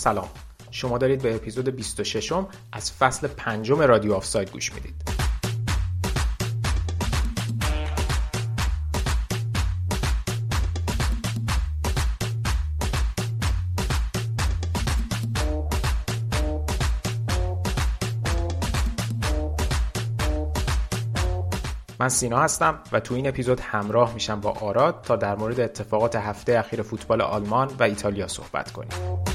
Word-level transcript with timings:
سلام 0.00 0.28
شما 0.70 0.98
دارید 0.98 1.22
به 1.22 1.34
اپیزود 1.34 1.68
26 1.68 2.32
م 2.32 2.46
از 2.72 2.92
فصل 2.92 3.28
پنجم 3.28 3.80
رادیو 3.80 4.14
آفساید 4.14 4.50
گوش 4.50 4.72
می‌دید 4.72 4.94
من 22.00 22.08
سینا 22.08 22.38
هستم 22.38 22.78
و 22.92 23.00
تو 23.00 23.14
این 23.14 23.28
اپیزود 23.28 23.60
همراه 23.60 24.14
میشم 24.14 24.40
با 24.40 24.50
آراد 24.50 25.00
تا 25.02 25.16
در 25.16 25.36
مورد 25.36 25.60
اتفاقات 25.60 26.16
هفته 26.16 26.58
اخیر 26.58 26.82
فوتبال 26.82 27.20
آلمان 27.20 27.68
و 27.78 27.82
ایتالیا 27.82 28.28
صحبت 28.28 28.72
کنیم. 28.72 29.29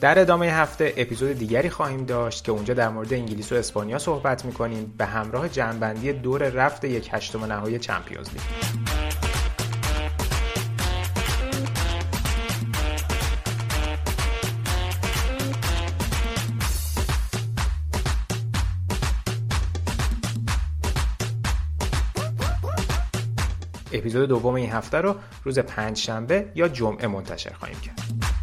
در 0.00 0.18
ادامه 0.18 0.46
هفته 0.46 0.94
اپیزود 0.96 1.32
دیگری 1.32 1.70
خواهیم 1.70 2.04
داشت 2.04 2.44
که 2.44 2.52
اونجا 2.52 2.74
در 2.74 2.88
مورد 2.88 3.14
انگلیس 3.14 3.52
و 3.52 3.54
اسپانیا 3.54 3.98
صحبت 3.98 4.44
می‌کنیم 4.44 4.94
به 4.98 5.06
همراه 5.06 5.48
جنبندی 5.48 6.12
دور 6.12 6.48
رفت 6.48 6.84
یک 6.84 7.08
هشتم 7.12 7.44
نهایی 7.44 7.78
چمپیونز 7.78 8.28
لیگ. 8.28 8.40
اپیزود 23.92 24.28
دوم 24.28 24.54
این 24.54 24.70
هفته 24.70 24.98
رو 24.98 25.14
روز 25.44 25.58
پنج 25.58 25.96
شنبه 25.96 26.52
یا 26.54 26.68
جمعه 26.68 27.06
منتشر 27.06 27.52
خواهیم 27.52 27.80
کرد. 27.80 28.39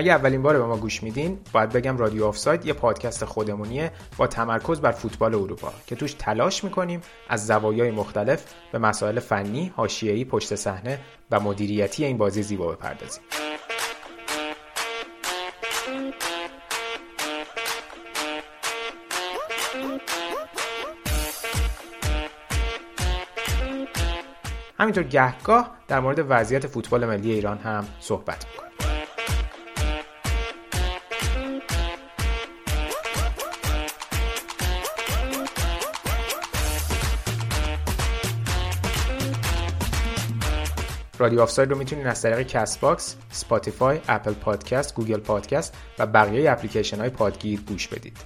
اگه 0.00 0.12
اولین 0.12 0.42
بار 0.42 0.58
به 0.58 0.64
ما 0.64 0.76
گوش 0.76 1.02
میدین 1.02 1.38
باید 1.52 1.70
بگم 1.70 1.98
رادیو 1.98 2.24
آفساید 2.24 2.66
یه 2.66 2.72
پادکست 2.72 3.24
خودمونیه 3.24 3.92
با 4.16 4.26
تمرکز 4.26 4.80
بر 4.80 4.92
فوتبال 4.92 5.34
اروپا 5.34 5.72
که 5.86 5.96
توش 5.96 6.14
تلاش 6.14 6.64
می‌کنیم 6.64 7.00
از 7.28 7.46
زوایای 7.46 7.90
مختلف 7.90 8.44
به 8.72 8.78
مسائل 8.78 9.20
فنی، 9.20 9.72
حاشیه‌ای، 9.76 10.24
پشت 10.24 10.54
صحنه 10.54 10.98
و 11.30 11.40
مدیریتی 11.40 12.04
این 12.04 12.18
بازی 12.18 12.42
زیبا 12.42 12.72
بپردازیم. 12.72 13.22
همینطور 24.78 25.04
گهگاه 25.04 25.70
در 25.88 26.00
مورد 26.00 26.26
وضعیت 26.28 26.66
فوتبال 26.66 27.06
ملی 27.06 27.32
ایران 27.32 27.58
هم 27.58 27.86
صحبت 28.00 28.46
می‌کنیم. 28.46 28.70
رادیو 41.20 41.40
آفساید 41.40 41.70
رو 41.70 41.78
می‌تونید 41.78 42.06
از 42.06 42.22
طریق 42.22 42.46
Castbox، 42.46 43.16
Spotify، 43.30 44.00
Apple 44.08 44.32
Podcast، 44.32 44.94
Google 44.94 45.20
Podcast 45.20 45.74
و 45.98 46.06
بقیه 46.06 46.52
اپلیکیشن 46.52 47.00
های 47.00 47.10
پادگیر 47.10 47.60
گوش 47.60 47.88
بدید. 47.88 48.16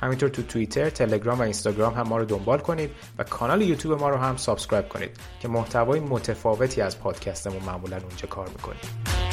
همینطور 0.00 0.28
تو 0.28 0.42
توییتر، 0.42 0.90
تلگرام 0.90 1.38
و 1.38 1.42
اینستاگرام 1.42 1.94
هم 1.94 2.08
ما 2.08 2.18
رو 2.18 2.24
دنبال 2.24 2.58
کنید 2.58 2.90
و 3.18 3.24
کانال 3.24 3.62
یوتیوب 3.62 4.00
ما 4.00 4.08
رو 4.08 4.16
هم 4.16 4.36
subscribe 4.36 4.88
کنید 4.88 5.10
که 5.40 5.48
محتوای 5.48 6.00
متفاوتی 6.00 6.80
از 6.80 6.98
پادکستمون 6.98 7.62
معمولا 7.62 7.96
اونجا 7.96 8.28
کار 8.28 8.48
می‌کنیم. 8.48 9.23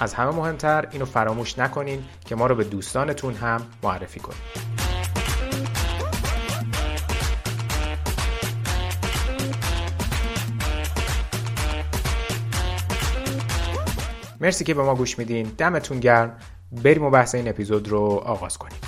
از 0.00 0.14
همه 0.14 0.30
مهمتر 0.30 0.88
اینو 0.90 1.04
فراموش 1.04 1.58
نکنین 1.58 2.04
که 2.26 2.34
ما 2.34 2.46
رو 2.46 2.54
به 2.54 2.64
دوستانتون 2.64 3.34
هم 3.34 3.66
معرفی 3.82 4.20
کنید 4.20 4.68
مرسی 14.40 14.64
که 14.64 14.74
به 14.74 14.82
ما 14.82 14.94
گوش 14.94 15.18
میدین. 15.18 15.52
دمتون 15.58 16.00
گرم. 16.00 16.38
بریم 16.84 17.04
و 17.04 17.10
بحث 17.10 17.34
این 17.34 17.48
اپیزود 17.48 17.88
رو 17.88 18.00
آغاز 18.24 18.58
کنیم. 18.58 18.78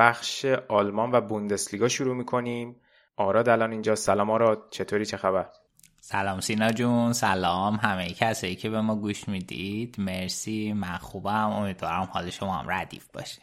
بخش 0.00 0.44
آلمان 0.68 1.10
و 1.12 1.20
بوندسلیگا 1.20 1.88
شروع 1.88 2.16
می‌کنیم. 2.16 2.76
آراد 3.16 3.48
الان 3.48 3.72
اینجا. 3.72 3.94
سلام 3.94 4.30
آراد. 4.30 4.68
چطوری؟ 4.70 5.06
چه 5.06 5.16
خبر؟ 5.16 5.48
سلام 6.00 6.40
سینا 6.40 6.72
جون. 6.72 7.12
سلام 7.12 7.74
همه 7.74 8.08
کسایی 8.08 8.56
که 8.56 8.70
به 8.70 8.80
ما 8.80 8.96
گوش 8.96 9.28
می‌دید. 9.28 9.96
مرسی. 9.98 10.72
من 10.72 10.96
خوبم. 10.96 11.50
امیدوارم 11.50 12.08
حال 12.12 12.30
شما 12.30 12.54
هم 12.54 12.70
ردیف 12.70 13.06
باشه. 13.14 13.42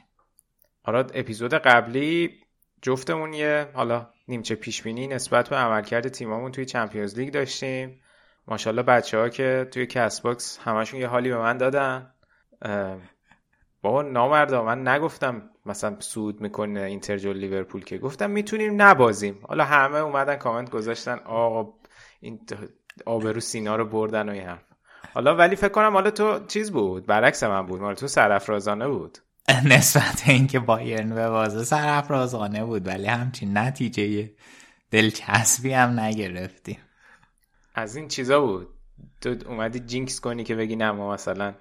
آراد 0.83 1.11
اپیزود 1.13 1.53
قبلی 1.53 2.39
جفتمون 2.81 3.33
یه 3.33 3.69
حالا 3.73 4.07
نیمچه 4.27 4.55
پیشبینی 4.55 5.07
نسبت 5.07 5.49
به 5.49 5.55
عملکرد 5.55 6.07
تیمامون 6.07 6.51
توی 6.51 6.65
چمپیونز 6.65 7.19
لیگ 7.19 7.33
داشتیم. 7.33 8.01
ماشاءالله 8.47 8.83
بچه 8.83 9.17
ها 9.17 9.29
که 9.29 9.67
توی 9.71 9.85
Castbox 9.85 10.59
همشون 10.63 10.99
یه 10.99 11.07
حالی 11.07 11.29
به 11.29 11.37
من 11.37 11.57
دادن. 11.57 12.13
بابا 13.81 14.01
نامردا 14.01 14.63
من 14.63 14.87
نگفتم 14.87 15.49
مثلا 15.67 15.95
سود 15.99 16.41
می‌کنه 16.41 16.81
اینتر 16.81 17.17
جلو 17.17 17.33
لیورپول 17.33 17.83
که 17.83 17.97
گفتم 17.97 18.29
می‌تونیم 18.29 18.81
نبازیم. 18.81 19.39
حالا 19.47 19.63
همه 19.63 19.97
اومدن 19.97 20.35
کامنت 20.35 20.69
گذاشتن 20.69 21.19
آقا 21.25 21.73
این 22.19 22.39
آبرو 23.05 23.39
سینا 23.39 23.75
رو 23.75 23.85
بردن 23.85 24.29
و 24.29 24.31
این 24.31 24.43
حرف. 24.43 24.63
حالا 25.13 25.35
ولی 25.35 25.55
فکر 25.55 25.69
کنم 25.69 25.93
حالا 25.93 26.11
تو 26.11 26.45
چیز 26.45 26.71
بود؟ 26.71 27.05
برعکس 27.05 27.43
من 27.43 27.65
بود. 27.65 27.81
مال 27.81 27.95
تو 27.95 28.07
سرافرازانه 28.07 28.87
بود. 28.87 29.17
نسبت 29.71 30.23
اینکه 30.27 30.59
بایرن 30.59 31.15
به 31.15 31.29
بازه 31.29 31.63
سرافرازانه 31.63 32.65
بود 32.65 32.87
ولی 32.87 33.05
همچین 33.05 33.57
نتیجه 33.57 34.31
دلچسبی 34.91 35.73
هم 35.73 35.99
نگرفتیم. 35.99 36.77
از 37.75 37.95
این 37.95 38.07
چیزا 38.07 38.41
بود. 38.41 38.67
تو 39.21 39.35
اومدی 39.45 39.79
جینکس 39.79 40.19
کنی 40.19 40.43
که 40.43 40.55
بگی 40.55 40.75
نه 40.75 40.91
ما 40.91 41.13
مثلا 41.13 41.53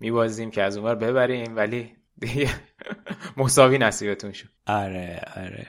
میبازیم 0.00 0.50
که 0.50 0.62
از 0.62 0.76
اونور 0.76 0.94
ببریم 0.94 1.56
ولی 1.56 1.96
دیگه 2.20 2.50
مساوی 3.36 3.78
نصیبتون 3.78 4.32
شد. 4.32 4.48
آره 4.66 5.20
آره. 5.36 5.66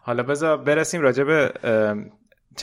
حالا 0.00 0.22
بذار 0.22 0.56
برسیم 0.56 1.00
راجع 1.00 1.24
به 1.24 1.52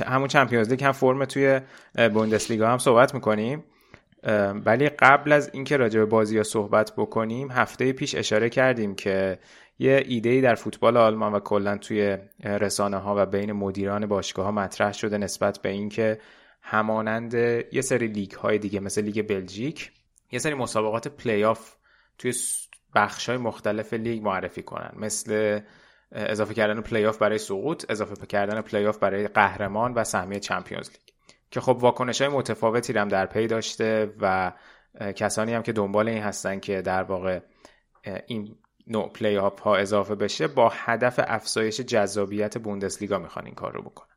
همون 0.06 0.28
چمپیونز 0.28 0.70
لیگ 0.70 0.84
هم 0.84 0.92
فرم 0.92 1.26
توی 1.26 1.62
بوندسلیگا 1.96 2.70
هم 2.70 2.78
صحبت 2.78 3.14
می‌کنیم. 3.14 3.64
ولی 4.66 4.90
قبل 4.90 5.32
از 5.32 5.50
اینکه 5.54 5.78
راجع 5.78 6.00
به 6.00 6.06
بازی 6.06 6.38
ها 6.38 6.44
صحبت 6.44 6.94
بکنیم 6.98 7.52
هفته 7.52 7.94
پیش 7.94 8.16
اشاره 8.16 8.50
کردیم 8.50 8.96
که 8.96 9.40
یه 9.80 10.04
ایده 10.08 10.42
در 10.42 10.56
فوتبال 10.56 10.98
آلمان 10.98 11.34
و 11.34 11.40
کلا 11.40 11.78
توی 11.78 12.18
رسانه 12.44 12.98
ها 12.98 13.16
و 13.18 13.26
بین 13.26 13.52
مدیران 13.52 14.06
باشگاه 14.06 14.46
ها 14.46 14.52
مطرح 14.52 14.94
شده 14.94 15.18
نسبت 15.18 15.60
به 15.62 15.70
اینکه 15.70 16.20
همانند 16.62 17.34
یه 17.72 17.82
سری 17.82 18.08
لیگ 18.08 18.32
های 18.32 18.58
دیگه 18.58 18.80
مثل 18.80 19.02
لیگ 19.02 19.28
بلژیک 19.28 19.92
یه 20.32 20.40
سری 20.40 20.54
مسابقات 20.54 21.08
پلی 21.08 21.44
آف 21.44 21.76
توی 22.22 22.34
بخش 22.96 23.30
های 23.30 23.38
مختلف 23.38 23.94
لیگ 23.94 24.24
معرفی 24.24 24.64
کنن. 24.64 24.92
مثل 24.96 25.60
اضافه 26.12 26.54
کردن 26.54 26.82
پلی 26.82 27.06
آف 27.06 27.18
برای 27.18 27.38
سقوط 27.38 27.86
اضافه 27.90 28.26
کردن 28.26 28.62
پلی 28.62 28.86
آف 28.86 28.98
برای 28.98 29.28
قهرمان 29.28 29.94
و 29.94 30.04
سهمیه 30.04 30.40
چمپیونز 30.40 30.90
لیگ. 30.90 31.00
که 31.52 31.62
خب 31.62 31.78
واکنش 31.80 32.22
های 32.22 32.32
متفاوتی 32.32 32.94
هم 32.94 33.08
در 33.08 33.26
پی 33.26 33.48
داشته 33.48 34.14
و 34.22 34.54
کسانی 35.16 35.54
هم 35.54 35.64
که 35.64 35.74
دنبال 35.74 36.10
این 36.10 36.24
هستن 36.24 36.60
که 36.60 36.82
در 36.82 37.04
واقع 37.04 37.40
این 38.28 38.56
نوع 38.88 39.10
پلی 39.10 39.38
آف 39.38 39.60
ها 39.60 39.76
اضافه 39.76 40.16
بشه 40.16 40.48
با 40.48 40.72
هدف 40.74 41.20
افزایش 41.28 41.82
جذابیت 41.82 42.58
بوندسلیگا 42.58 43.20
می‌خوان 43.20 43.46
این 43.46 43.56
کار 43.56 43.74
رو 43.74 43.82
بکنن 43.82 44.11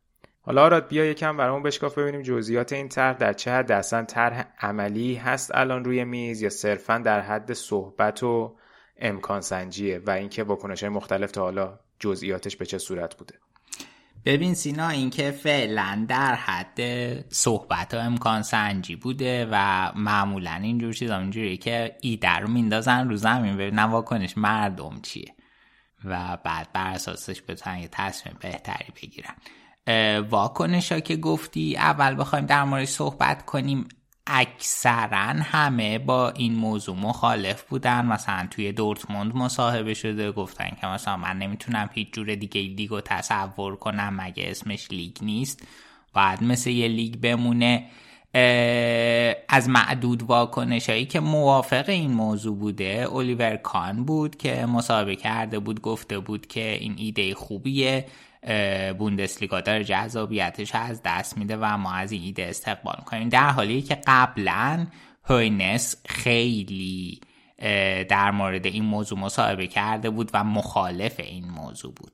حالا 0.45 0.63
آراد 0.63 0.87
بیا 0.87 1.05
یکم 1.05 1.37
برامون 1.37 1.63
بشکاف 1.63 1.97
ببینیم 1.97 2.21
جزئیات 2.21 2.73
این 2.73 2.89
طرح 2.89 3.17
در 3.17 3.33
چه 3.33 3.51
حد 3.51 3.71
اصلا 3.71 4.03
طرح 4.03 4.47
عملی 4.59 5.15
هست 5.15 5.55
الان 5.55 5.85
روی 5.85 6.03
میز 6.03 6.41
یا 6.41 6.49
صرفا 6.49 6.97
در 6.97 7.21
حد 7.21 7.53
صحبت 7.53 8.23
و 8.23 8.55
امکان 8.99 9.41
سنجیه 9.41 10.01
و 10.05 10.11
اینکه 10.11 10.43
واکنش 10.43 10.83
های 10.83 10.89
مختلف 10.89 11.31
تا 11.31 11.41
حالا 11.41 11.79
جزئیاتش 11.99 12.55
به 12.55 12.65
چه 12.65 12.77
صورت 12.77 13.15
بوده؟ 13.15 13.35
ببین 14.25 14.53
سینا 14.53 14.89
اینکه 14.89 15.31
فعلا 15.31 16.05
در 16.09 16.35
حد 16.35 16.79
صحبت 17.33 17.93
و 17.93 17.97
امکان 17.97 18.41
سنجی 18.41 18.95
بوده 18.95 19.47
و 19.51 19.91
معمولا 19.95 20.59
اینجور 20.63 20.93
چیزا 20.93 21.17
اینجوری 21.17 21.57
که 21.57 21.95
ایده 22.01 22.35
رو 22.35 22.47
میندازن 22.47 23.09
رو 23.09 23.15
زمین 23.15 23.53
ببینن 23.57 23.83
واکنش 23.83 24.37
مردم 24.37 24.99
چیه 25.01 25.33
و 26.05 26.37
بعد 26.43 26.73
بر 26.73 26.91
اساسش 26.91 27.41
بتونن 27.47 27.77
یه 27.77 27.87
تصمیم 27.91 28.37
بهتری 28.41 28.93
بگیرن. 29.01 29.35
واکنش 30.29 30.93
که 30.93 31.15
گفتی 31.15 31.77
اول 31.77 32.15
بخوایم 32.19 32.45
در 32.45 32.63
مورد 32.63 32.85
صحبت 32.85 33.45
کنیم. 33.45 33.87
اکثرا 34.27 35.33
همه 35.41 35.99
با 35.99 36.29
این 36.29 36.55
موضوع 36.55 36.95
مخالف 36.95 37.63
بودن. 37.63 38.05
مثلا 38.05 38.47
توی 38.51 38.71
دورتموند 38.71 39.35
مصاحبه 39.35 39.93
شده 39.93 40.31
گفتن 40.31 40.69
که 40.81 40.87
مثلا 40.87 41.17
من 41.17 41.37
نمی‌تونم 41.37 41.89
هیچ 41.93 42.13
جور 42.13 42.35
دیگه 42.35 42.61
لیگ 42.61 42.89
رو 42.89 43.01
تصور 43.01 43.75
کنم 43.75 44.21
مگه 44.21 44.43
اسمش 44.47 44.87
لیگ 44.91 45.17
نیست. 45.21 45.67
باید 46.13 46.43
مثل 46.43 46.69
یه 46.69 46.87
لیگ 46.87 47.15
بمونه. 47.15 47.85
از 49.49 49.69
معدود 49.69 50.23
واکنش 50.23 50.89
هایی 50.89 51.05
که 51.05 51.19
موافق 51.19 51.89
این 51.89 52.11
موضوع 52.11 52.57
بوده 52.57 53.07
الیور 53.11 53.55
کان 53.55 54.05
بود 54.05 54.35
که 54.35 54.65
مصاحبه 54.65 55.15
کرده 55.15 55.59
بود 55.59 55.81
گفته 55.81 56.19
بود 56.19 56.47
که 56.47 56.77
این 56.79 56.95
ایده 56.97 57.35
خوبیه. 57.35 58.05
بوندسلیگا 58.97 59.61
داره 59.61 59.83
جذابیتش 59.83 60.75
از 60.75 61.01
دست 61.05 61.37
میده 61.37 61.57
و 61.57 61.77
ما 61.77 61.93
از 61.93 62.11
این 62.11 62.21
ایده 62.21 62.45
استقبال 62.45 62.95
کنیم 63.05 63.29
در 63.29 63.49
حالی 63.49 63.81
که 63.81 63.97
قبلا 64.07 64.87
هوینس 65.23 65.95
خیلی 66.07 67.21
در 68.09 68.31
مورد 68.31 68.65
این 68.65 68.83
موضوع 68.85 69.19
مصاحبه 69.19 69.67
کرده 69.67 70.09
بود 70.09 70.29
و 70.33 70.43
مخالف 70.43 71.19
این 71.19 71.49
موضوع 71.49 71.93
بود. 71.93 72.11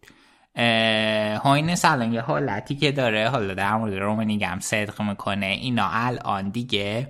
هوینس 1.37 1.85
الان 1.85 2.13
یه 2.13 2.21
حالتی 2.21 2.75
که 2.75 2.91
داره 2.91 3.29
حالا 3.29 3.53
در 3.53 3.75
مورد 3.75 3.93
رومنیگه 3.93 4.43
هم 4.43 4.59
صدق 4.59 5.01
می‌کنه. 5.01 5.45
اینا 5.45 5.89
الان 5.91 6.49
دیگه 6.49 7.07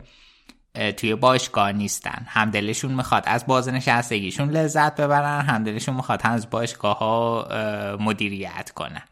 توی 0.98 1.16
باشگاه 1.16 1.72
نیستن. 1.72 2.26
هم 2.28 2.52
دلشون 2.52 2.92
می‌خواد 2.92 3.24
از 3.28 3.46
بازنشستگیشون 3.46 4.50
لذت 4.50 5.02
ببرن 5.02 5.42
هم 5.42 5.64
دلشون 5.64 5.96
می‌خواد 5.96 6.22
از 6.24 6.50
باشگاه 6.50 6.98
ها 6.98 7.48
مدیریت 8.00 8.72
کنن. 8.76 9.04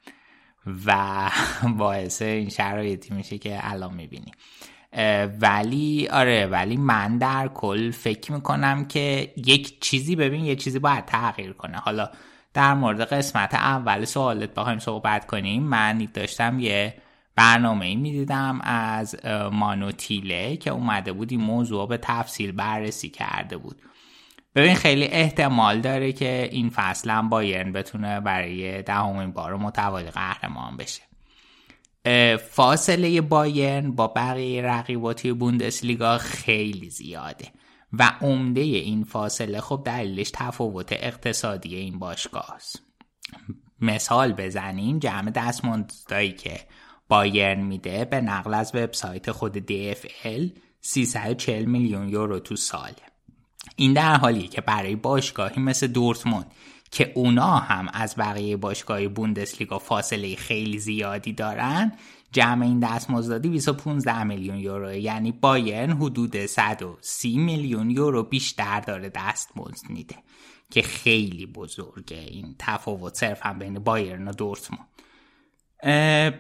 و 0.86 1.30
باعث 1.78 2.22
این 2.22 2.50
شرایطی 2.50 3.14
میشه 3.14 3.38
که 3.38 3.60
الان 3.62 3.94
می‌بینیم 3.94 4.34
ولی 5.42 6.08
آره 6.08 6.46
ولی 6.46 6.78
من 6.78 7.18
در 7.18 7.48
کل 7.48 7.92
فکر 7.92 8.32
می‌کنم 8.32 8.86
که 8.86 9.34
یک 9.38 9.82
چیزی 9.82 10.16
ببین 10.16 10.46
یه 10.46 10.56
چیزی 10.56 10.80
باید 10.80 11.06
تغییر 11.06 11.54
کنه. 11.54 11.78
حالا 11.78 12.10
در 12.54 12.74
مورد 12.74 13.02
قسمت 13.02 13.54
اول 13.54 14.06
سوالت 14.06 14.54
بخوایم 14.54 14.80
صحبت 14.80 15.26
کنیم. 15.26 15.64
من 15.64 16.08
داشتم 16.14 16.60
یه 16.60 16.94
برنامه 17.40 17.86
ای 17.86 17.96
می‌دیدم 17.96 18.62
از 18.64 19.26
مانوتیله 19.52 20.58
که 20.58 20.72
اومده 20.72 21.14
بود 21.14 21.32
این 21.32 21.42
موضوع 21.42 21.88
به 21.88 21.98
تفصیل 21.98 22.52
بررسی 22.52 23.10
کرده 23.10 23.58
بود. 23.58 23.82
ببین 24.56 24.76
خیلی 24.76 25.06
احتمال 25.06 25.82
داره 25.82 26.12
که 26.12 26.50
این 26.52 26.70
فصل 26.70 27.10
هم 27.10 27.30
بایرن 27.30 27.72
بتونه 27.72 28.20
برای 28.20 28.82
دهمین 28.82 29.32
بار 29.32 29.58
متوالی 29.58 30.12
قهرمان 30.12 30.78
بشه. 30.78 31.02
فاصله 32.38 33.22
بایرن 33.22 33.92
با 33.92 34.08
بقیه 34.08 34.62
رقیباتی 34.62 35.34
بوندسلیگا 35.34 36.18
خیلی 36.18 36.90
زیاده 36.90 37.48
و 37.94 38.12
عمده 38.22 38.62
این 38.62 39.04
فاصله 39.04 39.62
خب 39.62 39.82
دلیلش 39.86 40.32
تفاوت 40.34 40.90
اقتصادی 40.92 41.76
این 41.76 42.00
باشگاه 42.00 42.52
است. 42.56 42.84
مثال 43.82 44.34
بزنیم 44.34 45.00
جمع 45.00 45.32
دستمزدایی 45.32 46.32
که 46.32 46.60
بایرن 47.10 47.62
میده 47.62 48.06
به 48.06 48.22
نقل 48.22 48.54
از 48.54 48.76
وبسایت 48.76 49.32
خود 49.32 49.58
DFL 49.60 50.60
340 50.82 51.66
میلیون 51.66 52.10
یورو 52.10 52.40
تو 52.40 52.56
ساله 52.56 52.96
این 53.76 53.94
در 53.94 54.16
حالیه 54.16 54.48
که 54.48 54.62
برای 54.62 54.96
باشگاهی 54.96 55.62
مثل 55.62 55.88
دورتموند 55.88 56.52
که 56.92 57.12
اونا 57.16 57.56
هم 57.56 57.88
از 57.94 58.16
بقیه 58.16 58.58
باشگاه 58.58 59.08
بوندسلیگا 59.08 59.80
فاصله 59.80 60.36
خیلی 60.36 60.80
زیادی 60.80 61.34
دارن 61.34 61.92
جمع 62.32 62.66
این 62.66 62.80
دستمزدی 62.80 63.50
215 63.50 64.24
میلیون 64.24 64.58
یورو 64.58 64.94
یعنی 64.94 65.32
بایرن 65.32 65.92
حدود 65.92 66.46
130 66.46 67.38
میلیون 67.38 67.90
یورو 67.90 68.24
بیشتر 68.24 68.80
داره 68.80 69.10
دستمزد 69.10 69.90
میده 69.90 70.16
که 70.72 70.82
خیلی 70.82 71.46
بزرگه 71.46 72.18
این 72.18 72.56
تفاوت 72.60 73.18
صرف 73.18 73.46
هم 73.46 73.60
بین 73.60 73.80
بایرن 73.80 74.28
و 74.28 74.32
دورتموند. 74.32 74.88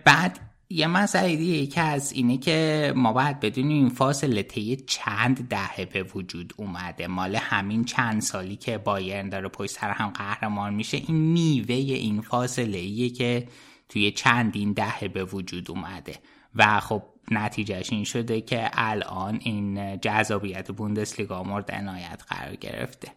بعد 0.05 0.48
یه 0.71 0.87
مسئله 0.87 1.35
دیگه 1.35 1.67
که 1.67 1.81
از 1.81 2.11
اینه 2.11 2.37
که 2.37 2.93
ما 2.95 3.13
باید 3.13 3.39
بدونیم 3.39 3.77
این 3.77 3.89
فاصله 3.89 4.43
طی 4.43 4.75
چند 4.75 5.47
دهه 5.47 5.85
به 5.85 6.03
وجود 6.03 6.53
اومده. 6.57 7.07
مال 7.07 7.35
همین 7.35 7.85
چند 7.85 8.21
سالی 8.21 8.55
که 8.55 8.77
بایرن 8.77 9.29
داره 9.29 9.47
پشت 9.47 9.71
سر 9.71 9.91
هم 9.91 10.09
قهرمان 10.09 10.73
میشه. 10.73 10.97
این 10.97 11.15
میوه 11.15 11.75
این 11.75 12.21
فاصله 12.21 12.77
ایه 12.77 13.09
که 13.09 13.47
توی 13.89 14.11
چندین 14.11 14.73
دهه 14.73 15.07
به 15.07 15.23
وجود 15.23 15.71
اومده. 15.71 16.15
و 16.55 16.79
خب 16.79 17.03
نتیجهش 17.31 17.91
این 17.91 18.03
شده 18.03 18.41
که 18.41 18.69
الان 18.73 19.39
این 19.41 19.99
جذابیت 19.99 20.71
بوندسلیگا 20.71 21.43
مورد 21.43 21.71
عنایت 21.71 22.23
قرار 22.27 22.55
گرفته. 22.55 23.11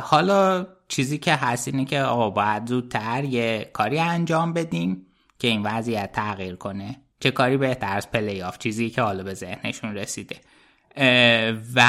حالا 0.00 0.66
چیزی 0.88 1.18
که 1.18 1.34
هست 1.34 1.68
اینه 1.68 1.84
که 1.84 2.00
آقا 2.00 2.30
باید 2.30 2.66
زودتر 2.66 3.24
یه 3.24 3.70
کاری 3.72 3.98
انجام 3.98 4.52
بدیم. 4.52 5.04
که 5.38 5.48
این 5.48 5.62
وضعیت 5.62 6.12
تغییر 6.12 6.56
کنه 6.56 7.00
چه 7.20 7.30
کاری 7.30 7.56
بهتر 7.56 7.96
از 7.96 8.10
پلی 8.10 8.42
آف 8.42 8.58
چیزی 8.58 8.90
که 8.90 9.02
حالا 9.02 9.22
به 9.22 9.34
ذهنشون 9.34 9.94
رسیده. 9.94 10.36
و 11.74 11.82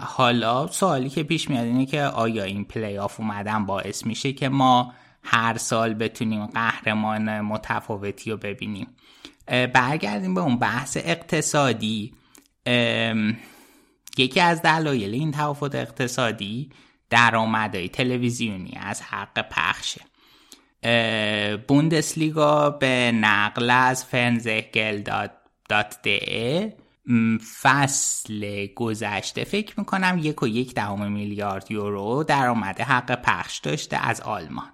حالا 0.00 0.66
سوالی 0.66 1.08
که 1.08 1.22
پیش 1.22 1.50
میاد 1.50 1.64
اینه 1.64 1.86
که 1.86 2.02
آیا 2.02 2.44
این 2.44 2.64
پلی 2.64 2.98
آف 2.98 3.20
اومدن 3.20 3.66
باعث 3.66 4.06
میشه 4.06 4.32
که 4.32 4.48
ما 4.48 4.94
هر 5.22 5.58
سال 5.58 5.94
بتونیم 5.94 6.46
قهرمان 6.46 7.40
متفاوتی 7.40 8.30
رو 8.30 8.36
ببینیم؟ 8.36 8.86
برگردیم 9.46 10.34
به 10.34 10.40
اون 10.40 10.58
بحث 10.58 10.96
اقتصادی. 10.96 12.14
یکی 14.18 14.40
از 14.40 14.62
دلایل 14.62 15.14
این 15.14 15.30
تفاوت 15.30 15.74
اقتصادی 15.74 16.70
درآمدهای 17.10 17.88
تلویزیونی 17.88 18.78
از 18.80 19.02
حق 19.02 19.48
پخشه. 19.48 20.00
بوندسلیگا 21.68 22.70
به 22.70 23.12
نقل 23.14 23.70
از 23.70 24.04
فرنزهگل 24.04 25.02
دات 25.68 26.08
فصل 27.62 28.66
گذشته 28.76 29.44
فکر 29.44 29.74
می‌کنم 29.80 30.18
یک 30.22 30.42
و 30.42 30.48
یک 30.48 30.74
دهم 30.74 31.12
میلیارد 31.12 31.70
یورو 31.70 32.24
درآمد 32.24 32.80
حق 32.80 33.22
پخش 33.22 33.58
داشته 33.58 33.96
از 34.08 34.20
آلمان. 34.20 34.70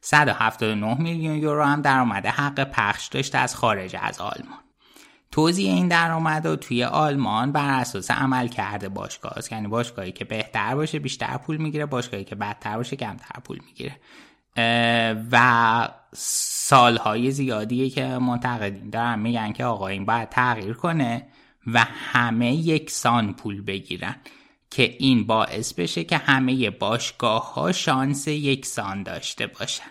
179 0.00 1.00
میلیون 1.00 1.36
یورو 1.36 1.64
هم 1.64 1.82
درآمد 1.82 2.26
حق 2.26 2.64
پخش 2.64 3.08
داشته 3.08 3.38
از 3.38 3.56
خارج 3.56 3.96
از 4.00 4.20
آلمان. 4.20 4.58
توضیح 5.30 5.72
این 5.72 5.88
درآمد 5.88 6.46
رو 6.46 6.56
توی 6.56 6.84
آلمان 6.84 7.52
بر 7.52 7.80
اساس 7.80 8.10
عمل 8.10 8.48
کرده 8.48 8.88
باشگاه 8.88 9.32
یعنی 9.50 9.68
باشگاهی 9.68 10.12
که 10.12 10.24
بهتر 10.24 10.74
باشه 10.74 10.98
بیشتر 10.98 11.36
پول 11.36 11.56
می‌گیره 11.56 11.86
باشگاهی 11.86 12.24
که 12.24 12.34
بدتر 12.34 12.76
باشه 12.76 12.96
کمتر 12.96 13.40
پول 13.44 13.58
می‌گیره. 13.66 13.96
و 15.32 15.88
سالهای 16.14 17.30
زیادیه 17.30 17.90
که 17.90 18.06
منتقدین 18.06 18.90
دارن 18.90 19.18
میگن 19.18 19.52
که 19.52 19.64
آقا 19.64 19.86
این 19.86 20.04
باید 20.04 20.28
تغییر 20.28 20.72
کنه 20.72 21.26
و 21.66 21.86
همه 21.88 22.54
یکسان 22.54 23.34
پول 23.34 23.62
بگیرن 23.62 24.16
که 24.70 24.96
این 24.98 25.26
باعث 25.26 25.74
بشه 25.74 26.04
که 26.04 26.16
همه 26.16 26.70
باشگاه 26.70 27.54
ها 27.54 27.72
شانس 27.72 28.28
یکسان 28.28 29.02
داشته 29.02 29.46
باشن. 29.46 29.90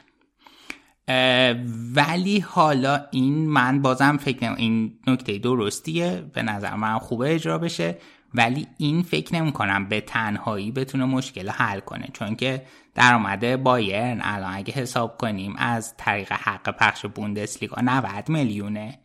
ولی 1.96 2.40
حالا 2.40 3.06
این 3.12 3.50
من 3.50 3.82
بازم 3.82 4.18
فکر 4.18 4.54
این 4.54 5.00
نکته 5.08 5.38
درستیه. 5.38 6.24
به 6.34 6.44
نظر 6.44 6.76
من 6.76 6.98
خوبه 6.98 7.36
اجرا 7.36 7.58
بشه. 7.58 7.98
ولی 8.34 8.68
این 8.78 9.02
فکر 9.02 9.36
نمی 9.36 9.52
کنم 9.52 9.90
به 9.90 10.02
تنهایی 10.02 10.72
بتونه 10.72 11.06
مشکل 11.06 11.50
حل 11.50 11.80
کنه 11.80 12.10
چون 12.14 12.36
که 12.36 12.66
درآمد 12.96 13.64
بایرن 13.64 14.20
الان 14.24 14.54
اگه 14.54 14.74
حساب 14.74 15.18
کنیم 15.18 15.56
از 15.58 15.98
طریق 15.98 16.32
حق 16.32 16.70
پخش 16.70 17.06
بوندسلیگا 17.06 17.82
90 17.82 18.30
میلیونه. 18.30 19.00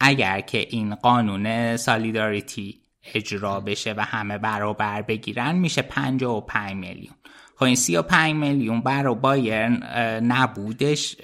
اگر 0.00 0.40
که 0.40 0.66
این 0.70 0.94
قانون 0.94 1.76
سالیداریتی 1.76 2.80
اجرا 3.14 3.60
بشه 3.60 3.94
و 3.96 4.00
همه 4.00 4.38
برابر 4.38 5.02
بگیرن 5.02 5.56
میشه 5.56 5.82
55 5.82 6.74
میلیون. 6.74 7.14
خب 7.56 7.64
این 7.64 7.76
35 7.76 8.34
میلیون 8.34 8.80
برای 8.80 9.14
بایرن 9.14 9.82
نبودش 10.24 11.16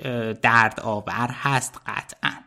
درد 0.43 0.81
آور 0.81 1.31
هست 1.31 1.81
قطعا. 1.87 2.44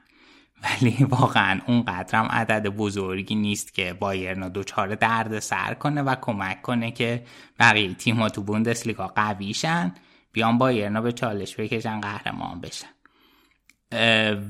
ولی 0.63 1.03
واقعا 1.09 1.59
اون 1.67 1.83
قدرم 1.83 2.25
عدد 2.25 2.67
بزرگی 2.67 3.35
نیست 3.35 3.73
که 3.73 3.93
بایرن 3.93 4.49
دوچار 4.49 4.95
درد 4.95 5.39
سر 5.39 5.73
کنه 5.73 6.01
و 6.01 6.15
کمک 6.21 6.61
کنه 6.61 6.91
که 6.91 7.23
بقیه 7.59 7.93
تیم 7.93 8.27
تو 8.27 8.41
بوندسلیگا 8.41 9.07
قویشن 9.07 9.93
بیان 10.31 10.57
بایرن 10.57 11.01
به 11.01 11.11
چالش 11.11 11.55
بکشن 11.55 12.01
قهرمان 12.01 12.61
بشن. 12.61 12.87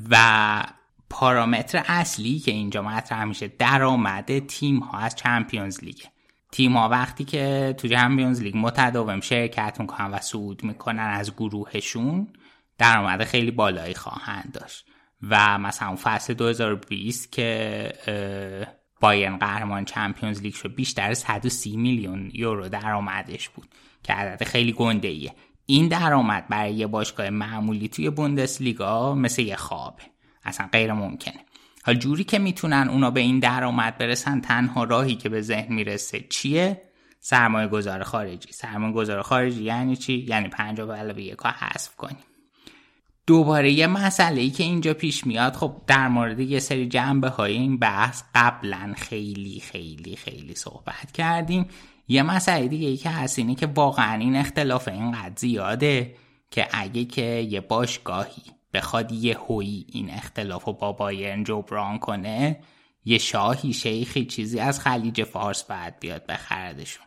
و 0.10 0.64
پارامتر 1.10 1.84
اصلی 1.88 2.40
که 2.40 2.52
اینجا 2.52 2.82
مطرح 2.82 3.24
میشه 3.24 3.48
درآمد 3.48 4.40
تیم 4.40 4.80
ها 4.80 4.98
از 4.98 5.16
چمپیونز 5.16 5.84
لیگ. 5.84 6.00
تیم 6.52 6.78
ها 6.78 6.90
وقتی 6.90 7.26
که 7.26 7.76
تو 7.78 7.88
چمپیونز 7.88 8.42
لیگ 8.42 8.58
متداوم 8.58 9.22
شرکت 9.22 9.80
می‌کنن 9.80 10.12
و 10.12 10.18
صعود 10.18 10.64
می‌کنن 10.64 11.08
از 11.08 11.36
گروهشون 11.36 12.28
درآمد 12.78 13.24
خیلی 13.24 13.52
بالایی 13.52 13.94
خواهند 13.94 14.52
داشت. 14.54 14.87
و 15.21 15.57
مثلا 15.57 15.95
فصل 16.03 16.33
2020 16.33 17.31
که 17.31 17.93
بایرن 19.01 19.38
قهرمان 19.38 19.86
چمپیونز 19.86 20.41
لیگ 20.41 20.53
شد 20.53 20.75
بیشتر 20.75 21.13
130 21.13 21.77
میلیون 21.77 22.31
یورو 22.33 22.69
درآمدش 22.69 23.50
بود 23.50 23.67
که 24.03 24.13
عدد 24.13 24.43
خیلی 24.43 24.74
گنده 24.74 25.07
ایه 25.07 25.33
این 25.65 25.88
درآمد 25.88 26.47
برای 26.47 26.74
یه 26.74 26.88
باشگاه 26.88 27.29
معمولی 27.29 27.88
توی 27.88 28.09
بوندسلیگا 28.09 29.15
مثل 29.15 29.41
یه 29.41 29.55
خوابه. 29.55 30.03
اصلا 30.43 30.69
غیر 30.71 30.93
ممکنه. 30.93 31.39
حال 31.86 31.95
جوری 31.95 32.24
که 32.24 32.39
می‌تونن 32.39 32.89
اونا 32.89 33.12
به 33.12 33.19
این 33.19 33.39
درآمد 33.39 33.97
برسن 33.97 34.41
تنها 34.41 34.83
راهی 34.83 35.15
که 35.15 35.29
به 35.29 35.41
ذهن 35.41 35.74
می‌رسه 35.74 36.19
چیه؟ 36.29 36.81
سرمایه 37.19 37.67
گذار 37.67 38.03
خارجی. 38.03 38.51
سرمایه 38.51 38.93
گذار 38.93 39.21
خارجی 39.21 39.63
یعنی 39.63 39.95
چی؟ 39.95 40.13
یعنی 40.13 40.47
50 40.47 40.88
به 40.88 40.93
علاوه 40.93 41.21
یک 41.21 41.41
حذف 41.41 41.95
کنیم. 41.95 42.24
دوباره 43.27 43.72
یه 43.72 43.88
مسئله 43.88 44.41
ای 44.41 44.50
که 44.50 44.63
اینجا 44.63 44.93
پیش 44.93 45.27
میاد 45.27 45.55
خب 45.55 45.81
در 45.88 46.07
مورد 46.07 46.39
یه 46.39 46.60
سری 46.60 46.88
جنبه 46.88 47.29
های 47.29 47.53
این 47.53 47.77
بحث 47.77 48.24
قبلا 48.36 48.93
خیلی 48.98 49.60
خیلی 49.60 50.15
خیلی 50.15 50.55
صحبت 50.55 51.12
کردیم. 51.12 51.65
یه 52.07 52.24
مسئله 52.24 52.67
دیگه 52.67 52.88
ای 52.88 52.98
که 52.98 53.10
هست 53.10 53.39
اینه 53.39 53.55
که 53.55 53.65
واقعا 53.65 54.13
این 54.19 54.36
اختلاف 54.36 54.88
اینقدر 54.88 55.34
زیاده 55.36 56.15
که 56.51 56.67
اگه 56.72 57.05
که 57.05 57.22
یه 57.22 57.62
باشگاهی 57.62 58.43
بخواد 58.74 59.12
یه 59.12 59.38
هویی 59.38 59.86
این 59.91 60.10
اختلاف 60.10 60.63
رو 60.63 60.74
با 60.74 60.91
بایرن 60.91 61.43
جبران 61.43 62.00
کنه 62.00 62.60
یه 63.05 63.17
شاهی 63.17 63.74
شیخی 63.74 64.25
چیزی 64.25 64.60
از 64.60 64.79
خلیج 64.79 65.24
فارس 65.24 65.63
باید 65.63 66.00
بیاد 66.00 66.25
بخردشون 66.25 67.05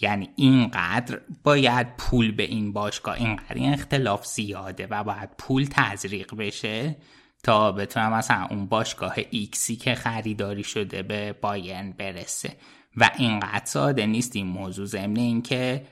یعنی 0.00 0.30
اینقدر 0.36 1.20
باید 1.44 1.96
پول 1.96 2.32
به 2.32 2.42
این 2.42 2.72
باشگاه 2.72 3.14
اینقدر 3.14 3.54
این 3.54 3.72
اختلاف 3.72 4.26
زیاده 4.26 4.86
و 4.86 5.04
باید 5.04 5.30
پول 5.38 5.68
تزریق 5.70 6.34
بشه 6.34 6.96
تا 7.42 7.72
بتونه 7.72 8.08
مثلا 8.08 8.46
اون 8.50 8.66
باشگاه 8.66 9.14
ایکسی 9.30 9.76
که 9.76 9.94
خریداری 9.94 10.64
شده 10.64 11.02
به 11.02 11.32
بایرن 11.32 11.92
برسه. 11.92 12.56
و 12.96 13.10
اینقدر 13.18 13.64
ساده 13.64 14.06
نیست 14.06 14.36
این 14.36 14.46
موضوع 14.46 14.86
ضمن 14.86 15.16
اینکه 15.16 15.86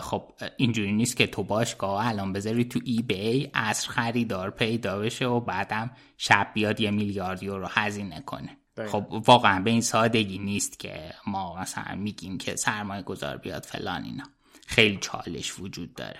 خب 0.00 0.32
اینجوری 0.56 0.92
نیست 0.92 1.16
که 1.16 1.26
تو 1.26 1.42
باشگاه 1.42 2.06
الان 2.06 2.32
بذاری 2.32 2.64
تو 2.64 2.80
eBay 2.84 3.50
عصر 3.54 3.88
خریدار 3.88 4.50
پیدا 4.50 4.98
بشه 4.98 5.26
و 5.26 5.40
بعدم 5.40 5.90
شب 6.16 6.46
بیاد 6.54 6.80
یه 6.80 6.90
میلیارد 6.90 7.42
یورو 7.42 7.66
هزینه 7.70 8.20
کنه. 8.20 8.56
خب 8.86 9.06
واقعا 9.10 9.62
به 9.62 9.70
این 9.70 9.80
سادگی 9.80 10.38
نیست 10.38 10.78
که 10.78 11.14
ما 11.26 11.60
مثلا 11.60 11.94
میگیم 11.94 12.38
که 12.38 12.56
سرمایه 12.56 13.02
گذار 13.02 13.36
بیاد 13.36 13.62
فلان 13.62 14.04
اینا. 14.04 14.24
خیلی 14.66 14.98
چالش 15.00 15.58
وجود 15.58 15.94
داره. 15.94 16.18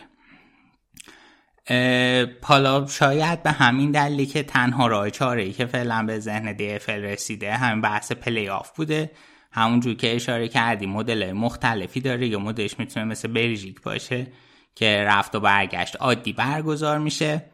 حالا 2.43 2.87
شاید 2.87 3.43
به 3.43 3.51
همین 3.51 3.91
دلیلی 3.91 4.27
که 4.27 4.43
تنها 4.43 4.87
راه 4.87 5.11
چاره 5.11 5.43
ای 5.43 5.53
که 5.53 5.67
فعلا 5.67 6.03
به 6.03 6.19
ذهن 6.19 6.53
DFL 6.53 7.03
رسیده 7.03 7.57
همین 7.57 7.81
بحث 7.81 8.13
پلی 8.13 8.49
آف 8.49 8.77
بوده. 8.77 9.11
همونجور 9.53 9.95
که 9.95 10.17
اشاره 10.17 10.49
کردیم 10.49 10.91
مدل 10.91 11.33
مختلفی 11.33 12.01
داره. 12.01 12.27
یا 12.27 12.39
مدلش 12.39 12.79
می‌تونه 12.79 13.07
مثل 13.07 13.29
بلژیک 13.29 13.81
باشه 13.81 14.27
که 14.75 15.05
رفت 15.09 15.35
و 15.35 15.41
برگشت 15.41 15.97
عادی 15.97 16.33
برگزار 16.33 16.99
میشه. 16.99 17.45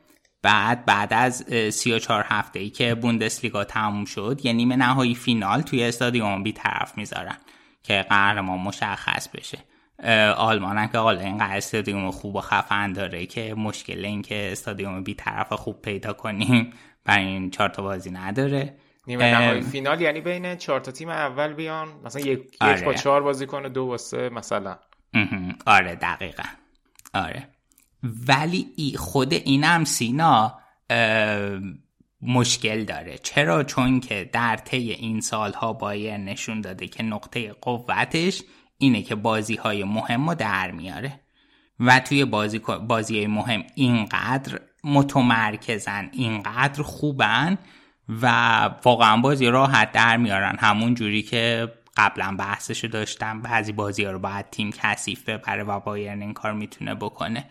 بعد 0.43 0.85
بعد 0.87 1.13
از 1.13 1.45
34 1.71 2.25
هفته 2.29 2.59
ای 2.59 2.71
که 2.71 2.95
بوندسلیگا 2.95 3.65
تموم 3.65 4.05
شد 4.05 4.41
یه 4.43 4.53
نیمه 4.53 4.77
نهایی 4.77 5.15
فینال 5.15 5.63
توی 5.63 5.85
استادیوم 5.85 6.43
بی 6.43 6.53
طرف 6.53 6.99
می‌ذارن 6.99 7.37
که 7.83 8.07
قهرمان 8.09 8.59
مشخص 8.59 9.29
بشه. 9.29 9.59
آلمان 10.37 10.79
هم 10.79 10.87
که 10.87 10.99
حالا 10.99 11.21
اینقدر 11.21 11.57
استادیوم 11.57 12.11
خوب 12.11 12.37
و 12.37 12.41
خفن 12.41 12.93
داره 12.93 13.27
که 13.27 13.55
مشکل 13.55 14.05
این 14.05 14.23
که 14.23 14.49
استادیوم 14.53 15.03
بی 15.03 15.15
طرف 15.15 15.53
خوب 15.53 15.83
پیدا 15.83 16.13
کنیم 16.13 16.73
برای 17.05 17.27
این 17.27 17.51
چهار 17.51 17.69
تا 17.69 17.83
بازی 17.83 18.11
نداره. 18.11 18.77
نیمه 19.07 19.35
نهایی 19.35 19.63
فینال 19.63 20.01
یعنی 20.01 20.21
بین 20.21 20.57
چهار 20.57 20.81
تا 20.81 20.93
تیم 20.93 21.09
اول 21.09 21.53
بیان 21.53 21.89
مثلا 22.05 22.23
یک, 22.23 22.41
آره. 22.61 22.79
یک 22.79 22.85
با 22.85 22.95
چهار 22.95 23.23
بازی 23.23 23.47
کنه 23.47 23.69
دو 23.69 23.85
واسه 23.85 24.29
مثلا. 24.29 24.79
آره 25.67 25.95
دقیقا. 25.95 26.43
آره. 27.15 27.49
ولی 28.03 28.95
خود 28.99 29.33
اینم 29.35 29.85
سینا 29.85 30.59
مشکل 32.23 32.85
داره. 32.85 33.19
چرا؟ 33.19 33.65
چون 33.65 34.01
که 34.01 34.31
در 34.33 34.57
طی 34.57 34.91
این 34.91 35.21
سالها 35.21 35.73
بایر 35.73 36.17
نشون 36.17 36.61
داده 36.61 36.89
که 36.89 37.03
نقطه 37.03 37.53
قوتش 37.53 38.43
اینه 38.79 39.03
که 39.03 39.15
بازی 39.15 39.55
های 39.55 39.85
مهم 39.85 40.29
رو 40.29 40.35
در 40.35 40.71
میاره. 40.71 41.21
و 41.81 42.01
توی 42.01 42.25
بازی, 42.25 42.59
بازی 42.89 43.27
مهم 43.27 43.65
اینقدر 43.75 44.61
متمرکزن 44.85 46.09
اینقدر 46.13 46.83
خوبن 46.83 47.59
و 48.09 48.27
واقعا 48.85 49.17
بازی 49.17 49.47
راحت 49.47 49.93
در 49.93 50.17
میارن. 50.17 50.57
همون 50.59 50.95
جوری 50.95 51.23
که 51.23 51.73
قبلا 51.97 52.37
بحثشو 52.39 52.89
داشتم. 52.89 53.43
بعضی 53.43 53.73
بازی 53.73 54.05
ها 54.05 54.11
رو 54.11 54.19
باید 54.19 54.51
تیم 54.51 54.71
کثیف 54.73 55.29
ببره 55.29 55.65
و 55.65 55.81
بایرن 55.81 56.23
این 56.23 56.35
کار 56.35 56.53
می‌تونه 56.53 56.95
بکنه. 56.95 57.47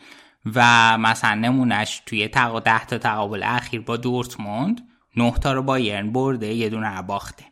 و 0.56 0.98
مثلا 0.98 1.36
نمونش 1.36 2.01
توی 2.06 2.27
تق... 2.27 2.60
ده 2.60 2.86
تا 2.86 2.98
تقابل 2.98 3.44
اخیر 3.44 3.82
با 3.82 3.98
دورتموند 3.98 4.82
نه 5.15 5.32
تا 5.32 5.53
رو 5.53 5.63
بایرن 5.63 6.12
برده 6.12 6.53
یه 6.53 6.70
دونه 6.70 7.01
باخته. 7.01 7.44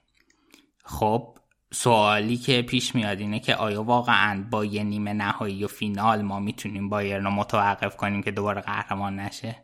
خب 0.83 1.37
سوالی 1.73 2.37
که 2.37 2.61
پیش 2.61 2.95
میاد 2.95 3.19
اینه 3.19 3.39
که 3.39 3.55
آیا 3.55 3.83
واقعا 3.83 4.45
با 4.51 4.65
یه 4.65 4.83
نیمه 4.83 5.13
نهایی 5.13 5.63
و 5.63 5.67
فینال 5.67 6.21
ما 6.21 6.39
می‌تونیم 6.39 6.89
بایرن 6.89 7.23
رو 7.23 7.31
متوقف 7.31 7.95
کنیم 7.95 8.23
که 8.23 8.31
دوباره 8.31 8.61
قهرمان 8.61 9.19
نشه؟ 9.19 9.55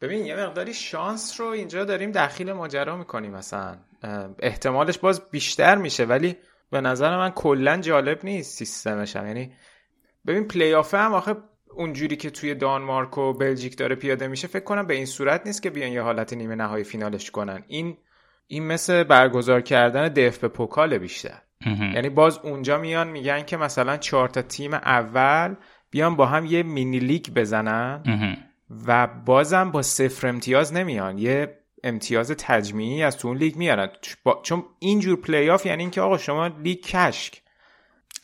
ببین 0.00 0.26
یه 0.26 0.36
مقداری 0.36 0.74
شانس 0.74 1.40
رو 1.40 1.46
اینجا 1.46 1.84
داریم 1.84 2.12
دخیل 2.12 2.52
ماجرا 2.52 2.96
می‌کنیم 2.96 3.30
مثلا. 3.30 3.76
احتمالش 4.38 4.98
باز 4.98 5.30
بیشتر 5.30 5.74
میشه 5.74 6.04
ولی 6.04 6.36
به 6.70 6.80
نظر 6.80 7.16
من 7.16 7.30
کلا 7.30 7.76
جالب 7.76 8.24
نیست 8.24 8.58
سیستمش 8.58 9.16
هم. 9.16 9.26
یعنی 9.26 9.52
ببین 10.26 10.48
پلی 10.48 10.74
آف 10.74 10.94
هم 10.94 11.14
آخه 11.14 11.36
اونجوری 11.76 12.16
که 12.16 12.30
توی 12.30 12.54
دانمارک 12.54 13.18
و 13.18 13.32
بلژیک 13.32 13.76
داره 13.76 13.94
پیاده 13.94 14.28
میشه 14.28 14.48
فکر 14.48 14.64
کنم 14.64 14.86
به 14.86 14.94
این 14.94 15.06
صورت 15.06 15.46
نیست 15.46 15.62
که 15.62 15.70
بیان 15.70 15.92
یه 15.92 16.02
حالت 16.02 16.32
نیمه 16.32 16.54
نهایی 16.54 16.84
فینالش 16.84 17.30
کنن. 17.30 17.64
این 17.68 17.96
این 18.46 18.66
مثل 18.66 19.04
برگزار 19.04 19.60
کردن 19.60 20.08
DFB 20.08 20.38
Pokal 20.38 20.98
بیشتر. 20.98 21.38
یعنی 21.94 22.08
باز 22.08 22.38
اونجا 22.38 22.78
میان 22.78 23.08
میگن 23.08 23.42
که 23.42 23.56
مثلا 23.56 23.96
چهار 23.96 24.28
تا 24.28 24.42
تیم 24.42 24.74
اول 24.74 25.54
بیان 25.90 26.16
با 26.16 26.26
هم 26.26 26.46
یه 26.46 26.62
mini 26.62 26.98
league 26.98 27.26
بزنن 27.34 28.02
و 28.86 29.06
بازم 29.06 29.70
با 29.70 29.82
صفر 29.82 30.28
امتیاز 30.28 30.72
نمیان. 30.72 31.18
یه 31.18 31.58
امتیاز 31.84 32.30
تجمیعی 32.30 33.02
از 33.02 33.18
تو 33.18 33.28
اون 33.28 33.36
لیگ 33.36 33.56
میارن. 33.56 33.88
چون 34.42 34.64
اینجور 34.78 35.20
پلی 35.20 35.50
آف 35.50 35.66
یعنی 35.66 35.82
اینکه 35.82 36.00
آقا 36.00 36.18
شما 36.18 36.46
لیگ 36.46 36.80
کشک. 36.80 37.42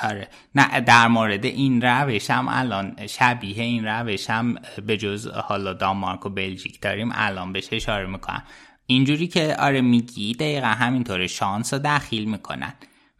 آره. 0.02 0.28
نه 0.54 0.80
در 0.80 1.09
مورد 1.09 1.44
این 1.44 1.82
روش 1.82 2.30
هم 2.30 2.49
الان 2.49 3.06
شبیه 3.06 3.62
این 3.62 3.85
روش 3.85 4.30
هم 4.30 4.54
به 4.87 4.97
جز 4.97 5.28
حالا 5.28 5.73
دانمارک 5.73 6.26
و 6.26 6.28
بلژیک 6.28 6.80
داریم 6.80 7.11
الان 7.14 7.52
بهش 7.52 7.68
اشاره 7.73 8.06
می‌کنم 8.06 8.42
اینجوری 8.87 9.26
که 9.26 9.56
آره 9.59 9.80
میگی 9.80 10.35
دقیقا 10.35 10.66
همینطوره 10.66 11.26
شانس 11.26 11.75
رو 11.75 11.80
دخیل 11.85 12.25
می‌کنن. 12.25 12.75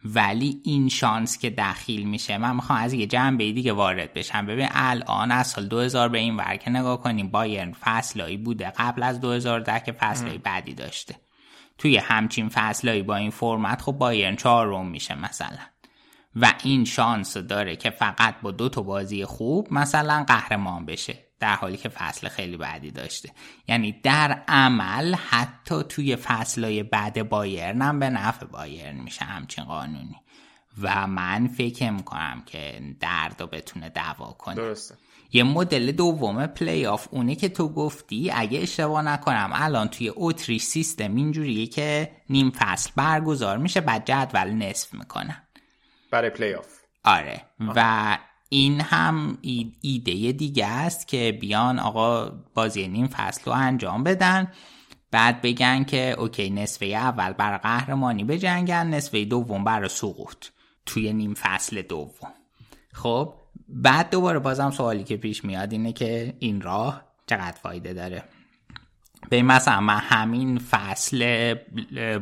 ولی 0.05 0.61
این 0.63 0.89
شانس 0.89 1.37
که 1.37 1.49
دخیل 1.49 2.07
میشه 2.07 2.37
من 2.37 2.55
می‌خوام 2.55 2.79
از 2.79 2.93
یه 2.93 3.05
جنبه 3.05 3.51
دیگه 3.51 3.73
وارد 3.73 4.13
بشم. 4.13 4.45
ببین 4.45 4.67
الان 4.71 5.31
از 5.31 5.47
سال 5.47 5.67
2000 5.67 6.09
به 6.09 6.17
این 6.17 6.35
ورکه 6.35 6.69
نگاه 6.69 7.01
کنیم 7.01 7.27
بایرن 7.27 7.73
فصلایی 7.73 8.37
بوده. 8.37 8.73
قبل 8.77 9.03
از 9.03 9.21
2010 9.21 9.79
که 9.79 9.91
فصلایی 9.91 10.37
بعدی 10.37 10.73
داشته. 10.73 11.15
توی 11.77 11.97
همچین 11.97 12.49
فصلایی 12.49 13.01
با 13.01 13.15
این 13.15 13.31
فرمت 13.31 13.81
خب 13.81 13.91
بایرن 13.91 14.35
چهارم 14.35 14.87
میشه 14.87 15.15
مثلا. 15.15 15.72
و 16.35 16.53
این 16.63 16.85
شانس 16.85 17.37
داره 17.37 17.75
که 17.75 17.89
فقط 17.89 18.35
با 18.41 18.51
دو 18.51 18.69
تا 18.69 18.81
بازی 18.81 19.25
خوب 19.25 19.73
مثلا 19.73 20.25
قهرمان 20.27 20.85
بشه 20.85 21.19
در 21.39 21.55
حالی 21.55 21.77
که 21.77 21.89
فصل 21.89 22.27
خیلی 22.27 22.57
بعدی 22.57 22.91
داشته. 22.91 23.29
یعنی 23.67 23.91
در 24.03 24.43
عمل 24.47 25.15
حتی 25.15 25.83
توی 25.89 26.15
فصلهای 26.15 26.83
بعد 26.83 27.29
بایرن 27.29 27.81
هم 27.81 27.99
به 27.99 28.09
نفع 28.09 28.45
بایرن 28.45 28.95
میشه 28.95 29.25
همچین 29.25 29.63
قانونی. 29.63 30.15
و 30.81 31.07
من 31.07 31.47
فکر 31.47 31.89
می‌کنم 31.89 32.43
که 32.45 32.81
درد 32.99 33.41
رو 33.41 33.47
بتونه 33.47 33.89
دعوا 33.89 34.31
کنه. 34.31 34.55
درسته. 34.55 34.95
یه 35.33 35.43
مدل 35.43 35.91
دوم 35.91 36.47
پلی 36.47 36.85
آف 36.85 37.07
اونه 37.11 37.35
که 37.35 37.49
تو 37.49 37.69
گفتی 37.69 38.31
اگه 38.31 38.59
اشتباه 38.59 39.01
نکنم 39.01 39.49
الان 39.53 39.87
توی 39.87 40.11
اتریش 40.15 40.63
سیستم 40.63 41.15
اینجوریه 41.15 41.67
که 41.67 42.11
نیم 42.29 42.51
فصل 42.51 42.91
برگزار 42.95 43.57
میشه 43.57 43.81
بعد 43.81 44.05
جدول 44.05 44.51
نصف 44.51 44.93
می‌کنن 44.93 45.47
برای 46.13 46.29
پلی 46.29 46.53
آف 46.53 46.67
آره 47.03 47.41
و 47.75 48.17
این 48.49 48.81
هم 48.81 49.37
ایده 49.81 50.31
دیگه 50.31 50.65
است 50.65 51.07
که 51.07 51.37
بیان 51.41 51.79
آقا 51.79 52.31
بازی 52.53 52.87
نیم 52.87 53.07
فصل 53.07 53.41
رو 53.45 53.51
انجام 53.51 54.03
بدن. 54.03 54.51
بعد 55.11 55.41
بگن 55.41 55.83
که 55.83 56.15
اوکی 56.17 56.49
نصفه 56.49 56.85
اول 56.85 57.33
بر 57.33 57.57
قهرمانی 57.57 58.23
بجنگن 58.23 58.87
نصفه 58.87 59.25
دوم 59.25 59.63
بر 59.63 59.87
سقوط 59.87 60.45
توی 60.85 61.13
نیم 61.13 61.33
فصل 61.33 61.81
دوم. 61.81 62.33
خب 62.93 63.33
بعد 63.67 64.09
دوباره 64.09 64.39
بازم 64.39 64.71
سوالی 64.71 65.03
که 65.03 65.17
پیش 65.17 65.45
میاد 65.45 65.71
اینه 65.71 65.93
که 65.93 66.33
این 66.39 66.61
راه 66.61 67.03
چقدر 67.27 67.57
فایده 67.63 67.93
داره؟ 67.93 68.23
به 69.29 69.41
مثلا 69.41 69.81
من 69.81 69.97
همین 69.97 70.59
فصل 70.59 71.53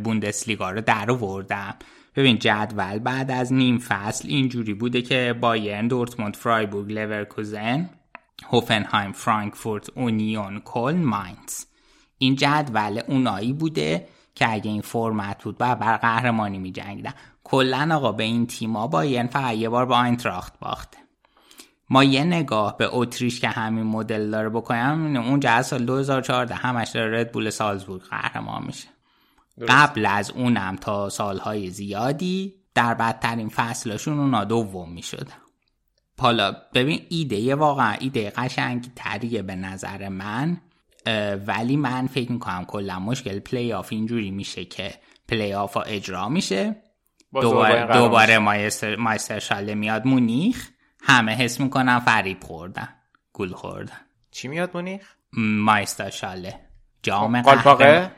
بوندسلیگا 0.03 0.71
رو 0.71 0.81
در 0.81 1.11
آوردم. 1.11 1.75
ببین 2.15 2.39
جدول 2.39 2.99
بعد 2.99 3.31
از 3.31 3.53
نیم 3.53 3.77
فصل 3.77 4.27
اینجوری 4.27 4.73
بوده 4.73 5.01
که 5.01 5.35
بایرن 5.41 5.87
دورتموند 5.87 6.35
فرایبورگ 6.35 6.91
لورکوزن 6.91 7.89
هوفنهایم 8.49 9.11
فرانکفورت 9.11 9.89
اونیون 9.95 10.59
کل 10.59 10.95
ماینز. 10.95 11.65
این 12.17 12.35
جدول 12.35 13.01
اونایی 13.07 13.53
بوده 13.53 14.07
که 14.35 14.53
اگه 14.53 14.71
این 14.71 14.81
فرمت 14.81 15.43
بود 15.43 15.55
و 15.59 15.75
بر 15.75 15.97
قهرمانی 15.97 16.59
می 16.59 16.71
جنگیدن 16.71 17.13
کلا 17.43 17.95
آقا 17.95 18.11
به 18.11 18.23
این 18.23 18.47
تیما 18.47 18.87
بایرن 18.87 19.27
فقط 19.27 19.55
یه 19.55 19.69
بار 19.69 19.85
با 19.85 19.97
آینتراخت 19.97 20.59
باخته. 20.59 20.97
ما 21.89 22.03
یه 22.03 22.23
نگاه 22.23 22.77
به 22.77 22.89
اتریش 22.91 23.39
که 23.39 23.49
همین 23.49 23.83
مدل 23.83 24.31
داره 24.31 24.49
بکنیم 24.49 25.17
اون 25.17 25.45
از 25.45 25.67
سال 25.67 25.85
2014 25.85 26.55
همش 26.55 26.89
داره 26.89 27.19
رد 27.19 27.31
بول 27.31 27.49
سالزبورگ 27.49 28.01
قهرمان 28.01 28.63
میشه. 28.65 28.87
قبل 29.67 30.05
از 30.05 30.31
اونم 30.31 30.75
تا 30.75 31.09
سالهای 31.09 31.69
زیادی 31.69 32.55
در 32.75 32.93
بدترین 32.93 33.49
فصلشون 33.49 34.19
اونا 34.19 34.43
دوم 34.43 34.91
می‌شد 34.91 35.27
حالا 36.19 36.55
ببین 36.73 37.01
ایده 37.09 37.55
واقعا 37.55 37.91
ایده 37.91 38.29
قشنگ 38.29 38.87
تریه 38.95 39.41
به 39.41 39.55
نظر 39.55 40.09
من 40.09 40.61
ولی 41.47 41.77
من 41.77 42.07
فکر 42.07 42.31
می‌کنم 42.31 42.65
کلا 42.65 42.99
مشکل 42.99 43.39
پلی 43.39 43.73
آف 43.73 43.87
اینجوری 43.91 44.31
میشه 44.31 44.65
که 44.65 44.93
پلی 45.27 45.53
آف 45.53 45.73
ها 45.73 45.81
اجرا 45.81 46.29
میشه. 46.29 46.75
دوباره, 47.33 47.93
دوباره 47.93 48.37
Meisterschale 48.97 49.75
میاد 49.75 50.07
مونیخ. 50.07 50.69
همه 51.03 51.35
حس 51.35 51.59
می‌کنن 51.59 51.99
فریب 51.99 52.43
خوردن 52.43 52.89
گل 53.33 53.53
خوردن. 53.53 53.97
چی 54.31 54.47
میاد 54.47 54.71
مونیخ؟ 54.73 55.13
Meisterschale. 55.37 56.59
جام 57.03 57.41
قالپاقه 57.41 58.11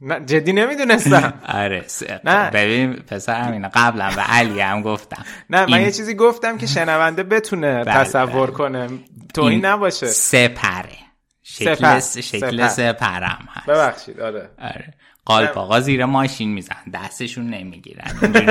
نه 0.00 0.20
جدی 0.26 0.52
نمی‌دونستم. 0.52 1.32
آره 1.48 1.84
نه. 2.24 2.50
ببین 2.50 2.92
پسر 2.92 3.40
همینه 3.40 3.70
قبلا 3.74 4.10
به 4.10 4.22
علی 4.22 4.60
هم 4.60 4.82
گفتم. 4.82 5.24
نه 5.50 5.66
من 5.70 5.80
یه 5.80 5.92
چیزی 5.92 6.14
گفتم 6.14 6.58
که 6.58 6.66
شنونده 6.66 7.22
بتونه 7.22 7.84
بله، 7.84 8.04
تصور 8.04 8.46
بله. 8.46 8.56
کنه. 8.56 8.88
توهین 9.34 9.64
نباشه. 9.64 10.06
سپره. 10.06 10.98
شکل 11.42 12.00
شکل 12.00 12.68
سپرم 12.68 13.48
هست. 13.52 13.66
ببخشید 13.66 14.20
آره. 14.20 14.50
آره. 14.58 14.94
قالپاقا 15.24 15.80
زیر 15.80 16.04
ماشین 16.04 16.52
میزن. 16.52 16.76
دستشون 16.94 17.50
نمی‌گیرن. 17.50 18.10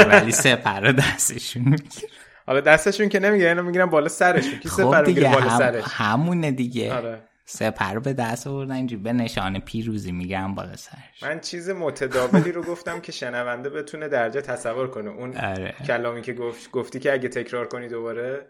ولی 0.10 0.32
سپر 0.46 0.82
دستشون 0.82 1.64
می‌گیرن. 1.64 2.10
حالا 2.48 2.60
دستشون 2.60 3.10
که 3.10 3.20
نمی‌گیرن 3.20 3.50
اینو 3.50 3.64
می‌گیرن 3.64 3.86
بالا 3.86 4.08
سرشون. 4.08 4.60
کی 4.60 4.70
خب 4.70 4.78
سپر 4.78 5.06
می‌گیره 5.06 5.30
بالا 5.32 5.58
سرش؟ 5.58 5.84
همونه 5.88 6.52
دیگه. 6.52 6.94
آره. 6.94 7.27
سپر 7.50 8.00
به 8.00 8.14
دست 8.14 8.48
آوردن 8.48 8.76
اینجوری 8.76 9.02
به 9.02 9.14
نشان 9.14 9.60
پیروزی 9.60 10.12
میگم 10.12 10.56
بالا 10.56 10.76
سرش. 10.76 11.24
من 11.24 11.40
چیز 11.40 11.70
متداولی 11.70 12.52
رو 12.52 12.64
گفتم 12.64 13.00
که 13.00 13.12
شنونده 13.12 13.70
بتونه 13.70 14.08
درجه 14.08 14.42
تصور 14.42 14.88
کنه. 14.88 15.10
اون 15.10 15.38
آره. 15.38 15.76
کلامی 15.88 16.22
که 16.22 16.34
گفت 16.34 16.72
گفتی 16.72 17.00
که 17.00 17.14
اگه 17.14 17.30
تکرار 17.30 17.68
کنی 17.68 17.88
دوباره؟ 17.88 18.48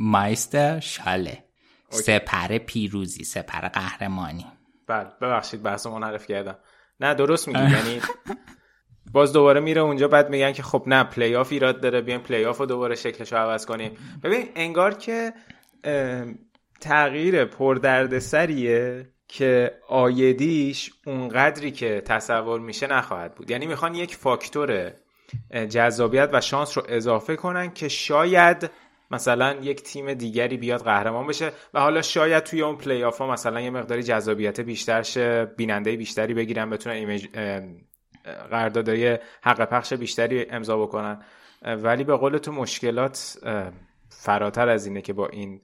Meisterschale. 0.00 1.44
سپر 1.90 2.58
پیروزی 2.58 3.24
سپر 3.24 3.68
قهرمانی. 3.68 4.46
بله 4.86 5.08
ببخشید 5.20 5.62
بحث 5.62 5.86
منحرف 5.86 6.26
کردم. 6.26 6.58
نه 7.00 7.14
درست 7.14 7.48
میگی. 7.48 7.60
یعنی 7.60 8.00
باز 9.12 9.32
دوباره 9.32 9.60
میره 9.60 9.80
اونجا 9.80 10.08
بعد 10.08 10.30
میگن 10.30 10.52
که 10.52 10.62
خب 10.62 10.84
نه 10.86 11.04
پلی 11.04 11.36
آف 11.36 11.52
ایراد 11.52 11.80
داره 11.80 12.00
بیایم 12.00 12.20
پلی 12.20 12.44
آف 12.44 12.58
رو 12.58 12.66
دوباره 12.66 12.94
شکلش 12.94 13.32
رو 13.32 13.38
عوض 13.38 13.66
کنیم. 13.66 13.96
ببین 14.22 14.48
انگار 14.54 14.94
که 14.94 15.32
تغییر 16.80 17.44
پردردسریه 17.44 19.06
که 19.28 19.74
عایدیش 19.88 20.90
اونقدری 21.06 21.70
که 21.70 22.00
تصور 22.00 22.60
میشه 22.60 22.86
نخواهد 22.86 23.34
بود. 23.34 23.50
یعنی 23.50 23.66
می‌خوان 23.66 23.94
یک 23.94 24.14
فاکتور 24.16 24.92
جذابیت 25.68 26.30
و 26.32 26.40
شانس 26.40 26.78
رو 26.78 26.84
اضافه 26.88 27.36
کنن 27.36 27.72
که 27.72 27.88
شاید 27.88 28.70
مثلا 29.10 29.52
یک 29.62 29.82
تیم 29.82 30.14
دیگری 30.14 30.56
بیاد 30.56 30.82
قهرمان 30.84 31.26
بشه 31.26 31.52
و 31.74 31.80
حالا 31.80 32.02
شاید 32.02 32.42
توی 32.42 32.62
اون 32.62 32.76
پلی 32.76 33.04
آف 33.04 33.18
ها 33.18 33.32
مثلا 33.32 33.60
یه 33.60 33.70
مقداری 33.70 34.02
جذابیت 34.02 34.60
بیشتر 34.60 35.02
شه 35.02 35.44
بیننده 35.44 35.96
بیشتری 35.96 36.34
بگیرن 36.34 36.70
بتونن 36.70 36.96
image 36.96 37.26
قراردادهای 38.50 39.18
حق 39.42 39.64
پخش 39.64 39.92
بیشتری 39.92 40.46
امضا 40.50 40.78
بکنن. 40.78 41.22
ولی 41.62 42.04
به 42.04 42.16
قول 42.16 42.38
تو 42.38 42.52
مشکلات 42.52 43.38
فراتر 44.08 44.68
از 44.68 44.86
اینه 44.86 45.00
که 45.00 45.12
با 45.12 45.28
این 45.28 45.60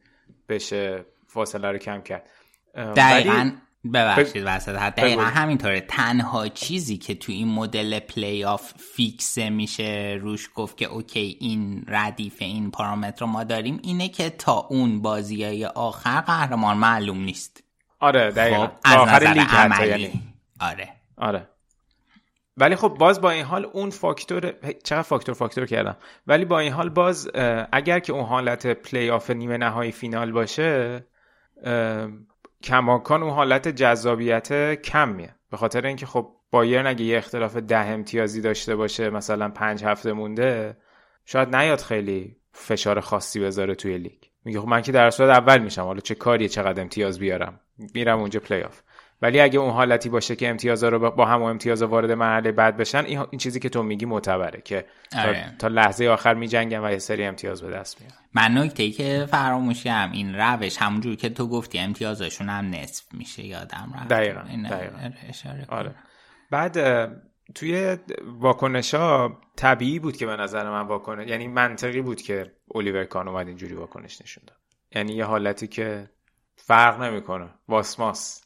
بشه 0.49 1.05
فاصله 1.27 1.73
رو 1.73 1.79
کم 1.79 2.01
کرد. 2.01 2.31
دقیقا 2.75 3.53
ببخشید 3.95 4.43
وسط 4.47 4.73
دقیقا 4.73 5.23
همینطوره. 5.23 5.81
تنها 5.81 6.49
چیزی 6.49 6.99
که 6.99 7.15
تو 7.15 7.33
این 7.33 7.49
مدل 7.49 7.99
playoff 7.99 8.73
fix 8.97 9.37
ه 9.37 9.51
میشه 9.51 10.19
روش 10.23 10.51
گفت 10.55 10.77
که 10.77 10.87
اوکی 10.87 11.37
این 11.41 11.85
ردیف 11.89 12.37
این 12.43 12.71
پارامتر 12.71 13.25
ما 13.25 13.45
داریم 13.45 13.81
اینه 13.83 14.09
که 14.09 14.31
تا 14.31 14.67
اون 14.71 15.03
بازی 15.03 15.45
های 15.45 15.67
آخر 15.67 16.21
قهرمان 16.21 16.77
معلوم 16.77 17.21
نیست. 17.21 17.65
آره 18.01 18.31
دقیقا. 18.31 18.67
خب 18.67 18.73
از 18.85 18.97
آخر 18.97 19.17
نظر 19.17 19.33
لیگ 19.33 19.49
عملی. 19.51 19.89
یعنی. 19.89 20.23
آره. 20.61 20.89
آره. 21.17 21.49
ولی 22.61 22.77
خب 22.77 22.89
باز 22.89 23.21
با 23.21 23.31
این 23.31 23.45
حال 23.45 23.65
اون 23.73 23.91
فاکتور 23.91 24.55
چقدر 24.85 25.03
فاکتور 25.03 25.35
فاکتور 25.35 25.67
کردم. 25.67 25.97
ولی 26.27 26.45
با 26.45 26.59
این 26.59 26.73
حال 26.73 26.89
باز 26.89 27.31
اگر 27.73 27.99
که 27.99 28.13
اون 28.13 28.25
حالت 28.25 28.67
پلی 28.67 29.11
آف 29.11 29.31
نیمه 29.31 29.57
نهایی 29.57 29.93
فینال 29.93 30.33
باشه 30.33 31.07
کماکان 32.63 33.23
اون 33.23 33.33
حالت 33.33 33.69
جذابیت 33.69 34.75
کمیه. 34.83 35.35
به 35.51 35.57
خاطر 35.57 35.87
اینکه 35.87 36.07
خب 36.07 36.33
بایرن 36.51 36.87
اگه 36.87 37.05
یه 37.05 37.19
اختلاف 37.19 37.57
ده 37.57 37.79
امتیازی 37.79 38.41
داشته 38.41 38.77
باشه 38.77 39.11
مثلا 39.11 39.49
پنج 39.49 39.85
هفته 39.85 40.13
مونده 40.13 40.77
شاید 41.25 41.57
نیاد 41.57 41.81
خیلی 41.81 42.37
فشار 42.53 43.01
خاصی 43.01 43.41
بذاره 43.41 43.75
توی 43.75 43.99
لیگ. 43.99 44.23
میگه 44.45 44.61
خب 44.61 44.69
من 44.69 44.83
که 44.83 44.93
در 44.93 45.11
صورت 45.11 45.31
اول 45.31 45.59
میشم 45.59 45.83
حالا 45.83 46.01
چه 46.01 46.15
کاریه 46.15 46.49
چقدر 46.49 46.81
امتیاز 46.83 47.19
بیارم؟ 47.19 47.61
میرم 47.95 48.19
اونجا 48.19 48.41
پلی 48.41 48.63
آف 48.63 48.83
ولی 49.23 49.41
اگه 49.41 49.59
اون 49.59 49.71
حالتی 49.71 50.09
باشه 50.09 50.37
که 50.37 50.49
امتیازا 50.49 50.89
رو 50.89 51.11
با- 51.11 51.27
هم 51.27 51.43
و 51.43 51.45
امتیاز 51.45 51.83
وارد 51.83 52.11
مرحله 52.13 52.53
بعد 52.53 52.77
بشن 52.77 53.05
این, 53.05 53.39
چیزی 53.39 53.61
که 53.61 53.69
تو 53.69 53.83
میگی 53.83 54.07
معتبره 54.07 54.61
که 54.61 54.87
تا, 55.11 55.21
آره. 55.23 55.55
تا 55.59 55.69
لحظه 55.69 56.07
آخر 56.09 56.35
میجنگن 56.35 56.85
و 56.85 56.91
یه 56.91 56.99
سری 56.99 57.25
امتیاز 57.25 57.63
به 57.63 57.71
دست 57.71 58.01
میارن 58.01 58.17
من 58.35 58.59
نکته 58.63 58.83
ای 58.83 58.91
که 58.91 59.27
فراموشم 59.31 60.11
این 60.13 60.35
روش 60.35 60.77
همونجور 60.77 61.17
که 61.17 61.29
تو 61.29 61.49
گفتی 61.49 61.79
امتیازشون 61.79 62.49
هم 62.49 62.71
نصف 62.71 63.05
میشه 63.15 63.47
یادم 63.47 63.93
رفت. 63.97 64.09
دقیقاً، 64.09 64.41
دقیقاً. 64.71 65.11
اشاره 65.29 65.65
کنم. 65.65 65.79
آره. 65.79 65.95
بعد 66.51 66.79
توی 67.55 67.97
واکنش 68.27 68.95
ها 68.95 69.41
طبیعی 69.57 69.99
بود 69.99 70.17
که 70.17 70.27
به 70.27 70.37
نظر 70.37 70.71
من 70.71 70.87
واکنش 70.87 71.29
یعنی 71.29 71.49
منطقی 71.49 72.01
بود 72.01 72.23
که 72.23 72.53
الیور 72.75 73.05
کان 73.05 73.29
اومد 73.29 73.47
اینجوری 73.49 73.75
واکنش 73.75 74.23
نشون 74.23 74.45
داد. 74.47 74.57
یعنی 74.95 75.13
یه 75.13 75.25
حالتی 75.25 75.67
که 75.67 76.11
فرق 76.57 77.03
نمی‌کنه. 77.03 77.49
واسماس. 77.69 78.45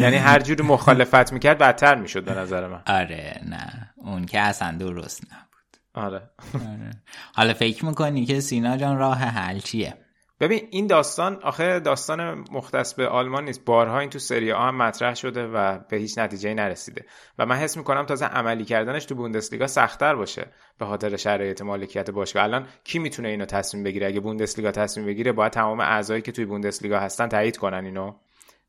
یعنی 0.00 0.16
هر 0.16 0.40
جوری 0.40 0.62
مخالفت 0.62 1.32
می‌کرد 1.32 1.58
بدتر 1.58 1.94
می‌شد 1.94 2.24
به 2.24 2.34
نظر 2.34 2.66
من. 2.68 2.82
آره 2.86 3.40
نه. 3.48 3.90
اون 3.96 4.24
که 4.24 4.40
اصلا 4.40 4.76
درست 4.78 5.24
نبود. 5.24 5.76
آره. 5.94 6.30
آره. 6.54 6.90
حالا 7.34 7.54
فکر 7.54 7.84
می‌کنی 7.84 8.26
که 8.26 8.40
سینا 8.40 8.76
جان 8.76 8.98
راه 8.98 9.18
حل 9.18 9.58
چیه؟ 9.58 9.94
ببین 10.40 10.68
این 10.70 10.86
داستان 10.86 11.38
آخه 11.42 11.80
داستان 11.80 12.44
مختص 12.52 12.94
به 12.94 13.08
آلمان 13.08 13.44
نیست. 13.44 13.64
بارها 13.64 13.98
این 13.98 14.10
تو 14.10 14.18
سری 14.18 14.52
آ 14.52 14.68
هم 14.68 14.76
مطرح 14.76 15.14
شده 15.14 15.46
و 15.46 15.78
به 15.78 15.96
هیچ 15.96 16.18
نتیجه 16.18 16.54
نرسیده. 16.54 17.04
و 17.38 17.46
من 17.46 17.56
حس 17.56 17.76
می‌کنم 17.76 18.06
تازه 18.06 18.26
عملی 18.26 18.64
کردنش 18.64 19.04
تو 19.04 19.14
بوندسلیگا 19.14 19.66
سختتر 19.66 20.14
باشه 20.14 20.46
به 20.78 20.86
خاطر 20.86 21.16
شرایط 21.16 21.62
مالکیت 21.62 22.10
باشگاه. 22.10 22.42
الان 22.42 22.66
کی 22.84 22.98
می‌تونه 22.98 23.28
اینو 23.28 23.44
تصمیم 23.44 23.84
بگیره؟ 23.84 24.06
اگه 24.06 24.20
بوندسلیگا 24.20 24.70
تصمیم 24.70 25.06
بگیره 25.06 25.32
باید 25.32 25.52
تمام 25.52 25.80
اعضایی 25.80 26.22
که 26.22 26.32
توی 26.32 26.44
بوندسلیگا 26.44 26.98
هستن 26.98 27.28
تایید 27.28 27.56
کنن 27.56 27.84
اینو. 27.84 28.14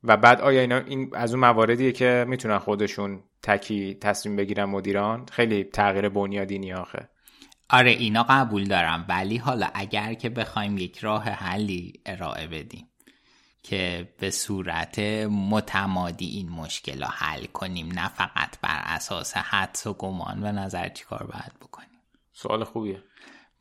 و 0.04 0.16
بعد 0.16 0.40
آیا 0.40 0.60
اینا 0.60 0.78
این 0.78 1.10
از 1.14 1.34
اون 1.34 1.40
مواردیه 1.40 1.92
که 1.92 2.24
می‌تونن 2.28 2.58
خودشون 2.58 3.22
تکی 3.42 3.94
تصمیم 3.94 4.36
بگیرن 4.36 4.64
مدیران؟ 4.64 5.26
خیلی 5.32 5.64
تغییر 5.64 6.08
بنیادینی 6.08 6.72
آخه. 6.72 7.08
آره 7.70 7.90
اینا 7.90 8.22
قبول 8.28 8.64
دارم 8.64 9.04
ولی 9.08 9.36
حالا 9.36 9.68
اگر 9.74 10.14
که 10.14 10.28
بخوایم 10.28 10.78
یک 10.78 10.98
راه 10.98 11.24
حلی 11.24 11.92
ارائه 12.06 12.46
بدیم 12.46 12.88
که 13.62 14.08
به 14.18 14.30
صورت 14.30 14.98
متمادی 15.28 16.26
این 16.26 16.48
مشکل 16.48 17.02
رو 17.02 17.08
حل 17.08 17.44
کنیم 17.44 17.92
نه 17.92 18.08
فقط 18.08 18.60
بر 18.62 18.82
اساس 18.84 19.36
حدس 19.36 19.86
و 19.86 19.92
گمان 19.92 20.40
به 20.40 20.52
نظر 20.52 20.88
چیکار 20.88 21.26
باید 21.26 21.52
بکنیم؟ 21.60 22.00
سوال 22.32 22.64
خوبیه. 22.64 23.02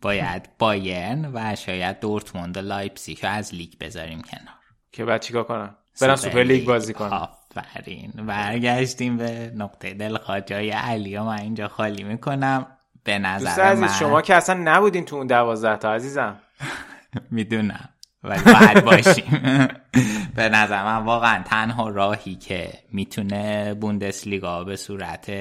باید 0.01 0.49
بایرن 0.59 1.31
و 1.33 1.55
شاید 1.55 1.99
دورتموند 1.99 2.57
و 2.57 2.61
لایپزیگ 2.61 3.25
رو 3.25 3.29
از 3.29 3.55
لیگ 3.55 3.73
بذاریم 3.79 4.21
کنار. 4.21 4.55
که 4.91 5.05
بعد 5.05 5.21
چیکار 5.21 5.43
کنن؟ 5.43 5.75
برن 6.01 6.15
super 6.15 6.43
league 6.43 6.67
بازی 6.67 6.93
کنن. 6.93 7.09
آفرین. 7.09 8.11
برگشتیم 8.11 9.17
به 9.17 9.51
نقطه 9.55 9.93
دلخواه 9.93 10.41
جای 10.41 10.69
علی 10.69 11.17
و 11.17 11.23
من 11.23 11.39
اینجا 11.39 11.67
خالی 11.67 12.03
می‌کنم. 12.03 12.76
به 13.07 13.19
دوست 13.19 13.25
نظر 13.25 13.61
عزیز 13.61 13.81
من. 13.81 13.87
شما 13.87 14.21
که 14.21 14.35
اصلا 14.35 14.59
نبودین 14.63 15.05
تو 15.05 15.15
اون 15.15 15.27
دوازده 15.27 15.77
تا 15.77 15.93
عزیزم. 15.93 16.39
می‌دونم 17.31 17.89
ولی 18.23 18.41
باید 18.43 18.85
باشیم. 18.85 19.41
به 20.35 20.49
نظر 20.49 20.83
من 20.83 21.05
واقعا 21.05 21.43
تنها 21.43 21.89
راهی 21.89 22.35
که 22.35 22.73
می‌تونه 22.91 23.73
بوندسلیگا 23.73 24.63
به 24.63 24.75
صورت 24.75 25.31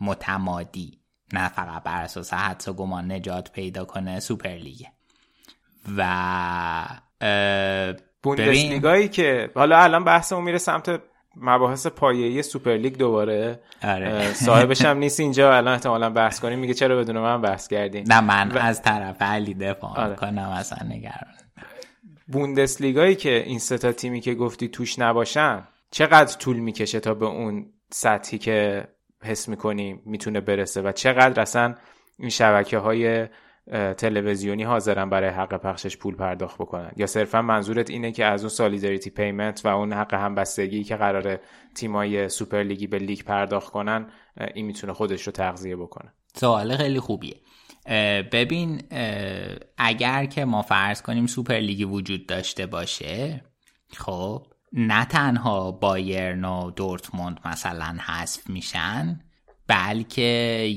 متمادی 0.00 1.00
نه 1.32 1.48
فقط 1.48 1.82
بر 1.82 2.02
اساس 2.02 2.34
حدس 2.34 2.68
و 2.68 2.72
گمان 2.72 3.12
نجات 3.12 3.52
پیدا 3.52 3.84
کنه 3.84 4.20
سوپر 4.20 4.48
لیگه 4.48 4.86
و 5.96 6.84
بوندسلیگایی 8.22 9.08
که 9.08 9.50
حالا 9.54 9.78
الان 9.78 10.04
بحثمون 10.04 10.44
میره 10.44 10.58
سمت 10.58 11.00
مباحث 11.36 11.86
پایه‌ای 11.86 12.42
super 12.42 12.76
league 12.76 12.96
دوباره 12.96 13.60
آره. 13.82 14.32
صاحبش 14.32 14.84
هم 14.84 14.98
نیست 14.98 15.20
اینجا 15.20 15.56
الان 15.56 15.74
احتمالا 15.74 16.10
بحث 16.10 16.40
کنیم 16.40 16.58
میگه 16.58 16.74
چرا 16.74 16.96
بدون 16.96 17.18
من 17.18 17.42
بحث 17.42 17.68
کردین 17.68 18.04
نه 18.08 18.20
من 18.20 18.56
از 18.56 18.82
طرف 18.82 19.22
علی 19.22 19.54
دفاع 19.54 20.00
آره. 20.00 20.16
کنم 20.16 20.48
اصلا 20.48 20.88
نگران 20.88 21.34
بوندسلیگایی 22.28 23.14
که 23.14 23.42
این 23.46 23.58
سه 23.58 23.78
تا 23.78 23.92
تیمی 23.92 24.20
که 24.20 24.34
گفتی 24.34 24.68
توش 24.68 24.98
نباشن 24.98 25.68
چقدر 25.90 26.36
طول 26.36 26.56
می‌کشه 26.56 27.00
تا 27.00 27.14
به 27.14 27.26
اون 27.26 27.66
سطحی 27.90 28.38
که 28.38 28.88
حس 29.22 29.48
می‌کنی 29.48 30.00
می‌تونه 30.06 30.40
برسه 30.40 30.82
و 30.82 30.92
چقدر 30.92 31.40
اصلا 31.40 31.74
این 32.18 32.30
شبکه 32.30 32.78
های 32.78 33.26
تلویزیونی 33.96 34.62
حاضرن 34.62 35.10
برای 35.10 35.30
حق 35.30 35.56
پخشش 35.56 35.96
پول 35.96 36.16
پرداخت 36.16 36.58
بکنن. 36.58 36.90
یا 36.96 37.06
صرفا 37.06 37.42
منظورت 37.42 37.90
اینه 37.90 38.12
که 38.12 38.24
از 38.24 38.42
اون 38.42 38.48
solidarity 38.48 39.10
payment 39.10 39.60
و 39.64 39.68
اون 39.68 39.92
حق 39.92 40.14
همبستگی 40.14 40.84
که 40.84 40.96
قرار 40.96 41.40
تیمای 41.74 42.28
super 42.28 42.62
league 42.62 42.83
ی 42.83 42.86
به 42.86 42.98
لیگ 42.98 43.22
پرداخت 43.22 43.72
کنن 43.72 44.06
این 44.54 44.66
می‌تونه 44.66 44.92
خودش 44.92 45.22
رو 45.22 45.32
تغذیه 45.32 45.76
بکنه. 45.76 46.12
سوال 46.34 46.76
خیلی 46.76 47.00
خوبیه. 47.00 47.36
ببین 48.32 48.82
اگر 49.78 50.24
که 50.24 50.44
ما 50.44 50.62
فرض 50.62 51.02
کنیم 51.02 51.26
super 51.26 51.54
league 51.54 51.80
ی 51.80 51.84
وجود 51.84 52.26
داشته 52.26 52.66
باشه 52.66 53.44
خب 53.96 54.46
نه 54.72 55.04
تنها 55.04 55.70
بایرن 55.70 56.44
و 56.44 56.70
دورتموند 56.70 57.40
مثلا 57.44 57.96
حذف 58.06 58.50
میشن 58.50 59.20
بلکه 59.70 60.22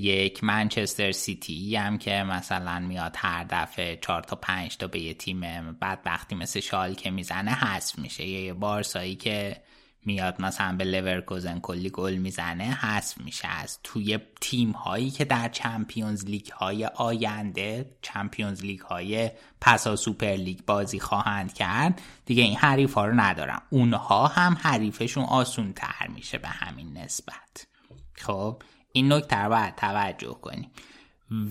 یک 0.01 0.43
منچستر 0.43 1.11
سیتی 1.11 1.75
هم 1.75 1.97
که 1.97 2.11
مثلا 2.11 2.79
میاد 2.79 3.15
هر 3.17 3.43
دفعه 3.43 3.99
چهار 4.01 4.21
تا 4.21 4.35
پنج 4.35 4.77
تا 4.77 4.87
به 4.87 4.99
یه 4.99 5.13
تیم 5.13 5.71
بعد 5.71 5.99
وقتی 6.05 6.35
مثل 6.35 6.59
شالکه 6.59 7.11
می‌زنه 7.11 7.51
حذف 7.51 7.99
میشه. 7.99 8.25
یه 8.25 8.53
بارسایی 8.53 9.15
که 9.15 9.61
میاد 10.05 10.41
مثلا 10.41 10.77
به 10.77 10.83
لورکوزن 10.83 11.59
کلی 11.59 11.89
گل 11.89 12.13
می‌زنه 12.13 12.63
حذف 12.63 13.17
میشه. 13.17 13.47
از 13.47 13.79
توی 13.83 14.19
تیم 14.41 14.71
هایی 14.71 15.11
که 15.11 15.25
در 15.25 15.49
Champions 15.49 16.25
League 16.25 16.47
های 16.47 16.85
آینده 16.85 17.95
Champions 18.01 18.61
League 18.61 18.79
های 18.79 19.31
پسا 19.61 19.95
سوپر 19.95 20.35
لیگ 20.35 20.59
بازی 20.67 20.99
خواهند 20.99 21.53
کرد. 21.53 22.01
دیگه 22.25 22.43
این 22.43 22.57
حریف 22.57 22.93
ها 22.93 23.05
رو 23.05 23.13
ندارم. 23.19 23.61
اونها 23.69 24.27
هم 24.27 24.57
حریفشون 24.61 25.23
آسون 25.23 25.73
تر 25.73 26.07
میشه 26.07 26.37
به 26.37 26.47
همین 26.47 26.97
نسبت. 26.97 27.67
خب؟ 28.15 28.61
این 28.95 29.13
نکته 29.13 29.37
رو 29.37 29.49
باید 29.49 29.75
توجه 29.75 30.37
کنیم. 30.41 30.71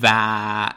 و 0.03 0.69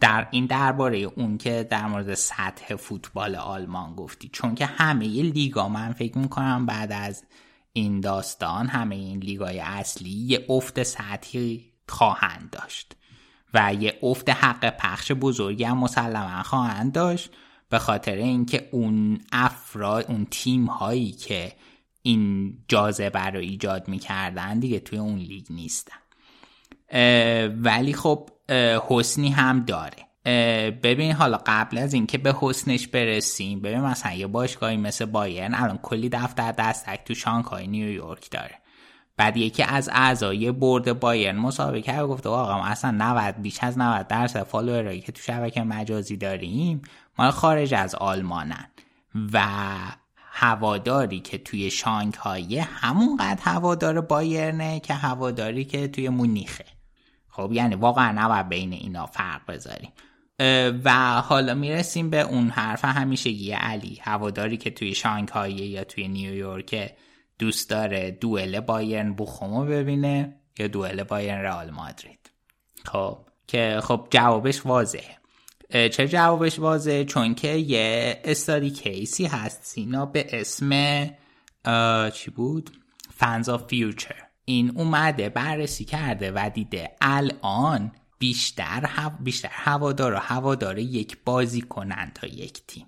در 0.00 0.28
این 0.30 0.46
درباره 0.46 0.98
اون 0.98 1.38
که 1.38 1.66
در 1.70 1.86
مورد 1.86 2.14
سطح 2.14 2.76
فوتبال 2.76 3.36
آلمان 3.36 3.94
گفتی. 3.94 4.30
چون 4.32 4.54
که 4.54 4.66
همه 4.66 5.06
لیگا 5.06 5.68
من 5.68 5.92
فکر 5.92 6.18
می‌کنم 6.18 6.66
بعد 6.66 6.92
از 6.92 7.24
این 7.72 8.00
داستان 8.00 8.66
همه 8.66 8.94
این 8.94 9.18
لیگای 9.18 9.60
اصلی 9.60 10.10
یه 10.10 10.46
افت 10.48 10.82
سطحی 10.82 11.72
خواهند 11.88 12.50
داشت 12.50 12.96
و 13.54 13.74
یه 13.74 13.98
افت 14.02 14.30
حق 14.30 14.76
پخش 14.76 15.12
بزرگی 15.12 15.64
هم 15.64 15.78
مسلما 15.78 16.42
خواهند 16.42 16.92
داشت. 16.92 17.30
به 17.68 17.78
خاطر 17.78 18.14
اینکه 18.14 18.68
اون 18.72 19.20
افراد 19.32 20.04
اون 20.08 20.26
تیم 20.30 20.66
هایی 20.66 21.12
که 21.12 21.52
این 22.02 22.54
جاذبه 22.68 23.24
رو 23.24 23.38
ایجاد 23.38 23.88
می‌کردن 23.88 24.58
دیگه 24.58 24.80
توی 24.80 24.98
اون 24.98 25.18
لیگ 25.18 25.46
نیستن. 25.50 25.96
ولی 27.48 27.92
خب 27.92 28.30
حسنی 28.88 29.28
هم 29.28 29.64
داره. 29.64 29.96
ببین 30.70 31.12
حالا 31.12 31.40
قبل 31.46 31.78
از 31.78 31.94
اینکه 31.94 32.18
به 32.18 32.34
حسنش 32.40 32.88
برسیم 32.88 33.60
ببین 33.60 33.80
مثلا 33.80 34.12
یه 34.12 34.26
باشگاهی 34.26 34.76
مثل 34.76 35.04
بایرن 35.04 35.54
الان 35.54 35.78
کلی 35.78 36.08
دفتر 36.08 36.52
دستک 36.52 37.00
تو 37.04 37.14
شانگهای 37.14 37.66
نیویورک 37.66 38.30
داره. 38.30 38.54
بعد 39.16 39.36
یکی 39.36 39.62
از 39.62 39.90
اعضای 39.92 40.52
برد 40.52 41.00
بایرن 41.00 41.36
مسابقه 41.36 41.82
کرد 41.82 42.06
گفته 42.06 42.28
آقا 42.28 42.58
ما 42.58 42.66
اصلا 42.66 42.90
90 42.90 43.34
بیش 43.42 43.58
از 43.60 43.78
90 43.78 44.06
درصد 44.06 44.42
فالوورایی 44.42 45.00
که 45.00 45.12
تو 45.12 45.22
شبکه 45.22 45.62
مجازی 45.62 46.16
داریم 46.16 46.82
مال 47.18 47.30
خارج 47.30 47.74
از 47.74 47.94
آلمانن. 47.94 48.66
و 49.32 49.46
هواداری 50.32 51.20
که 51.20 51.38
توی 51.38 51.70
شانگهای 51.70 52.58
همونقدر 52.58 53.42
هوادار 53.42 54.00
بایرنه 54.00 54.80
که 54.80 54.94
هواداری 54.94 55.64
که 55.64 55.88
توی 55.88 56.08
مونیخه. 56.08 56.64
خب 57.28 57.50
یعنی 57.52 57.74
واقعا 57.74 58.12
نباید 58.12 58.48
بین 58.48 58.72
اینا 58.72 59.06
فرق 59.06 59.40
بذاریم 59.48 59.92
و 60.84 61.20
حالا 61.20 61.54
می‌رسیم 61.54 62.10
به 62.10 62.20
اون 62.20 62.48
حرف 62.48 62.84
همیشگی 62.84 63.52
علی. 63.52 64.00
هواداری 64.02 64.56
که 64.56 64.70
توی 64.70 64.94
شانگهای 64.94 65.52
یا 65.52 65.84
توی 65.84 66.08
نیویورک 66.08 66.92
دوست 67.38 67.70
داره 67.70 68.10
دوئل 68.10 68.60
بایرن 68.60 69.12
بوخومو 69.12 69.64
ببینه 69.64 70.36
یا 70.58 70.68
دوئل 70.68 71.02
بایرن 71.02 71.40
رئال 71.40 71.70
مادرید. 71.70 72.30
خب 72.84 73.18
که 73.46 73.80
خب 73.82 74.06
جوابش 74.10 74.66
واضحه. 74.66 75.19
چه 75.70 76.08
جوابش 76.08 76.58
واضحه 76.58 77.04
چون 77.04 77.34
که 77.34 77.48
یه 77.48 78.20
استادی 78.24 78.70
کیسی 78.70 79.26
هست. 79.26 79.60
سینا 79.64 80.06
به 80.06 80.40
اسم 80.40 80.70
چی 82.10 82.30
بود؟ 82.30 82.70
فنز 83.14 83.48
آف 83.48 83.66
فیوچر 83.66 84.14
این 84.44 84.72
اومده 84.76 85.28
بررسی 85.28 85.84
کرده 85.84 86.32
و 86.32 86.50
دیده. 86.54 86.90
الان 87.00 87.92
بیشتر 88.18 88.86
هو... 88.86 89.10
بیشتر 89.20 89.48
هوادار 89.52 90.14
و 90.14 90.18
هوادار 90.18 90.78
یک 90.78 91.18
بازی 91.24 91.60
کنن 91.60 92.12
تا 92.14 92.26
یک 92.26 92.66
تیم. 92.66 92.86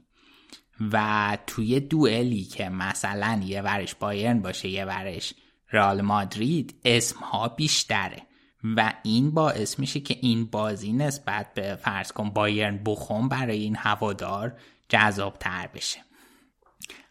و 0.93 1.39
توی 1.47 1.81
دوئلی 1.81 2.45
که 2.45 2.69
مثلا 2.69 3.41
یه 3.45 3.63
ورش 3.63 3.95
بایرن 3.95 4.43
باشه 4.43 4.69
یه 4.69 4.85
ورش 4.85 5.35
رال 5.71 6.01
مادرید 6.01 6.81
اسم 6.85 7.19
ها 7.19 7.49
بیشتره. 7.49 8.23
و 8.65 8.93
این 9.03 9.31
باعث 9.31 9.79
میشه 9.79 10.01
که 10.01 10.17
این 10.21 10.45
بازی 10.45 10.93
نسبت 10.93 11.55
به 11.55 11.75
فرض 11.77 12.13
کن 12.13 12.31
بایرن 12.31 12.81
بخون 12.85 13.29
برای 13.29 13.59
این 13.59 13.77
هوادار 13.77 14.53
جذاب 14.89 15.37
تر 15.39 15.69
بشه. 15.75 15.99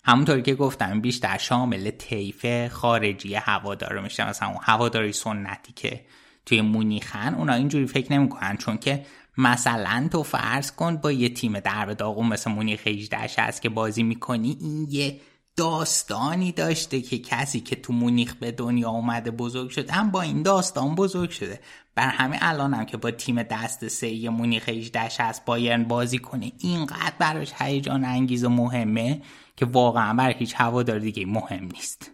همونطوری 0.04 0.42
که 0.42 0.56
گفتم 0.56 1.02
بیشتر 1.02 1.38
شامل 1.38 1.92
طیف 1.92 2.68
خارجی 2.68 3.36
هوادار 3.36 4.00
میشه. 4.00 4.30
مثلا 4.30 4.48
اون 4.48 4.58
هواداری 4.62 5.12
سنتی 5.12 5.74
که 5.74 6.06
توی 6.46 6.62
مونیخن 6.62 7.36
اونا 7.36 7.54
اینجوری 7.54 7.88
فکر 7.88 8.14
نمی‌کنن. 8.14 8.58
چون 8.58 8.78
که 8.78 9.06
مثلا 9.38 10.08
تو 10.12 10.24
فرض 10.24 10.72
کن 10.72 10.98
با 10.98 11.12
یه 11.12 11.30
تیم 11.30 11.60
در 11.60 11.86
داغون 11.86 12.28
مثل 12.28 12.52
مونیخ 12.52 12.88
18 12.88 13.18
هست 13.18 13.62
که 13.62 13.70
بازی 13.70 14.04
می‌کنی 14.04 14.58
این 14.62 14.88
یه 14.90 15.22
داستانی 15.56 16.52
داشته 16.52 17.02
که 17.02 17.20
کسی 17.20 17.60
که 17.60 17.76
تو 17.76 17.94
مونیخ 17.94 18.36
به 18.36 18.52
دنیا 18.52 18.90
اومده 18.90 19.32
بزرگ 19.32 19.70
شده 19.70 19.94
هم 19.94 20.12
با 20.12 20.22
این 20.22 20.44
داستان 20.44 20.96
بزرگ 20.96 21.30
شده. 21.30 21.60
بر 21.96 22.08
همه 22.08 22.38
الان 22.42 22.74
هم 22.74 22.86
که 22.86 22.98
با 22.98 23.12
تیم 23.12 23.44
دست 23.44 23.88
سه 23.88 24.30
مونیخ 24.30 24.70
18 24.70 25.00
هست 25.00 25.46
بایرن 25.46 25.84
بازی 25.84 26.18
کنه 26.18 26.52
اینقدر 26.58 27.14
براش 27.20 27.54
هیجان 27.58 28.06
انگیز 28.06 28.44
و 28.44 28.50
مهمه 28.50 29.22
که 29.56 29.66
واقعا 29.66 30.14
برای 30.14 30.36
هیچ 30.38 30.54
هوادار 30.58 31.00
دیگه 31.00 31.26
مهم 31.26 31.70
نیست. 31.74 32.12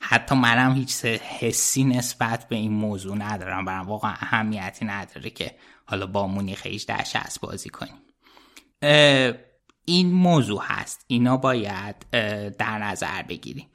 حتی 0.00 0.34
منم 0.34 0.74
هیچ 0.74 1.04
حسی 1.04 1.84
نسبت 1.84 2.48
به 2.48 2.56
این 2.56 2.72
موضوع 2.72 3.16
ندارم. 3.16 3.64
برام 3.64 3.86
واقعا 3.86 4.12
اهمیتی 4.12 4.84
نداره 4.84 5.30
که 5.30 5.54
حالا 5.84 6.06
با 6.06 6.26
مونیخ 6.26 6.66
1860 6.66 6.94
هست 6.94 7.40
بازی 7.40 7.68
کنیم. 7.68 7.94
این 9.84 10.12
موضوع 10.12 10.62
هست. 10.64 11.04
اینا 11.06 11.36
باید 11.36 11.96
در 12.58 12.78
نظر 12.78 13.22
بگیریم. 13.22 13.66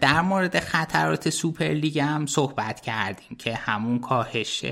در 0.00 0.20
مورد 0.20 0.60
خطرات 0.60 1.30
سوپرلیگ 1.30 1.98
هم 1.98 2.26
صحبت 2.26 2.80
کردیم 2.80 3.36
که 3.38 3.54
همون 3.54 3.98
کاهش 3.98 4.64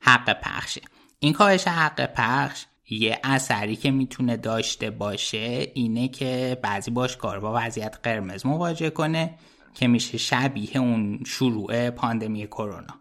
حق 0.00 0.40
پخشه 0.40 0.80
این 1.18 1.32
کاهش 1.32 1.68
حق 1.68 2.06
پخش 2.14 2.64
یه 2.90 3.20
اثری 3.24 3.76
که 3.76 3.90
می‌تونه 3.90 4.36
داشته 4.36 4.90
باشه 4.90 5.66
اینه 5.74 6.08
که 6.08 6.58
بعضی 6.62 6.90
باشگاه 6.90 7.38
با 7.38 7.52
وضعیت 7.56 7.98
قرمز 8.02 8.46
مواجه 8.46 8.90
کنه 8.90 9.34
که 9.74 9.88
میشه 9.88 10.18
شبیه 10.18 10.76
اون 10.76 11.24
شروع 11.26 11.90
پاندمی 11.90 12.46
کرونا. 12.46 13.00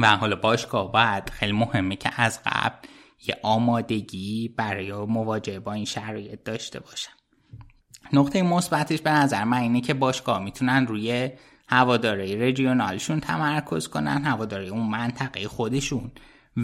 و 0.00 0.16
حالا 0.16 0.36
باشگاه 0.36 0.92
باید 0.92 1.30
خیلی 1.30 1.52
مهمه 1.52 1.96
که 1.96 2.10
از 2.16 2.40
قبل 2.46 2.88
یه 3.26 3.36
آمادگی 3.42 4.48
برای 4.48 4.92
مواجهه 4.92 5.58
با 5.58 5.72
این 5.72 5.84
شرایط 5.84 6.44
داشته 6.44 6.80
باشن 6.80 7.12
نقطه 8.12 8.42
مثبتش 8.42 9.00
به 9.00 9.10
نظر 9.10 9.44
من 9.44 9.58
اینه 9.58 9.80
که 9.80 9.94
باشگاه 9.94 10.42
می‌تونن 10.42 10.86
روی 10.86 11.30
هواداره 11.68 12.36
رژیونالشون 12.36 13.20
تمرکز 13.20 13.88
کنن 13.88 14.24
هواداره 14.24 14.68
اون 14.68 14.88
منطقه 14.88 15.48
خودشون 15.48 16.12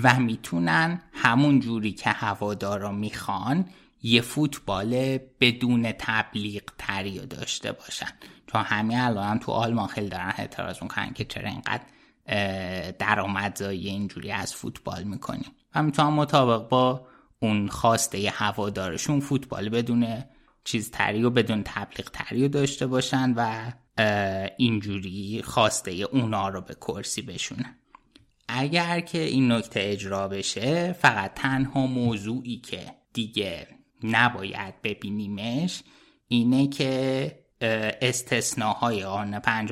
و 0.03 0.19
می‌تونن 0.19 1.03
همون 1.13 1.61
جوری 1.61 1.93
که 1.93 2.11
هوادارا 2.11 2.93
می‌خوان 2.93 3.69
یه 4.03 4.21
فوتبال 4.21 5.19
بدون 5.41 5.93
تبلیغ 5.93 6.63
تری 6.79 7.27
داشته 7.27 7.73
باشن. 7.73 8.09
چون 8.47 8.63
همین 8.63 8.99
الان 8.99 9.29
هم 9.29 9.39
تو 9.39 9.53
آلمان 9.53 9.87
خیلی 9.87 10.09
دارن 10.09 10.33
اعتراض 10.37 10.83
می‌کنن 10.83 11.13
که 11.13 11.25
چرا 11.25 11.49
اینقدر 11.49 11.83
درآمدزایی 12.99 13.89
اینجوری 13.89 14.33
از 14.33 14.55
فوتبال 14.55 15.05
می‌کنیم. 15.05 15.51
می‌تونن 15.83 16.09
مطابق 16.09 16.69
با 16.69 17.07
اون 17.41 17.69
خواسته 17.69 18.31
هوادارشون 18.31 19.21
فوتبال 19.21 19.69
بدون 19.69 20.25
چیز 20.65 20.91
تری 20.91 21.23
و 21.23 21.31
بدون 21.31 21.63
تبلیغ 21.65 22.11
تری 22.11 22.49
داشته 22.49 22.87
باشن 22.87 23.35
و 23.37 23.73
اینجوری 24.57 25.43
خواسته 25.45 25.91
اونا 25.91 26.49
رو 26.49 26.61
به 26.61 26.75
کرسی 26.75 27.23
بشونن. 27.23 27.77
اگر 28.49 29.01
که 29.01 29.21
این 29.21 29.53
نکته 29.53 29.81
اجرا 29.83 30.29
بشه 30.29 30.93
فقط 30.93 31.35
تنها 31.35 31.87
موضوعی 31.87 32.57
که 32.57 32.81
دیگه 33.13 33.69
نباید 34.03 34.83
ببینیمش 34.83 35.83
اینه 36.29 36.67
که 36.69 37.44
استثناهای 37.61 39.05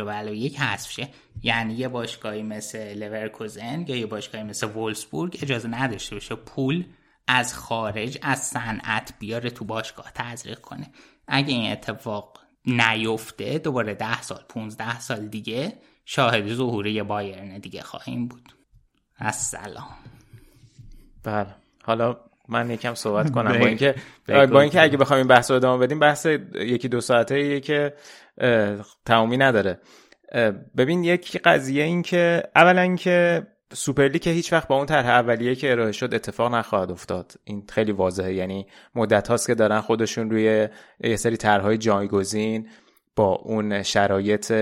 و 0.02 0.34
یک 0.34 0.60
حذف 0.60 0.90
شه. 0.90 1.08
یعنی 1.42 1.74
یه 1.74 1.88
باشگاهی 1.88 2.42
مثل 2.42 2.94
لورکوزن 2.94 3.84
یا 3.88 3.96
یه 3.96 4.06
باشگاهی 4.06 4.44
مثل 4.44 4.66
وولسبورگ 4.66 5.38
اجازه 5.42 5.68
نداشته 5.68 6.16
باشه 6.16 6.34
پول 6.34 6.84
از 7.28 7.54
خارج 7.54 8.18
از 8.22 8.38
صنعت 8.38 9.14
بیاره 9.18 9.50
تو 9.50 9.64
باشگاه 9.64 10.12
تزریق 10.14 10.60
کنه. 10.60 10.90
اگه 11.28 11.54
این 11.54 11.72
اتفاق 11.72 12.38
نیفته 12.66 13.58
دوباره 13.58 13.94
ده 13.94 14.22
سال 14.22 14.44
15 14.48 15.00
سال 15.00 15.28
دیگه 15.28 15.78
شاهد 16.04 16.54
ظهور 16.54 16.86
یه 16.86 17.02
بایرن 17.02 17.58
دیگه 17.58 17.82
خواهیم 17.82 18.28
بود. 18.28 18.52
السلام. 19.18 19.96
بله. 21.22 21.54
حالا 21.84 22.16
من 22.52 22.70
یکم 22.70 22.94
صحبت 22.94 23.30
کنم. 23.34 23.58
با 23.58 23.66
اینکه 23.66 23.94
با 24.28 24.60
اینکه 24.60 24.82
اگه 24.82 24.96
بخوایم 24.96 25.18
این 25.18 25.28
بحث 25.28 25.50
رو 25.50 25.56
ادامه 25.56 25.86
بدیم 25.86 25.98
بحث 25.98 26.26
یکی 26.54 26.88
دو 26.88 27.00
ساعته 27.00 27.60
که 27.60 27.94
تمامی 29.06 29.36
نداره. 29.36 29.78
ببین 30.76 31.04
یک 31.04 31.42
قضیه 31.44 31.84
این 31.84 32.02
که 32.02 32.42
اولا 32.56 32.96
که 32.96 33.46
سوپرلی 33.72 34.18
که 34.18 34.30
هیچ 34.30 34.52
وقت 34.52 34.68
با 34.68 34.76
اون 34.76 34.86
طرح 34.86 35.08
اولیه 35.08 35.54
که 35.54 35.72
ارائه 35.72 35.92
شد 35.92 36.14
اتفاق 36.14 36.54
نخواهد 36.54 36.90
افتاد. 36.90 37.32
این 37.44 37.64
خیلی 37.68 37.92
واضحه. 37.92 38.34
یعنی 38.34 38.66
مدت 38.94 39.28
هاست 39.28 39.46
که 39.46 39.54
دارن 39.54 39.80
خودشون 39.80 40.30
روی 40.30 40.68
یه 41.00 41.16
سری 41.16 41.36
طرحهای 41.36 41.78
جایگزین 41.78 42.68
با 43.16 43.34
اون 43.34 43.82
شرایط 43.82 44.52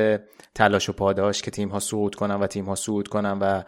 تلاش 0.54 0.88
و 0.88 0.92
پاداش 0.92 1.42
که 1.42 1.50
تیم 1.50 1.68
ها 1.68 1.78
صعود 1.78 2.14
کنن 2.14 2.34
و 2.34 2.46
تیم 2.46 2.64
ها 2.64 2.74
صعود 2.74 3.08
کنن 3.08 3.38
و 3.38 3.62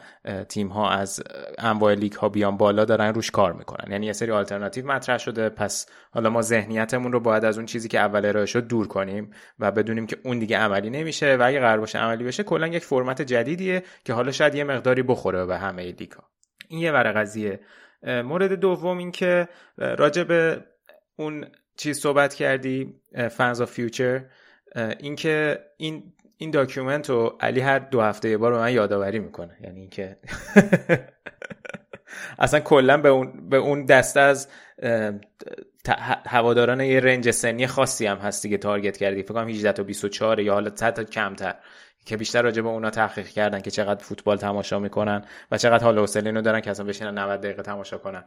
تیم 0.45 0.69
ها 0.69 0.91
از 0.91 1.23
انواع 1.59 1.95
لیگ 1.95 2.13
ها 2.13 2.29
بیان 2.29 2.57
بالا 2.57 2.85
دارن 2.85 3.15
روش 3.15 3.31
کار 3.31 3.53
می‌کنن. 3.53 3.93
یعنی 3.93 4.07
یه 4.07 4.13
سری 4.13 4.31
آلترناتیو 4.31 4.87
مطرح 4.87 5.19
شده. 5.19 5.49
پس 5.49 5.87
حالا 6.11 6.31
ما 6.31 6.43
ذهنیتمون 6.43 7.13
رو 7.13 7.21
باید 7.21 7.45
از 7.45 7.57
اون 7.57 7.67
چیزی 7.67 7.89
که 7.89 7.99
اول 7.99 8.27
ارائه 8.27 8.47
شد 8.47 8.67
دور 8.67 8.89
کنیم 8.89 9.31
و 9.59 9.71
بدونیم 9.71 10.07
که 10.07 10.17
اون 10.25 10.39
دیگه 10.39 10.59
عملی 10.59 10.91
نمیشه 10.91 11.37
و 11.37 11.43
اگه 11.47 11.61
قرار 11.61 11.81
باشه 11.81 11.99
عملی 11.99 12.25
بشه 12.25 12.43
کلا 12.43 12.67
یک 12.67 12.85
فرمت 12.85 13.23
جدیدیه 13.23 13.83
که 14.05 14.13
حالا 14.13 14.33
شاید 14.33 14.55
یه 14.55 14.65
مقداری 14.65 15.03
بخوره 15.03 15.47
به 15.47 15.59
همه 15.59 15.93
لیگ 15.93 16.13
ها 16.13 16.25
این 16.69 16.81
یه 16.81 16.93
ور 16.93 17.13
قضیه. 17.13 17.61
مورد 18.03 18.53
دوم 18.53 18.99
این 18.99 19.11
که 19.11 19.49
راجع 19.77 20.23
به 20.23 20.65
اون 21.17 21.47
چیز 21.77 22.01
صحبت 22.01 22.35
کردی 22.35 23.01
fans 23.31 23.63
future 23.63 24.25
اینکه 24.99 25.59
این 25.77 26.13
این 26.43 26.51
document 26.51 27.11
رو 27.11 27.37
علی 27.41 27.61
هر 27.61 27.79
دو 27.79 28.01
هفته 28.01 28.31
یه 28.31 28.37
بار 28.37 28.53
به 28.53 28.59
من 28.59 28.73
یادآوری 28.73 29.19
می‌کنه. 29.19 29.57
یعنی 29.61 29.81
اینکه 29.81 30.17
اصلا 32.39 32.61
کلا 32.61 32.97
به 32.97 33.09
اون 33.09 33.49
به 33.49 33.57
اون 33.57 33.85
دسته 33.85 34.21
از 34.21 34.49
هواداران 36.27 36.81
یه 36.81 37.01
range 37.01 37.31
سنی 37.31 37.67
خاصی 37.67 38.07
هم 38.07 38.17
هستی 38.17 38.51
که 38.51 38.59
target 38.59 38.97
کردی. 38.97 39.23
فکر 39.23 39.35
کنم 39.35 39.49
18 39.49 39.73
تا 39.73 39.83
24 39.83 40.41
یا 40.41 40.53
حالا 40.53 40.71
تا 40.71 41.05
کمتر 41.05 41.55
که 42.05 42.17
بیشتر 42.17 42.43
راجع 42.43 42.63
به 42.63 42.69
اونا 42.69 42.91
تحقیق 42.91 43.27
کردن 43.27 43.61
که 43.61 43.71
چقدر 43.71 44.05
فوتبال 44.05 44.37
تماشا 44.37 44.79
می‌کنن 44.79 45.25
و 45.51 45.59
چقدر 45.59 45.85
حال 45.85 45.99
حوصله 45.99 46.27
اینو 46.27 46.43
دارن 46.43 46.61
که 46.61 46.71
اصلا 46.71 46.87
بشینن 46.87 47.19
90 47.19 47.41
دقیقه 47.41 47.63
تماشا 47.63 47.99
کنن. 47.99 48.25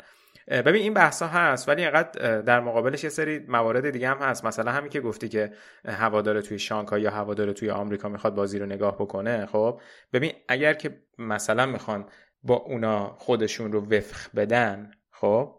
ببین 0.47 0.81
این 0.81 0.93
بحث 0.93 1.21
ها 1.21 1.27
هست 1.27 1.69
ولی 1.69 1.81
اینقدر 1.81 2.41
در 2.41 2.59
مقابلش 2.59 3.03
یه 3.03 3.09
سری 3.09 3.39
موارد 3.39 3.89
دیگه 3.89 4.09
هم 4.09 4.17
هست. 4.17 4.45
مثلا 4.45 4.71
همین 4.71 4.89
که 4.89 5.01
گفتی 5.01 5.29
که 5.29 5.51
هوادار 5.85 6.41
توی 6.41 6.59
شانگهای 6.59 7.01
یا 7.01 7.11
هوادار 7.11 7.51
توی 7.51 7.69
آمریکا 7.69 8.09
می‌خواد 8.09 8.35
بازی 8.35 8.59
رو 8.59 8.65
نگاه 8.65 8.95
بکنه 8.95 9.45
خب؟ 9.45 9.81
ببین 10.13 10.33
اگر 10.47 10.73
که 10.73 11.01
مثلا 11.17 11.65
می‌خوان 11.65 12.05
با 12.43 12.55
اونا 12.55 13.15
خودشون 13.17 13.71
رو 13.71 13.85
وفق 13.85 14.35
بدن 14.35 14.91
خب؟ 15.11 15.55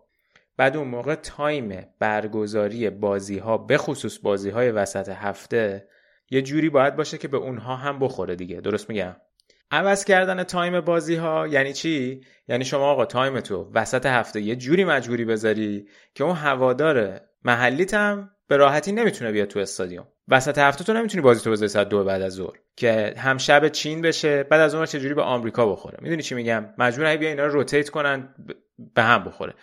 بعد 0.56 0.76
اون 0.76 0.88
موقع 0.88 1.14
time 1.14 1.86
برگزاری 1.98 2.90
بازی 2.90 3.38
ها 3.38 3.58
به 3.58 3.76
خصوص 3.78 4.18
بازی 4.22 4.50
های 4.50 4.70
وسط 4.70 5.08
هفته 5.08 5.88
یه 6.30 6.42
جوری 6.42 6.70
باید 6.70 6.96
باشه 6.96 7.18
که 7.18 7.28
به 7.28 7.36
اونها 7.36 7.76
هم 7.76 7.98
بخوره 7.98 8.36
دیگه. 8.36 8.60
درست 8.60 8.90
میگم؟ 8.90 9.16
عوض 9.70 10.04
کردن 10.04 10.42
time 10.42 10.80
بازی 10.80 11.14
ها 11.14 11.46
یعنی 11.46 11.72
چی؟ 11.72 12.20
یعنی 12.48 12.64
شما 12.64 12.90
آقا 12.90 13.04
time 13.04 13.40
تو 13.40 13.70
وسط 13.74 14.06
هفته 14.06 14.40
یه 14.40 14.56
جوری 14.56 14.84
مجبوری 14.84 15.24
بذاری 15.24 15.88
که 16.14 16.24
اون 16.24 16.36
هوادار 16.36 17.20
محلیت 17.44 17.94
هم 17.94 18.30
به 18.48 18.56
راحتی 18.56 18.92
نمی‌تونه 18.92 19.32
بیاد 19.32 19.48
تو 19.48 19.58
استادیوم. 19.58 20.06
وسط 20.28 20.58
هفته 20.58 20.84
تو 20.84 20.92
نمی‌تونی 20.92 21.22
بازی 21.22 21.44
تو 21.44 21.50
بذاری 21.50 21.68
ساعت 21.68 21.88
دو 21.88 22.04
بعد 22.04 22.22
از 22.22 22.32
ظهر 22.32 22.58
که 22.76 23.14
هم 23.16 23.38
شب 23.38 23.68
چین 23.68 24.02
بشه 24.02 24.42
بعد 24.42 24.60
از 24.60 24.74
اون 24.74 24.86
جوری 24.86 25.14
به 25.14 25.22
آمریکا 25.22 25.72
بخوره. 25.72 25.98
می‌دونی 26.02 26.22
چی 26.22 26.34
میگم؟ 26.34 26.66
مجبور 26.78 27.16
بیا 27.16 27.28
اینا 27.28 27.46
رو 27.46 27.52
روتیت 27.52 27.88
کنن 27.88 28.34
به 28.94 29.02
هم 29.02 29.24
بخوره. 29.24 29.54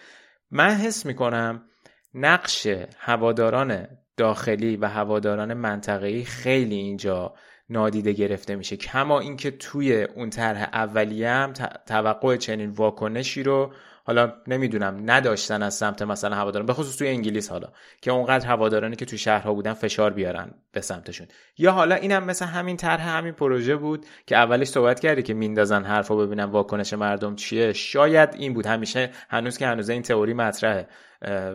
من 0.52 0.70
حس 0.70 1.06
می‌کنم 1.06 1.66
نقش 2.14 2.68
هواداران 2.98 3.88
داخلی 4.18 4.78
و 4.78 4.86
هواداران 4.86 5.54
منطقه‌ای 5.54 6.24
خیلی 6.24 6.76
اینجا 6.76 7.34
نادیده 7.70 8.12
گرفته 8.12 8.56
میشه. 8.56 8.78
کما 8.78 9.20
اینکه 9.20 9.52
توی 9.52 10.04
اون 10.04 10.30
طرح 10.30 10.70
اولیه 10.74 11.30
هم 11.30 11.54
توقع 11.88 12.38
چنین 12.38 12.70
واکنشی 12.70 13.44
رو 13.44 13.74
حالا 14.06 14.34
نمی‌دونم 14.48 15.02
نداشتن 15.06 15.64
از 15.64 15.74
سمت 15.74 16.02
مثلا 16.02 16.36
هواداران 16.36 16.66
به 16.66 16.74
خصوص 16.74 16.98
توی 16.98 17.08
انگلیس 17.08 17.50
حالا 17.50 17.68
که 18.02 18.12
اونقدر 18.12 18.48
هوادارانی 18.48 18.96
که 18.96 19.06
توی 19.06 19.18
شهرها 19.18 19.54
بودن 19.54 19.74
فشار 19.74 20.14
بیارن 20.14 20.54
به 20.72 20.82
سمتشون. 20.82 21.28
یا 21.58 21.72
حالا 21.72 21.96
اینم 21.96 22.24
مثل 22.24 22.46
همین 22.46 22.78
طرح 22.78 23.08
همین 23.08 23.34
پروژه 23.34 23.76
بود 23.76 24.06
که 24.28 24.36
اولش 24.38 24.68
صحبت 24.68 25.00
کردی 25.00 25.24
که 25.24 25.34
میندازن 25.34 25.84
حرفا 25.84 26.16
ببینن 26.16 26.44
واکنش 26.44 26.94
مردم 26.94 27.36
چیه. 27.36 27.74
شاید 27.74 28.30
این 28.34 28.54
بود. 28.54 28.66
همیشه 28.66 29.12
هنوز 29.30 29.58
که 29.58 29.68
هنوز 29.68 29.90
این 29.90 30.02
تئوری 30.02 30.34
مطرحه. 30.34 30.88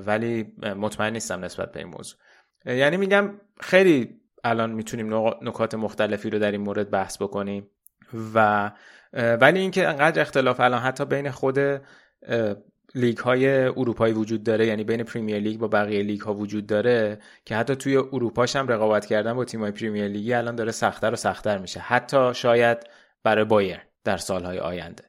ولی 0.07 0.53
مطمئن 0.77 1.12
نیستم 1.12 1.44
نسبت 1.44 1.73
به 1.73 1.81
این 1.81 1.88
موضوع. 1.88 2.18
یعنی 2.66 2.97
میگم 2.97 3.40
خیلی 3.61 4.21
الان 4.48 4.70
می‌تونیم 4.70 5.14
نکات 5.42 5.74
مختلفی 5.74 6.30
رو 6.30 6.38
در 6.38 6.52
این 6.52 6.61
مورد 6.61 6.90
بحث 6.90 7.22
بکنیم. 7.22 7.70
و 8.34 8.70
ولی 9.12 9.61
اینکه 9.61 9.88
انقدر 9.88 10.20
اختلاف 10.22 10.61
الان 10.61 10.80
حتی 10.80 11.04
بین 11.04 11.30
خود 11.30 11.58
لیگ 12.94 13.18
های 13.18 13.48
اروپایی 13.48 14.14
وجود 14.14 14.42
داره 14.42 14.66
یعنی 14.66 14.84
بین 14.84 15.02
پریمیر 15.02 15.38
لیگ 15.38 15.58
با 15.58 15.68
بقیه 15.68 16.02
لیگ 16.02 16.20
ها 16.20 16.34
وجود 16.34 16.66
داره 16.66 17.18
که 17.44 17.56
حتی 17.56 17.76
توی 17.76 17.96
اروپاش 17.96 18.56
هم 18.56 18.68
رقابت 18.68 19.06
کردن 19.06 19.32
با 19.32 19.44
تیم 19.44 19.61
های 19.61 19.70
پریمیر 19.70 20.08
لیگی 20.08 20.34
الان 20.34 20.56
داره 20.56 20.72
سختتر 20.72 21.12
و 21.12 21.16
سختتر 21.16 21.58
میشه. 21.58 21.80
حتی 21.80 22.34
شاید 22.34 22.78
برای 23.22 23.44
بایرن 23.44 23.81
در 24.04 24.16
سالهای 24.16 24.58
آینده. 24.58 25.04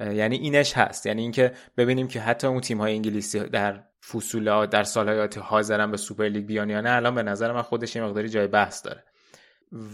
یعنی 0.00 0.36
اینش 0.36 0.76
هست. 0.76 1.06
یعنی 1.06 1.22
اینکه 1.22 1.52
ببینیم 1.76 2.08
که 2.08 2.20
حتی 2.20 2.46
اون 2.46 2.60
تیم 2.60 2.78
های 2.78 2.92
انگلیسی 2.92 3.40
در 3.40 3.84
فصول 4.10 4.66
در 4.66 4.82
سالهای 4.82 5.28
حاضرن 5.40 5.90
به 5.90 5.96
سوپر 5.96 6.24
لیگ 6.24 6.46
بیان 6.46 6.70
یا 6.70 6.80
نه 6.80 6.90
الان 6.90 7.14
به 7.14 7.22
نظر 7.22 7.52
من 7.52 7.62
خودش 7.62 7.96
یه 7.96 8.02
مقداری 8.02 8.28
جای 8.28 8.46
بحث 8.46 8.86
داره. 8.86 9.04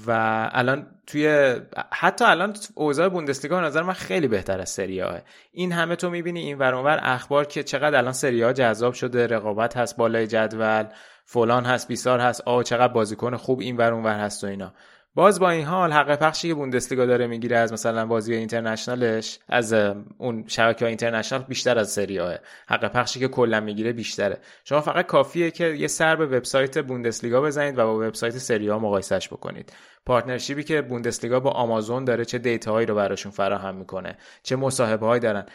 و 0.06 0.10
الان 0.52 0.86
توی 1.06 1.54
حتی 1.92 2.24
الان 2.24 2.56
اوضاع 2.74 3.08
بوندسلیگا 3.08 3.60
به 3.60 3.66
نظر 3.66 3.82
من 3.82 3.92
خیلی 3.92 4.28
بهتر 4.28 4.60
از 4.60 4.70
سری 4.70 5.04
این 5.52 5.72
همه 5.72 5.96
تو 5.96 6.10
می‌بینی 6.10 6.40
این 6.40 6.58
ور 6.58 7.00
اخبار 7.02 7.44
که 7.44 7.62
چقدر 7.62 7.98
الان 7.98 8.12
سری 8.12 8.42
ها 8.42 8.52
جذاب 8.52 8.94
شده 8.94 9.26
رقابت 9.26 9.76
هست 9.76 9.96
بالای 9.96 10.26
جدول 10.26 10.84
فلان 11.24 11.64
هست 11.64 11.88
بیسار 11.88 12.20
هست 12.20 12.40
آ 12.40 12.62
چقدر 12.62 12.92
بازیکن 12.92 13.36
خوب 13.36 13.60
این 13.60 13.76
ور 13.76 13.92
ور 13.92 14.18
هست 14.20 14.44
و 14.44 14.46
اینا. 14.46 14.72
باز 15.18 15.40
با 15.40 15.50
این 15.50 15.64
حال 15.64 15.92
حق 15.92 16.16
پخشی 16.16 16.48
که 16.48 16.54
بوندسلیگا 16.54 17.06
داره 17.06 17.26
می‌گیره 17.26 17.56
از 17.56 17.72
مثلا 17.72 18.06
بازی 18.06 18.34
اینترنشنالش 18.34 19.38
از 19.48 19.72
اون 20.18 20.44
شبکه 20.46 20.84
های 20.84 20.88
اینترنشنال 20.88 21.42
بیشتر 21.42 21.78
از 21.78 21.90
سری 21.90 22.18
ها 22.18 22.34
حق 22.68 22.92
پخشی 22.92 23.20
که 23.20 23.28
کلا 23.28 23.60
می‌گیره 23.60 23.92
بیشتره. 23.92 24.38
شما 24.64 24.80
فقط 24.80 25.06
کافیه 25.06 25.50
که 25.50 25.66
یه 25.66 25.86
سر 25.86 26.16
به 26.16 26.26
وبسایت 26.26 26.78
بوندسلیگا 26.78 27.40
بزنید 27.40 27.78
و 27.78 27.84
با 27.84 27.96
وبسایت 27.96 28.38
سری 28.38 28.68
ها 28.68 28.78
مقایسش 28.78 29.28
بکنید. 29.28 29.72
partnership 30.06 30.60
ی 30.60 30.64
که 30.64 30.82
بوندسلیگا 30.82 31.40
با 31.40 31.50
آمازون 31.50 32.04
داره 32.04 32.24
چه 32.24 32.38
data 32.38 32.66
هایی 32.66 32.86
رو 32.86 32.94
براشون 32.94 33.32
فراهم 33.32 33.74
می‌کنه 33.74 34.18
چه 34.42 34.56
مصاحبه 34.56 35.18
دارن. 35.18 35.46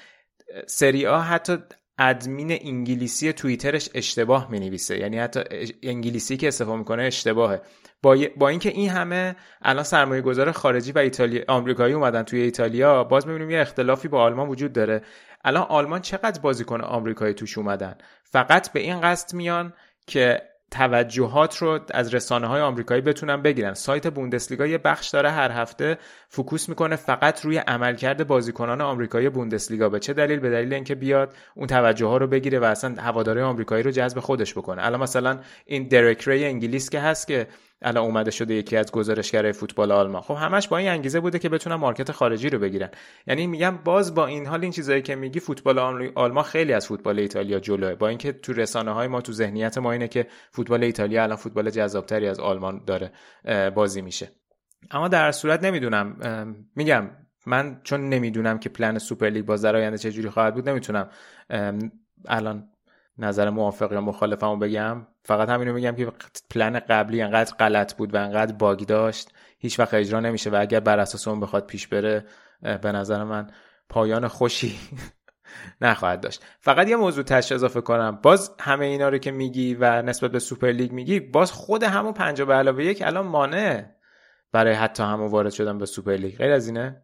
سری 0.68 1.06
ها 1.06 1.22
حتی 1.22 1.58
ادمین 1.98 2.52
انگلیسی 2.52 3.34
توییترش 3.34 3.90
اشتباه 3.94 4.52
می 4.52 4.60
نویسه 4.60 5.00
یعنی 5.00 5.20
حتی 5.20 5.40
انگلیسی 5.84 6.38
که 6.38 6.48
استفاده 6.48 6.78
می‌کنه 6.78 7.04
اشتباهه. 7.04 7.62
با, 8.04 8.18
با 8.38 8.50
اینکه 8.50 8.70
این 8.70 8.90
همه 8.90 9.36
الان 9.62 9.84
سرمایه 9.84 10.22
گذار 10.22 10.52
خارجی 10.52 10.92
و 10.92 10.98
ایتالیا 11.00 11.44
آمریکایی 11.48 11.94
اومدن 11.94 12.24
توی 12.24 12.42
ایتالیا 12.42 13.04
باز 13.04 13.28
می‌بینیم 13.28 13.50
یه 13.50 13.62
اختلافی 13.62 14.08
با 14.08 14.22
آلمان 14.22 14.50
وجود 14.50 14.74
داره. 14.74 15.02
الان 15.44 15.64
آلمان 15.64 16.02
چقدر 16.02 16.42
بازیکن 16.42 16.82
آمریکایی 16.82 17.34
توش 17.34 17.58
اومدن؟ 17.58 17.96
فقط 18.24 18.72
به 18.72 18.80
این 18.80 19.02
قصد 19.02 19.34
میان 19.34 19.74
که 20.08 20.42
توجهات 20.72 21.58
رو 21.58 21.80
از 21.92 22.14
رسانه 22.14 22.48
های 22.48 22.62
آمریکایی 22.62 23.02
بتونن 23.02 23.42
بگیرن. 23.42 23.74
سایت 23.74 24.08
بوندسلیگا 24.08 24.68
یه 24.68 24.78
بخش 24.78 25.10
داره 25.10 25.32
هر 25.32 25.52
هفته 25.52 25.98
focus 26.30 26.70
می‌کنه 26.70 26.96
فقط 26.96 27.46
روی 27.46 27.58
عملکرد 27.58 28.28
بازیکنان 28.28 28.82
آمریکایی 28.82 29.30
بوندسلیگا. 29.30 29.90
به 29.90 30.00
چه 30.00 30.14
دلیل؟ 30.14 30.40
به 30.40 30.50
دلیل 30.50 30.74
اینکه 30.74 30.96
بیاد 30.96 31.34
اون 31.56 31.68
توجه 31.68 32.06
ها 32.06 32.18
رو 32.18 32.28
بگیره 32.28 32.60
و 32.60 32.64
اصلا 32.64 32.96
هواداره 33.02 33.44
آمریکایی 33.44 33.84
رو 33.84 33.92
جذب 33.92 34.20
خودش 34.20 34.54
بکنه. 34.54 34.86
الان 34.86 35.00
مثلا 35.02 35.40
این 35.66 35.88
درک 35.88 36.28
ری 36.28 36.46
انگلیس 36.46 36.90
که 36.90 37.00
هست 37.00 37.28
که 37.28 37.48
الان 37.84 38.04
اومده 38.04 38.32
شده 38.32 38.54
یکی 38.54 38.78
از 38.78 38.92
گزارشگرای 38.92 39.52
فوتبال 39.52 39.92
آلمان. 39.92 40.22
خب 40.22 40.34
همش 40.34 40.68
با 40.68 40.78
این 40.78 40.90
انگیزه 40.90 41.20
بوده 41.20 41.40
که 41.40 41.50
بتونن 41.50 41.76
market 41.76 42.12
خارجی 42.12 42.50
رو 42.50 42.60
بگیرن. 42.60 42.90
یعنی 43.28 43.48
میگم 43.48 43.78
باز 43.78 44.16
با 44.16 44.26
این 44.26 44.46
حال 44.46 44.62
این 44.62 44.72
چیزایی 44.72 45.02
که 45.02 45.16
میگی 45.16 45.40
فوتبال 45.40 45.80
آلمان 46.16 46.44
خیلی 46.44 46.74
از 46.74 46.88
فوتبال 46.88 47.20
ایتالیا 47.20 47.60
جلوه. 47.60 47.96
با 47.96 48.08
اینکه 48.08 48.32
تو 48.32 48.54
رسانه 48.54 48.92
های 48.92 49.08
ما 49.08 49.22
تو 49.22 49.32
ذهنیت 49.32 49.78
ما 49.78 49.92
اینه 49.92 50.08
که 50.08 50.28
فوتبال 50.52 50.84
ایتالیا 50.84 51.24
الان 51.24 51.38
فوتبال 51.38 51.70
جذابتری 51.70 52.28
از 52.28 52.40
آلمان 52.40 52.84
داره 52.86 53.12
بازی 53.70 54.02
میشه. 54.02 54.32
اما 54.92 55.08
در 55.08 55.32
صورت 55.32 55.64
نمی‌دونم 55.64 56.16
میگم 56.76 57.10
من 57.46 57.82
چون 57.84 58.10
نمی‌دونم 58.10 58.60
که 58.60 58.70
پلن 58.70 58.98
سوپر 58.98 59.30
لیگ 59.30 59.46
باز 59.46 59.62
در 59.62 59.76
آینده 59.76 59.98
چه 59.98 60.30
خواهد 60.30 60.54
بود 60.54 60.70
نمی‌تونم 60.70 61.10
الان 62.28 62.70
نظر 63.18 63.50
موافق 63.50 63.92
یا 63.92 64.02
مخالفمو 64.02 64.58
بگم. 64.58 65.08
فقط 65.24 65.50
همینو 65.50 65.74
میگم 65.74 65.96
که 65.96 66.12
پلن 66.50 66.80
قبلی 66.80 67.22
انقدر 67.22 67.56
غلط 67.56 67.94
بود 67.94 68.14
و 68.14 68.18
انقدر 68.18 68.54
bug 68.54 68.80
داشت. 68.80 69.30
هیچ 69.58 69.80
وقت 69.80 69.94
اجرا 69.94 70.20
نمیشه 70.20 70.50
و 70.50 70.56
اگر 70.60 70.80
بر 70.80 71.00
اساس 71.00 71.28
اون 71.28 71.40
بخواد 71.40 71.66
پیش 71.66 71.88
بره 71.88 72.26
به 72.62 72.92
نظر 72.92 73.24
من 73.24 73.50
پایان 73.90 74.28
خوشی 74.28 74.80
نخواهد 75.82 76.22
داشت. 76.22 76.44
فقط 76.60 76.90
یه 76.90 76.96
موضوع 76.96 77.24
تهش 77.24 77.52
اضافه 77.52 77.82
کنم. 77.82 78.20
باز 78.24 78.56
همه 78.60 78.86
اینا 78.86 79.10
رو 79.10 79.18
که 79.18 79.32
میگی 79.32 79.76
و 79.76 80.02
نسبت 80.02 80.32
به 80.32 80.40
سوپر 80.40 80.72
لیگ 80.72 80.92
میگی 80.92 81.20
باز 81.20 81.52
خود 81.52 81.84
همون 81.84 82.14
پنجا 82.14 82.46
به 82.46 82.54
علاوه 82.54 82.86
یک 82.86 83.02
الان 83.06 83.28
مانع 83.28 83.86
برای 84.52 84.74
حتی 84.74 85.04
همون 85.04 85.32
وارد 85.32 85.52
شدن 85.52 85.78
به 85.78 85.86
سوپر 85.86 86.16
لیگ. 86.16 86.38
غیر 86.38 86.52
از 86.52 86.68
اینه؟ 86.68 87.03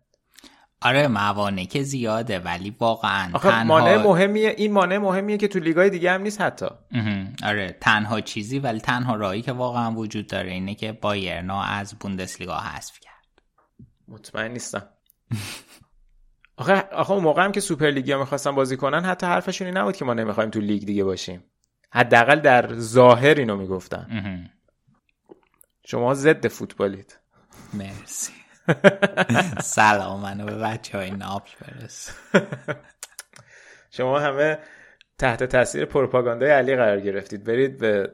آره 0.82 1.08
موانع 1.08 1.64
که 1.64 1.84
زیاده 1.84 2.40
ولی 2.40 2.76
واقعا 2.80 3.30
آخه 3.34 3.50
تنها... 3.50 3.64
مانع 3.64 3.98
مهمیه 3.98 4.56
این 4.58 4.72
مانع 4.72 4.98
مهمیه 4.98 5.38
که 5.38 5.48
تو 5.48 5.60
لیگای 5.60 5.90
دیگه 5.90 6.12
هم 6.12 6.22
نیست 6.22 6.42
حتی. 6.42 6.68
آره 7.44 7.78
تنها 7.82 8.22
چیزی 8.22 8.60
ولی 8.60 8.80
تنها 8.80 9.16
راهی 9.16 9.42
که 9.42 9.52
واقعا 9.52 9.92
وجود 9.92 10.28
داره 10.28 10.52
اینه 10.52 10.76
که 10.76 10.92
بایرنا 10.92 11.64
از 11.64 11.96
بوندسلیگا 12.00 12.58
حذف 12.58 13.00
کرد. 13.00 13.42
مطمئن 14.08 14.52
نیستم. 14.52 14.88
آخه 16.58 16.74
آخه 16.82 17.12
اون 17.12 17.24
موقع 17.24 17.44
هم 17.44 17.52
که 17.52 17.60
سوپر 17.60 17.90
لیگ 17.90 18.14
می‌خواستن 18.14 18.52
بازی 18.52 18.78
کنن 18.78 19.06
حتی 19.06 19.26
حرفشون 19.26 19.68
این 19.68 19.78
نبود 19.78 19.96
که 19.96 20.06
ما 20.06 20.14
نمی‌خوایم 20.14 20.50
تو 20.50 20.60
لیگ 20.60 20.86
دیگه 20.86 21.04
باشیم. 21.04 21.44
حداقل 21.92 22.40
در 22.40 22.74
ظاهر 22.74 23.34
اینو 23.34 23.56
می‌گفتن. 23.56 24.06
شما 25.86 26.14
ضد 26.14 26.48
فوتبالید. 26.48 27.20
مرسی. 27.74 28.39
سلام 29.64 30.22
منو 30.22 30.46
به 30.46 30.56
بچه 30.56 30.98
های 30.98 31.12
ناپل 31.12 31.52
برس 31.62 32.12
شما 33.92 34.20
همه 34.20 34.60
تحت 35.18 35.44
تاثیر 35.44 35.86
پروپاگاندای 35.86 36.50
علی 36.50 36.76
قرار 36.76 37.00
گرفتید. 37.00 37.44
برید 37.44 37.78
به 37.78 38.14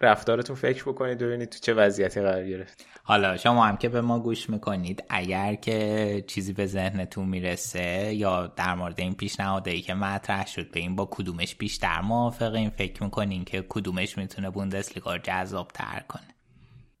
رفتارتون 0.00 0.56
فکر 0.56 0.82
بکنید 0.82 1.18
ببینید 1.18 1.48
تو 1.48 1.58
چه 1.58 1.74
وضعیتی 1.74 2.20
قرار 2.20 2.46
گرفتید. 2.46 2.86
حالا 3.02 3.36
شما 3.36 3.66
هم 3.66 3.76
که 3.76 3.88
به 3.88 4.00
ما 4.00 4.18
گوش 4.18 4.50
می‌کنید 4.50 5.04
اگر 5.08 5.54
که 5.54 6.24
چیزی 6.26 6.52
به 6.52 6.66
ذهنتون 6.66 7.28
می‌رسه 7.28 8.14
یا 8.14 8.46
در 8.46 8.74
مورد 8.74 9.00
این 9.00 9.14
پیشنهاده 9.14 9.70
ای 9.70 9.80
که 9.80 9.94
مطرح 9.94 10.46
شد 10.46 10.70
به 10.70 10.80
این 10.80 10.96
با 10.96 11.08
کدومش 11.10 11.54
بیشتر 11.54 12.00
موافقین 12.00 12.70
فکر 12.70 13.02
می‌کنین 13.02 13.44
که 13.44 13.64
کدومش 13.68 14.18
می‌تونه 14.18 14.50
بوندسلیگا 14.50 15.18
جذاب 15.18 15.68
تر 15.68 16.02
کنه. 16.08 16.37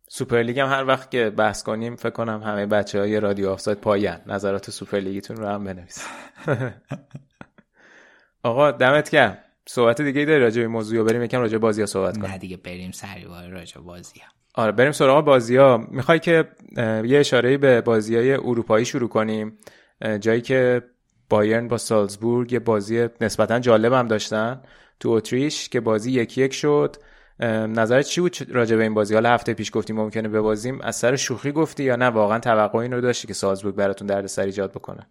سوپر 0.08 0.42
لیگ 0.42 0.58
هم 0.58 0.68
هر 0.68 0.84
وقت 0.84 1.10
که 1.10 1.30
بحث 1.30 1.62
کنیم 1.62 1.96
فکر 1.96 2.10
کنم 2.10 2.42
همه 2.42 2.66
بچه 2.66 3.00
های 3.00 3.20
رادیو 3.20 3.50
آفساید 3.50 3.78
پایان. 3.78 4.20
نظرات 4.26 4.70
سوپر 4.70 4.98
لیگتون 4.98 5.36
رو 5.36 5.46
هم 5.46 5.64
بنویسید. 5.64 6.04
آقا 8.42 8.70
دمت 8.70 9.10
گرم. 9.10 9.38
صحبت 9.68 10.02
دیگه 10.02 10.24
داری 10.24 10.40
راجع 10.40 10.62
به 10.62 10.68
موضوع 10.68 11.04
بریم 11.04 11.22
یکم 11.22 11.40
راجع 11.40 11.58
بازی 11.58 11.80
ها 11.80 11.86
صحبت 11.86 12.16
کنیم؟ 12.18 12.30
نه 12.30 12.38
دیگه 12.38 12.56
بریم 12.56 12.90
سریع 12.90 13.48
راجع 13.50 13.80
بازی 13.80 14.20
ها. 14.20 14.26
آره 14.62 14.72
بریم 14.72 14.92
سراغ 14.92 15.24
بازی 15.24 15.56
ها. 15.56 15.86
می‌خوای 15.90 16.18
که 16.18 16.44
یه 17.04 17.18
اشاره 17.18 17.58
به 17.58 17.80
بازی 17.80 18.16
های 18.16 18.32
اروپایی 18.32 18.84
شروع 18.84 19.08
کنیم. 19.08 19.58
جایی 20.20 20.40
که 20.40 20.82
بایرن 21.30 21.68
با 21.68 21.78
سالزبورگ 21.78 22.52
یه 22.52 22.58
بازی 22.58 23.08
نسبتا 23.20 23.58
جالب 23.58 23.92
هم 23.92 24.08
داشتن 24.08 24.62
تو 25.00 25.10
اتریش 25.10 25.68
که 25.68 25.80
بازی 25.80 26.10
یکی 26.12 26.42
یک 26.42 26.54
شد. 26.54 26.96
نظرت 27.46 28.06
چی 28.06 28.20
بود 28.20 28.36
راجع 28.50 28.76
به 28.76 28.82
این 28.82 28.94
بازی؟ 28.94 29.14
حالا 29.14 29.30
هفته 29.30 29.54
پیش 29.54 29.70
گفتیم 29.74 29.96
ممکنه 29.96 30.28
ببازیم. 30.28 30.80
از 30.80 30.96
سر 30.96 31.16
شوخی 31.16 31.52
گفتی 31.52 31.84
یا 31.84 31.96
نه؟ 31.96 32.06
واقعا 32.06 32.38
توقع 32.38 32.78
این 32.78 32.92
رو 32.92 33.00
داشتی 33.00 33.26
که 33.26 33.34
سالزبورگ 33.34 33.74
براتون 33.74 34.06
دردسر 34.06 34.42
ایجاد 34.42 34.72
بکنه؟ 34.72 35.06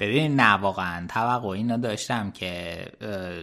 ببین 0.00 0.36
نه 0.40 0.52
واقعا 0.52 1.06
توقع 1.06 1.48
اینو 1.48 1.78
داشتم 1.78 2.30
که 2.30 2.84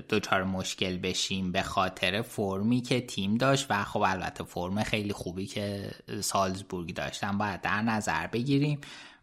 دوچار 0.09 0.43
مشکل 0.43 0.97
بشیم 0.97 1.51
به 1.51 1.61
خاطر 1.61 2.21
فرمی 2.21 2.81
که 2.81 3.01
تیم 3.01 3.37
داشت 3.37 3.67
و 3.69 3.83
خب 3.83 4.01
البته 4.05 4.43
فرم 4.43 4.83
خیلی 4.83 5.13
خوبی 5.13 5.45
که 5.45 5.91
سالزبورگ 6.21 6.93
داشتن 6.93 7.37
باید 7.37 7.61
در 7.61 7.81
نظر 7.81 8.27
بگیریم. 8.27 8.79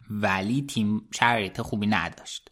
ولی 0.09 0.65
تیم 0.69 1.07
شرایط 1.11 1.61
خوبی 1.61 1.87
نداشت. 1.87 2.50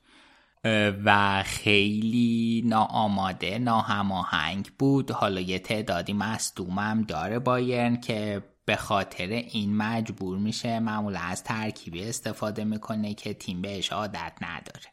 و 1.05 1.43
خیلی 1.45 2.64
ناآماده 2.66 3.60
ناهماهنگ 3.60 4.72
بود. 4.80 5.12
حالا 5.12 5.41
یه 5.41 5.60
تعدادی 5.60 6.14
مصدومم 6.14 7.01
داره 7.01 7.39
بایرن 7.39 8.01
که 8.01 8.43
به 8.66 8.76
خاطر 8.76 9.28
این 9.28 9.78
مجبور 9.78 10.38
میشه 10.38 10.80
معمولا 10.80 11.20
از 11.20 11.43
ترکیبی 11.43 12.03
استفاده 12.03 12.64
می‌کنه 12.64 13.14
که 13.14 13.34
تیم 13.34 13.62
بهش 13.62 13.91
عادت 13.91 14.34
نداره. 14.41 14.88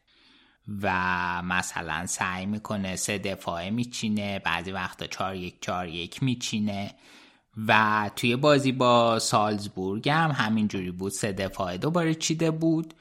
و 0.81 1.41
مثلا 1.43 2.05
سعی 2.05 2.45
می‌کنه 2.45 2.95
سه 2.95 3.17
دفاعه 3.17 3.69
میچینه 3.69 4.39
بعضی 4.39 4.71
وقتا 4.71 5.07
چار 5.07 5.35
یک 5.35 5.61
چار 5.61 5.87
یک 5.87 6.23
میچینه. 6.23 6.91
و 7.67 8.11
توی 8.15 8.35
بازی 8.35 8.71
با 8.71 9.19
سالزبورگ 9.19 10.09
هم 10.09 10.31
همینجوری 10.31 10.91
بود. 10.91 11.11
سه 11.11 11.31
دفاعه 11.31 11.77
دوباره 11.77 12.15
چیده 12.15 12.51
بود. 12.51 12.93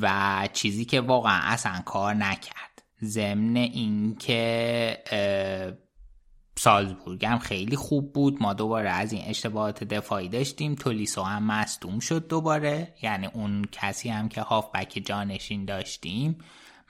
و 0.00 0.48
چیزی 0.52 0.84
که 0.84 1.00
واقعا 1.00 1.40
اصلا 1.42 1.80
کار 1.80 2.14
نکرد. 2.14 2.82
ضمن 3.04 3.56
اینکه 3.56 4.98
سالزبورگ 6.58 7.24
هم 7.24 7.38
خیلی 7.38 7.76
خوب 7.76 8.12
بود. 8.12 8.42
ما 8.42 8.54
دوباره 8.54 8.90
از 8.90 9.12
این 9.12 9.22
اشتباهات 9.26 9.84
دفاعی 9.84 10.28
داشتیم. 10.28 10.74
تولیسو 10.74 11.22
هم 11.22 11.42
مصدوم 11.42 11.98
شد 11.98 12.28
دوباره. 12.28 12.94
یعنی 13.02 13.26
اون 13.26 13.64
کسی 13.72 14.08
هم 14.08 14.28
که 14.28 14.40
هافبک 14.40 15.02
جانشین 15.06 15.64
داشتیم 15.64 16.38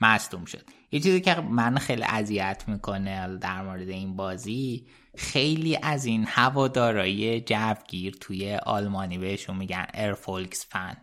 مصدوم 0.01 0.45
شد. 0.45 0.65
یه 0.91 0.99
چیزی 0.99 1.21
که 1.21 1.35
من 1.35 1.77
خیلی 1.77 2.03
اذیت 2.03 2.63
می‌کنه 2.67 3.37
در 3.37 3.61
مورد 3.61 3.89
این 3.89 4.15
بازی 4.15 4.87
خیلی 5.17 5.79
از 5.81 6.05
این 6.05 6.25
هوادارایی 6.27 7.41
جوگیر 7.41 8.17
توی 8.21 8.55
آلمانی 8.55 9.17
بهشون 9.17 9.57
میگن 9.57 9.85
ارفولکس 9.93 10.65
فن 10.69 10.97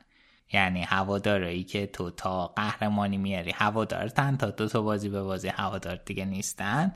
یعنی 0.52 0.82
هوادارایی 0.82 1.64
که 1.64 1.86
تو 1.86 2.10
تا 2.10 2.46
قهرمانی 2.46 3.16
میاری 3.16 3.50
هوادارتن 3.50 4.36
تا 4.36 4.50
دو 4.50 4.68
تا 4.68 4.82
بازی 4.82 5.08
به 5.08 5.22
بازی 5.22 5.48
هوادار 5.48 5.96
دیگه 5.96 6.24
نیستن 6.24 6.92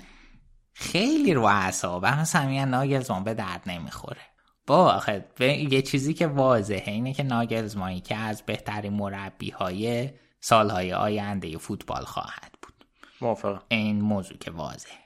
خیلی 0.72 1.34
رو 1.34 1.42
اعصاب 1.44 2.06
مثلا 2.06 2.46
میگن 2.46 2.68
ناگلزمان 2.68 3.24
به 3.24 3.34
درد 3.34 3.62
نمی‌خوره. 3.66 4.20
با 4.66 4.92
آخه 4.92 5.24
یه 5.70 5.82
چیزی 5.82 6.14
که 6.14 6.26
واضحه 6.26 6.92
اینه 6.92 7.12
که 7.12 7.22
ناگلزمانی 7.22 8.00
که 8.00 8.16
از 8.16 8.42
بهترین 8.42 8.92
مربی 8.92 9.50
های 9.50 10.10
سالهای 10.40 10.92
آینده 10.92 11.58
فوتبال 11.58 12.04
خواهد 12.04 12.54
بود. 12.62 12.74
موافقم. 13.20 13.62
این 13.68 14.00
موضوع 14.00 14.38
که 14.38 14.50
واضحه. 14.50 14.98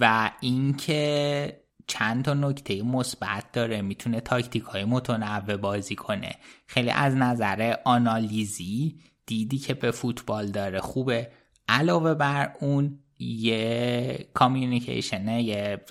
و 0.00 0.30
اینکه 0.40 1.61
چند 1.92 2.24
تا 2.24 2.34
نکته 2.34 2.82
مثبت 2.82 3.52
داره 3.52 3.82
می‌تونه 3.82 4.20
تاکتیک 4.20 4.62
های 4.62 4.84
متنوع 4.84 5.56
بازی 5.56 5.94
کنه. 5.94 6.32
خیلی 6.66 6.90
از 6.90 7.14
نظر 7.14 7.74
آنالیزی 7.84 9.00
دیدی 9.26 9.58
که 9.58 9.74
به 9.74 9.90
فوتبال 9.90 10.46
داره 10.46 10.80
خوبه. 10.80 11.32
علاوه 11.68 12.14
بر 12.14 12.52
اون 12.60 12.98
یه 13.18 14.28
کامیونیکیشن 14.34 15.28
یه 15.28 15.84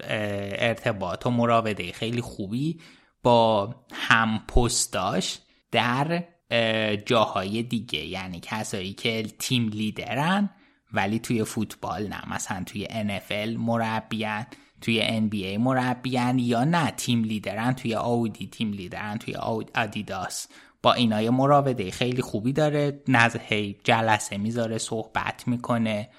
ارتباط 0.60 1.26
و 1.26 1.30
مراوده 1.30 1.91
خیلی 1.91 2.22
خوبی 2.22 2.80
با 3.24 3.76
هم 3.91 4.39
پستاش 4.47 5.39
در 5.72 6.24
جاهای 7.06 7.64
دیگه. 7.64 8.06
یعنی 8.06 8.39
کسایی 8.43 8.93
که 8.93 9.24
تیم 9.24 9.68
لیدرن 9.68 10.49
ولی 10.93 11.20
توی 11.20 11.43
فوتبال 11.43 12.08
نه. 12.08 12.34
مثلا 12.34 12.64
توی 12.64 12.86
NFL 12.86 13.58
مربیان. 13.58 14.45
توی 14.82 15.01
NBA 15.01 15.59
مربیان 15.59 16.39
یا 16.39 16.63
نه 16.63 16.91
تیم 16.91 17.23
لیدرن 17.23 17.73
توی 17.73 17.95
آودی 17.95 18.47
تیم 18.47 18.71
لیدرن 18.71 19.17
توی 19.17 19.36
آدیداس 19.75 20.47
با 20.84 20.93
اینا 20.93 21.21
یه 21.21 21.29
مراوده 21.29 21.91
خیلی 21.91 22.21
خوبی 22.21 22.53
داره 22.53 23.01
نزه 23.07 23.75
جلسه 23.84 24.38
می‌ذاره 24.38 24.77
صحبت 24.77 25.47
می‌کنه. 25.47 26.09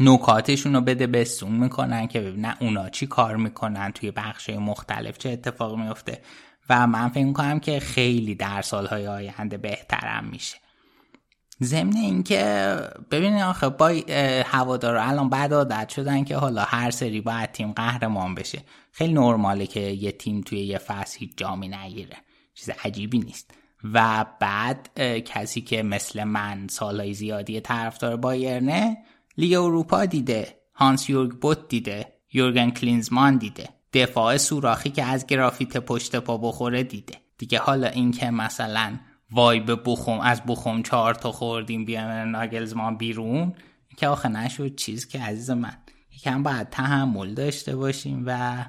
نکاتشون 0.00 0.74
رو 0.74 0.80
بده 0.80 1.06
بستون 1.06 1.52
می‌کنن 1.52 2.06
که 2.06 2.20
ببینن 2.20 2.54
اونا 2.60 2.88
چی 2.88 3.06
کار 3.06 3.36
می‌کنن 3.36 3.92
توی 3.92 4.10
بخش 4.10 4.50
مختلف 4.50 5.18
چه 5.18 5.30
اتفاق 5.30 5.78
میفته 5.78 6.22
و 6.68 6.86
من 6.86 7.08
فکر 7.08 7.24
می‌کنم 7.24 7.60
که 7.60 7.80
خیلی 7.80 8.34
در 8.34 8.62
سالهای 8.62 9.06
آینده 9.06 9.56
بهترم 9.56 10.24
میشه. 10.24 10.56
ضمن 11.62 11.96
اینکه 11.96 12.76
ببینید 13.10 13.42
آخه 13.42 13.68
با 13.68 13.92
هوادارا 14.46 15.02
الان 15.02 15.28
بعد 15.28 15.54
عادت 15.54 15.88
شدن 15.88 16.24
که 16.24 16.36
حالا 16.36 16.62
هر 16.62 16.90
سری 16.90 17.20
باید 17.20 17.52
تیم 17.52 17.72
قهرمان 17.72 18.34
بشه. 18.34 18.62
خیلی 18.92 19.12
نرماله 19.12 19.66
که 19.66 19.80
یه 19.80 20.12
تیم 20.12 20.40
توی 20.40 20.58
یه 20.58 20.78
فصل 20.78 21.18
هیچ 21.18 21.30
جامی 21.36 21.68
نگیره. 21.68 22.16
چیز 22.54 22.70
عجیبی 22.84 23.18
نیست. 23.18 23.50
و 23.94 24.26
بعد 24.40 25.00
کسی 25.24 25.60
که 25.60 25.82
مثل 25.82 26.24
من 26.24 26.66
سالهای 26.68 27.14
زیادی 27.14 27.60
طرفدار 27.60 28.16
بایرنه 28.16 28.96
لیگ 29.36 29.54
اروپا 29.54 30.04
دیده. 30.04 30.60
هانس 30.74 31.10
یورگ 31.10 31.32
بوت 31.32 31.68
دیده. 31.68 32.12
یورگن 32.32 32.70
کلینزمان 32.70 33.36
دیده. 33.36 33.68
دفاع 33.92 34.36
سوراخی 34.36 34.90
که 34.90 35.04
از 35.04 35.26
گرافیت 35.26 35.76
پشت 35.76 36.16
پا 36.16 36.36
بخوره 36.36 36.82
دیده. 36.82 37.14
دیگه 37.38 37.58
حالا 37.58 37.88
این 37.88 38.10
که 38.10 38.30
مثلا 38.30 38.98
وای 39.30 39.60
به 39.60 39.76
بخوم 39.76 40.20
از 40.20 40.42
بخوم 40.46 40.82
چهار 40.82 41.14
تا 41.14 41.32
خوردیم 41.32 41.84
بیان 41.84 42.30
ناگلزمان 42.30 42.96
بیرون. 42.96 43.54
که 43.96 44.08
آخه 44.08 44.28
نشد 44.28 44.74
چیز 44.74 45.08
که 45.08 45.20
عزیز 45.20 45.50
من. 45.50 45.76
یکم 46.16 46.42
باید 46.42 46.70
تحمل 46.70 47.34
داشته 47.34 47.76
باشیم 47.76 48.22
و 48.26 48.64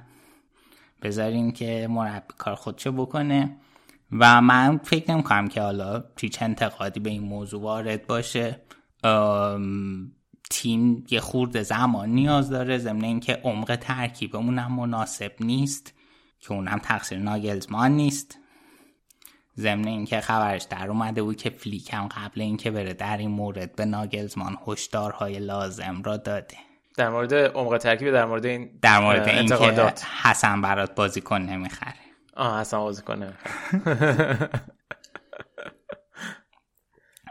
بذاریم 1.01 1.51
که 1.51 1.87
مربی 1.89 2.33
کار 2.37 2.55
خودشو 2.55 2.91
بکنه. 2.91 3.57
و 4.11 4.41
من 4.41 4.77
فکر 4.77 5.11
نمی 5.11 5.23
کنم 5.23 5.47
که 5.47 5.61
حالا 5.61 6.03
هیچ 6.19 6.41
انتقادی 6.41 6.99
به 6.99 7.09
این 7.09 7.23
موضوع 7.23 7.61
وارد 7.61 8.07
باشه. 8.07 8.61
تیم 10.49 11.05
یه 11.09 11.19
خورد 11.19 11.61
زمان 11.61 12.09
نیاز 12.09 12.49
داره. 12.49 12.77
ضمن 12.77 13.03
اینکه 13.03 13.41
عمق 13.43 13.75
ترکیبمون 13.75 14.59
هم 14.59 14.75
مناسب 14.75 15.31
نیست. 15.39 15.93
که 16.39 16.53
اونم 16.53 16.79
تقصیر 16.83 17.17
ناگلزمان 17.17 17.91
نیست. 17.91 18.39
ضمن 19.59 19.87
اینکه 19.87 20.21
خبرش 20.21 20.63
در 20.63 20.89
اومده 20.89 21.23
بود 21.23 21.35
که 21.35 21.49
فلیک 21.49 21.93
هم 21.93 22.07
قبل 22.07 22.41
اینکه 22.41 22.71
بره 22.71 22.93
در 22.93 23.17
این 23.17 23.31
مورد 23.31 23.75
به 23.75 23.85
ناگلزمان 23.85 24.57
هشدارهای 24.67 25.39
لازم 25.39 26.01
را 26.05 26.17
داده. 26.17 26.57
در 26.97 27.09
مورد 27.09 27.33
عمق 27.33 27.77
ترکیب 27.77 28.11
در 28.11 28.25
مورد 28.25 28.45
این 28.45 28.79
در 28.81 28.99
مورد 28.99 29.27
اینکه 29.27 29.93
حسن 30.21 30.61
برات 30.61 30.95
بازیکن 30.95 31.41
نمی‌خره. 31.41 31.93
آه 32.35 32.59
حسن 32.59 32.77
بازیکن 32.77 33.15
نمی‌خره. 33.15 34.49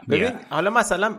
ببین 0.09 0.31
حالا 0.49 0.69
مثلا 0.69 1.15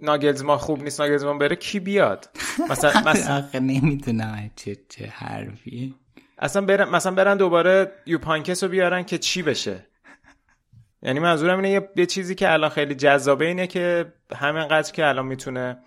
ناگلزمان 0.00 0.58
خوب 0.58 0.82
نیست 0.82 1.00
ناگلزمان 1.00 1.38
بره 1.38 1.56
کی 1.56 1.80
بیاد؟ 1.80 2.28
مثلا 2.70 2.92
مثلا 3.10 3.48
نمی‌دونم 3.54 4.50
چه 4.56 4.76
چه 4.88 5.06
حرفی. 5.06 5.94
اصلا 6.38 6.62
برن 6.62 6.88
مثلا 6.88 7.12
برن 7.12 7.36
دوباره 7.36 7.92
یوپانکس 8.06 8.62
رو 8.62 8.68
بیارن 8.68 9.02
که 9.02 9.18
چی 9.18 9.42
بشه؟ 9.42 9.86
یعنی 11.02 11.20
منظورم 11.20 11.60
اینه 11.60 11.88
یه،, 11.96 12.06
چیزی 12.06 12.34
که 12.34 12.52
الان 12.52 12.70
خیلی 12.70 12.94
جذابه 12.94 13.46
اینه 13.46 13.66
که 13.66 14.12
همینقدر 14.36 14.92
که 14.92 15.06
الان 15.06 15.26
می‌تونه 15.26 15.78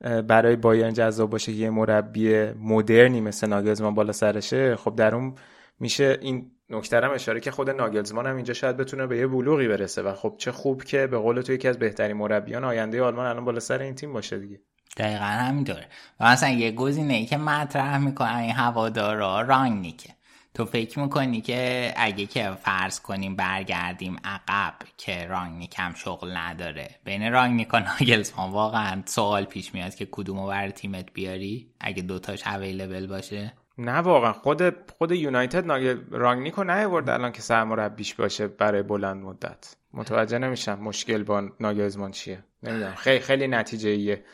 برای 0.00 0.56
بایرن 0.56 0.92
جذاب 0.92 1.30
باشه 1.30 1.52
یه 1.52 1.70
مربی 1.70 2.44
مدرنی 2.44 3.20
مثل 3.20 3.46
ناگلزمان 3.46 3.94
بالا 3.94 4.12
سرشه 4.12 4.76
خب 4.76 4.96
در 4.96 5.14
اون 5.14 5.34
میشه 5.80 6.18
این 6.20 6.50
نکته 6.70 7.00
هم 7.00 7.10
اشاره 7.10 7.40
که 7.40 7.50
خود 7.50 7.70
ناگلزمان 7.70 8.26
هم 8.26 8.36
اینجا 8.36 8.54
شاید 8.54 8.76
بتونه 8.76 9.06
به 9.06 9.18
یه 9.18 9.26
بلوغی 9.26 9.68
برسه 9.68 10.02
و 10.02 10.14
خب 10.14 10.34
چه 10.38 10.52
خوب 10.52 10.84
که 10.84 11.06
به 11.06 11.18
قول 11.18 11.40
تو 11.40 11.52
یکی 11.52 11.68
از 11.68 11.78
بهترین 11.78 12.16
مربیان 12.16 12.64
آینده 12.64 13.02
آلمان 13.02 13.26
الان 13.26 13.44
بالا 13.44 13.60
سر 13.60 13.78
این 13.78 13.94
تیم 13.94 14.12
باشه 14.12 14.38
دیگه. 14.38 14.60
دقیقا 14.96 15.24
همینطوره. 15.24 15.86
و 16.20 16.32
مثلا 16.32 16.48
یه 16.48 16.72
گزینه 16.72 17.14
ای 17.14 17.26
که 17.26 17.36
مطرح 17.36 17.98
می‌کنن 17.98 18.36
این 18.36 18.52
هوادارا 18.52 19.40
رانگنیکه. 19.40 20.15
تو 20.56 20.64
فکر 20.64 20.98
می‌کنی 20.98 21.40
که 21.40 21.92
اگه 21.96 22.26
که 22.26 22.50
فرض 22.62 23.00
کنیم 23.00 23.36
برگردیم 23.36 24.16
عقب 24.24 24.74
که 24.96 25.26
رانگنیک 25.26 25.76
شغل 25.94 26.36
نداره 26.36 26.90
بین 27.04 27.32
رانگنیک 27.32 27.74
و 27.74 27.80
ناگلزمان 27.80 28.50
واقعا 28.50 29.02
سوال 29.04 29.44
پیش 29.44 29.74
میاد 29.74 29.94
که 29.94 30.08
کدومو 30.10 30.46
بر 30.46 30.70
تیمت 30.70 31.12
بیاری؟ 31.12 31.70
اگه 31.80 32.02
دوتاش 32.02 32.46
اویلیبل 32.46 33.06
باشه؟ 33.06 33.52
نه 33.78 33.92
واقعا 33.92 34.32
خود 34.32 34.90
خود 34.98 35.12
یونایتد 35.12 35.66
ناگل 35.66 35.98
رانگنیکو 36.10 36.64
نیاورد 36.64 37.10
الان 37.10 37.32
که 37.32 37.42
سرمربیش 37.42 38.14
باشه 38.14 38.46
برای 38.46 38.82
بلند 38.82 39.22
مدت. 39.22 39.76
متوجه 39.94 40.38
نمیشم 40.38 40.78
مشکل 40.78 41.22
با 41.22 41.48
ناگلزمان 41.60 42.10
چیه. 42.10 42.44
نمی‌دونم. 42.62 42.94
خیلی 42.94 43.20
خیلی 43.20 43.48
نتیجه 43.48 43.90
ایه 43.90 44.24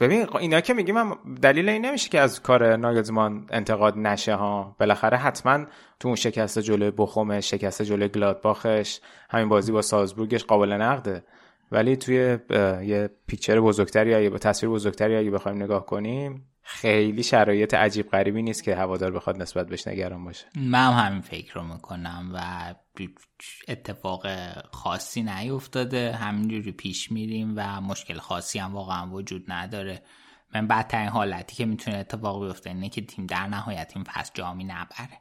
ببین 0.00 0.26
اینا 0.40 0.60
که 0.60 0.74
میگیم 0.74 0.96
هم 0.96 1.18
دلیل 1.42 1.68
این 1.68 1.86
نمیشه 1.86 2.08
که 2.08 2.20
از 2.20 2.42
کار 2.42 2.76
ناگلزمان 2.76 3.46
انتقاد 3.50 3.98
نشه 3.98 4.34
ها. 4.34 4.76
بالاخره 4.80 5.16
حتما 5.16 5.66
تو 6.00 6.08
اون 6.08 6.16
شکست 6.16 6.58
جلوی 6.58 6.90
بخومش 6.90 7.50
شکست 7.50 7.82
جلوی 7.82 8.08
گلادباخش 8.08 9.00
همین 9.30 9.48
بازی 9.48 9.72
با 9.72 9.82
سازبورگش 9.82 10.44
قابل 10.44 10.72
نقده. 10.72 11.24
ولی 11.72 11.96
توی 11.96 12.38
یه 12.82 13.10
پیکچر 13.26 13.60
بزرگتری 13.60 14.10
یا 14.10 14.30
با 14.30 14.38
تصویر 14.38 14.72
بزرگتری 14.72 15.16
اگه 15.16 15.30
بخوایم 15.30 15.62
نگاه 15.62 15.86
کنیم 15.86 16.48
خیلی 16.68 17.22
شرایط 17.22 17.74
عجیب 17.74 18.10
غریبی 18.10 18.42
نیست 18.42 18.64
که 18.64 18.76
هوادار 18.76 19.10
بخواد 19.10 19.42
نسبت 19.42 19.66
بهش 19.68 19.88
نگران 19.88 20.24
باشه. 20.24 20.46
من 20.56 20.92
هم 20.92 21.06
همین 21.06 21.20
فکر 21.20 21.54
رو 21.54 21.62
می‌کنم 21.62 22.30
و 22.34 22.74
اتفاق 23.68 24.26
خاصی 24.72 25.22
نیفتاده. 25.22 26.12
همینجوری 26.12 26.72
پیش 26.72 27.12
میریم 27.12 27.52
و 27.56 27.80
مشکل 27.80 28.18
خاصی 28.18 28.58
هم 28.58 28.74
واقعا 28.74 29.10
وجود 29.10 29.44
نداره. 29.48 30.02
من 30.54 30.66
بدترین 30.66 31.08
حالتی 31.08 31.56
که 31.56 31.66
می‌تونه 31.66 31.96
اتفاق 31.96 32.46
بیفته 32.46 32.70
اینه 32.70 32.88
که 32.88 33.00
تیم 33.00 33.26
در 33.26 33.46
نهایت 33.46 33.92
این 33.94 34.04
فصل 34.04 34.30
جامی 34.34 34.64
نبره. 34.64 35.20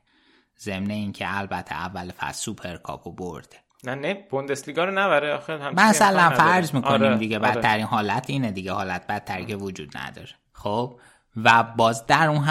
ضمن 0.60 0.92
اینکه 0.92 1.38
البته 1.38 1.76
اول 1.76 2.12
فصل 2.12 2.44
سوپر 2.44 2.76
کاپو 2.76 3.12
برده. 3.12 3.58
نه 3.84 3.96
نه 3.96 4.14
بوندسلیگا 4.14 4.86
رو 4.86 4.92
نبره. 4.92 5.34
آخه 5.34 5.58
مثلا 5.58 6.30
فرض 6.30 6.74
می‌کنیم 6.74 7.04
آره، 7.04 7.18
دیگه 7.18 7.40
آره. 7.40 7.50
بدترین 7.50 7.86
حالت 7.86 8.30
اینه 8.30 8.52
دیگه. 8.52 8.72
حالت 8.72 9.08
بدتری 9.08 9.46
که 9.46 9.56
وجود 9.56 9.98
نداره. 9.98 10.32
خب؟ 10.54 11.00
و 11.36 11.64
باز 11.64 12.06
در 12.06 12.30
اون 12.30 12.46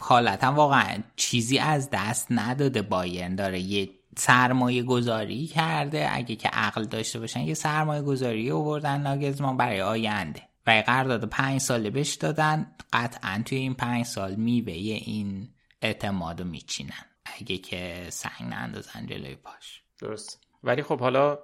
حالت 0.00 0.44
هم 0.44 0.54
واقعا 0.54 0.98
چیزی 1.16 1.58
از 1.58 1.88
دست 1.92 2.26
نداده. 2.30 2.82
بایرن 2.82 3.34
داره 3.34 3.60
یه 3.60 3.90
سرمایه 4.16 4.82
گذاری 4.82 5.46
کرده. 5.46 6.08
اگه 6.12 6.36
که 6.36 6.48
عقل 6.48 6.84
داشته 6.84 7.20
باشن 7.20 7.40
یه 7.40 7.54
سرمایه 7.54 8.02
گذاری 8.02 8.50
آوردن 8.50 9.00
ناگزمان 9.00 9.56
برای 9.56 9.80
آینده. 9.80 10.42
و 10.66 10.82
قرارداد 10.86 11.28
پنج 11.28 11.60
ساله 11.60 11.90
بهش 11.90 12.14
دادن. 12.14 12.66
قطعا 12.92 13.42
توی 13.44 13.58
این 13.58 13.74
پنج 13.74 14.04
سال 14.04 14.34
میوه 14.34 14.72
این 14.72 15.48
اعتماد 15.82 16.40
رو 16.40 16.46
میچینن. 16.46 17.04
اگه 17.40 17.58
که 17.58 18.06
سنگ 18.08 18.50
نندازن 18.50 19.06
جلوی 19.06 19.34
پاش. 19.34 19.82
درست. 20.00 20.40
ولی 20.62 20.82
خب 20.82 21.00
حالا 21.00 21.38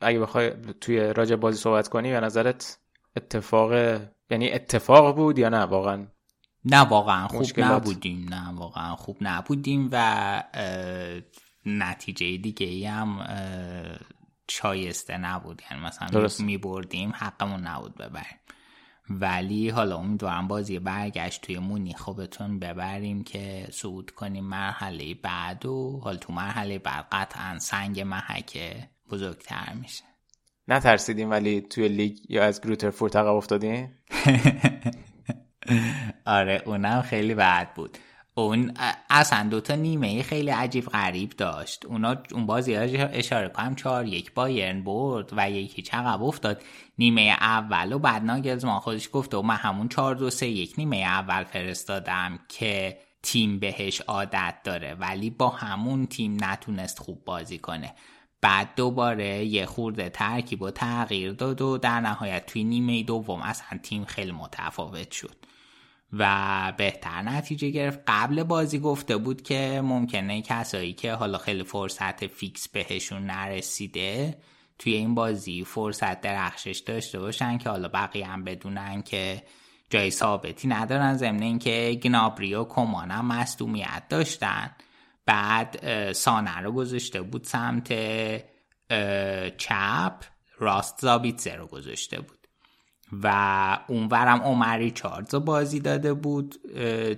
اگه 0.00 0.18
بخوای 0.18 0.50
توی 0.80 0.98
راجع 1.00 1.36
بازی 1.36 1.58
صحبت 1.58 1.88
کنی 1.88 2.10
به 2.10 2.20
نظرت 2.20 2.78
اتفاق 3.16 4.00
یعنی 4.32 4.50
اتفاق 4.52 5.16
بود 5.16 5.38
یا 5.38 5.48
نه؟ 5.48 5.58
واقعا 5.58 6.06
نه 6.64 6.80
واقعا 6.80 7.28
خوب 7.28 7.60
نبودیم. 7.60 8.26
نه 8.28 8.52
واقعا 8.54 8.96
خوب 8.96 9.16
نبودیم 9.20 9.88
و 9.92 10.44
نتیجه 11.66 12.36
دیگه 12.36 12.66
ای 12.66 12.86
هم 12.86 13.26
شایسته 14.50 15.16
نبود. 15.16 15.62
یعنی 15.70 15.82
مثلا 15.84 16.28
می 16.38 16.58
بردیم 16.58 17.12
حقمون 17.14 17.60
نبود 17.60 17.94
ببریم. 17.94 18.38
ولی 19.10 19.68
حالا 19.68 19.96
امیدوارم 19.96 20.48
بازی 20.48 20.78
برگشت 20.78 21.40
توی 21.40 21.58
مونی 21.58 21.94
خوبتون 21.94 22.58
ببریم 22.58 23.24
که 23.24 23.68
صعود 23.70 24.10
کنیم 24.10 24.44
مرحله 24.44 25.14
بعد 25.14 25.66
و 25.66 26.00
حال 26.04 26.16
تو 26.16 26.32
مرحله 26.32 26.78
بعد 26.78 27.06
قطعا 27.12 27.58
سنگ 27.58 28.00
محک 28.00 28.76
بزرگتر 29.10 29.72
میشه. 29.74 30.04
نترسیدیم 30.68 31.30
ولی 31.30 31.60
توی 31.60 31.88
لیگ 31.88 32.18
یا 32.28 32.44
از 32.44 32.60
گروترفورد 32.60 33.16
عقب 33.16 33.34
افتادیم 33.34 33.98
آره 36.26 36.62
اونم 36.66 37.02
خیلی 37.02 37.34
بد 37.34 37.74
بود. 37.74 37.98
اون 38.34 38.74
اصلا 39.10 39.48
دوتا 39.48 39.74
نیمه 39.74 40.22
خیلی 40.22 40.50
عجیب 40.50 40.86
غریب 40.86 41.30
داشت. 41.30 41.86
اونا 41.86 42.16
اون 42.32 42.46
بازی 42.46 42.76
اشاره 42.76 43.48
کنم 43.48 43.74
چهار 43.74 44.06
یک 44.06 44.34
بایرن 44.34 44.84
برد 44.84 45.30
و 45.36 45.50
یکی 45.50 45.84
عقب 45.92 46.22
افتاد. 46.22 46.62
نیمه 46.98 47.36
اول 47.40 47.92
و 47.92 47.98
بعد 47.98 48.22
ناگلزمان 48.22 48.80
خودش 48.80 49.08
گفته 49.12 49.36
و 49.36 49.42
من 49.42 49.56
همون 49.56 49.88
چهار 49.88 50.14
دو 50.14 50.30
سه 50.30 50.46
یک 50.46 50.74
نیمه 50.78 50.96
اول 50.96 51.44
فرستادم 51.44 52.38
که 52.48 52.98
تیم 53.22 53.58
بهش 53.58 54.00
عادت 54.00 54.54
داره 54.64 54.94
ولی 54.94 55.30
با 55.30 55.48
همون 55.48 56.06
تیم 56.06 56.36
نتونست 56.40 56.98
خوب 56.98 57.24
بازی 57.24 57.58
کنه. 57.58 57.94
بعد 58.42 58.74
دوباره 58.76 59.44
یه 59.44 59.66
خورده 59.66 60.08
ترکیب 60.08 60.62
و 60.62 60.70
تغییر 60.70 61.32
داد 61.32 61.62
و 61.62 61.78
در 61.78 62.00
نهایت 62.00 62.46
توی 62.46 62.64
نیمه 62.64 63.02
دوم 63.02 63.42
اصلا 63.42 63.78
تیم 63.82 64.04
خیلی 64.04 64.32
متفاوت 64.32 65.10
شد. 65.10 65.36
و 66.12 66.72
بهتر 66.76 67.22
نتیجه 67.22 67.70
گرفت. 67.70 68.00
قبل 68.06 68.42
بازی 68.42 68.78
گفته 68.78 69.16
بود 69.16 69.42
که 69.42 69.80
ممکنه 69.84 70.42
کسایی 70.42 70.92
که 70.92 71.12
حالا 71.12 71.38
خیلی 71.38 71.64
فرصت 71.64 72.26
فیکس 72.26 72.68
بهشون 72.68 73.26
نرسیده 73.26 74.38
توی 74.78 74.92
این 74.92 75.14
بازی 75.14 75.64
فرصت 75.64 76.20
درخشش 76.20 76.78
داشته 76.78 77.18
باشن 77.18 77.58
که 77.58 77.70
حالا 77.70 77.88
بقیه 77.88 78.26
هم 78.26 78.44
بدونن 78.44 79.02
که 79.02 79.42
جای 79.90 80.10
ثابتی 80.10 80.68
ندارن. 80.68 81.16
ضمن 81.16 81.42
اینکه 81.42 82.00
گنابری 82.02 82.54
و 82.54 82.64
کمان 82.64 83.10
هم 83.10 83.26
مصدومیت 83.26 84.02
داشتن. 84.08 84.70
بعد 85.26 86.12
سانه 86.12 86.60
رو 86.60 86.72
گذاشته 86.72 87.22
بود 87.22 87.44
سمت 87.44 87.88
چپ. 89.56 90.14
راست 90.58 91.00
زابیتزه 91.00 91.54
رو 91.54 91.66
گذاشته 91.66 92.20
بود. 92.20 92.38
و 93.22 93.78
اونورم 93.88 94.42
عمری 94.42 94.90
چارز 94.90 95.34
بازی 95.34 95.80
داده 95.80 96.14
بود 96.14 96.54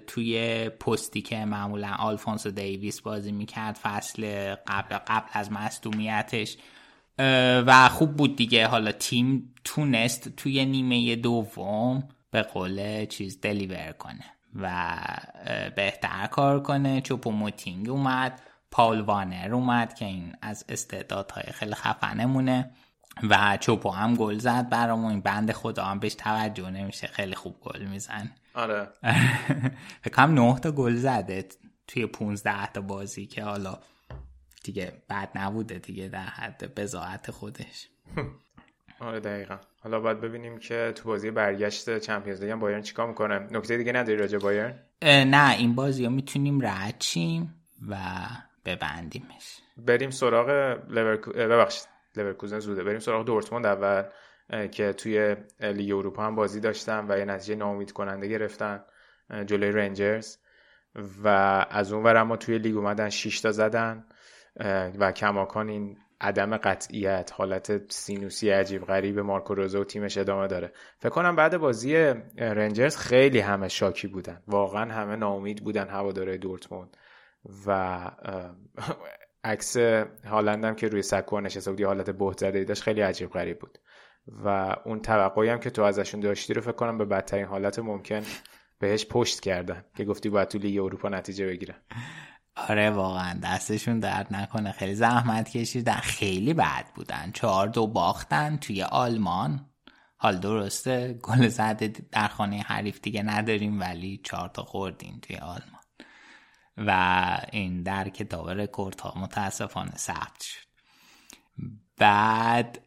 توی 0.07 0.69
پستی 0.69 1.23
که 1.23 1.45
معمولا 1.45 1.95
آلفونسو 1.99 2.51
دیویس 2.51 3.01
بازی 3.01 3.33
می‌کرد 3.33 3.75
فصل 3.83 4.55
قبل 4.55 4.97
قبل 4.97 5.29
از 5.33 5.53
مصدومیتش. 5.53 6.57
و 7.67 7.89
خوب 7.89 8.17
بود 8.17 8.37
دیگه. 8.37 8.67
حالا 8.67 8.93
تیم 8.93 9.55
تونست 9.65 10.29
توی 10.29 10.65
نیمه 10.65 11.17
دوم 11.17 12.09
به 12.31 12.43
قول 12.43 13.07
چیز 13.07 13.41
دلیور 13.41 13.93
کنه. 13.93 14.34
و 14.55 14.97
بهتر 15.77 16.27
کار 16.27 16.63
کنه. 16.63 17.01
چوپو 17.01 17.31
موتینگ 17.31 17.89
اومد 17.89 18.43
پاول 18.71 19.01
وانر 19.01 19.55
اومد 19.55 19.95
که 19.95 20.05
این 20.05 20.37
از 20.43 20.65
استعدادهای 20.69 21.53
خیلی 21.53 21.75
خفنمونه. 21.75 22.71
و 23.31 23.59
چوپو 23.61 23.91
هم 23.91 24.15
گل 24.15 24.39
زد 24.39 24.69
برامون. 24.69 25.11
این 25.11 25.21
بند 25.21 25.53
خدا 25.53 25.85
هم 25.85 25.99
بهش 25.99 26.15
توجه 26.15 26.71
نمیشه. 26.71 27.07
خیلی 27.07 27.35
خوب 27.35 27.61
گل 27.61 27.85
میزن 27.85 28.31
آره. 28.55 28.89
فکرم 30.05 30.35
نه 30.35 30.59
تا 30.59 30.71
گل 30.73 30.97
زده 30.97 31.49
توی 31.87 32.07
15 32.07 32.67
تا 32.67 32.81
بازی 32.81 33.27
که 33.27 33.45
حالا 33.45 33.79
دیگه 34.65 35.03
بد 35.11 35.31
نبوده 35.35 35.79
دیگه 35.79 36.09
در 36.09 36.27
حد 36.27 36.75
بضاعت 36.75 37.31
خودش. 37.31 37.89
آره 39.01 39.21
دقیقا. 39.21 39.57
حالا 39.81 40.01
باید 40.01 40.21
ببینیم 40.21 40.59
که 40.59 40.93
تو 40.95 41.09
بازی 41.09 41.31
برگشت 41.31 41.99
چمپیونز 41.99 42.43
لیگ 42.43 42.55
بایرن 42.55 42.83
چیکار 42.83 43.09
می‌کنه. 43.09 43.39
نکته 43.39 43.77
دیگه 43.77 43.93
نداری 43.93 44.17
راجع 44.19 44.39
بایرن؟ 44.39 44.75
نه 45.03 45.55
این 45.59 45.75
بازی 45.75 46.05
ها 46.05 46.11
می‌تونیم 46.11 46.67
رد 46.67 46.99
چیم 46.99 47.55
و 47.91 47.97
ببندیمش. 48.65 49.59
بریم 49.77 50.11
سراغ 50.11 50.79
لورکو... 50.89 51.33
ببخشید 51.33 51.89
لورکوزن 52.17 52.59
زوده. 52.59 52.85
بریم 52.85 52.99
سراغ 52.99 53.27
دورتموند 53.27 53.67
اول 53.67 54.03
که 54.69 54.93
توی 54.93 55.37
لیگ 55.61 55.93
اروپا 55.95 56.23
هم 56.27 56.35
بازی 56.35 56.61
داشتن 56.61 57.07
و 57.09 57.19
یه 57.19 57.25
نتیجه 57.25 57.55
ناامید 57.55 57.93
کننده 57.93 58.29
گرفتن 58.29 58.85
جلوی 59.47 59.73
رنجرز 59.73 60.37
و 61.25 61.29
از 61.71 61.93
اون 61.93 62.05
ور 62.05 62.17
اما 62.17 62.37
توی 62.37 62.59
لیگ 62.59 62.77
اومدن 62.77 63.09
6 63.09 63.41
تا 63.41 63.51
زدن 63.53 64.05
و 64.99 65.13
کماکان 65.13 65.69
این 65.69 65.97
عدم 66.21 66.57
قطعیت 66.57 67.31
حالت 67.35 67.93
سینوسی 67.93 68.51
عجیب 68.51 68.85
غریب 68.85 69.19
مارکو 69.19 69.55
روزو 69.55 69.81
و 69.81 69.85
تیمش 69.85 70.19
ادامه 70.19 70.47
داره. 70.47 70.73
فکر 70.99 71.11
کنم 71.11 71.37
بعد 71.37 71.57
بازی 71.57 71.95
رنجرز 72.39 72.97
خیلی 72.97 73.39
همه 73.39 73.69
شاکی 73.69 74.09
بودن. 74.09 74.43
واقعا 74.47 74.93
همه 74.93 75.17
ناامید 75.17 75.65
بودن 75.65 75.89
هواداره 75.89 76.39
دورتموند. 76.39 76.97
و 77.67 78.11
عکس 79.45 79.77
هالندم 80.25 80.75
که 80.75 80.89
روی 80.89 81.03
سکو 81.03 81.41
نشسته 81.41 81.71
بود 81.71 81.81
حالت 81.81 82.11
بهت 82.11 82.39
زده 82.39 82.65
داشت 82.65 82.83
خیلی 82.83 83.01
عجیب 83.01 83.31
غریب 83.31 83.59
بود. 83.59 83.79
و 84.45 84.77
اون 84.85 85.01
توقعی 85.01 85.49
هم 85.49 85.59
که 85.59 85.71
تو 85.71 85.83
ازشون 85.83 86.21
داشتی 86.21 86.55
رو 86.55 86.61
فکر 86.61 86.73
کنم 86.73 86.99
به 86.99 87.05
بدترین 87.05 87.45
حالت 87.45 87.79
ممکن 87.79 88.23
بهش 88.79 89.07
پشت 89.07 89.41
کردن. 89.41 89.85
که 89.97 90.05
گفتی 90.05 90.29
باید 90.29 90.49
تو 90.49 90.59
لیگ 90.59 90.83
اروپا 90.85 91.09
نتیجه 91.09 91.47
بگیرن. 91.47 91.77
آره 92.57 92.91
واقعا 92.91 93.39
دستشون 93.43 94.01
درد 94.01 94.35
نکنه. 94.35 94.73
خیلی 94.73 94.95
زحمت 94.95 95.49
کشیدن. 95.49 95.95
خیلی 95.95 96.55
بد 96.55 96.87
بودن. 96.95 97.31
چهار 97.35 97.69
دو 97.69 97.87
باختن 97.87 98.57
توی 98.57 98.83
آلمان. 98.83 99.71
حال 100.17 100.39
درسته 100.39 101.13
گل 101.13 101.49
زده 101.49 101.93
در 102.13 102.29
خانه 102.29 102.63
حریف 102.63 103.01
دیگه 103.01 103.23
نداریم 103.23 103.81
ولی 103.81 104.21
چهار 104.25 104.49
تا 104.49 104.63
خوردیم 104.63 105.19
توی 105.23 105.37
آلمان. 105.37 105.81
و 106.77 107.39
این 107.53 107.83
در 107.83 108.09
کتاب 108.09 108.51
رکورد 108.51 109.01
ها 109.01 109.15
متاسفانه 109.17 109.97
ثبت 109.97 110.43
شد. 110.43 110.67
بعد 111.97 112.81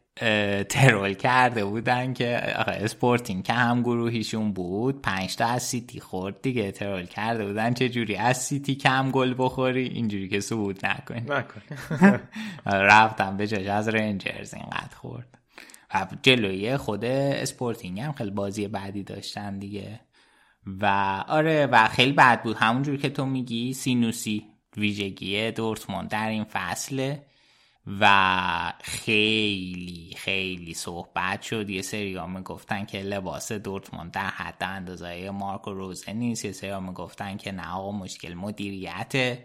troll 0.68 1.14
کرده 1.14 1.64
بودن 1.64 2.12
که 2.12 2.58
اسپورتینگ 2.68 3.44
که 3.44 3.52
هم 3.52 3.82
گروهیشون 3.82 4.52
بود 4.52 5.02
پنج 5.02 5.36
تا 5.36 5.46
از 5.46 5.62
سیتی 5.62 6.00
خورد 6.00 6.42
دیگه 6.42 6.72
troll 6.72 7.06
کرده 7.06 7.46
بودن. 7.46 7.74
چه 7.74 7.88
جوری؟ 7.88 8.16
از 8.16 8.42
سیتی 8.42 8.74
کم 8.74 9.10
گل 9.10 9.34
بخوری؟ 9.38 9.84
اینجوری 9.88 10.28
که 10.28 10.40
صعود 10.40 10.86
نکنی. 10.86 11.20
نکن 11.20 11.60
رفتن 12.66 13.36
به 13.36 13.46
جاش 13.46 13.66
از 13.66 13.88
رنجرز 13.88 14.54
اینقدر 14.54 14.96
خورد. 14.96 15.38
و 15.94 16.06
جلوی 16.22 16.76
خود 16.76 17.04
اسپورتینگ 17.04 18.00
هم 18.00 18.12
خیلی 18.12 18.30
بازی 18.30 18.68
بعدی 18.68 19.02
داشتن 19.02 19.58
دیگه. 19.58 20.00
و 20.66 20.86
آره 21.28 21.66
و 21.66 21.88
خیلی 21.88 22.12
بد 22.12 22.42
بود. 22.42 22.56
همونجور 22.56 22.96
که 22.96 23.08
تو 23.08 23.26
میگی 23.26 23.72
سینوسی 23.72 24.46
ویژگی 24.76 25.50
دورتموند 25.50 26.08
در 26.08 26.28
این 26.28 26.44
فصله. 26.44 27.22
و 28.00 28.72
خیلی 28.82 30.14
خیلی 30.16 30.74
صحبت 30.74 31.42
شد. 31.42 31.70
یه 31.70 31.82
سری 31.82 32.14
ها 32.14 32.26
می‌گفتن 32.26 32.84
که 32.84 32.98
لباس 32.98 33.52
دورتموند 33.52 34.10
در 34.10 34.26
حد 34.26 34.62
اندازه 34.62 35.30
مارکو 35.30 35.72
روزه 35.72 36.12
نیست. 36.12 36.44
یه 36.44 36.52
سری 36.52 36.70
ها 36.70 36.80
می‌گفتن 36.80 37.36
که 37.36 37.52
نه 37.52 37.72
آقا 37.72 37.92
مشکل 37.92 38.34
مدیریته 38.34 39.44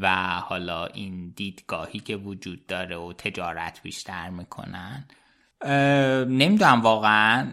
و 0.00 0.16
حالا 0.40 0.86
این 0.86 1.32
دیدگاهی 1.36 2.00
که 2.00 2.16
وجود 2.16 2.66
داره 2.66 2.96
و 2.96 3.12
تجارت 3.12 3.80
بیشتر 3.82 4.30
می‌کنن. 4.30 5.08
نمی‌دونم 6.24 6.80
واقعا 6.80 7.52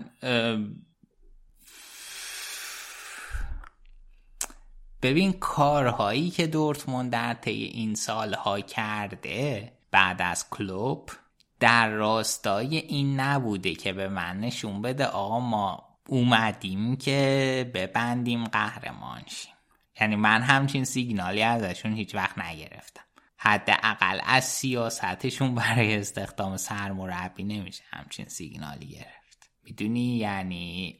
ببین 5.01 5.33
کارهایی 5.33 6.29
که 6.29 6.47
دورتموند 6.47 7.11
در 7.11 7.33
طی 7.33 7.63
این 7.63 7.95
سالها 7.95 8.61
کرده 8.61 9.71
بعد 9.91 10.21
از 10.21 10.49
کلوب 10.49 11.09
در 11.59 11.89
راستای 11.89 12.77
این 12.77 13.19
نبوده 13.19 13.75
که 13.75 13.93
به 13.93 14.07
من 14.07 14.39
نشون 14.39 14.81
بده 14.81 15.05
آقا 15.05 15.39
ما 15.39 15.89
اومدیم 16.07 16.95
که 16.95 17.71
ببندیم 17.73 18.43
قهرمان 18.43 19.21
شیم 19.27 19.53
یعنی 20.01 20.15
من 20.15 20.41
همچین 20.41 20.83
سیگنالی 20.83 21.41
ازشون 21.41 21.93
هیچ 21.93 22.15
وقت 22.15 22.37
نگرفتم. 22.37 23.01
حداقل 23.37 24.19
از 24.23 24.45
سیاستشون 24.45 25.55
برای 25.55 25.95
استخدام 25.95 26.57
سرمربی 26.57 27.43
نمیشه 27.43 27.83
همچین 27.89 28.25
سیگنالی 28.25 28.87
گرفت. 28.87 29.49
می‌دونی؟ 29.63 30.17
یعنی 30.17 30.99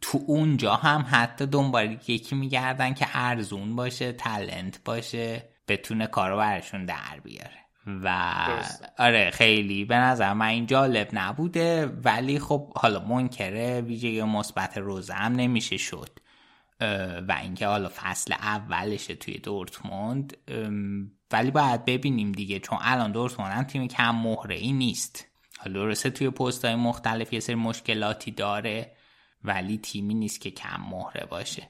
تو 0.00 0.20
اونجا 0.26 0.74
هم 0.74 1.06
حتی 1.10 1.46
دنبال 1.46 1.98
یکی 2.08 2.34
میگردن 2.34 2.94
که 2.94 3.06
ارزون 3.14 3.76
باشه 3.76 4.12
تلنت 4.12 4.80
باشه 4.84 5.48
بتونه 5.68 6.06
کارو 6.06 6.36
برشون 6.36 6.84
در 6.84 7.20
بیاره. 7.24 7.58
و 7.86 8.34
آره 8.98 9.30
خیلی. 9.30 9.84
به 9.84 9.96
نظر 9.96 10.32
من 10.32 10.46
این 10.46 10.66
جالب 10.66 11.08
نبوده. 11.12 11.86
ولی 11.86 12.38
خب 12.38 12.72
حالا 12.76 13.04
منکره 13.04 13.80
ویژه 13.80 14.24
مثبت 14.24 14.78
روزه 14.78 15.14
هم 15.14 15.32
نمیشه 15.32 15.76
شد. 15.76 16.18
و 17.28 17.38
اینکه 17.42 17.66
حالا 17.66 17.90
فصل 17.96 18.32
اولشه 18.32 19.14
توی 19.14 19.38
دورتموند 19.38 20.36
ولی 21.32 21.50
باید 21.50 21.84
ببینیم 21.84 22.32
دیگه. 22.32 22.58
چون 22.58 22.78
الان 22.82 23.12
دورتموند 23.12 23.52
هم 23.52 23.64
تیم 23.64 23.88
کم 23.88 24.14
مهره 24.14 24.56
ای 24.56 24.72
نیست. 24.72 25.26
حالا 25.58 25.80
درسته 25.80 26.10
توی 26.10 26.30
پست 26.30 26.64
های 26.64 26.74
مختلف 26.74 27.32
یه 27.32 27.40
سری 27.40 27.54
مشکلاتی 27.54 28.30
داره. 28.30 28.92
ولی 29.44 29.78
تیمی 29.78 30.14
نیست 30.14 30.40
که 30.40 30.50
کم 30.50 30.80
مهره 30.90 31.26
باشه. 31.26 31.68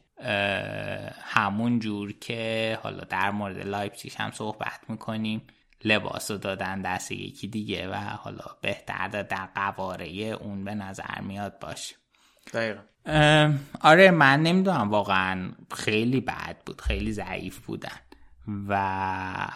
همون 1.23 1.79
جور 1.79 2.13
که 2.13 2.79
حالا 2.83 3.05
در 3.05 3.31
مورد 3.31 3.67
لایپزیگ 3.67 4.13
هم 4.17 4.31
صحبت 4.31 4.81
می‌کنیم. 4.89 5.43
لباس 5.85 6.31
رو 6.31 6.39
دادن 6.39 6.83
دست 6.83 7.13
یکی 7.13 7.49
دیگه 7.49 7.89
و 7.89 7.95
حالا 7.95 8.45
بهتر 8.63 9.09
در 9.09 9.49
قواره 9.55 10.07
اون 10.09 10.65
به 10.65 10.75
نظر 10.75 11.21
میاد 11.21 11.59
باشه. 11.59 11.95
دقیقا. 12.53 12.81
آره 13.81 14.11
من 14.11 14.43
نمی‌دونم 14.43 14.91
واقعا 14.91 15.53
خیلی 15.75 16.21
بد 16.21 16.57
بود 16.67 16.81
خیلی 16.81 17.13
ضعیف 17.13 17.59
بودن. 17.59 17.99
و 18.69 19.49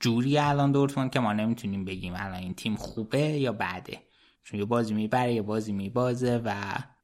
جوری 0.00 0.38
الان 0.38 0.72
دورتموند 0.72 1.12
که 1.12 1.20
ما 1.20 1.32
نمی‌تونیم 1.32 1.84
بگیم 1.84 2.14
الان 2.14 2.34
این 2.34 2.54
تیم 2.54 2.76
خوبه 2.76 3.18
یا 3.18 3.52
بده. 3.52 4.02
چون 4.44 4.60
یه 4.60 4.66
بازی 4.66 4.94
می‌بره 4.94 5.32
یه 5.32 5.42
بازی 5.42 5.72
میبازه 5.72 6.42
و 6.44 6.54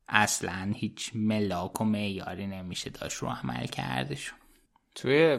اصلا 0.08 0.72
هیچ 0.74 1.12
ملاک 1.14 1.80
و 1.80 1.84
معیاری 1.84 2.46
نمیشه 2.46 2.90
داشت 2.90 3.16
رو 3.16 3.28
عمل 3.28 3.66
کردشون. 3.66 4.38
توی 4.94 5.38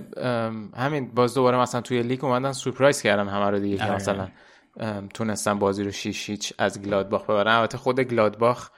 همین 0.78 1.12
باز 1.12 1.34
دوباره 1.34 1.58
مثلا 1.58 1.82
توی 1.82 2.04
لیگ 2.04 2.26
اومدن 2.26 2.52
سورپرایز 2.52 3.02
کردن 3.02 3.28
همه 3.28 3.50
رو 3.50 3.60
دیگه 3.60 3.78
که 3.78 3.84
آره. 3.84 3.96
مثلا 3.96 4.28
تونستن 5.14 5.60
بازی 5.60 5.84
رو 5.84 5.92
شیش 5.92 6.30
هیچ 6.30 6.54
از 6.58 6.82
گلادباخ 6.82 7.24
ببرن. 7.24 7.52
البته 7.52 7.78
خود 7.78 8.00
گلادباخ 8.00 8.70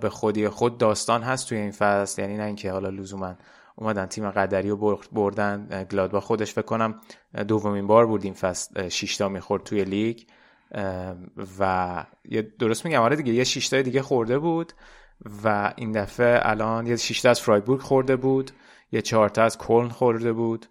به 0.00 0.08
خودی 0.10 0.48
خود 0.48 0.78
داستان 0.78 1.22
هست 1.22 1.48
توی 1.48 1.58
این 1.58 1.70
فصل. 1.70 2.22
یعنی 2.22 2.36
نه 2.36 2.44
اینکه 2.44 2.72
حالا 2.72 2.88
لزوما 2.88 3.34
اومدن 3.76 4.06
تیم 4.06 4.30
قدری 4.30 4.68
رو 4.70 5.00
بردن. 5.12 5.84
گلادباخ 5.84 6.24
خودش 6.24 6.52
فکر 6.52 6.62
کنم 6.62 7.00
دومین 7.48 7.86
بار 7.86 8.06
بود 8.06 8.24
این 8.24 8.34
فصل 8.34 8.88
شیشتا 8.88 9.28
می‌خورد 9.28 9.62
توی 9.62 9.84
لیگ. 9.84 10.18
و 11.58 12.04
یه 12.24 12.42
درست 12.42 12.84
میگم 12.84 13.00
آره 13.02 13.16
دیگه 13.16 13.32
یه 13.32 13.44
شیشتا 13.44 13.82
دیگه 13.82 14.02
خورده 14.02 14.38
بود 14.38 14.72
و 15.44 15.72
این 15.76 15.92
دفعه 15.92 16.40
الان 16.42 16.86
یه 16.86 16.96
شیشتا 16.96 17.30
از 17.30 17.40
فرایبورگ 17.40 17.80
خورده 17.80 18.16
بود 18.16 18.50
یه 18.92 19.02
چهارتا 19.02 19.42
از 19.42 19.58
کلن 19.58 19.88
خورده 19.88 20.32
بود 20.32 20.66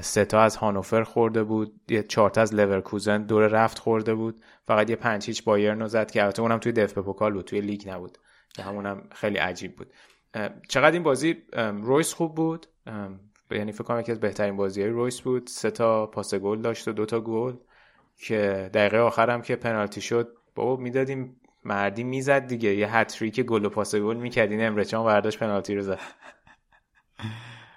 سه 0.00 0.24
تا 0.24 0.40
از 0.40 0.56
هانوفر 0.56 1.02
خورده 1.02 1.44
بود 1.44 1.80
یه 1.88 2.02
چهارتا 2.02 2.40
از 2.40 2.54
لورکوزن 2.54 3.22
دور 3.22 3.46
رفت 3.46 3.78
خورده 3.78 4.14
بود 4.14 4.44
فقط 4.64 4.90
یه 4.90 4.96
پنج 4.96 5.26
هیچ 5.26 5.44
بایرن 5.44 5.86
زد 5.86 6.10
که 6.10 6.22
البته 6.22 6.42
اونم 6.42 6.58
توی 6.58 6.72
DFB 6.72 6.98
پوکال 6.98 7.32
بود 7.32 7.44
توی 7.44 7.60
لیگ 7.60 7.88
نبود 7.88 8.18
که 8.54 8.62
همونم 8.62 9.08
خیلی 9.14 9.38
عجیب 9.38 9.76
بود. 9.76 9.92
چقدر 10.68 10.92
این 10.92 11.02
بازی 11.02 11.36
رویس 11.82 12.14
خوب 12.14 12.34
بود؟ 12.34 12.66
یعنی 13.50 13.72
فکر 13.72 13.84
کنم 13.84 14.00
یکی 14.00 14.12
از 14.12 14.20
بهترین 14.20 14.56
بازی 14.56 14.84
رویس 14.84 15.20
بود. 15.20 15.46
سه 15.46 15.70
تا 15.70 16.06
پاس 16.06 16.34
گل 16.34 16.60
داشت 16.62 16.88
و 16.88 16.92
دو 16.92 17.06
تا 17.06 17.20
گل. 17.20 17.56
که 18.22 18.70
دقیقه 18.74 18.98
آخرم 18.98 19.42
که 19.42 19.56
پنالتی 19.56 20.00
شد 20.00 20.36
بابا 20.54 20.76
می‌دادیم 20.76 21.40
مردی 21.64 22.04
می‌زد 22.04 22.46
دیگه. 22.46 22.74
یه 22.74 22.96
هتریک 22.96 23.40
گل 23.40 23.64
و 23.64 23.68
پاس 23.68 23.94
گل 23.94 24.16
می‌کرد 24.16 24.50
این 24.50 24.66
امره 24.66 24.89
جان 24.89 25.04
برداشت 25.04 25.38
پنالتی 25.38 25.74
رو 25.74 25.82
زد. 25.82 26.00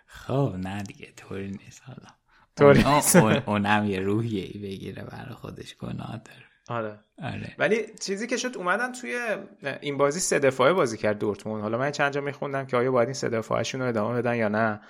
خب 0.06 0.56
نه 0.58 0.84
دیگه 0.84 1.14
طوری 1.18 1.52
نیست 1.52 1.82
حالا. 1.88 2.08
طوری 2.56 2.84
اون- 3.16 3.44
اونم 3.46 3.86
یه 3.86 4.00
روحیه 4.00 4.44
ای 4.44 4.60
بگیره 4.60 5.04
برای 5.04 5.34
خودش 5.34 5.76
گناه 5.78 6.22
داره. 6.26 6.46
آره. 6.70 7.00
آره. 7.24 7.56
ولی 7.58 7.86
چیزی 8.02 8.28
که 8.28 8.38
شد 8.38 8.58
اومدن 8.58 8.92
توی 8.92 9.38
این 9.82 9.98
بازی 9.98 10.20
سه 10.20 10.40
دفاعه 10.40 10.74
بازی 10.74 10.98
کرد 10.98 11.20
دورتموند. 11.20 11.62
حالا 11.62 11.78
من 11.78 11.92
چند 11.92 12.14
جا 12.14 12.22
میخوندم 12.22 12.66
که 12.66 12.78
آیا 12.78 12.92
باید 12.92 13.08
این 13.08 13.14
سه 13.14 13.30
دفاعشون 13.30 13.82
رو 13.82 13.88
ادامه 13.88 14.22
بدن 14.22 14.36
یا 14.36 14.48
نه 14.48 14.82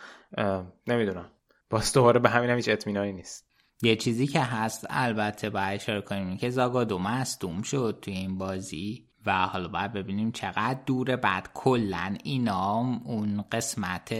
نمی‌دونم. 0.87 1.31
باز 1.69 1.93
دوباره 1.93 2.19
به 2.19 2.29
همین 2.29 2.49
هم 2.49 2.55
هیچ 2.55 2.69
اطمینانی 2.69 3.13
نیست. 3.13 3.54
یه 3.81 3.95
چیزی 3.95 4.27
که 4.27 4.41
هست 4.41 4.85
البته 4.89 5.49
باید 5.49 5.81
اشاره 5.81 6.01
کنیم 6.01 6.37
که 6.37 6.49
زاگادو 6.49 6.99
مصدوم 6.99 7.61
شد 7.61 7.99
توی 8.01 8.13
این 8.13 8.37
بازی 8.37 9.07
و 9.25 9.47
حالا 9.47 9.67
باید 9.67 9.93
ببینیم 9.93 10.31
چقدر 10.31 10.79
دوره. 10.85 11.15
بعد 11.15 11.49
کلا 11.53 12.15
اینا 12.23 12.77
اون 13.05 13.43
قسمت 13.51 14.13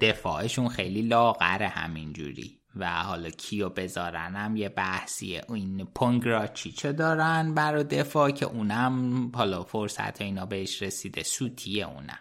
دفاعشون 0.00 0.68
خیلی 0.68 1.02
لاغره 1.02 1.68
همینجوری 1.68 2.58
و 2.76 3.02
حالا 3.02 3.30
کیو 3.30 3.68
بذارن 3.68 4.36
هم 4.36 4.56
یه 4.56 4.68
بحثیه 4.68 5.42
این 5.48 5.84
پونگراچیچو 5.84 6.92
دارن 6.92 7.54
برای 7.54 7.84
دفاع 7.84 8.30
که 8.30 8.46
اونم 8.46 9.26
حالا 9.34 9.62
فرصت 9.62 10.22
اینا 10.22 10.46
بهش 10.46 10.82
رسیده 10.82 11.22
سوتیه 11.22 11.86
اونم. 11.88 12.18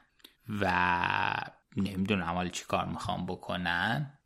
و 0.61 0.71
نمی‌دونم 1.77 2.33
حالا 2.33 2.49
چی 2.49 2.65
کار 2.65 2.85
می‌خوام 2.85 3.25
بکنن. 3.25 4.16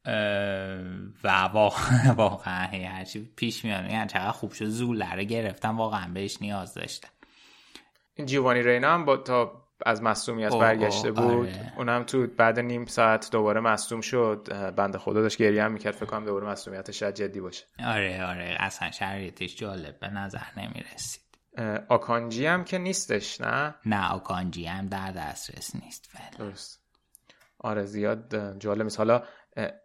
و 1.23 1.49
واقعا 1.53 2.13
واقعا 2.23 2.67
هرچی 2.67 3.31
پیش 3.35 3.65
میاد 3.65 3.91
یعنی 3.91 4.07
چقدر 4.07 4.31
خوب 4.31 4.51
شد. 4.51 4.65
زوله 4.65 5.13
رو 5.13 5.23
گرفتم 5.23 5.77
واقعا 5.77 6.13
بهش 6.13 6.41
نیاز 6.41 6.73
داشتن 6.73 7.09
این 8.13 8.27
جیوانی 8.27 8.63
رینا 8.63 8.93
هم 8.93 9.05
با 9.05 9.17
تا 9.17 9.61
از 9.85 10.03
مصومیت 10.03 10.55
برگشته 10.55 11.07
اوه، 11.07 11.21
بود 11.21 11.47
آره. 11.47 11.73
اونم 11.77 12.03
تو 12.03 12.27
بعد 12.27 12.59
نیم 12.59 12.85
ساعت 12.85 13.31
دوباره 13.31 13.59
مصدوم 13.59 14.01
شد. 14.01 14.73
بنده 14.75 14.97
خدا 14.97 15.21
داشت 15.21 15.37
گریه 15.37 15.63
هم 15.63 15.71
می‌کرد 15.71 15.93
فکر 15.93 16.05
کنم 16.05 16.25
دوباره 16.25 16.47
مصومیتش 16.47 16.99
شاید 16.99 17.15
جدی 17.15 17.39
باشه. 17.39 17.65
آره 17.85 18.25
آره. 18.25 18.57
اصلا 18.59 18.91
شرایطش 18.91 19.55
جالب 19.55 19.99
به 19.99 20.07
نظر 20.07 20.43
نمی‌رسید. 20.57 21.21
آکانجی 21.89 22.45
هم 22.45 22.63
که 22.63 22.77
نیستش 22.77 23.41
نه؟ 23.41 23.75
نه 23.85 24.09
آکانجی 24.11 24.65
هم 24.65 24.87
در 24.87 25.11
دسترس 25.11 25.75
نیست 25.75 26.09
فعلا 26.11 26.49
درست. 26.49 26.81
آره 27.59 27.85
زیاد 27.85 28.57
جالب 28.59 28.83
نیست. 28.83 28.97
حالا 28.97 29.23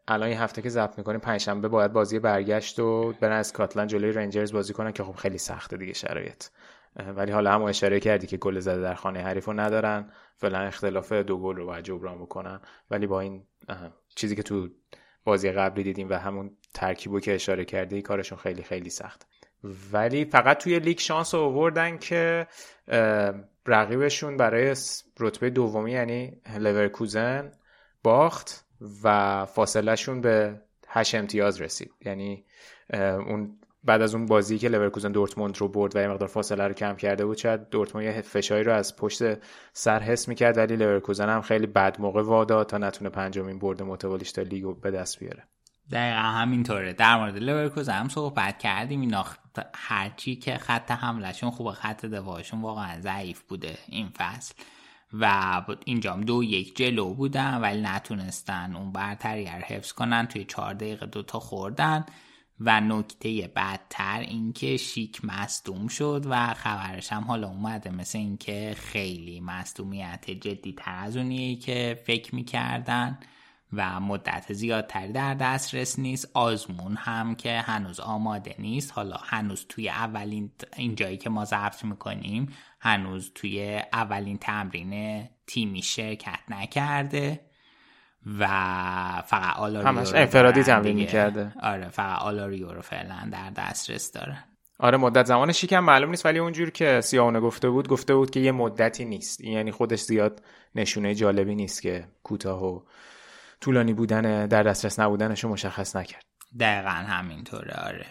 الان 0.08 0.28
این 0.28 0.38
هفته 0.38 0.62
که 0.62 0.68
ضبط 0.68 0.98
می‌کنیم 0.98 1.20
پنجشنبه 1.20 1.68
باید 1.68 1.92
بازی 1.92 2.18
برگشت 2.18 2.78
و 2.78 3.12
برن 3.20 3.32
اسکاتلند 3.32 3.88
جلوی 3.88 4.12
رنجرز 4.12 4.52
بازی 4.52 4.72
کنن 4.72 4.92
که 4.92 5.02
خب 5.02 5.14
خیلی 5.14 5.38
سخته 5.38 5.76
دیگه 5.76 5.92
شرایط. 5.92 6.44
ولی 7.16 7.32
حالا 7.32 7.52
هم 7.52 7.62
اشاره 7.62 8.00
کردی 8.00 8.26
که 8.26 8.36
گل 8.36 8.58
زده 8.58 8.82
در 8.82 8.94
خانه 8.94 9.22
حریفو 9.22 9.52
ندارن. 9.52 10.12
فعلا 10.36 10.58
اختلاف 10.58 11.12
دو 11.12 11.38
گل 11.38 11.56
رو 11.56 11.66
باید 11.66 11.84
جبران 11.84 12.18
بکنن. 12.18 12.60
ولی 12.90 13.06
با 13.06 13.20
این 13.20 13.46
چیزی 14.14 14.36
که 14.36 14.42
تو 14.42 14.68
بازی 15.24 15.52
قبلی 15.52 15.82
دیدیم 15.82 16.10
و 16.10 16.14
همون 16.14 16.56
ترکیبو 16.74 17.20
که 17.20 17.34
اشاره 17.34 17.64
کرده 17.64 18.02
کارشون 18.02 18.38
خیلی 18.38 18.62
خیلی 18.62 18.90
سخت. 18.90 19.26
ولی 19.92 20.24
فقط 20.24 20.58
توی 20.58 20.78
لیگ 20.78 20.98
شانس 20.98 21.34
آوردن 21.34 21.98
که 21.98 22.46
رقیبشون 23.66 24.36
برای 24.36 24.74
رتبه 25.20 25.50
دومی 25.50 25.92
یعنی 25.92 26.40
لورکوزن 26.58 27.52
باخت. 28.02 28.65
و 29.02 29.44
فاصلهشون 29.44 30.20
به 30.20 30.60
هشت 30.88 31.14
امتیاز 31.14 31.60
رسید. 31.60 31.90
یعنی 32.04 32.44
اون 32.92 33.58
بعد 33.84 34.02
از 34.02 34.14
اون 34.14 34.26
بازی 34.26 34.58
که 34.58 34.68
لورکوزن 34.68 35.12
دورتموند 35.12 35.58
رو 35.58 35.68
برد 35.68 35.96
و 35.96 36.00
یه 36.00 36.08
مقدار 36.08 36.28
فاصله 36.28 36.68
رو 36.68 36.74
کم 36.74 36.96
کرده 36.96 37.24
بود 37.24 37.36
شاید 37.36 37.68
دورتموند 37.68 38.06
یه 38.06 38.20
فشاری 38.20 38.64
رو 38.64 38.72
از 38.72 38.96
پشت 38.96 39.22
سر 39.72 40.00
حس 40.00 40.28
می‌کرد 40.28 40.58
ولی 40.58 40.76
لورکوزن 40.76 41.28
هم 41.28 41.42
خیلی 41.42 41.66
بد 41.66 42.00
موقع 42.00 42.22
وا 42.22 42.36
داد 42.36 42.64
تا 42.64 42.78
نتونه 42.78 43.10
پنجمین 43.10 43.58
برد 43.58 43.82
متوالیش 43.82 44.32
تو 44.32 44.42
لیگو 44.42 44.74
به 44.74 44.90
دست 44.90 45.18
بیاره. 45.18 45.42
دقیقا 45.90 46.20
همینطوره. 46.20 46.92
در 46.92 47.16
مورد 47.16 47.36
لورکوزن 47.36 47.92
هم 47.92 48.08
صحبت 48.08 48.58
کردیم. 48.58 49.00
اینا 49.00 49.24
هرچی 49.74 50.36
که 50.36 50.58
خط 50.58 50.90
حملشون 50.90 51.50
خوبه 51.50 51.72
خط 51.72 52.06
دفاعشون 52.06 52.62
واقعا 52.62 53.00
ضعیف 53.00 53.42
بوده 53.42 53.78
این 53.88 54.08
فصل. 54.16 54.54
و 55.12 55.62
اینجام 55.84 56.20
دو 56.20 56.44
یک 56.44 56.76
جلو 56.76 57.14
بودن 57.14 57.60
ولی 57.60 57.80
نتونستن 57.80 58.76
اون 58.76 58.92
برتری 58.92 59.44
رو 59.44 59.50
حفظ 59.50 59.92
کنن 59.92 60.26
توی 60.26 60.44
چهار 60.44 60.74
دقیقه 60.74 61.06
دوتا 61.06 61.40
خوردن. 61.40 62.04
و 62.60 62.80
نکته 62.80 63.52
بدتر 63.56 64.20
اینکه 64.20 64.76
شیک 64.76 65.24
مصدوم 65.24 65.88
شد 65.88 66.26
و 66.30 66.54
خبرش 66.54 67.12
هم 67.12 67.24
حالا 67.24 67.48
اومده 67.48 67.90
مثل 67.90 68.18
اینکه 68.18 68.76
خیلی 68.78 69.40
مصدومیت 69.40 70.30
جدی 70.30 70.72
تر 70.72 70.94
از 70.94 71.16
اونیه 71.16 71.56
که 71.56 72.02
فکر 72.06 72.34
می‌کردن. 72.34 73.18
و 73.72 74.00
مدت 74.00 74.52
زیادتری 74.52 75.12
در 75.12 75.34
دسترس 75.34 75.98
نیست. 75.98 76.30
آزمون 76.34 76.96
هم 76.96 77.34
که 77.34 77.60
هنوز 77.60 78.00
آماده 78.00 78.54
نیست. 78.58 78.92
حالا 78.92 79.16
هنوز 79.16 79.66
توی 79.68 79.88
اولین 79.88 80.50
اینجایی 80.76 81.16
که 81.16 81.30
ما 81.30 81.44
ضبط 81.44 81.84
می‌کنیم 81.84 82.52
هنوز 82.80 83.32
توی 83.34 83.82
اولین 83.92 84.38
تمرین 84.38 85.24
تیمی 85.46 85.82
شرکت 85.82 86.40
نکرده 86.48 87.40
و 88.38 88.46
فقط 89.26 89.56
آلاریو 89.56 89.88
همش 89.88 90.14
انفرادی 90.14 90.62
تمرین 90.62 90.96
می‌کرده. 90.96 91.52
آره 91.62 91.88
فقط 91.88 92.22
آلاریو 92.22 92.72
رو 92.72 92.80
فعلا 92.80 93.28
در 93.32 93.50
دسترس 93.50 94.12
داره. 94.12 94.44
آره 94.78 94.98
مدت 94.98 95.26
زمانش 95.26 95.64
یکم 95.64 95.80
معلوم 95.80 96.10
نیست 96.10 96.26
ولی 96.26 96.38
اونجور 96.38 96.70
که 96.70 97.00
سیاونه 97.00 97.40
گفته 97.40 97.70
بود 97.70 97.88
گفته 97.88 98.14
بود 98.14 98.30
که 98.30 98.40
یه 98.40 98.52
مدتی 98.52 99.04
نیست. 99.04 99.40
یعنی 99.40 99.70
خودش 99.70 100.00
زیاد 100.00 100.42
نشونه 100.74 101.14
جالبی 101.14 101.54
نیست 101.54 101.82
که 101.82 102.08
کوتاه 102.22 102.64
و 102.64 102.80
طولانی 103.60 103.92
بودن 103.92 104.46
در 104.46 104.62
دسترس 104.62 105.00
نبودنش 105.00 105.44
رو 105.44 105.50
مشخص 105.50 105.96
نکرد. 105.96 106.24
دقیقا 106.60 106.90
همینطوره 106.90 107.74
آره. 107.74 108.06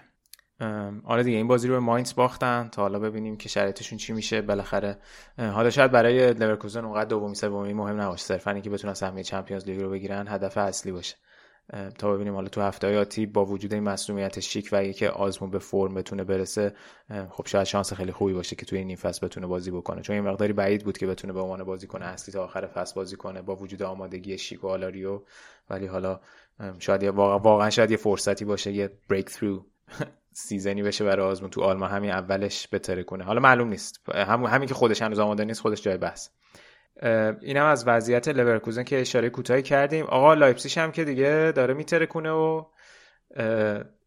آره 1.04 1.24
دیگه 1.24 1.38
این 1.38 1.48
بازی 1.48 1.68
رو 1.68 1.74
به 1.74 1.80
ماینز 1.80 2.16
باختن 2.16 2.70
تا 2.72 2.82
حالا 2.82 3.00
ببینیم 3.00 3.38
که 3.38 3.50
شرایطشون 3.50 3.98
چی 3.98 4.14
میشه. 4.14 4.42
بالاخره 4.42 4.98
حالا 5.38 5.70
شاید 5.70 5.92
برای 5.92 6.34
لورکوزن 6.34 6.86
اونقدر 6.86 7.10
دومی 7.10 7.36
سومی 7.36 7.74
مهم 7.74 8.02
نباشه. 8.02 8.24
صرفا 8.24 8.52
اینکه 8.52 8.70
بتونن 8.70 8.94
سهمیه 8.94 9.24
Champions 9.24 9.66
League 9.66 9.82
رو 9.82 9.90
بگیرن 9.90 10.28
هدف 10.28 10.58
اصلی 10.58 10.92
باشه. 10.92 11.16
تا 11.98 12.14
ببینیم 12.14 12.34
حالا 12.34 12.48
تو 12.48 12.62
هفته 12.62 13.00
آتی 13.00 13.26
با 13.26 13.46
وجود 13.46 13.74
این 13.74 13.84
مصدومیت 13.84 14.40
شیک 14.40 14.70
و 14.72 14.92
که 14.92 15.10
آزمون 15.10 15.52
به 15.52 15.60
فرم 15.60 15.94
بتونه 15.94 16.24
برسه 16.24 16.76
خب 17.30 17.48
شاید 17.48 17.64
شانس 17.64 17.94
خیلی 17.94 18.12
خوبی 18.12 18.34
باشه 18.34 18.56
که 18.56 18.66
توی 18.66 18.80
این 18.80 18.96
فصل 18.96 19.28
بتونه 19.28 19.48
بازی 19.48 19.72
بکنه. 19.72 20.02
چون 20.02 20.16
این 20.16 20.26
مقداری 20.26 20.54
بعید 20.54 20.84
بود 20.84 20.98
که 20.98 21.08
بتونه 21.08 21.34
به 21.34 21.40
عنوان 21.40 21.64
بازیکن 21.64 22.02
اصلی 22.02 22.34
تا 22.34 22.44
آخر 22.44 22.68
فصل 22.68 22.96
بازی 22.96 23.16
کنه 23.16 23.42
با 23.42 23.56
وجود 23.56 23.84
آمادگی 23.84 24.38
شیک 24.38 24.64
و 24.64 24.68
آلاریو. 24.68 25.22
ولی 25.70 25.86
حالا 25.86 26.20
شاید 26.80 27.04
واقعا 27.04 27.70
شاید 27.70 27.92
یه 27.92 27.98
فرصتی 27.98 28.46
باشه 28.46 28.72
یه 28.72 28.92
breakthrough 29.10 29.30
season 29.30 29.66
ی 30.34 30.84
بشه 30.84 31.06
برای 31.06 31.28
آزمون 31.28 31.50
تو 31.50 31.62
آلمان 31.62 31.92
همین 31.92 32.12
اولش 32.12 32.68
بترکونه. 32.72 33.24
حالا 33.24 33.40
معلوم 33.40 33.68
نیست. 33.68 34.10
همین 34.28 34.68
که 34.68 34.74
خودش 34.74 35.02
هنوز 35.02 35.20
آماده 35.20 35.46
نیست 35.46 35.62
خودش 35.62 35.82
جای 35.82 35.98
بحث. 35.98 36.30
اینم 37.42 37.66
از 37.66 37.88
وضعیت 37.88 38.28
لورکوزن 38.28 38.84
که 38.84 39.02
اشاره 39.02 39.30
کوتاهی 39.30 39.62
کردیم. 39.62 40.06
آقا 40.06 40.34
لایپسیش 40.34 40.78
هم 40.78 40.92
که 40.92 41.04
دیگه 41.04 41.54
داره 41.56 41.74
می‌ترکونه 41.74 42.32
و 42.32 42.66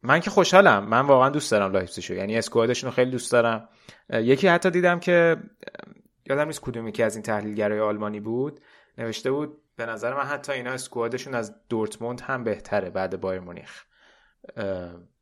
من 0.03 0.21
که 0.21 0.31
خوشحالم. 0.31 0.85
من 0.85 1.01
واقعا 1.01 1.29
دوست 1.29 1.51
دارم 1.51 1.73
لایپسیشو 1.73 2.15
یعنی 2.15 2.39
squad 2.39 2.68
شون 2.68 2.91
رو 2.91 2.95
خیلی 2.95 3.11
دوست 3.11 3.33
دارم. 3.33 3.69
یکی 4.13 4.49
حتی 4.49 4.71
دیدم 4.71 5.01
که 5.01 5.37
یادم 6.27 6.47
نیست 6.47 6.61
کدومی 6.61 6.93
که 6.93 7.05
از 7.05 7.17
این 7.17 7.23
تحلیلگرای 7.23 7.81
آلمانی 7.81 8.21
بود 8.21 8.61
نوشته 8.99 9.31
بود 9.31 9.59
به 9.77 9.87
نظر 9.87 10.15
من 10.15 10.25
حتی 10.25 10.53
اینا 10.53 10.71
squad 10.71 11.06
شون 11.06 11.35
از 11.35 11.55
دورتموند 11.69 12.21
هم 12.21 12.45
بهتره 12.45 12.91
بعد 12.91 13.21
بایر 13.21 13.41
مونیخ. 13.41 13.85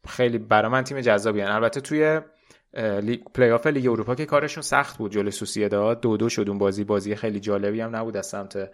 خیلی 0.09 0.39
برای 0.39 0.70
من 0.70 0.85
تیم 0.85 1.01
جذابی. 1.01 1.43
البته 1.43 1.81
توی 1.81 2.20
پلی 3.35 3.51
آف 3.51 3.66
لیگ 3.66 3.89
اروپا 3.89 4.14
که 4.14 4.27
کارشون 4.27 4.62
سخت 4.62 4.99
بود 4.99 5.12
جلوی 5.12 5.31
سوسیداد 5.31 6.01
دو 6.01 6.16
دو 6.16 6.29
شد 6.29 6.49
اون 6.49 6.59
بازی. 6.59 6.85
بازی 6.85 7.14
خیلی 7.16 7.41
جالبی 7.41 7.81
هم 7.81 7.97
نبود. 7.97 8.16
از 8.16 8.27
سمت 8.27 8.70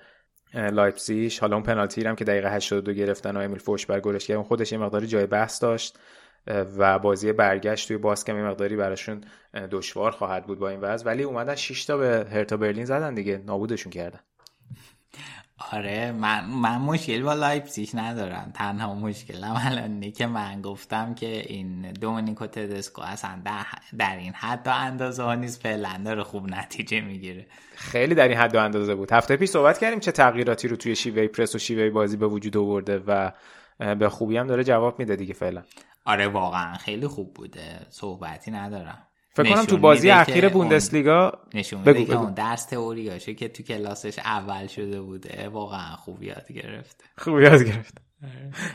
لایپزیگ. 0.55 1.33
حالا 1.41 1.57
اون 1.57 1.63
پنالتی 1.63 2.05
هم 2.05 2.17
که 2.17 2.25
دقیقه 2.25 2.51
82 2.51 2.93
گرفتن 2.93 3.37
و 3.37 3.41
امیل 3.41 3.61
فورسبرگ 3.89 4.01
گلش 4.01 4.27
کرد 4.27 4.43
خودش 4.43 4.73
یه 4.73 4.79
مقداری 4.79 5.07
جای 5.07 5.27
بحث 5.27 5.63
داشت 5.63 5.99
و 6.79 6.99
بازی 6.99 7.33
برگشت 7.33 7.89
توی 7.89 7.97
باسکم 7.97 8.37
یه 8.37 8.45
مقداری 8.45 8.77
براشون 8.77 9.21
دشوار 9.71 10.11
خواهد 10.11 10.47
بود 10.47 10.59
با 10.59 10.69
این 10.69 10.81
وضع. 10.81 11.07
ولی 11.07 11.23
اومدن 11.23 11.55
6 11.55 11.85
تا 11.85 11.97
به 11.97 12.27
هرتا 12.33 12.57
برلین 12.57 12.85
زدن 12.85 13.15
دیگه. 13.15 13.43
نابودشون 13.47 13.93
کردن. 13.93 14.21
آره 15.71 16.13
من 16.13 16.45
من 16.45 16.79
مشکل 16.79 17.23
با 17.23 17.35
لایپزیگ 17.35 17.89
ندارم. 17.95 18.53
تنها 18.55 18.95
مشکلم 18.95 19.63
الان 19.67 19.93
اینه 19.93 20.11
که 20.11 20.27
من 20.27 20.63
گفتم 20.63 21.15
که 21.15 21.27
این 21.27 21.93
دومینیکو 21.93 22.47
تدسکو 22.47 23.03
اصلا 23.03 23.43
در, 23.45 23.65
در 23.99 24.17
این 24.17 24.33
حد 24.33 24.67
و 24.67 24.71
اندازه 24.71 25.23
ها 25.23 25.35
نیست. 25.35 25.63
فعلا 25.63 26.01
داره 26.05 26.23
خوب 26.23 26.51
نتیجه 26.51 27.01
می‌گیره. 27.01 27.47
خیلی 27.75 28.15
در 28.15 28.29
این 28.29 28.39
حد 28.39 28.55
و 28.55 28.59
اندازه 28.59 28.95
بود. 28.95 29.13
هفته 29.13 29.37
پیش 29.37 29.51
صحبت 29.51 29.79
کردیم 29.79 30.01
چه 30.01 30.13
تغییراتی 30.13 30.69
رو 30.69 30.77
توی 30.77 30.97
شیوه 30.97 31.27
پرس 31.27 31.55
و 31.55 31.59
شیوه 31.59 31.91
بازی 31.91 32.17
به 32.17 32.27
وجود 32.27 32.57
آورده 32.57 32.99
و 33.07 33.33
به 33.79 34.09
خوبی 34.09 34.37
هم 34.37 34.47
داره 34.47 34.65
جواب 34.65 34.99
میده 34.99 35.17
دیگه 35.17 35.35
فعلا. 35.35 35.63
آره 36.05 36.29
واقعا 36.29 36.75
خیلی 36.75 37.07
خوب 37.07 37.35
بوده. 37.35 37.87
صحبتی 37.91 38.51
ندارم. 38.51 39.07
فکر 39.35 39.55
کنم 39.55 39.65
تو 39.65 39.77
بازی 39.77 40.11
اخیر 40.11 40.49
بوندسلیگا 40.49 41.33
نشون 41.55 41.81
میده 41.81 42.05
که 42.05 42.17
اون 42.17 42.35
درس 42.35 42.65
تئوریاشه 42.65 43.35
که 43.35 43.49
تو 43.49 43.63
کلاسش 43.63 44.19
اول 44.19 44.67
شده 44.67 45.01
بوده 45.01 45.49
واقعا 45.49 45.97
خوب 45.97 46.23
یاد 46.23 46.53
گرفت 46.53 47.05
خوب 47.19 47.41
یاد 47.41 47.63
گرفت 47.63 47.99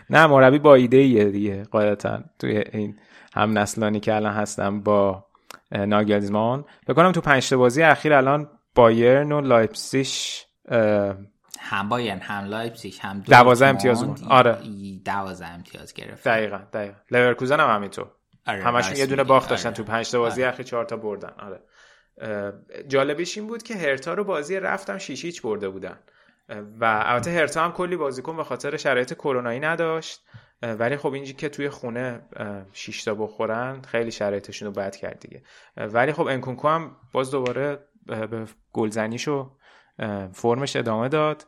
نه 0.10 0.28
مربی 0.28 0.60
با 0.60 0.76
ایده 0.76 0.98
ایه 0.98 1.26
دیگه 1.26 1.64
قاعدتا 1.64 2.24
توی 2.40 2.64
این 2.74 3.00
هم 3.34 3.58
نسلانی 3.58 4.00
که 4.00 4.16
الان 4.16 4.34
هستم 4.34 4.82
با 4.82 5.26
ناگلزمان. 5.72 6.66
بکنم 6.88 7.12
تو 7.12 7.22
پنج 7.22 7.54
بازی 7.54 7.84
اخیر 7.84 8.14
الان 8.14 8.50
بایرن 8.76 9.32
و 9.32 9.42
لایپسیش 9.42 10.46
هم 11.60 11.90
بایرن 11.90 12.20
هم 12.20 12.46
لایپسیش 12.46 13.00
هم 13.00 13.20
دوازه 13.20 13.66
امتیاز 13.66 14.06
بود. 14.06 14.20
آره. 14.30 14.58
دوازه 15.06 15.46
امتیاز 15.46 15.94
گرفت 15.94 16.28
دقیقا 16.28 16.60
دقیقا. 16.74 16.98
لورکوزن 17.12 17.60
هم 17.60 17.76
همینطور. 17.76 18.08
آره 18.48 18.64
همشون 18.64 18.98
یه 18.98 19.06
دونه 19.06 19.24
باخت 19.24 19.50
داشتن 19.50 19.70
آره. 19.70 19.78
تو 19.78 19.84
پنج 19.84 20.12
تا 20.12 20.20
بازی 20.20 20.44
آره. 20.44 20.54
اخیر 20.54 20.66
چهار 20.66 20.86
تا 20.86 20.98
بردن. 20.98 21.34
آره. 21.40 21.62
جالبیش 22.88 23.38
این 23.38 23.48
بود 23.48 23.64
که 23.64 23.76
هرتا 23.76 24.14
رو 24.14 24.24
بازی 24.24 24.60
رفتم 24.60 24.98
شیش 24.98 25.26
هیچ 25.26 25.42
برده 25.42 25.70
بودن. 25.70 26.00
و 26.80 27.04
البته 27.06 27.32
هرتا 27.32 27.64
هم 27.64 27.72
کلی 27.72 27.96
بازیکن 27.96 28.38
به 28.38 28.44
خاطر 28.44 28.78
شرایط 28.78 29.14
کرونایی 29.14 29.60
نداشت. 29.60 30.22
ولی 30.62 30.98
خب 30.98 31.14
اینجی 31.14 31.34
که 31.34 31.50
توی 31.50 31.70
خونه 31.70 32.22
6 32.74 33.04
تا 33.04 33.16
بخورن 33.16 33.82
خیلی 33.82 34.12
شرایطشون 34.12 34.66
رو 34.66 34.72
بد 34.72 34.96
کرد 34.96 35.20
دیگه. 35.20 35.44
ولی 35.78 36.12
خب 36.12 36.28
انکونکو 36.28 36.68
هم 36.68 36.96
باز 37.14 37.32
دوباره 37.32 37.80
به 38.06 38.46
گلزنیشو 38.74 39.52
فرمش 40.34 40.76
ادامه 40.76 41.10
داد. 41.10 41.46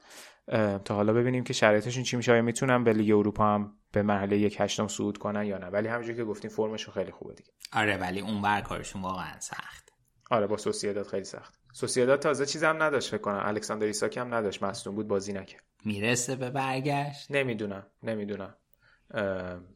تا 0.86 0.96
حالا 0.96 1.14
ببینیم 1.14 1.44
که 1.44 1.54
شرایطشون 1.54 2.04
چی 2.04 2.18
میشه. 2.18 2.32
آیا 2.32 2.42
می‌تونن 2.42 2.84
به 2.84 2.94
لیگ 2.94 3.18
اروپا 3.18 3.46
هم 3.46 3.74
به 3.92 4.02
مرحله 4.02 4.38
یک 4.38 4.58
هشتم 4.60 4.88
صعود 4.88 5.18
کنن 5.18 5.46
یا 5.46 5.58
نه. 5.58 5.68
ولی 5.68 5.88
همونجوری 5.88 6.18
که 6.18 6.24
گفتیم 6.24 6.52
فرمشون 6.52 6.94
خیلی 6.94 7.12
خوبه 7.12 7.34
دیگه. 7.34 7.52
آره 7.74 7.98
ولی 7.98 8.20
اون 8.20 8.42
بر 8.42 8.62
کارشون 8.62 9.02
واقعا 9.02 9.40
سخت. 9.40 9.90
آره 10.32 10.48
با 10.48 10.58
سوسییداد 10.58 11.08
خیلی 11.08 11.24
سخت. 11.24 11.60
سوسییداد 11.74 12.20
تازه 12.20 12.46
چیزم 12.46 12.84
نداشت 12.84 13.10
فکر 13.10 13.22
کنم. 13.22 13.42
الکساندر 13.44 13.86
ایساک 13.86 14.18
هم 14.18 14.34
نداشت. 14.34 14.64
مصدوم 14.64 14.96
بود 14.96 15.08
بازی 15.08 15.34
نکرد. 15.34 15.64
می‌رسه 15.86 16.36
به 16.36 16.50
برگشت؟ 16.50 17.32
نمی‌دونم. 17.32 17.88
نمی‌دونم. 18.04 18.56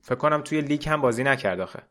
فکر 0.01 0.15
کنم 0.15 0.41
توی 0.41 0.61
لیگ 0.61 0.89
هم 0.89 1.01
بازی 1.01 1.23
نکرد 1.23 1.59
آخه. 1.59 1.83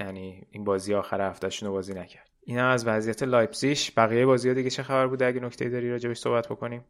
یعنی 0.00 0.46
این 0.50 0.64
بازی 0.64 0.94
آخر 0.94 1.20
هفتهشون 1.20 1.68
رو 1.68 1.74
بازی 1.74 1.94
نکرد. 1.94 2.30
اینا 2.40 2.68
از 2.70 2.86
وضعیت 2.86 3.22
لایپزیگ 3.22 3.92
بقیه 3.96 4.26
بازی 4.26 4.48
ها 4.48 4.54
دیگه 4.54 4.70
چه 4.70 4.82
خبر 4.82 5.06
بوده؟ 5.06 5.26
اگه 5.26 5.40
نکته 5.40 5.68
داری 5.68 5.90
راجبش 5.90 6.18
صحبت 6.18 6.48
بکنیم. 6.48 6.84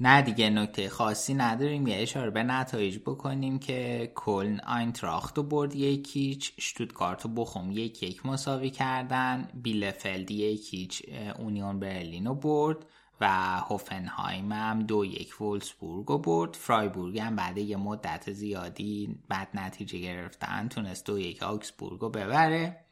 نه 0.00 0.22
دیگه 0.22 0.50
نکته 0.50 0.88
خاصی 0.88 1.34
نداریم. 1.34 1.86
یه 1.86 1.96
اشاره 1.96 2.30
به 2.30 2.42
نتایج 2.42 2.98
بکنیم 2.98 3.58
که 3.58 4.12
کلن 4.14 4.60
آینتراخت 4.60 5.36
رو 5.36 5.42
برد 5.42 5.74
یک 5.74 6.07
هیچ 6.07 6.52
شتوتگارت 6.60 7.26
و 7.26 7.28
بوخوم 7.28 7.70
یک 7.70 8.02
یک 8.02 8.26
مساوی 8.26 8.70
کردن 8.70 9.48
بیلفلد 9.54 10.30
یک 10.30 10.61
هیچ 10.61 11.02
اونیون 11.38 11.80
برلین 11.80 12.26
رو 12.26 12.34
برد 12.34 12.86
و 13.20 13.26
هوفنهایم 13.60 14.52
هم 14.52 14.82
دو 14.82 15.04
یک 15.04 15.40
وولسبورگ 15.40 16.06
رو 16.06 16.18
برد. 16.18 16.54
فرایبورگ 16.54 17.18
هم 17.18 17.36
بعد 17.36 17.58
یه 17.58 17.76
مدت 17.76 18.32
زیادی 18.32 19.18
بعد 19.28 19.48
نتیجه 19.54 19.98
گرفتن 19.98 20.68
تونست 20.68 21.06
دو 21.06 21.18
یک 21.18 21.42
آگسبورگ 21.42 22.00
رو 22.00 22.10
ببره. 22.10 22.87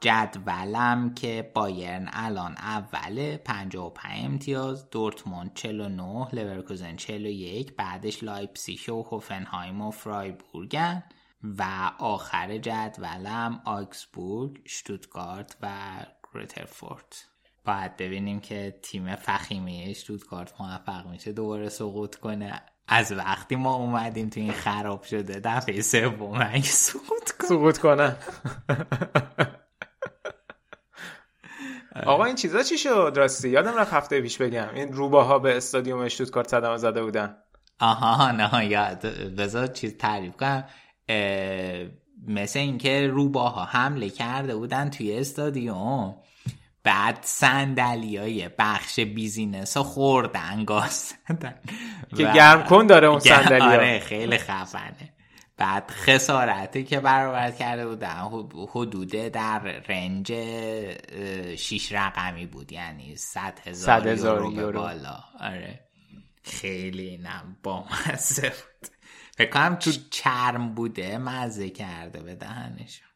جدولم 0.00 1.14
که 1.14 1.50
بایرن 1.54 2.10
الان 2.12 2.56
اوله 2.56 3.36
55 3.36 4.24
امتیاز 4.24 4.90
دورتموند 4.90 5.54
49 5.54 6.28
لورکوزن 6.32 6.96
41 6.96 7.76
بعدش 7.76 8.22
لایپسیش 8.22 8.88
و 8.88 9.02
هوفنهایم 9.02 9.80
و 9.80 9.90
فرایبورگن 9.90 11.02
و 11.58 11.90
آخر 11.98 12.58
جدولم 12.58 13.60
آگسبورگ 13.64 14.60
شتوتگارت 14.68 15.56
و 15.62 15.68
گرویتر 16.34 16.85
فورت. 16.85 17.28
باید 17.64 17.96
ببینیم 17.96 18.40
که 18.40 18.78
تیم 18.82 19.16
فخیمه 19.16 19.92
شتوتگارت 19.92 20.60
موفق 20.60 21.06
میشه 21.06 21.32
دوباره 21.32 21.68
سقوط 21.68 22.16
کنه. 22.16 22.62
از 22.88 23.12
وقتی 23.12 23.56
ما 23.56 23.74
اومدیم 23.74 24.28
تو 24.28 24.40
این 24.40 24.52
خراب 24.52 25.02
شده 25.02 25.40
دفعه 25.44 25.80
سوم 25.80 26.60
سقوط 26.60 27.30
کنه. 27.30 27.48
سقوط 27.48 27.78
کنه. 27.78 28.16
آقا 32.06 32.24
این 32.24 32.34
چیزا 32.34 32.62
چی 32.62 32.78
شد؟ 32.78 33.12
راستی 33.16 33.48
یادم 33.48 33.78
رفت 33.78 33.92
هفته 33.92 34.20
پیش 34.20 34.38
بگم. 34.38 34.68
این 34.74 34.92
روباها 34.92 35.38
به 35.38 35.56
استادیوم 35.56 36.00
اشتوتگارت 36.00 36.48
صدمه 36.48 36.76
زده 36.76 37.02
بودن. 37.02 37.36
آها 37.80 38.30
نه 38.30 38.66
یاد. 38.66 39.06
بذار 39.36 39.66
چیز 39.66 39.96
تعریف 39.96 40.36
کنم. 40.36 40.64
مثل 42.28 42.58
اینکه 42.58 43.06
روباها 43.06 43.64
حمله 43.64 44.10
کرده 44.10 44.56
بودن 44.56 44.90
توی 44.90 45.18
استادیوم. 45.18 46.16
بعد 46.84 47.18
سندلی 47.22 48.16
های 48.16 48.50
بخش 48.58 49.00
بیزینس 49.00 49.76
ها 49.76 49.82
خوردن 49.82 50.64
گاز 50.64 51.14
که 52.16 52.22
گرم 52.22 52.64
کن 52.64 52.86
داره 52.86 53.06
اون 53.06 53.18
سندلی 53.18 53.60
آره 53.60 53.98
خیلی 53.98 54.38
خفنه. 54.38 55.14
بعد 55.58 55.90
خسارتی 55.90 56.84
که 56.84 57.00
برآورد 57.00 57.56
کرده 57.56 57.86
بودن 57.86 58.28
حدود 58.70 59.10
در 59.10 59.58
رنج 59.88 60.32
شیش 61.56 61.92
رقمی 61.92 62.46
بود. 62.46 62.72
یعنی 62.72 63.16
صد 63.16 63.58
هزار, 63.64 64.06
یورو, 64.06 64.52
یورو. 64.52 64.80
بالا. 64.80 65.24
آره. 65.40 65.80
خیلی 66.42 67.16
نم 67.18 67.56
با 67.62 67.84
مزه 67.84 68.48
بود. 68.48 68.90
فکر 69.36 69.50
کنم 69.50 69.74
تو 69.76 69.90
چرم 70.10 70.74
بوده 70.74 71.18
مزه 71.18 71.70
کرده 71.70 72.22
به 72.22 72.34
دهنشون 72.34 73.07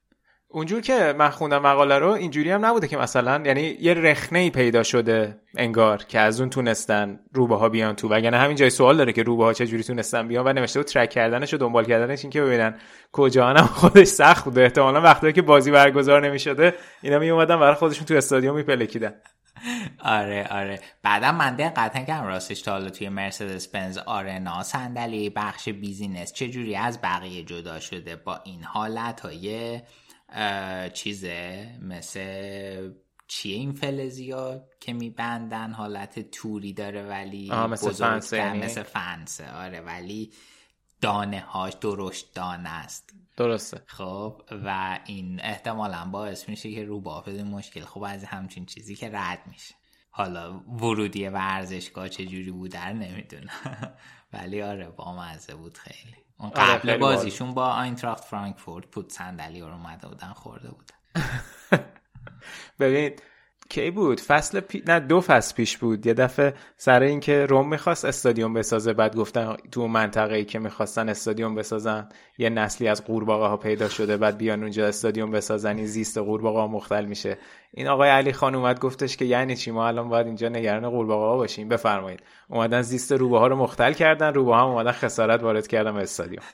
اونجور 0.52 0.80
که 0.80 1.14
من 1.18 1.30
خوندم 1.30 1.62
مقاله 1.62 1.98
رو 1.98 2.08
اینجوری 2.08 2.50
هم 2.50 2.66
نبوده 2.66 2.88
که 2.88 2.96
مثلا 2.96 3.42
یعنی 3.46 3.76
یه 3.80 3.94
رخنه 3.94 4.38
ای 4.38 4.50
پیدا 4.50 4.82
شده 4.82 5.40
انگار 5.56 6.04
که 6.04 6.18
از 6.20 6.40
اون 6.40 6.50
تونستن 6.50 7.20
روبه 7.32 7.56
ها 7.56 7.68
بیان 7.68 7.96
تو. 7.96 8.08
وگرنه 8.08 8.38
همین 8.38 8.56
جای 8.56 8.70
سوال 8.70 8.96
داره 8.96 9.12
که 9.12 9.22
روبه 9.22 9.44
ها 9.44 9.52
جوری 9.52 9.82
تونستن 9.82 10.28
بیان 10.28 10.46
و 10.46 10.52
نوشته 10.52 10.78
بود 10.80 10.86
ترک 10.86 11.10
کردنش 11.10 11.54
و 11.54 11.56
دنبال 11.56 11.84
کردنش 11.84 12.24
این 12.24 12.30
که 12.30 12.42
ببینن 12.42 12.74
کجا. 13.12 13.46
هم 13.46 13.66
خودش 13.66 14.06
سخت 14.06 14.44
بوده. 14.44 14.62
احتمالا 14.62 15.00
وقتی 15.00 15.32
که 15.32 15.42
بازی 15.42 15.70
برگزار 15.70 16.26
نمی‌شده 16.26 16.74
اینا 17.02 17.18
می 17.18 17.30
اومدن 17.30 17.60
برای 17.60 17.74
خودشون 17.74 18.06
تو 18.06 18.14
استادیوم 18.14 18.56
میپلکیدن. 18.56 19.14
آره 20.04 20.46
آره. 20.50 20.80
بعدا 21.02 21.32
من 21.32 21.56
دقت 21.56 22.06
کردم 22.06 22.26
راستش 22.26 22.62
تا 22.62 22.72
حالا 22.72 22.90
توی 22.90 23.08
مرسدس 23.08 23.68
بنز 23.68 23.98
آرنا 23.98 24.62
صندلی 24.62 25.30
بخش 25.30 25.68
بیزینس 25.68 26.32
چه 26.32 26.48
جوری 26.48 26.76
از 26.76 27.00
بقیه 27.02 27.42
جدا 27.42 27.80
شده 27.80 28.16
با 28.16 28.40
این 28.44 28.64
حالت 28.64 29.20
های 29.20 29.80
چیزه 30.94 31.68
مثل 31.82 32.92
چیه 33.26 33.56
این 33.56 33.72
فلزیا 33.72 34.64
که 34.80 34.92
میبندن؟ 34.92 35.72
حالت 35.72 36.30
توری 36.30 36.72
داره 36.72 37.02
ولی 37.02 37.50
مثل 37.50 37.92
فنسه 37.92 38.36
یعنی؟ 38.36 38.58
مثل 38.58 38.82
فنسه. 38.82 39.52
آره 39.52 39.80
ولی 39.80 40.32
دانه 41.00 41.40
هاش 41.40 41.72
درشت 41.72 42.34
دانه 42.34 42.68
است. 42.68 43.14
درسته. 43.36 43.82
خب 43.86 44.42
و 44.64 44.98
این 45.06 45.40
احتمالا 45.42 46.04
باعث 46.04 46.48
میشه 46.48 46.72
که 46.72 46.84
رو 46.84 47.00
بافز 47.00 47.40
مشکل. 47.40 47.84
خب 47.84 48.02
از 48.02 48.24
همچین 48.24 48.66
چیزی 48.66 48.94
که 48.94 49.10
رد 49.12 49.42
میشه. 49.46 49.74
حالا 50.10 50.60
ورودی 50.60 51.28
ورزشگاه 51.28 52.08
چجوری 52.08 52.50
بوده 52.50 52.92
نمی‌دونم. 52.92 53.94
ولی 54.32 54.62
آره 54.62 54.88
با 54.88 55.16
مزه 55.16 55.54
بود 55.54 55.78
خیلی. 55.78 56.16
قبل 56.50 56.96
بازیشون 56.96 57.54
با 57.54 57.66
آینتراخت 57.66 58.24
فرانکفورت 58.24 58.86
پود 58.86 59.12
صندلی 59.12 59.60
رو 59.60 59.66
اومده 59.66 60.08
بودن 60.08 60.32
خورده 60.32 60.68
بودن. 60.68 60.94
ببینید 62.80 63.22
کی 63.72 63.90
بود؟ 63.90 64.20
فصل 64.20 64.60
پی... 64.60 64.82
نه 64.86 65.00
دو 65.00 65.20
فصل 65.20 65.54
پیش 65.54 65.78
بود. 65.78 66.06
یه 66.06 66.14
دفعه 66.14 66.54
سر 66.76 67.02
اینکه 67.02 67.46
روم 67.46 67.68
می‌خواست 67.68 68.04
استادیوم 68.04 68.54
بسازه 68.54 68.92
بعد 68.92 69.16
گفتن 69.16 69.56
تو 69.70 69.88
منطقه 69.88 70.34
ای 70.34 70.44
که 70.44 70.58
می‌خواستن 70.58 71.08
استادیوم 71.08 71.54
بسازن 71.54 72.08
یه 72.38 72.50
نسلی 72.50 72.88
از 72.88 73.04
قورباغه 73.04 73.46
ها 73.46 73.56
پیدا 73.56 73.88
شده 73.88 74.16
بعد 74.16 74.38
بیان 74.38 74.62
اونجا 74.62 74.86
استادیوم 74.86 75.30
بسازن 75.30 75.76
این 75.76 75.86
زیست 75.86 76.18
قورباغه 76.18 76.58
ها 76.58 76.66
مختل 76.66 77.04
میشه. 77.04 77.38
این 77.70 77.88
آقای 77.88 78.10
علی 78.10 78.32
خان 78.32 78.54
اومد 78.54 78.80
گفتش 78.80 79.16
که 79.16 79.24
یعنی 79.24 79.56
چی؟ 79.56 79.70
ما 79.70 79.86
الان 79.86 80.08
باید 80.08 80.26
اینجا 80.26 80.48
نگران 80.48 80.90
قورباغه 80.90 81.24
ها 81.24 81.36
باشیم. 81.36 81.68
بفرمایید. 81.68 82.20
اومدن 82.48 82.82
زیست 82.82 83.12
روبه 83.12 83.38
ها 83.38 83.46
رو 83.46 83.56
مختل 83.56 83.92
کردن 83.92 84.34
روبه 84.34 84.54
ها 84.54 84.64
اومدن 84.64 84.92
خسارت 84.92 85.42
وارد 85.42 85.66
کردن 85.66 85.94
به 85.94 86.02
استادیوم. 86.02 86.44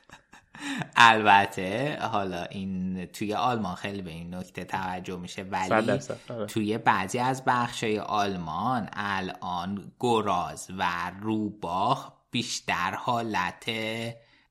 البته 0.96 1.98
حالا 2.00 2.42
این 2.42 3.06
توی 3.06 3.34
آلمان 3.34 3.74
خیلی 3.74 4.02
به 4.02 4.10
این 4.10 4.34
نکته 4.34 4.64
توجه 4.64 5.16
میشه 5.16 5.42
ولی 5.42 5.72
آره. 5.72 6.46
توی 6.46 6.78
بعضی 6.78 7.18
از 7.18 7.44
بخشای 7.44 7.98
آلمان 7.98 8.88
الان 8.92 9.92
گراز 10.00 10.68
و 10.78 11.12
روباه 11.20 12.18
بیشتر 12.30 12.94
حالت 12.94 13.70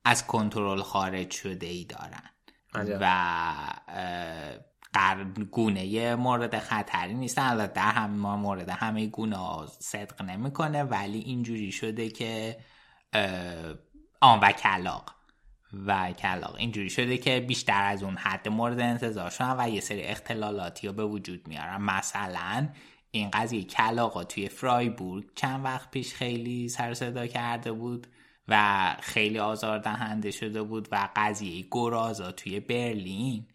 از 0.06 0.28
کنترل 0.28 0.82
خارج 0.82 1.32
شده 1.32 1.66
ای 1.66 1.86
دارن 1.86 2.30
و 3.02 3.16
گونه 5.52 6.16
مورد 6.16 6.60
خطری 6.60 7.14
نیستن. 7.14 7.42
البته 7.42 7.74
در 7.74 7.92
همه 7.92 8.36
مورد 8.36 8.70
همه 8.70 9.08
گونه 9.08 9.68
صدق 9.80 10.22
نمی‌کنه 10.22 10.84
ولی 10.84 11.20
اینجوری 11.20 11.72
شده 11.72 12.10
که 12.10 12.58
آن 14.22 14.40
و 14.40 14.52
کلاق 14.52 15.17
و 15.74 16.12
کلاق 16.12 16.56
اینجوری 16.56 16.90
شده 16.90 17.18
که 17.18 17.40
بیشتر 17.40 17.84
از 17.84 18.04
اون 18.04 18.18
حد 18.18 18.50
مورد 18.50 18.80
انتظار 18.80 19.30
شدن 19.30 19.56
و 19.60 19.70
یه 19.70 19.82
سری 19.82 20.02
اختلالاتی 20.02 20.88
رو 20.88 20.94
به 20.94 21.06
وجود 21.06 21.48
میارن. 21.48 21.82
مثلا 21.82 22.70
این 23.12 23.30
قضیه 23.34 23.64
کلاقا 23.64 24.24
توی 24.24 24.50
فرایبورگ 24.50 25.26
چند 25.36 25.66
وقت 25.66 25.92
پیش 25.92 26.14
خیلی 26.14 26.70
سر 26.70 26.94
صدا 26.94 27.28
کرده 27.28 27.72
بود 27.72 28.08
و 28.48 28.96
خیلی 29.02 29.40
آزار 29.40 29.80
دهنده 29.80 30.32
شده 30.32 30.64
بود 30.64 30.88
و 30.92 31.10
قضیه 31.16 31.68
گرازا 31.72 32.32
توی 32.32 32.60
برلین. 32.60 33.48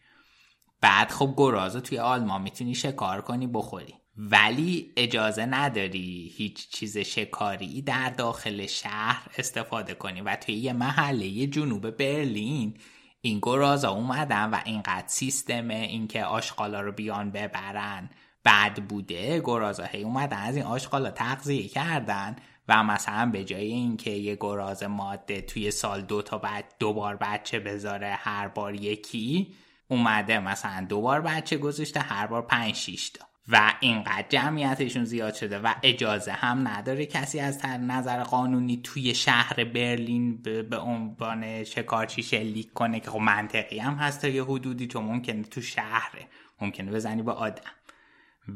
بعد 0.81 1.11
خب 1.11 1.35
گرازا 1.37 1.81
توی 1.81 1.99
آلمان 1.99 2.43
می‌تونی 2.43 2.75
شکار 2.75 3.21
کنی 3.21 3.47
بخوری. 3.47 4.02
ولی 4.17 4.93
اجازه 4.97 5.47
نداری 5.47 6.33
هیچ 6.37 6.69
چیز 6.69 6.99
شکاری 6.99 7.83
در 7.83 8.11
داخل 8.11 8.67
شهر 8.67 9.27
استفاده 9.39 9.95
کنی 9.95 10.21
و 10.21 10.37
توی 10.37 10.55
یه 10.55 10.73
محله 10.73 11.47
جنوب 11.47 11.91
برلین 11.91 12.75
این 13.21 13.39
گرازا 13.43 13.91
اومدن 13.91 14.51
و 14.51 14.61
اینقدر 14.65 15.05
سیستم 15.07 15.69
اینکه 15.69 16.25
آشغالا 16.25 16.81
رو 16.81 16.93
بیان 16.93 17.31
ببرن. 17.31 18.11
بد 18.45 18.83
بوده 18.89 19.41
گرازا 19.45 19.85
هی 19.85 20.03
اومدن 20.03 20.37
از 20.37 20.57
این 20.57 20.65
آشغالا 20.65 21.11
تغذیه 21.11 21.69
کردن 21.69 22.37
و 22.69 22.83
مثلا 22.83 23.31
به 23.31 23.45
جای 23.45 23.67
اینکه 23.67 24.11
یه 24.11 24.37
گراز 24.41 24.83
ماده 24.83 25.41
توی 25.41 25.71
سال 25.71 26.03
دو 26.03 26.23
تا 26.23 26.39
بعد 26.39 26.75
دوبار 26.79 27.17
بچه 27.17 27.61
بذاره 27.61 28.15
هر 28.19 28.49
بار 28.49 28.75
یکی 28.75 29.55
اومده 29.89 30.39
مثلا 30.39 30.87
دوبار 30.89 31.21
بچه 31.21 31.59
گذاشته 31.59 32.01
هر 32.01 32.27
بار 32.27 32.43
پنج 32.43 32.75
شیش 32.75 33.11
تا. 33.11 33.32
و 33.49 33.75
اینقدر 33.81 34.27
جمعیتشون 34.29 35.05
زیاد 35.05 35.35
شده 35.35 35.59
و 35.59 35.75
اجازه 35.83 36.33
هم 36.33 36.69
نداره 36.69 37.07
کسی 37.07 37.41
از 37.41 37.67
نظر 37.67 38.23
قانونی 38.23 38.81
توی 38.85 39.15
شهر 39.15 39.65
برلین 39.65 40.43
به 40.43 40.79
عنوان 40.79 41.65
شکارچی 41.65 42.23
شلیک 42.23 42.73
کنه 42.73 43.01
که 43.01 43.11
خب 43.11 43.19
منطقی 43.19 43.79
هم 43.79 43.95
هست 43.95 44.21
تا 44.21 44.29
یه 44.29 44.45
حدودی 44.45 44.87
تو 44.87 45.01
ممکنه 45.01 45.43
تو 45.43 45.61
شهره 45.61 46.27
ممکنه 46.61 46.93
بزنی 46.93 47.23
به 47.23 47.33
آدم. 47.33 47.71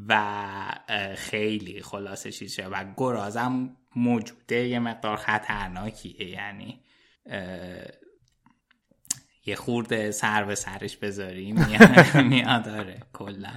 و 0.08 0.42
خیلی 1.16 1.82
خلاصه 1.82 2.32
چیز 2.32 2.52
شده 2.52 2.68
و 2.68 2.84
گرازم 2.96 3.76
موجوده 3.96 4.68
یه 4.68 4.78
مقدار 4.78 5.16
خطرناکیه. 5.16 6.28
یعنی 6.28 6.80
یه 9.46 9.56
خورده 9.56 10.10
سر 10.10 10.44
به 10.44 10.54
سرش 10.54 10.96
بذاریم. 10.96 11.56
میاد 12.30 12.64
داره 12.64 13.02
کلا. 13.12 13.52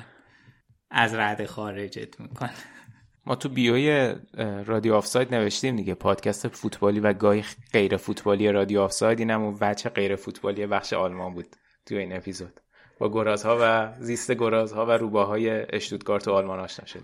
از 0.91 1.13
رد 1.13 1.45
خارجت 1.45 2.19
می‌کنه. 2.19 2.53
ما 3.25 3.35
تو 3.35 3.49
بیوی 3.49 4.15
رادیو 4.65 4.93
آفساید 4.93 5.35
نوشتیم 5.35 5.75
دیگه 5.75 5.93
پادکست 5.93 6.47
فوتبالی 6.47 6.99
و 6.99 7.13
گاهی 7.13 7.43
غیر 7.73 7.97
فوتبالی 7.97 8.51
رادیو 8.51 8.81
آفساید. 8.81 9.19
اینم 9.19 9.41
اون 9.41 9.57
وجه 9.61 9.89
غیر 9.89 10.15
فوتبالی 10.15 10.67
بخش 10.67 10.93
آلمان 10.93 11.33
بود 11.33 11.55
تو 11.85 11.95
این 11.95 12.15
اپیزود. 12.15 12.59
با 12.99 13.09
گرازها 13.09 13.57
و 13.61 13.93
زیست 13.99 14.31
گرازها 14.31 14.85
و 14.85 14.91
روباهای 14.91 15.75
اشتوتگارت 15.75 16.27
و 16.27 16.31
آلمان 16.31 16.59
آشنا 16.59 16.85
شد 16.85 17.03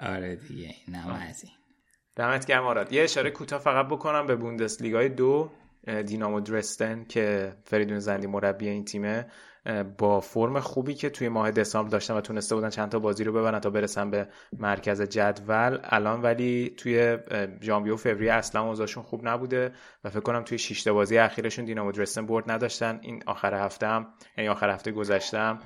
آره 0.00 0.36
دیگه 0.36 0.74
اینم 0.86 1.20
از 1.28 1.44
این. 1.44 1.52
دمت 2.16 2.46
گرم 2.46 2.64
آراد. 2.64 2.92
یه 2.92 3.02
اشاره 3.02 3.30
کوتاه 3.30 3.60
فقط 3.60 3.86
بکنم 3.86 4.26
به 4.26 4.36
بوندسلیگای 4.36 5.08
دو. 5.08 5.50
دینامو 5.86 6.40
درستن 6.40 7.04
که 7.04 7.56
فریدون 7.64 7.98
زندی 7.98 8.26
مربی 8.26 8.68
این 8.68 8.84
تیمه 8.84 9.26
با 9.98 10.20
فرم 10.20 10.60
خوبی 10.60 10.94
که 10.94 11.10
توی 11.10 11.28
ماه 11.28 11.50
دسامبر 11.50 11.90
داشتن 11.90 12.14
و 12.14 12.20
تونسته 12.20 12.54
بودن 12.54 12.70
چند 12.70 12.88
تا 12.88 12.98
بازی 12.98 13.24
رو 13.24 13.32
ببرن 13.32 13.60
تا 13.60 13.70
برسن 13.70 14.10
به 14.10 14.28
مرکز 14.58 15.02
جدول. 15.02 15.78
الان 15.82 16.22
ولی 16.22 16.74
توی 16.76 17.18
ژانویه 17.62 17.92
و 17.92 17.96
فوریه 17.96 18.32
اصلا 18.32 18.62
اوضاعشون 18.62 19.02
خوب 19.02 19.28
نبوده 19.28 19.72
و 20.04 20.10
فکر 20.10 20.20
کنم 20.20 20.42
توی 20.42 20.58
شش 20.58 20.88
بازی 20.88 21.18
اخیرشون 21.18 21.64
دینامو 21.64 21.92
درستن 21.92 22.26
برد 22.26 22.50
نداشتن. 22.50 22.98
این 23.02 23.22
آخر 23.26 23.54
هفته 23.54 23.86
هم 23.86 24.06
یعنی 24.38 24.48
آخر 24.48 24.70
هفته 24.70 24.92
گذشتم 24.92 25.58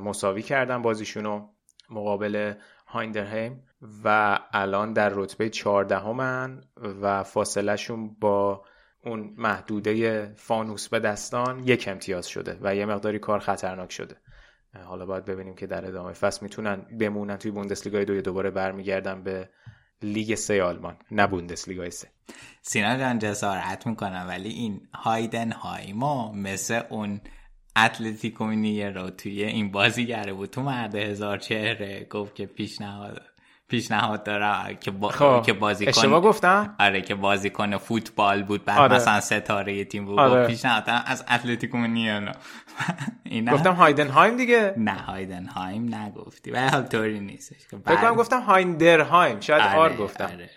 مساوی 0.00 0.42
کردن 0.42 0.82
بازیشونو 0.82 1.48
مقابل 1.90 2.54
هایندرهیم 2.86 3.64
و 4.04 4.38
الان 4.52 4.92
در 4.92 5.08
رتبه 5.08 5.48
14 5.48 5.98
همن 5.98 6.60
و 7.02 7.22
فاصلهشون 7.22 8.16
با 8.20 8.62
اون 9.04 9.34
محدوده 9.36 10.32
فانوس 10.36 10.88
به 10.88 10.98
دستان 10.98 11.68
یک 11.68 11.88
امتیاز 11.88 12.26
شده 12.26 12.58
و 12.62 12.76
یه 12.76 12.86
مقداری 12.86 13.18
کار 13.18 13.38
خطرناک 13.38 13.92
شده. 13.92 14.16
حالا 14.84 15.06
باید 15.06 15.24
ببینیم 15.24 15.54
که 15.54 15.66
در 15.66 15.86
ادامه 15.86 16.12
فصل 16.12 16.38
می‌تونن 16.42 16.76
بمونن. 17.00 17.36
توی 17.36 17.50
بوندسلیگای 17.50 18.04
دوی 18.04 18.22
دوباره 18.22 18.50
برمیگردن 18.50 19.22
به 19.22 19.48
لیگ 20.02 20.34
سه 20.34 20.62
آلمان 20.62 20.96
نه 21.10 21.26
بوندسلیگای 21.26 21.90
سه. 21.90 22.08
سینا 22.62 22.98
جان 22.98 23.18
جسارت 23.18 23.86
می‌کنم 23.86 24.24
ولی 24.28 24.48
این 24.48 24.88
هایدن 24.94 25.52
هایما 25.52 26.32
مثل 26.32 26.82
اون 26.90 27.20
اتلتیکو 27.76 28.44
رو 28.94 29.10
توی 29.10 29.44
این 29.44 29.70
بازی 29.70 30.06
گره 30.06 30.32
بود. 30.32 30.50
تو 30.50 30.62
مرد 30.62 30.94
هزار 30.94 31.38
چهره 31.38 32.06
گفت 32.10 32.34
که 32.34 32.46
پیشنهاد 32.46 33.22
پیشنهاد 33.74 34.24
دارم 34.24 34.76
که 34.80 34.90
با... 34.90 35.08
خب. 35.08 35.42
که 35.46 35.52
بازی 35.52 35.86
اشتباه 35.86 36.20
گفتم؟ 36.20 36.74
آره 36.80 37.02
که 37.02 37.14
بازیکن 37.14 37.76
فوتبال 37.76 38.42
بود 38.42 38.64
بعد 38.64 38.78
آره. 38.78 38.94
مثلا 38.94 39.20
ستاره 39.20 39.84
تیم 39.84 40.04
بود. 40.04 40.18
آره. 40.18 40.46
پیشنهاد 40.46 40.84
از 41.06 41.24
اتلتیکو 41.30 41.78
مینیانو 41.78 42.32
اینا 43.24 43.52
گفتم 43.52 43.72
هایدنهایم 43.72 44.36
دیگه. 44.36 44.74
نه 44.76 44.92
هایدنهایم 44.92 45.94
نگفتی. 45.94 46.50
ولی 46.50 46.68
حال 46.68 46.82
طوری 46.82 47.20
نیستش. 47.20 47.66
که 47.70 47.76
فکر 47.86 47.96
کنم 47.96 48.14
گفتم 48.14 48.40
هایندرهایم. 48.40 49.40
شاید 49.40 49.62
آره، 49.62 49.74
آر 49.74 49.96
گفتم. 49.96 50.24
آره. 50.24 50.50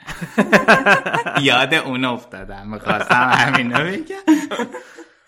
یاد 1.42 1.74
اون 1.74 2.06
افتادم. 2.06 2.68
می‌خواستم 2.68 3.32
همینو 3.34 3.78
بگم. 3.84 4.16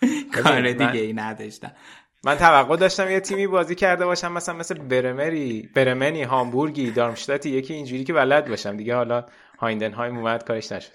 کار 0.42 0.72
دیگه 0.72 1.00
ای 1.00 1.12
نداشتم. 1.12 1.72
من 2.24 2.36
توقع 2.36 2.76
داشتم 2.76 3.10
یه 3.10 3.20
تیمی 3.20 3.46
بازی 3.46 3.74
کرده 3.74 4.06
باشم 4.06 4.32
مثلا 4.32 4.54
مثل 4.54 4.78
برمری 4.78 5.70
برمنی 5.74 6.22
هامبورگی 6.22 6.90
دارمشتاتی 6.90 7.50
یکی 7.50 7.74
اینجوری 7.74 8.04
که 8.04 8.12
بلد 8.12 8.48
باشم. 8.48 8.76
دیگه 8.76 8.94
حالا 8.94 9.24
هایندنهایم 9.58 10.18
اومد 10.18 10.44
کارش 10.44 10.72
نشد 10.72 10.92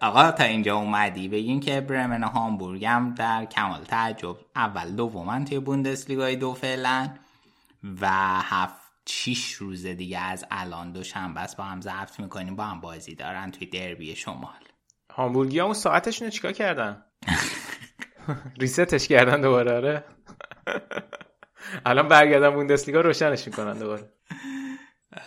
آقا 0.00 0.30
تا 0.30 0.44
اینجا 0.44 0.76
اومدی؟ 0.76 1.28
بگین 1.28 1.60
که 1.60 1.80
برمن 1.80 2.24
و 2.24 2.28
هامبورگ 2.28 2.84
هم 2.84 3.14
در 3.14 3.44
کمال 3.44 3.84
تعجب 3.84 4.36
اول 4.56 4.90
دومن 4.90 5.44
توی 5.44 5.58
بوندسلیگای 5.58 6.36
دو 6.36 6.54
فعلا 6.54 7.08
و 8.00 8.08
هفت 8.42 8.86
شیش 9.08 9.52
روز 9.52 9.86
دیگه 9.86 10.18
از 10.18 10.44
الان 10.50 10.92
دوشنبه 10.92 11.40
است 11.40 11.56
با 11.56 11.64
هم 11.64 11.80
ضبط 11.80 12.20
می‌کنیم 12.20 12.56
با 12.56 12.64
هم 12.64 12.80
بازی 12.80 13.14
دارن 13.14 13.50
توی 13.50 13.66
دربی 13.66 14.16
شمال. 14.16 14.50
هامبورگی 15.12 15.60
اون 15.60 15.74
ساعتشون 15.74 16.26
رو 16.26 16.30
چیکار 16.30 16.52
کردن؟ 16.52 17.02
ریستش 18.60 19.08
کردن 19.08 19.40
دوباره 19.40 19.76
آره. 19.76 20.04
الان 21.86 22.08
برگردن 22.08 22.50
بوندسلیگا 22.50 23.00
روشنش 23.00 23.46
می‌کنن 23.46 23.78
دوباره. 23.78 24.12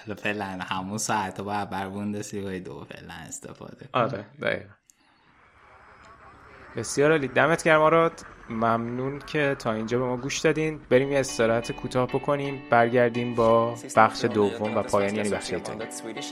حالا 0.05 0.15
فعلا 0.15 0.45
همون 0.45 0.97
ساعت 0.97 1.39
رو 1.39 1.45
باید 1.45 1.69
بر 1.69 1.89
بوندسلیگای 1.89 2.59
دو 2.59 2.83
فعلا 2.83 3.13
استفاده. 3.13 3.89
آره 3.93 4.25
دقیقا. 4.41 4.73
بسیار 6.75 7.11
عالی. 7.11 7.27
دمت 7.27 7.63
گرم 7.63 7.81
آراد. 7.81 8.21
ممنون 8.49 9.19
که 9.19 9.55
تا 9.59 9.73
اینجا 9.73 9.99
به 9.99 10.05
ما 10.05 10.17
گوش 10.17 10.39
دادین. 10.39 10.81
بریم 10.89 11.11
یه 11.11 11.19
استراحت 11.19 11.71
کوتاه 11.71 12.07
بکنیم. 12.07 12.63
برگردیم 12.69 13.35
با 13.35 13.75
بخش 13.95 14.25
دوم 14.25 14.77
و 14.77 14.83
pågående 14.83 15.17
یعنی 15.17 15.29
بخش 15.29 15.53
Swedish 15.53 16.31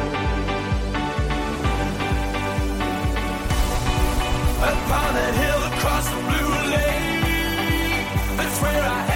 Upon 4.61 5.15
that 5.15 5.33
hill 5.41 5.63
across 5.73 6.05
the 6.07 6.21
blue 6.29 6.53
lake, 6.69 8.05
that's 8.37 8.61
where 8.61 8.83
I 8.83 9.10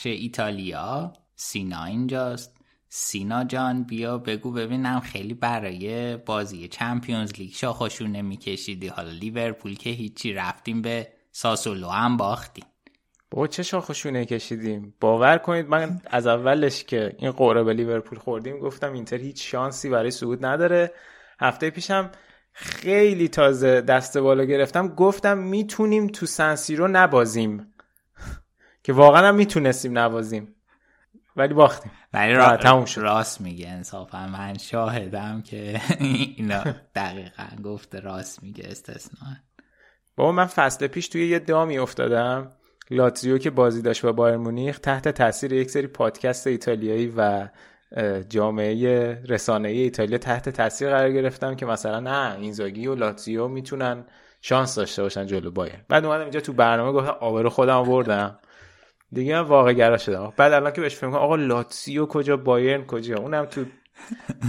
بخش 0.00 0.06
ایتالیا. 0.06 1.12
سینا 1.36 1.84
اینجاست. 1.84 2.56
سینا 2.88 3.44
جان 3.44 3.84
بیا 3.84 4.18
بگو 4.18 4.52
ببینم 4.52 5.00
خیلی 5.00 5.34
برای 5.34 6.16
بازی 6.16 6.68
چمپیونز 6.68 7.32
لیگ 7.38 7.52
شاخشون 7.52 8.10
نمیکشیدی 8.10 8.88
حالا 8.88 9.10
لیورپول 9.10 9.74
که 9.74 9.90
هیچی 9.90 10.32
رفتیم 10.32 10.82
به 10.82 11.08
ساسولو 11.32 11.88
هم 11.88 12.16
باختیم. 12.16 12.64
با 13.30 13.46
چه 13.46 13.62
شاخشونه 13.62 14.24
کشیدیم؟ 14.24 14.94
باور 15.00 15.38
کنید 15.38 15.66
من 15.66 16.00
از 16.06 16.26
اولش 16.26 16.84
که 16.84 17.16
این 17.18 17.30
قرعه 17.30 17.62
به 17.62 17.72
لیورپول 17.72 18.18
خوردیم 18.18 18.58
گفتم 18.58 18.92
اینتر 18.92 19.16
هیچ 19.16 19.50
شانسی 19.50 19.88
برای 19.88 20.10
صعود 20.10 20.44
نداره. 20.44 20.92
هفته 21.40 21.70
پیشم 21.70 22.10
خیلی 22.52 23.28
تازه 23.28 23.80
دست 23.80 24.18
بالا 24.18 24.44
گرفتم. 24.44 24.88
گفتم 24.88 25.38
می‌تونیم 25.38 26.06
تو 26.06 26.26
سنسیرو 26.26 26.88
نبازیم. 26.88 27.69
که 28.82 28.92
واقعا 28.92 29.28
هم 29.28 29.34
می‌تونستیم 29.34 29.98
نبازیم 29.98 30.54
ولی 31.36 31.54
باختیم. 31.54 31.92
ولی 32.12 32.32
را... 32.32 32.56
تموم 32.56 32.84
شد. 32.84 33.00
راست 33.00 33.40
میگه 33.40 33.68
انصافا. 33.68 34.26
من 34.26 34.58
شاهدم 34.58 35.42
که 35.42 35.80
اینا 36.00 36.64
دقیقا 36.94 37.48
گفته 37.64 38.00
راست 38.00 38.42
میگه 38.42 38.64
استثنا 38.68 39.28
بابا 40.16 40.32
من 40.32 40.44
فصل 40.44 40.86
پیش 40.86 41.08
توی 41.08 41.28
یه 41.28 41.38
دامی 41.38 41.78
افتادم. 41.78 42.52
لاتزیو 42.90 43.38
که 43.38 43.50
بازی 43.50 43.82
داشت 43.82 44.02
با 44.02 44.12
بایر 44.12 44.36
مونیخ 44.36 44.78
تحت 44.78 45.08
تاثیر 45.08 45.52
یک 45.52 45.70
سری 45.70 45.86
پادکست 45.86 46.46
ایتالیایی 46.46 47.12
و 47.16 47.48
جامعه 48.28 49.14
رسانه 49.28 49.68
ایتالیا 49.68 50.18
تحت 50.18 50.48
تاثیر 50.48 50.90
قرار 50.90 51.12
گرفتم 51.12 51.54
که 51.54 51.66
مثلا 51.66 52.00
نه 52.00 52.38
اینزاگی 52.38 52.86
و 52.86 52.94
لاتزیو 52.94 53.48
می‌تونن 53.48 54.04
شانس 54.40 54.74
داشته 54.74 55.02
باشن 55.02 55.26
جلو 55.26 55.50
بایر. 55.50 55.84
بعد 55.88 56.04
اومدم 56.04 56.22
اینجا 56.22 56.40
تو 56.40 56.52
برنامه 56.52 56.92
گفتم 56.92 57.16
آبرو 57.20 57.50
خودم 57.50 57.82
بردم. 57.82 58.38
دیگه 59.12 59.34
من 59.34 59.48
واقع 59.48 59.72
گرا 59.72 59.98
شدم. 59.98 60.32
بعد 60.36 60.52
الان 60.52 60.72
که 60.72 60.80
بهش 60.80 60.94
فکر 60.94 61.06
آقا 61.06 61.36
لاتزیو 61.36 62.06
کجا 62.06 62.36
بایرن 62.36 62.86
کجا؟ 62.86 63.16
اونم 63.16 63.44
تو 63.44 63.64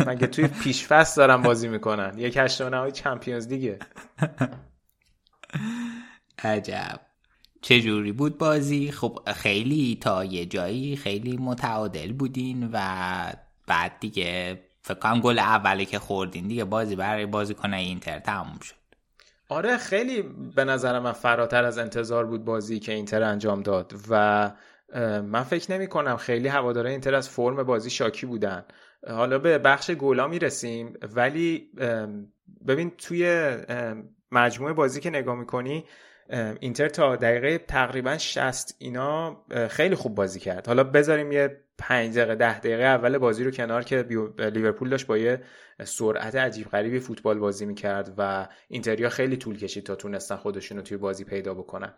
مگه 0.08 0.28
توی 0.28 0.48
پیشفست 0.48 1.18
دارم 1.18 1.42
بازی 1.42 1.68
می‌کنن؟ 1.68 2.14
یک 2.18 2.38
هشتم 2.38 2.68
نهایی 2.68 2.92
چمپیونز 2.92 3.48
دیگه 3.48 3.80
عجب. 6.44 7.00
چه 7.62 7.82
جوری 7.82 8.12
بود 8.12 8.38
بازی؟ 8.38 8.92
خب 8.92 9.20
خیلی 9.36 9.98
تا 10.02 10.26
یه 10.26 10.46
جایی 10.46 10.96
خیلی 10.96 11.38
متعادل 11.38 12.14
بودین 12.14 12.70
و 12.74 12.80
بعد 13.68 13.92
دیگه 14.00 14.60
فکر 14.82 15.00
کنم 15.00 15.20
گل 15.20 15.40
اولی 15.40 15.86
که 15.86 16.00
خوردین 16.00 16.48
دیگه 16.48 16.66
بازی 16.66 16.96
برای 16.96 17.26
بازی 17.26 17.54
کنه 17.54 17.78
اینتر 17.78 18.20
تموم 18.20 18.60
شد. 18.60 18.81
آره 19.52 19.78
خیلی 19.78 20.22
به 20.56 20.64
نظر 20.64 21.00
من 21.00 21.12
فراتر 21.12 21.64
از 21.64 21.78
انتظار 21.78 22.26
بود 22.26 22.46
بازی 22.46 22.80
که 22.80 22.94
اینتر 22.94 23.24
انجام 23.24 23.64
داد 23.64 23.94
و 24.10 24.52
من 25.22 25.44
فکر 25.44 25.72
نمی 25.72 25.88
کنم 25.88 26.18
خیلی 26.18 26.48
هواداره 26.48 26.90
اینتر 26.90 27.16
از 27.16 27.30
فرم 27.30 27.64
بازی 27.64 27.90
شاکی 27.90 28.26
بودن. 28.26 28.66
حالا 29.08 29.40
به 29.40 29.58
بخش 29.58 29.92
گولا 29.92 30.28
می‌رسیم 30.28 30.94
ولی 31.16 31.72
ببین 32.68 32.92
توی 32.98 33.52
مجموعه 34.32 34.74
بازی 34.74 35.00
که 35.00 35.10
نگاه 35.10 35.36
می‌کنی 35.36 35.86
اینتر 36.60 36.90
تا 36.90 37.16
دقیقه 37.16 37.58
تقریبا 37.58 38.18
60 38.18 38.76
اینا 38.80 39.44
خیلی 39.70 39.96
خوب 39.96 40.16
بازی 40.16 40.40
کرد. 40.40 40.68
حالا 40.68 40.84
بذاریم 40.84 41.32
یه 41.32 41.64
5 41.82 42.18
دقیقه 42.18 42.36
10 42.36 42.60
دقیقه 42.60 42.84
اول 42.84 43.18
بازی 43.18 43.44
رو 43.44 43.52
کنار 43.52 43.84
که 43.84 44.06
لیورپول 44.40 44.90
داشت 44.90 45.08
با 45.08 45.18
یه 45.18 45.42
سرعت 45.84 46.36
عجیب 46.36 46.68
غریبی 46.68 47.00
فوتبال 47.00 47.40
بازی 47.40 47.66
می‌کرد 47.66 48.14
و 48.18 48.48
اینتریا 48.68 49.10
خیلی 49.10 49.38
طول 49.38 49.58
کشید 49.58 49.84
تا 49.84 49.96
تونستن 49.96 50.36
خودشون 50.36 50.78
رو 50.78 50.84
توی 50.84 50.98
بازی 50.98 51.24
پیدا 51.24 51.54
بکنن. 51.54 51.94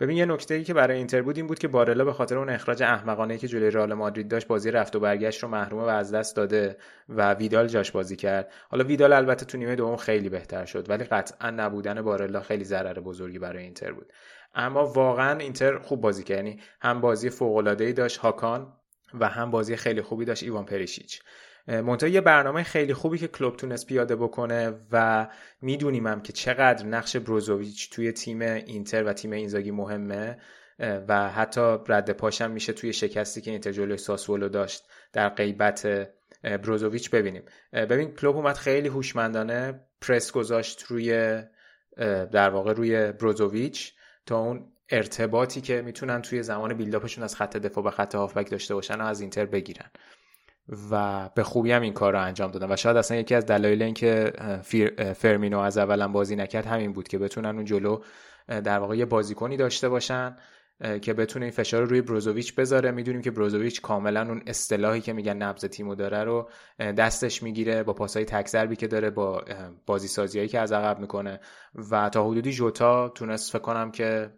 ببین 0.00 0.16
یه 0.16 0.26
نکته 0.26 0.54
ای 0.54 0.64
که 0.64 0.74
برای 0.74 0.96
اینتر 0.96 1.22
بود 1.22 1.36
این 1.36 1.46
بود 1.46 1.58
که 1.58 1.68
بارلا 1.68 2.04
به 2.04 2.12
خاطر 2.12 2.38
اون 2.38 2.48
اخراج 2.48 2.82
احمقانه 2.82 3.38
که 3.38 3.48
جلوی 3.48 3.70
رئال 3.70 3.94
مادرید 3.94 4.28
داشت 4.28 4.46
بازی 4.46 4.70
رفت 4.70 4.96
و 4.96 5.00
برگشت 5.00 5.42
رو 5.42 5.48
محروم 5.48 5.80
و 5.80 5.86
از 5.86 6.14
دست 6.14 6.36
داده 6.36 6.76
و 7.08 7.34
ویدال 7.34 7.66
جاش 7.66 7.90
بازی 7.90 8.16
کرد. 8.16 8.52
حالا 8.70 8.84
ویدال 8.84 9.12
البته 9.12 9.46
تو 9.46 9.58
نیمه 9.58 9.76
دوم 9.76 9.96
خیلی 9.96 10.28
بهتر 10.28 10.64
شد 10.64 10.90
ولی 10.90 11.04
قطعا 11.04 11.50
نبودن 11.50 12.02
بارلا 12.02 12.40
خیلی 12.40 12.64
ضرر 12.64 13.00
بزرگی 13.00 13.38
برای 13.38 13.62
اینتر 13.62 13.92
بود. 13.92 14.12
اما 14.54 14.86
واقعا 14.86 15.38
اینتر 15.38 15.78
خوب 15.78 16.00
بازی 16.00 16.24
کرد 16.24 16.36
یعنی 16.36 16.60
هم 16.80 17.00
بازی 17.00 17.30
فوق 17.30 17.74
داشت. 17.74 18.16
هاکان 18.16 18.77
و 19.14 19.28
هم 19.28 19.50
بازی 19.50 19.76
خیلی 19.76 20.02
خوبی 20.02 20.24
داشت 20.24 20.42
ایوان 20.42 20.64
پریشیچ. 20.64 21.20
منتها 21.66 22.08
یه 22.08 22.20
برنامه 22.20 22.62
خیلی 22.62 22.94
خوبی 22.94 23.18
که 23.18 23.28
کلوب 23.28 23.56
تونست 23.56 23.86
پیاده 23.86 24.16
بکنه 24.16 24.74
و 24.92 25.28
می‌دونیم 25.62 26.20
که 26.20 26.32
چقدر 26.32 26.86
نقش 26.86 27.16
بروزوویچ 27.16 27.90
توی 27.90 28.12
تیم 28.12 28.40
اینتر 28.40 29.04
و 29.04 29.12
تیم 29.12 29.32
اینزاگی 29.32 29.70
مهمه 29.70 30.38
و 30.78 31.30
حتی 31.30 31.76
رد 31.88 32.10
پاشم 32.10 32.50
میشه 32.50 32.72
توی 32.72 32.92
شکستی 32.92 33.40
که 33.40 33.50
اینتر 33.50 33.72
جلوی 33.72 33.96
ساسولو 33.96 34.48
داشت 34.48 34.84
در 35.12 35.28
غیبت 35.28 36.08
بروزوویچ 36.42 37.10
ببینیم. 37.10 37.42
ببین 37.72 38.14
کلوب 38.14 38.36
اومد 38.36 38.56
خیلی 38.56 38.88
هوشمندانه 38.88 39.80
پرس 40.00 40.32
گذاشت 40.32 40.82
روی 40.82 41.42
در 42.32 42.50
واقع 42.50 42.72
روی 42.72 43.12
بروزوویچ 43.12 43.94
تا 44.26 44.38
اون 44.38 44.72
ارتباطی 44.90 45.60
که 45.60 45.82
می‌تونن 45.82 46.22
توی 46.22 46.42
زمان 46.42 46.74
بیلداپشون 46.74 47.24
از 47.24 47.36
خط 47.36 47.56
دفاع 47.56 47.84
به 47.84 47.90
خط 47.90 48.14
هافبک 48.14 48.50
داشته 48.50 48.74
باشن 48.74 49.00
و 49.00 49.04
از 49.04 49.20
اینتر 49.20 49.46
بگیرن. 49.46 49.90
و 50.90 51.28
به 51.34 51.42
خوبی 51.42 51.72
هم 51.72 51.82
این 51.82 51.92
کار 51.92 52.12
رو 52.12 52.22
انجام 52.22 52.50
دادن. 52.50 52.72
و 52.72 52.76
شاید 52.76 52.96
اصلا 52.96 53.16
یکی 53.16 53.34
از 53.34 53.46
دلایل 53.46 53.82
اینکه 53.82 54.32
فرمینو 55.16 55.58
از 55.58 55.78
اولا 55.78 56.08
بازی 56.08 56.36
نکرد 56.36 56.66
همین 56.66 56.92
بود 56.92 57.08
که 57.08 57.18
بتونن 57.18 57.48
اون 57.48 57.64
جلو 57.64 58.00
در 58.48 58.78
واقع 58.78 58.96
یه 58.96 59.04
بازیکنی 59.04 59.56
داشته 59.56 59.88
باشن 59.88 60.36
که 61.02 61.12
بتونه 61.12 61.44
این 61.44 61.52
فشار 61.52 61.82
رو 61.82 61.88
روی 61.88 62.00
بروزوویچ 62.00 62.54
بذاره. 62.54 62.90
می‌دونیم 62.90 63.22
که 63.22 63.30
بروزوویچ 63.30 63.80
کاملا 63.80 64.28
اون 64.28 64.42
اصطلاحی 64.46 65.00
که 65.00 65.12
میگن 65.12 65.36
نبض 65.36 65.64
تیمو 65.64 65.94
داره 65.94 66.24
رو 66.24 66.48
دستش 66.78 67.42
می‌گیره 67.42 67.82
با 67.82 67.92
پاسهای 67.92 68.24
تک 68.24 68.76
که 68.78 68.86
داره 68.86 69.10
با 69.10 69.44
بازی 69.86 70.08
سازیایی 70.08 70.48
که 70.48 70.58
از 70.60 70.72
عقب 70.72 71.00
می‌کنه. 71.00 71.40
و 71.90 72.08
تا 72.08 72.24
حدودی 72.24 72.52
جوتا 72.52 73.08
تونست 73.08 73.52
فکر 73.52 73.62
کنم 73.62 73.90
که 73.90 74.30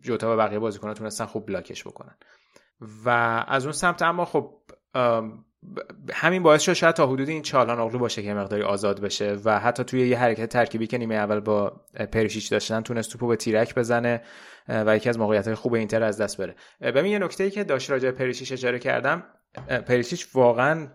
جوتا 0.00 0.34
و 0.34 0.36
بقیه 0.36 0.58
بازیکن‌ها 0.58 0.94
تونستن 0.94 1.24
خوب 1.24 1.46
بلاکش 1.46 1.84
بکنن. 1.84 2.14
و 3.04 3.08
از 3.48 3.64
اون 3.64 3.72
سمت 3.72 4.02
اما 4.02 4.24
خب 4.24 4.54
همین 6.12 6.42
باعث 6.42 6.62
شد 6.62 6.72
شاید 6.72 6.94
تا 6.94 7.06
حدود 7.06 7.28
این 7.28 7.42
چالان 7.42 7.80
اغلو 7.80 7.98
باشه 7.98 8.22
که 8.22 8.34
مقداری 8.34 8.62
آزاد 8.62 9.00
بشه. 9.00 9.36
و 9.44 9.58
حتی 9.58 9.84
توی 9.84 10.08
یه 10.08 10.18
حرکت 10.18 10.48
ترکیبی 10.48 10.86
که 10.86 10.98
نیمه 10.98 11.14
اول 11.14 11.40
با 11.40 11.80
پریشیچ 12.12 12.50
داشتن 12.50 12.80
تونست 12.80 13.12
توپو 13.12 13.26
به 13.26 13.36
تیرک 13.36 13.74
بزنه. 13.74 14.22
و 14.68 14.96
یکی 14.96 15.08
از 15.08 15.18
موقعیت 15.18 15.46
های 15.46 15.54
خوب 15.54 15.74
اینتر 15.74 16.02
از 16.02 16.20
دست 16.20 16.36
بره. 16.36 16.54
ببین 16.80 17.12
یه 17.12 17.18
نکته 17.18 17.44
ای 17.44 17.50
که 17.50 17.64
داشت 17.64 17.90
راجع 17.90 18.10
پریشیچ 18.10 18.52
اشاره 18.52 18.78
کردم. 18.78 19.24
پریشیچ 19.86 20.26
واقعا 20.34 20.88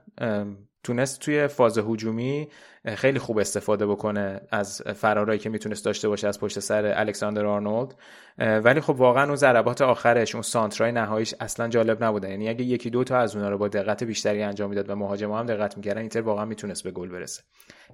تونست 0.86 1.20
توی 1.20 1.48
فاز 1.48 1.78
هجومی 1.78 2.48
خیلی 2.96 3.20
خوب 3.20 3.38
استفاده 3.38 3.88
بکنه 3.88 4.42
از 4.52 4.82
فرارایی 4.82 5.40
که 5.40 5.50
می‌تونست 5.50 5.86
داشته 5.86 6.10
باشه 6.10 6.28
از 6.28 6.40
پشت 6.40 6.60
سر 6.60 6.94
الکساندر 6.96 7.46
آرنولد. 7.46 7.96
ولی 8.38 8.82
خب 8.82 8.96
واقعا 9.00 9.24
اون 9.24 9.36
ضربات 9.36 9.82
آخرش 9.82 10.36
اون 10.36 10.42
سانترای 10.42 10.92
نهاییش 10.92 11.34
اصلا 11.40 11.68
جالب 11.68 12.04
نبودن 12.04 12.30
یعنی 12.30 12.50
اگه 12.50 12.64
یکی 12.64 12.90
دو 12.90 13.04
تا 13.04 13.18
از 13.18 13.36
اونها 13.36 13.50
رو 13.50 13.58
با 13.58 13.68
دقت 13.68 14.04
بیشتری 14.04 14.44
انجام 14.44 14.70
می‌داد 14.70 14.90
و 14.90 14.96
مهاجما 14.96 15.40
هم 15.40 15.46
دقت 15.46 15.78
می‌کردن 15.78 16.02
اینتر 16.02 16.22
واقعا 16.22 16.46
می‌تونست 16.46 16.84
به 16.84 16.92
گل 16.92 17.10
برسه. 17.10 17.44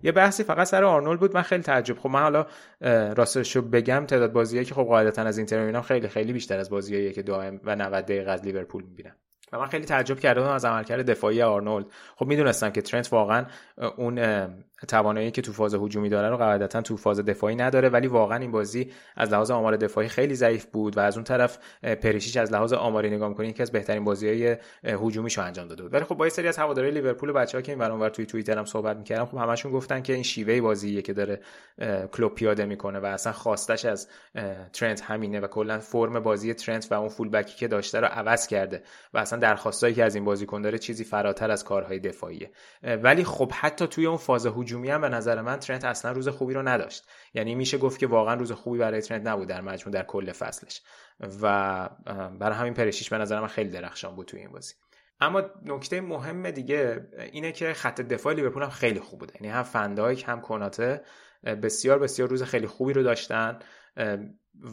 یه 0.03 0.11
بحثی 0.11 0.43
فقط 0.43 0.67
سر 0.67 0.83
آرنولد 0.83 1.19
بود 1.19 1.35
من 1.35 1.41
خیلی 1.41 1.63
تعجب 1.63 1.97
خب 1.97 2.09
من 2.09 2.21
حالا 2.21 2.45
راستش 3.13 3.55
رو 3.55 3.61
بگم 3.61 4.05
تعداد 4.05 4.33
بازیایی 4.33 4.65
که 4.65 4.75
خب 4.75 4.83
قاعدتا 4.83 5.21
از 5.21 5.37
اینتر 5.37 5.59
می‌بینم 5.59 5.81
خیلی 5.81 6.07
خیلی 6.07 6.33
بیشتر 6.33 6.59
از 6.59 6.69
بازیایی 6.69 7.13
که 7.13 7.21
دائم 7.21 7.59
و 7.63 7.75
90 7.75 8.05
دقیقه 8.05 8.31
از 8.31 8.43
لیورپول 8.45 8.83
می‌بینم. 8.83 9.15
و 9.51 9.59
من 9.59 9.65
خیلی 9.65 9.85
تعجب 9.85 10.19
کردم 10.19 10.43
از 10.43 10.65
عملکرد 10.65 11.11
دفاعی 11.11 11.41
آرنولد. 11.41 11.85
خب 12.15 12.25
می‌دونستم 12.25 12.69
که 12.69 12.81
ترنت 12.81 13.13
واقعا 13.13 13.45
اون 13.97 14.19
توانایی 14.87 15.31
که 15.31 15.41
تو 15.41 15.53
فاز 15.53 15.75
هجومی 15.75 16.09
داره 16.09 16.29
رو 16.29 16.37
قاعدتا 16.37 16.81
تو 16.81 16.97
فاز 16.97 17.19
دفاعی 17.19 17.55
نداره 17.55 17.89
ولی 17.89 18.07
واقعا 18.07 18.37
این 18.37 18.51
بازی 18.51 18.91
از 19.15 19.31
لحاظ 19.31 19.51
آمار 19.51 19.77
دفاعی 19.77 20.07
خیلی 20.07 20.35
ضعیف 20.35 20.65
بود 20.65 20.97
و 20.97 20.99
از 20.99 21.17
اون 21.17 21.23
طرف 21.23 21.57
پریشیچ 21.83 22.37
از 22.37 22.51
لحاظ 22.51 22.73
آماری 22.73 23.09
نگاه 23.09 23.29
می‌کنی 23.29 23.47
یکی 23.47 23.63
از 23.63 23.71
بهترین 23.71 24.03
بازی‌های 24.03 24.57
هجومیشو 24.83 25.41
انجام 25.41 25.67
داده 25.67 25.83
بود. 25.83 25.93
ولی 25.93 26.03
خب 26.03 26.15
با 26.15 26.29
سری 26.29 26.47
از 26.47 26.57
هوادارهای 26.57 26.93
لیورپول 26.93 27.31
بچه‌ها 27.31 27.61
که 27.61 27.71
این 27.71 27.81
ور 27.81 28.09
توی 28.09 28.25
توییتر 28.25 28.57
هم 28.57 28.65
صحبت 28.65 28.97
می‌کردم 28.97 29.25
خب 29.25 29.37
همشون 29.37 29.71
گفتن 29.71 30.01
که 30.01 30.13
این 30.13 30.23
شیوه 30.23 30.61
بازیه 30.61 31.01
که 31.01 31.13
داره 31.13 31.39
کلوب 32.11 32.35
پیاده 32.35 32.65
می‌کنه 32.65 32.99
و 32.99 33.05
اصلا 33.05 33.33
خواستش 33.33 33.85
از 33.85 34.07
ترنت 34.73 35.01
همینه 35.01 35.39
و 35.39 35.47
کلا 35.47 35.79
فرم 35.79 36.19
بازی 36.19 36.53
ترنت 36.53 36.87
و 36.91 36.93
اون 36.93 37.09
فول 37.09 37.29
بکی 37.29 37.57
که 37.57 37.67
داشته 37.67 37.99
رو 37.99 38.07
عوض 38.07 38.47
کرده 38.47 38.83
و 39.13 39.17
اصلا 39.17 39.39
درخواستایی 39.39 39.93
که 39.93 40.03
از 40.03 40.15
این 40.15 40.25
بازیکن 40.25 40.61
داره 40.61 40.77
چیزی 40.77 41.03
فراتر 41.03 41.51
از 41.51 41.63
کارهای 41.63 41.99
دفاعیه. 41.99 42.51
ولی 42.83 43.23
خب 43.23 43.51
حتی 43.51 43.87
توی 43.87 44.05
اون 44.05 44.17
فاز 44.17 44.45
هجومی 44.45 44.70
هم 44.71 45.01
به 45.01 45.09
نظر 45.09 45.41
من 45.41 45.59
ترنت 45.59 45.85
اصلا 45.85 46.11
روز 46.11 46.27
خوبی 46.27 46.53
رو 46.53 46.67
نداشت. 46.67 47.07
یعنی 47.33 47.55
میشه 47.55 47.77
گفت 47.77 47.99
که 47.99 48.07
واقعا 48.07 48.33
روز 48.33 48.51
خوبی 48.51 48.79
برای 48.79 49.01
ترنت 49.01 49.27
نبود 49.27 49.47
در 49.47 49.61
مجموع 49.61 49.93
در 49.93 50.03
کل 50.03 50.31
فصلش. 50.31 50.81
و 51.41 51.89
برای 52.39 52.57
همین 52.57 52.73
پرشیش 52.73 53.09
به 53.09 53.17
نظر 53.17 53.39
من 53.39 53.47
خیلی 53.47 53.69
درخشان 53.69 54.15
بود 54.15 54.27
توی 54.27 54.39
این 54.39 54.51
بازی. 54.51 54.73
اما 55.19 55.43
نکته 55.65 56.01
مهم 56.01 56.51
دیگه 56.51 57.07
اینه 57.31 57.51
که 57.51 57.73
خط 57.73 58.01
دفاع 58.01 58.33
لیورپول 58.33 58.63
هم 58.63 58.69
خیلی 58.69 58.99
خوب 58.99 59.19
بوده. 59.19 59.33
یعنی 59.35 59.53
هم 59.53 59.63
فندایک 59.63 60.23
هم 60.27 60.41
کناته 60.41 61.01
بسیار 61.43 61.99
بسیار 61.99 62.29
روز 62.29 62.43
خیلی 62.43 62.67
خوبی 62.67 62.93
رو 62.93 63.03
داشتن 63.03 63.59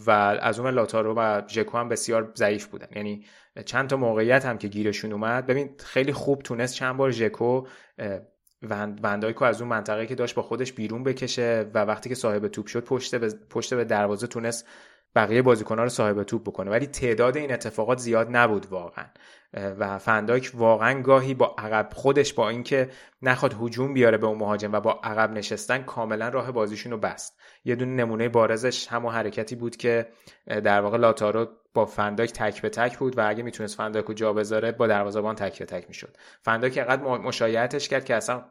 و 0.07 0.11
از 0.41 0.59
اون 0.59 0.75
لاتارو 0.75 1.15
و 1.15 1.43
ژکو 1.49 1.79
هم 1.79 1.89
بسیار 1.89 2.33
ضعیف 2.37 2.67
بودن. 2.67 2.89
یعنی 2.97 3.25
چند 3.65 3.89
تا 3.89 3.97
موقعیت 3.97 4.47
هم 4.47 4.59
که 4.59 4.69
گیرشون 4.69 5.13
اومد. 5.13 5.47
ببین 5.47 5.75
خیلی 5.79 6.13
خوب 6.13 6.43
تونست 6.43 6.75
چند 6.75 6.97
بار 6.97 7.11
ژکو 7.11 7.67
وندایکو 9.03 9.45
از 9.45 9.61
اون 9.61 9.71
منطقه 9.71 10.07
که 10.07 10.15
داشت 10.15 10.35
با 10.35 10.43
خودش 10.43 10.73
بیرون 10.73 11.03
بکشه 11.03 11.71
و 11.75 11.85
وقتی 11.85 12.09
که 12.09 12.15
صاحب 12.15 12.49
توپ 12.49 12.67
شد 12.67 12.85
پشت 12.85 13.15
به, 13.15 13.35
پشت 13.51 13.75
به 13.75 13.85
دروازه 13.85 14.27
تونست 14.27 14.67
بقیه 15.15 15.43
بازیکنها 15.43 15.85
رو 15.85 15.91
صاحب 15.91 16.23
توپ 16.23 16.43
بکنه. 16.43 16.71
ولی 16.71 16.87
تعداد 16.87 17.37
این 17.37 17.53
اتفاقات 17.53 17.99
زیاد 17.99 18.37
نبود 18.37 18.67
واقعا. 18.67 19.05
و 19.55 19.99
فنداک 19.99 20.51
واقعا 20.55 21.03
گاهی 21.03 21.35
با 21.35 21.55
عقب 21.59 21.89
خودش 21.95 22.33
با 22.33 22.49
اینکه 22.49 22.91
نخواد 23.23 23.57
هجوم 23.61 23.95
بیاره 23.95 24.19
به 24.19 24.27
اون 24.27 24.39
مهاجم 24.39 24.73
و 24.73 24.81
با 24.81 25.01
عقب 25.05 25.33
نشستن 25.33 25.83
کاملا 25.83 26.29
راه 26.29 26.53
بازیشون 26.53 26.93
رو 26.93 26.99
بست. 26.99 27.41
یه 27.65 27.75
دونه 27.75 27.93
نمونه 27.93 28.29
بارزش 28.29 28.89
همون 28.89 29.15
حرکتی 29.15 29.57
بود 29.57 29.77
که 29.77 30.09
در 30.47 30.81
واقع 30.81 30.99
لاتارو 30.99 31.49
با 31.79 31.87
فن‌دایک 31.87 32.33
تک 32.33 32.63
به 32.63 32.69
تک 32.69 32.99
بود 32.99 33.19
و 33.19 33.29
اگه 33.29 33.43
می‌تونست 33.43 33.77
فن‌دایک 33.77 34.05
رو 34.05 34.15
جا 34.15 34.33
بذاره 34.33 34.73
با 34.73 34.87
دروازه‌بان 34.87 35.35
تک 35.35 35.59
به 35.59 35.65
تک 35.65 35.89
می‌شد. 35.89 36.17
فن‌دایک 36.43 36.77
اینقدر 36.77 37.03
مشایعتش 37.03 37.89
کرد 37.89 38.05
که 38.05 38.15
اصلا 38.15 38.45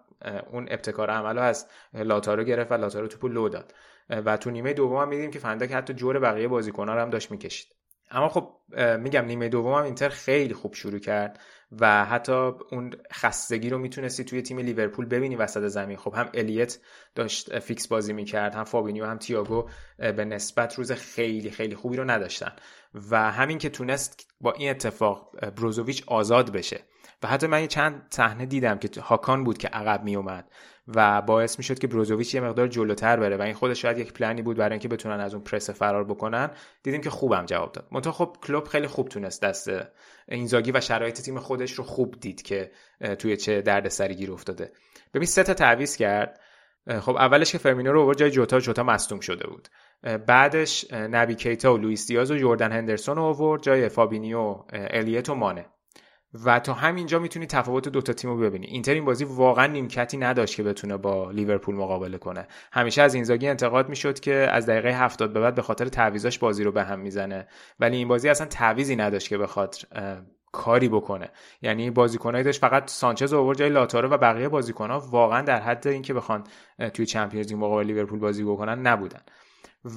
اون 0.51 0.67
ابتکار 0.69 1.09
عملو 1.09 1.41
از 1.41 1.67
لاتارو 1.93 2.43
گرفت 2.43 2.71
و 2.71 2.75
لاتارو 2.75 3.07
توپو 3.07 3.27
لو 3.27 3.49
داد. 3.49 3.73
و 4.09 4.37
تو 4.37 4.51
نیمه 4.51 4.73
دوم 4.73 5.01
هم 5.01 5.09
میدیم 5.09 5.31
که 5.31 5.39
فن‌دایک 5.39 5.71
حتی 5.71 5.93
جور 5.93 6.19
بقیه 6.19 6.47
بازیکن‌ها 6.47 6.95
رو 6.95 7.01
هم 7.01 7.09
داشت 7.09 7.31
می‌کشید. 7.31 7.76
اما 8.11 8.29
خب 8.29 8.53
میگم 8.99 9.25
نیمه 9.25 9.49
دوم 9.49 9.73
هم 9.73 9.83
اینتر 9.83 10.09
خیلی 10.09 10.53
خوب 10.53 10.73
شروع 10.73 10.99
کرد 10.99 11.39
و 11.79 12.05
حتی 12.05 12.51
اون 12.71 12.93
خستگی 13.13 13.69
رو 13.69 13.77
می‌تونستی 13.77 14.23
توی 14.23 14.41
تیم 14.41 14.59
لیورپول 14.59 15.05
ببینی 15.05 15.35
وسط 15.35 15.67
زمین. 15.67 15.97
خب 15.97 16.13
هم 16.13 16.29
الیت 16.33 16.79
داشت 17.15 17.59
فیکس 17.59 17.87
بازی 17.87 18.13
می‌کرد 18.13 18.55
هم 18.55 18.63
فابینیو 18.63 19.05
هم 19.05 19.17
تییاگو 19.17 19.69
به 19.97 20.25
نسبت 20.25 20.75
روز 20.75 20.91
خیلی 20.91 21.51
خیلی 21.51 21.75
خوبی 21.75 21.97
رو 21.97 22.03
نداشتن. 22.11 22.51
و 23.11 23.31
همین 23.31 23.57
که 23.57 23.69
تونست 23.69 24.27
با 24.41 24.51
این 24.51 24.69
اتفاق 24.69 25.49
بروزوویچ 25.49 26.03
آزاد 26.07 26.51
بشه. 26.51 26.79
و 27.23 27.27
حتی 27.27 27.47
من 27.47 27.67
چند 27.67 28.07
صحنه 28.09 28.45
دیدم 28.45 28.77
که 28.77 29.01
هاکان 29.01 29.43
بود 29.43 29.57
که 29.57 29.67
عقب 29.67 30.03
می 30.03 30.15
اومد 30.15 30.51
و 30.95 31.21
باعث 31.21 31.57
می‌شد 31.57 31.79
که 31.79 31.87
بروزوویچ 31.87 32.35
یه 32.35 32.41
مقدار 32.41 32.67
جلوتر 32.67 33.19
بره 33.19 33.37
و 33.37 33.41
این 33.41 33.53
خودش 33.53 33.81
شاید 33.81 33.97
یک 33.97 34.13
پلنی 34.13 34.41
بود 34.41 34.57
برای 34.57 34.71
اینکه 34.71 34.87
بتونن 34.87 35.19
از 35.19 35.33
اون 35.33 35.43
پرس 35.43 35.69
فرار 35.69 36.03
بکنن. 36.03 36.49
دیدیم 36.83 37.01
که 37.01 37.09
خوبم 37.09 37.45
جواب 37.45 37.71
داد. 37.71 37.87
منتها 37.91 38.11
خب 38.11 38.37
کلوپ 38.43 38.67
خیلی 38.67 38.87
خوب 38.87 39.07
تونست 39.07 39.41
دست 39.41 39.69
اینزاگی 40.27 40.71
و 40.71 40.81
شرایط 40.81 41.21
تیم 41.21 41.39
خودش 41.39 41.71
رو 41.71 41.83
خوب 41.83 42.15
دید 42.19 42.41
که 42.41 42.71
توی 43.19 43.37
چه 43.37 43.61
دردسری 43.61 44.15
گیر 44.15 44.31
افتاده. 44.31 44.71
ببین 45.13 45.25
سه 45.25 45.43
تا 45.43 45.53
تعویض 45.53 45.95
کرد. 45.95 46.39
خب 46.99 47.15
اولش 47.15 47.51
که 47.51 47.57
فیرمینو 47.57 47.93
رو 47.93 48.01
آورد 48.01 48.17
جای 48.17 48.31
جوتا. 48.31 48.59
جوتا 48.59 48.83
مصدوم 48.83 49.19
شده 49.19 49.47
بود. 49.47 49.67
بعدش 50.27 50.93
نبی 50.93 51.35
کیتا 51.35 51.73
و 51.73 51.77
لوئیس 51.77 52.07
دیاز 52.07 52.31
و 52.31 52.37
جردن 52.37 52.71
هندرسون 52.71 53.15
رو 53.15 53.23
آورد 53.23 53.63
جای 53.63 53.89
فابینیو 53.89 54.55
الیت 54.71 55.29
و 55.29 55.35
مانه. 55.35 55.65
و 56.45 56.59
تا 56.59 56.73
همینجا 56.73 57.19
می‌تونی 57.19 57.45
تفاوت 57.45 57.89
دوتا 57.89 58.13
تیم 58.13 58.29
رو 58.29 58.37
ببینی. 58.37 58.67
اینتر 58.67 58.93
این 58.93 59.05
بازی 59.05 59.25
واقعا 59.25 59.67
نیمکتی 59.67 60.17
نداشت 60.17 60.55
که 60.55 60.63
بتونه 60.63 60.97
با 60.97 61.31
لیورپول 61.31 61.75
مقابله 61.75 62.17
کنه. 62.17 62.47
همیشه 62.71 63.01
از 63.01 63.13
اینزاگی 63.13 63.47
انتقاد 63.47 63.89
می‌شد 63.89 64.19
که 64.19 64.33
از 64.33 64.65
دقیقه 64.65 64.89
70 64.89 65.33
به 65.33 65.39
بعد 65.39 65.55
به 65.55 65.61
خاطر 65.61 65.85
تعویضاش 65.85 66.39
بازی 66.39 66.63
رو 66.63 66.71
به 66.71 66.83
هم 66.83 66.99
می‌زنه. 66.99 67.47
ولی 67.79 67.97
این 67.97 68.07
بازی 68.07 68.29
اصلا 68.29 68.47
تعویزی 68.47 68.95
نداشت 68.95 69.29
که 69.29 69.37
بخاطر 69.37 69.87
کاری 70.51 70.89
بکنه. 70.89 71.29
یعنی 71.61 71.91
بازیکنایی 71.91 72.43
داشت 72.43 72.61
فقط 72.61 72.89
سانچز 72.89 73.33
آورد 73.33 73.57
جای 73.57 73.69
لاتارو 73.69 74.09
و 74.09 74.17
بقیه 74.17 74.49
بازیکنها 74.49 74.99
واقعا 74.99 75.41
در 75.41 75.61
حد 75.61 75.87
اینکه 75.87 76.13
بخوان 76.13 76.43
توی 76.93 77.05
چمپیونز 77.05 77.47
لیگ 77.47 77.57
مقابل 77.57 77.85
لیورپول 77.85 78.19
بازی 78.19 78.43
بکنن 78.43 78.79
نبودن. 78.79 79.21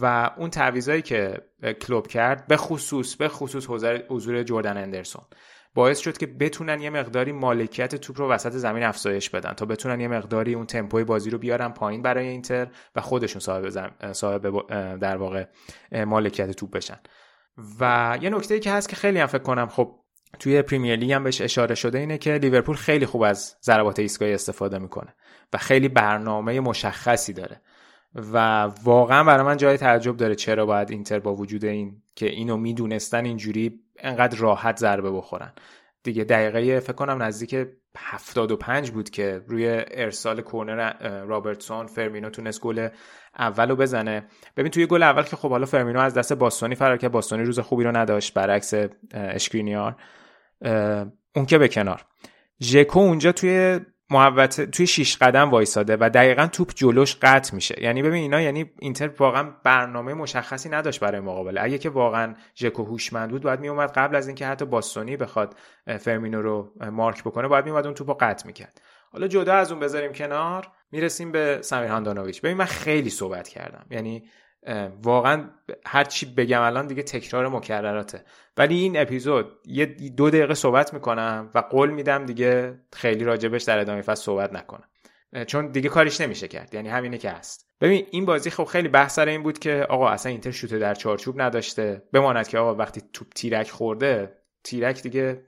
و 0.01 0.31
اون 0.37 0.51
تعویضایی 0.51 1.03
که 1.03 1.37
کلوب 1.81 2.07
کرد 2.07 2.47
به 2.47 2.57
خصوص 2.57 3.17
به 3.17 3.29
خصوص 3.29 3.67
حضور 4.09 4.43
جردن 4.43 4.77
اندرسون. 4.77 5.23
باعث 5.75 5.99
شد 5.99 6.19
که 6.19 6.27
بتونن 6.27 6.81
یه 6.81 6.91
مقداری 6.91 7.33
مالکیت 7.33 7.95
توپ 7.95 8.19
رو 8.19 8.29
وسط 8.29 8.53
زمین 8.53 8.83
افزایش 8.83 9.31
بدن 9.31 9.53
تا 9.53 9.67
بتونن 9.67 10.01
یه 10.01 10.09
مقداری 10.09 10.55
اون 10.55 10.67
تمپوی 10.67 11.05
بازی 11.05 11.31
رو 11.31 11.39
بیارن 11.39 11.69
پایین 11.69 12.03
برای 12.03 12.29
اینتر 12.29 12.69
و 12.97 13.01
خودشون 13.01 13.41
صاحب, 13.41 13.69
زم... 13.69 13.91
صاحب 14.13 14.43
در 14.99 15.17
واقع 15.17 15.45
مالکیت 16.05 16.51
توپ 16.51 16.71
بشن. 16.71 16.99
و 17.81 18.19
یه 18.23 18.31
نکته 18.31 18.61
که 18.61 18.73
هست 18.73 18.89
که 18.89 18.97
خیلی 18.97 19.19
هم 19.19 19.27
فکر 19.27 19.43
کنم 19.43 19.69
خب 19.69 19.97
توی 20.39 20.63
پریمیر 20.63 20.97
لیگ 20.97 21.13
هم 21.13 21.25
بهش 21.25 21.41
اشاره 21.41 21.75
شده 21.75 21.99
اینه 21.99 22.19
که 22.19 22.35
لیورپول 22.35 22.77
خیلی 22.77 23.07
خوب 23.07 23.23
از 23.23 23.57
ضربات 23.63 23.99
ایستگاهی 23.99 24.35
استفاده 24.35 24.79
می‌کنه 24.79 25.15
و 25.53 25.59
خیلی 25.59 25.89
برنامه 25.89 26.61
مشخصی 26.61 27.33
داره. 27.33 27.61
و 28.15 28.63
واقعا 28.85 29.25
برای 29.25 29.45
من 29.45 29.57
جای 29.57 29.77
تعجب 29.77 30.17
داره 30.17 30.35
چرا 30.35 30.67
باید 30.67 30.91
اینتر 30.91 31.19
با 31.19 31.35
وجود 31.35 31.65
این 31.65 32.03
که 32.15 32.27
اینو 32.27 32.57
می‌دونستن 32.57 33.25
اینجوری 33.25 33.81
انقدر 34.01 34.39
راحت 34.39 34.77
ضربه 34.77 35.11
بخورن. 35.11 35.53
دیگه 36.03 36.25
دقیقه 36.25 36.81
فکر 36.81 36.93
کنم 36.93 37.23
نزدیک 37.23 37.67
75 37.99 38.91
بود 38.91 39.11
که 39.11 39.43
روی 39.47 39.85
ارسال 39.91 40.41
کورنر 40.41 41.23
رابرتسون 41.25 41.87
فرمینو 41.87 42.31
تونست 42.31 42.61
گل 42.61 42.89
اولو 43.39 43.77
بزنه. 43.77 44.27
ببین 44.57 44.71
توی 44.71 44.87
گل 44.87 45.03
اول 45.03 45.23
که 45.23 45.37
خب 45.37 45.51
حالا 45.51 45.67
فرمینو 45.67 46.01
از 46.01 46.15
دست 46.15 46.33
باستونی 46.33 46.75
فرار 46.75 46.97
کرد. 46.97 47.13
باستونی 47.13 47.45
روز 47.45 47.59
خوبی 47.59 47.85
رو 47.85 47.97
نداشت 47.97 48.35
برعکس 48.35 48.75
اشکرینیار 49.15 49.97
اون 51.37 51.47
که 51.47 51.59
به 51.59 51.69
کنار. 51.69 52.07
ژکو 52.63 52.99
اونجا 52.99 53.33
توی 53.33 53.81
محوطه 54.11 54.67
توی 54.67 54.87
شیش 54.87 55.17
قدم 55.17 55.51
وایساده 55.51 55.97
و 56.01 56.11
دقیقا 56.15 56.47
توپ 56.47 56.73
جلوش 56.75 57.17
قطع 57.23 57.55
میشه. 57.55 57.83
یعنی 57.83 58.03
ببین 58.03 58.23
اینا 58.23 58.41
یعنی 58.41 58.71
اینتر 58.79 59.11
واقعا 59.19 59.51
برنامه 59.65 60.15
مشخصی 60.15 60.69
نداشت 60.69 61.01
برای 61.01 61.21
مقابله. 61.21 61.63
اگه 61.63 61.79
که 61.79 61.91
واقعا 61.91 62.35
ژکو 62.57 62.85
هوشمند 62.85 63.31
بود 63.31 63.43
باید 63.43 63.61
میومد 63.61 63.93
قبل 63.93 64.17
از 64.17 64.27
اینکه 64.27 64.47
حتی 64.47 64.65
باستونی 64.65 65.17
بخواد 65.17 65.57
فرمینو 65.99 66.43
رو 66.43 66.73
مارک 66.91 67.21
بکنه 67.25 67.49
باید 67.49 67.65
میومد 67.65 67.85
اون 67.85 67.95
توپو 67.95 68.15
قطع 68.21 68.47
می‌کرد. 68.47 68.81
حالا 69.13 69.29
جدا 69.29 69.55
از 69.55 69.71
اون 69.73 69.81
بذاریم 69.81 70.13
کنار 70.13 70.69
می‌رسیم 70.93 71.33
به 71.33 71.59
سمیر 71.63 71.91
هاندانویچ. 71.91 72.41
ببین 72.41 72.57
من 72.57 72.65
خیلی 72.65 73.11
صحبت 73.11 73.49
کردم. 73.49 73.87
یعنی 73.91 74.25
واقعا 75.03 75.45
هر 75.87 76.05
چی 76.05 76.27
بگم 76.27 76.63
الان 76.63 76.87
دیگه 76.87 77.03
تکرار 77.03 77.49
مکرراته. 77.49 78.25
ولی 78.57 78.81
این 78.81 79.01
اپیزود 79.01 79.59
یه 79.67 79.87
دو 79.87 80.31
دقیقه 80.31 80.55
صحبت 80.55 80.95
می‌کنم 80.95 81.51
و 81.55 81.59
قول 81.59 81.91
میدم 81.91 82.27
دیگه 82.27 82.79
خیلی 82.93 83.25
راجبش 83.25 83.63
در 83.63 83.79
ادامه 83.79 84.03
فصل 84.03 84.23
صحبت 84.23 84.53
نکنم. 84.53 84.89
چون 85.47 85.67
دیگه 85.67 85.89
کاریش 85.89 86.21
نمیشه 86.21 86.49
کرد 86.49 86.75
یعنی 86.75 86.89
همینه 86.89 87.19
که 87.19 87.31
هست. 87.31 87.71
ببین 87.81 88.07
این 88.11 88.25
بازی 88.27 88.51
خب 88.51 88.65
خیلی 88.65 88.89
بحث 88.89 89.15
سر 89.15 89.29
این 89.29 89.43
بود 89.43 89.59
که 89.59 89.87
آقا 89.89 90.09
اصلا 90.09 90.33
اینتر 90.33 90.51
شوت 90.51 90.75
در 90.75 90.95
چارچوب 90.95 91.41
نداشته. 91.41 92.03
بماند 92.13 92.49
که 92.49 92.59
آقا 92.59 92.75
وقتی 92.75 93.03
توپ 93.13 93.29
تیرک 93.35 93.71
خورده 93.71 94.37
تیرک 94.65 95.03
دیگه 95.03 95.43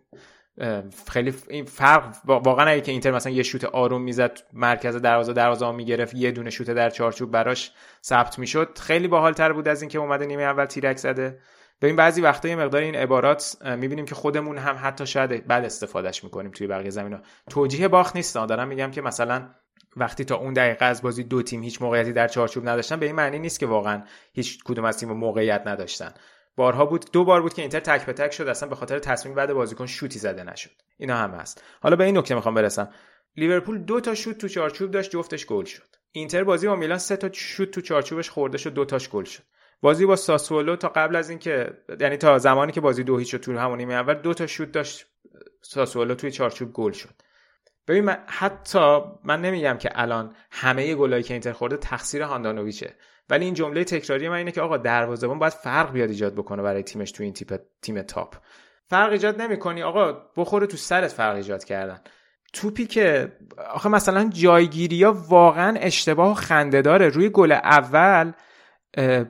خیلی 1.11 1.31
فرق 1.67 2.17
واقعا 2.25 2.67
اگه 2.67 2.81
که 2.81 2.93
اینتر 2.93 3.11
مثلا 3.11 3.33
یه 3.33 3.43
شوت 3.43 3.65
آروم 3.65 4.03
می‌زد 4.03 4.39
مرکز 4.53 4.97
دروازه 4.97 5.33
دروازه 5.33 5.71
می‌گرفت 5.71 6.15
یه 6.15 6.31
دونه 6.31 6.51
شوت 6.51 6.71
در 6.71 6.91
چارچوب 6.91 7.31
براش 7.31 7.73
ثبت 8.05 8.39
می‌شد. 8.39 8.79
خیلی 8.79 9.09
باحال 9.09 9.33
تر 9.33 9.53
بود 9.53 9.69
از 9.69 9.83
اینکه 9.83 9.99
اومده 9.99 10.27
نیمه 10.27 10.43
اول 10.43 10.65
تیرک 10.65 10.97
زده. 10.97 11.39
ببین 11.83 11.97
بعضی 11.97 12.21
وقتا 12.21 12.49
یه 12.49 12.57
مقدار 12.57 12.83
این 12.83 12.95
عبارات 12.95 13.57
می‌بینیم 13.65 14.05
که 14.05 14.15
خودمون 14.15 14.59
هم 14.59 14.77
حتی 14.83 15.07
شاید 15.07 15.47
بعد 15.47 15.65
استفادهش 15.65 16.25
می‌کنیم 16.25 16.51
توی 16.51 16.67
بقیه 16.67 16.91
زمینا 16.91 17.21
توجیه 17.51 17.89
باخت 17.89 18.17
نیست. 18.17 18.35
دارم 18.35 18.69
میگم 18.69 18.91
که 18.91 19.03
مثلا 19.03 19.49
وقتی 19.97 20.25
تا 20.25 20.37
اون 20.37 20.53
دقیقه 20.53 20.85
از 20.85 21.03
بازی 21.03 21.25
دو 21.25 21.43
تیم 21.43 21.63
هیچ 21.63 21.83
موقعیتی 21.83 22.13
در 22.13 22.29
چارچوب 22.29 22.69
نداشتن 22.69 22.97
به 22.97 23.07
این 23.07 23.15
معنی 23.15 23.39
نیست 23.39 23.61
که 23.61 23.67
واقعا 23.67 24.03
هیچ 24.33 24.65
کدوم 24.65 24.85
از 24.85 24.99
تیم 24.99 25.13
موقعیت 25.13 25.63
نداشتن. 25.67 26.15
بارها 26.57 26.87
بود 26.87 27.13
دو 27.13 27.25
بار 27.25 27.43
بود 27.43 27.55
که 27.55 27.63
اینتر 27.63 27.81
تک 27.81 28.07
به 28.07 28.13
تک 28.13 28.33
شد 28.33 28.49
اصلا 28.49 28.69
به 28.69 28.75
خاطر 28.75 28.99
تصمیم 28.99 29.35
بعد 29.35 29.53
بازیکن 29.53 29.87
شوتی 29.87 30.19
زده 30.19 30.45
نشد. 30.45 30.71
اینا 30.99 31.17
هم 31.17 31.31
هست. 31.31 31.65
حالا 31.81 31.97
به 31.97 32.05
این 32.05 32.19
نکته 32.19 32.35
می‌خوام 32.35 32.55
برسم. 32.55 32.91
لیورپول 33.37 33.79
دو 33.79 34.01
تا 34.01 34.15
شوت 34.15 34.39
تو 34.39 34.49
چارچوب 34.49 34.91
داشت 34.91 35.11
جفتش 35.11 35.47
گل 35.47 35.65
شد. 35.65 35.97
اینتر 36.13 36.45
بازی 36.45 36.67
با 36.67 36.77
میلان 36.77 36.99
سه 36.99 37.17
تا 37.17 37.33
شوت 37.33 37.71
تو 37.71 37.81
چارچوبش 37.81 38.31
خورده 38.31 38.59
شد 38.59 38.75
دو 38.75 38.85
تاش 38.85 39.09
گل 39.09 39.25
شد. 39.25 39.43
بازی 39.81 40.07
با 40.07 40.17
ساسولو 40.17 40.77
تا 40.77 40.89
قبل 40.89 41.17
از 41.17 41.31
اینکه 41.31 41.73
یعنی 42.01 42.17
تا 42.17 42.39
زمانی 42.39 42.73
که 42.73 42.81
بازی 42.81 43.05
دو 43.05 43.19
هیچ 43.19 43.35
تو 43.37 43.59
همون 43.59 43.79
نیمه 43.79 43.95
اول 43.95 44.15
دو 44.15 44.35
تا 44.35 44.47
شوت 44.47 44.73
داشت 44.73 45.07
ساسولو 45.63 46.15
توی 46.15 46.31
چارچوب 46.31 46.73
گل 46.73 46.93
شد. 46.93 47.15
ببین 47.89 48.05
من 48.05 48.19
حتی 48.27 49.01
من 49.25 49.41
نمیگم 49.41 49.79
که 49.79 49.91
الان 49.95 50.37
همه 50.51 50.95
گلایی 50.95 51.23
که 51.23 51.35
اینتر 51.35 51.53
خورده 51.53 51.77
تقصیر 51.77 52.23
هاندانویچه. 52.23 52.95
ولی 53.31 53.45
این 53.45 53.55
جمله 53.55 53.85
تکراری 53.85 54.29
من 54.29 54.37
اینه 54.37 54.53
که 54.53 54.61
آقا 54.61 54.77
دروازه‌بان 54.77 55.39
باید 55.39 55.53
فرق 55.53 55.93
بیاد 55.93 56.11
ایجاد 56.11 56.35
بکنه 56.35 56.63
برای 56.63 56.83
تیمش 56.83 57.13
تو 57.13 57.23
این 57.23 57.33
تیپ 57.33 57.61
تیم 57.83 58.03
تاپ. 58.03 58.37
فرق 58.87 59.13
ایجاد 59.13 59.43
نمی‌کنی. 59.43 59.83
آقا 59.83 60.13
بخوره 60.37 60.67
تو 60.67 60.77
سرت 60.77 61.13
فرق 61.13 61.37
ایجاد 61.37 61.65
کردن. 61.65 62.01
توپی 62.53 62.87
که 62.87 63.33
آخه 63.75 63.89
مثلا 63.89 64.31
جایگیری 64.33 65.05
ها 65.05 65.13
واقعا 65.29 65.79
اشتباه 65.79 66.31
و 66.31 66.35
خنده 66.35 66.83
داره. 66.83 67.09
روی 67.09 67.29
گل 67.29 67.53
اول 67.53 68.33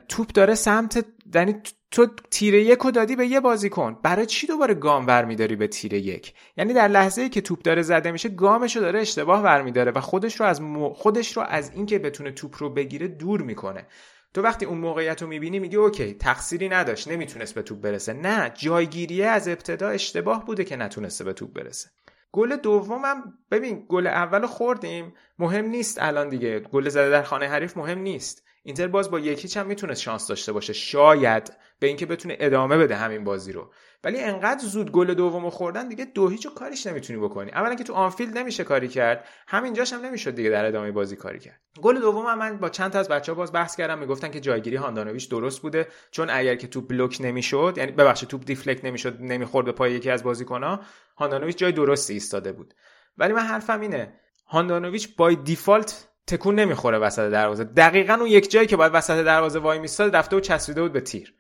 توپ 0.09 0.27
داره 0.35 0.55
سمت 0.55 1.05
یعنی 1.35 1.63
تو 1.93 2.07
تیره 2.31 2.63
یک 2.63 2.79
رو 2.79 2.91
دادی 2.91 3.17
به 3.17 3.27
یه 3.27 3.41
بازیکن 3.41 3.99
برای 4.03 4.27
چی 4.27 4.47
دوباره 4.47 4.75
گام 4.75 5.07
برمیداری 5.07 5.57
به 5.57 5.67
تیره 5.67 5.99
یک؟ 5.99 6.35
یعنی 6.57 6.73
در 6.73 6.89
لحظه 6.89 7.23
ای 7.23 7.29
که 7.29 7.41
توپ 7.41 7.63
داره 7.63 7.83
زده 7.83 8.11
میشه 8.11 8.29
گامش 8.29 8.77
رو 8.77 8.83
داره 8.83 9.01
اشتباه 9.01 9.43
برمیداره 9.43 9.93
و 9.93 10.01
خودش 10.01 10.41
رو 10.41 10.47
از 10.47 10.61
خودش 10.95 11.37
رو 11.37 11.43
از 11.43 11.73
اینکه 11.75 11.99
بتونه 11.99 12.31
توپ 12.31 12.55
رو 12.59 12.71
بگیره 12.71 13.09
دور 13.09 13.43
می‌کنه. 13.43 13.87
تو 14.35 14.43
وقتی 14.43 14.65
اون 14.65 14.79
موقعیت 14.79 15.23
رو 15.23 15.29
می‌بینی 15.29 15.59
میگی 15.59 15.77
okay 15.77 16.15
تقصیری 16.15 16.69
نداشت 16.69 17.09
نمی‌تونست 17.09 17.55
به 17.55 17.63
توپ 17.63 17.81
برسه. 17.81 18.13
نه 18.13 18.53
جایگیریه 18.55 19.27
از 19.27 19.49
ابتدا 19.49 19.89
اشتباه 19.89 20.45
بوده 20.47 20.65
که 20.65 20.77
نتونسته 20.77 21.25
به 21.25 21.33
توپ 21.33 21.53
برسه. 21.53 21.91
گل 22.33 22.57
دومم 22.57 23.39
ببین 23.51 23.87
گل 23.89 24.07
اول 24.07 24.47
خوردیم 24.47 25.15
مهم 25.39 25.65
نیست 25.65 25.99
الان 26.03 26.29
دیگه. 26.29 26.61
گل 26.61 26.89
زده 26.89 27.11
در 27.11 27.23
خانه 27.23 27.49
حریف 27.49 27.77
مهم 27.77 27.99
نیست. 27.99 28.45
اینتر 28.63 28.89
باز 28.89 29.11
با 29.11 29.21
یک 29.21 29.36
هیچ 29.36 29.57
هم 29.57 29.67
می‌تونست 29.67 30.03
شانس 30.03 30.27
داشته 30.27 30.53
باشه. 30.53 30.73
شاید 30.73 31.53
به 31.79 31.87
اینکه 31.87 32.07
بتونه 32.07 32.37
ادامه 32.41 32.79
بده 32.79 32.97
همین 32.97 33.25
بازی 33.25 33.53
رو. 33.53 33.73
ولی 34.05 34.21
انقدر 34.21 34.65
زود 34.65 34.93
گل 34.93 35.15
دومو 35.15 35.51
خوردن 35.51 35.89
دیگه 35.89 36.05
دو 36.05 36.29
هیچو 36.29 36.51
کاریش 36.51 36.87
نمی‌تونی 36.87 37.19
بکنی. 37.19 37.51
اولا 37.51 37.75
که 37.75 37.85
تو 37.85 37.93
آنفیلد 37.93 38.39
نمیشه 38.39 38.65
کاری 38.65 38.89
کرد. 38.89 39.25
همینجاش 39.49 39.93
هم 39.93 40.01
نمی‌شد 40.07 40.35
دیگه 40.35 40.51
در 40.51 40.65
ادامه 40.65 40.93
بازی 40.93 41.17
کاری 41.17 41.39
کرد. 41.39 41.61
گل 41.83 42.01
دوم 42.01 42.27
هم 42.27 42.39
من 42.39 42.59
با 42.59 42.69
چند 42.69 42.93
تا 42.93 42.99
از 42.99 43.09
بچه‌ها 43.09 43.39
باز 43.39 43.53
بحث 43.53 43.77
کردم. 43.77 43.99
می‌گفتن 43.99 44.31
که 44.31 44.41
جایگیری 44.41 44.77
هاندانویچ 44.77 45.31
درست 45.31 45.63
بوده. 45.63 45.89
چون 46.11 46.31
اگر 46.31 46.55
که 46.55 46.67
توپ 46.67 46.89
block 46.89 47.19
نمی‌شد 47.21 47.75
یعنی 47.77 47.93
ببخشید 47.93 48.29
توپ 48.29 48.45
deflect 48.45 48.85
نمی‌شد 48.85 49.17
نمی‌خورد 49.21 49.67
به 49.67 49.73
پای 49.73 49.93
یکی 49.93 50.11
از 50.11 50.23
بازیکن‌ها 50.23 50.81
هاندانویچ 51.17 51.57
جای 51.57 51.73
درستی 51.73 52.13
ایستاده 52.13 52.53
بود. 52.53 52.75
ولی 53.19 53.33
من 53.33 53.43
حرفم 53.43 53.81
اینه. 53.81 54.21
هاندانویچ 54.47 55.17
by 55.17 55.37
default 55.37 56.09
تکون 56.27 56.55
نمی‌خوره 56.55 56.99
وسط 56.99 57.31
دروازه. 57.31 57.65
دقیقا 57.65 58.15
اون 58.15 58.27
یک 58.27 58.51
جایی 58.51 58.67
که 58.67 58.77
باید 58.77 58.95
وسط 58.95 59.25
دروازه 59.25 59.59
وای 59.59 59.79
میستاد 59.79 60.17
رفته 60.17 60.37
و 60.37 60.41
چسبیده 60.41 60.83
بود 60.83 60.93
به 60.93 61.01
تیر. 61.01 61.35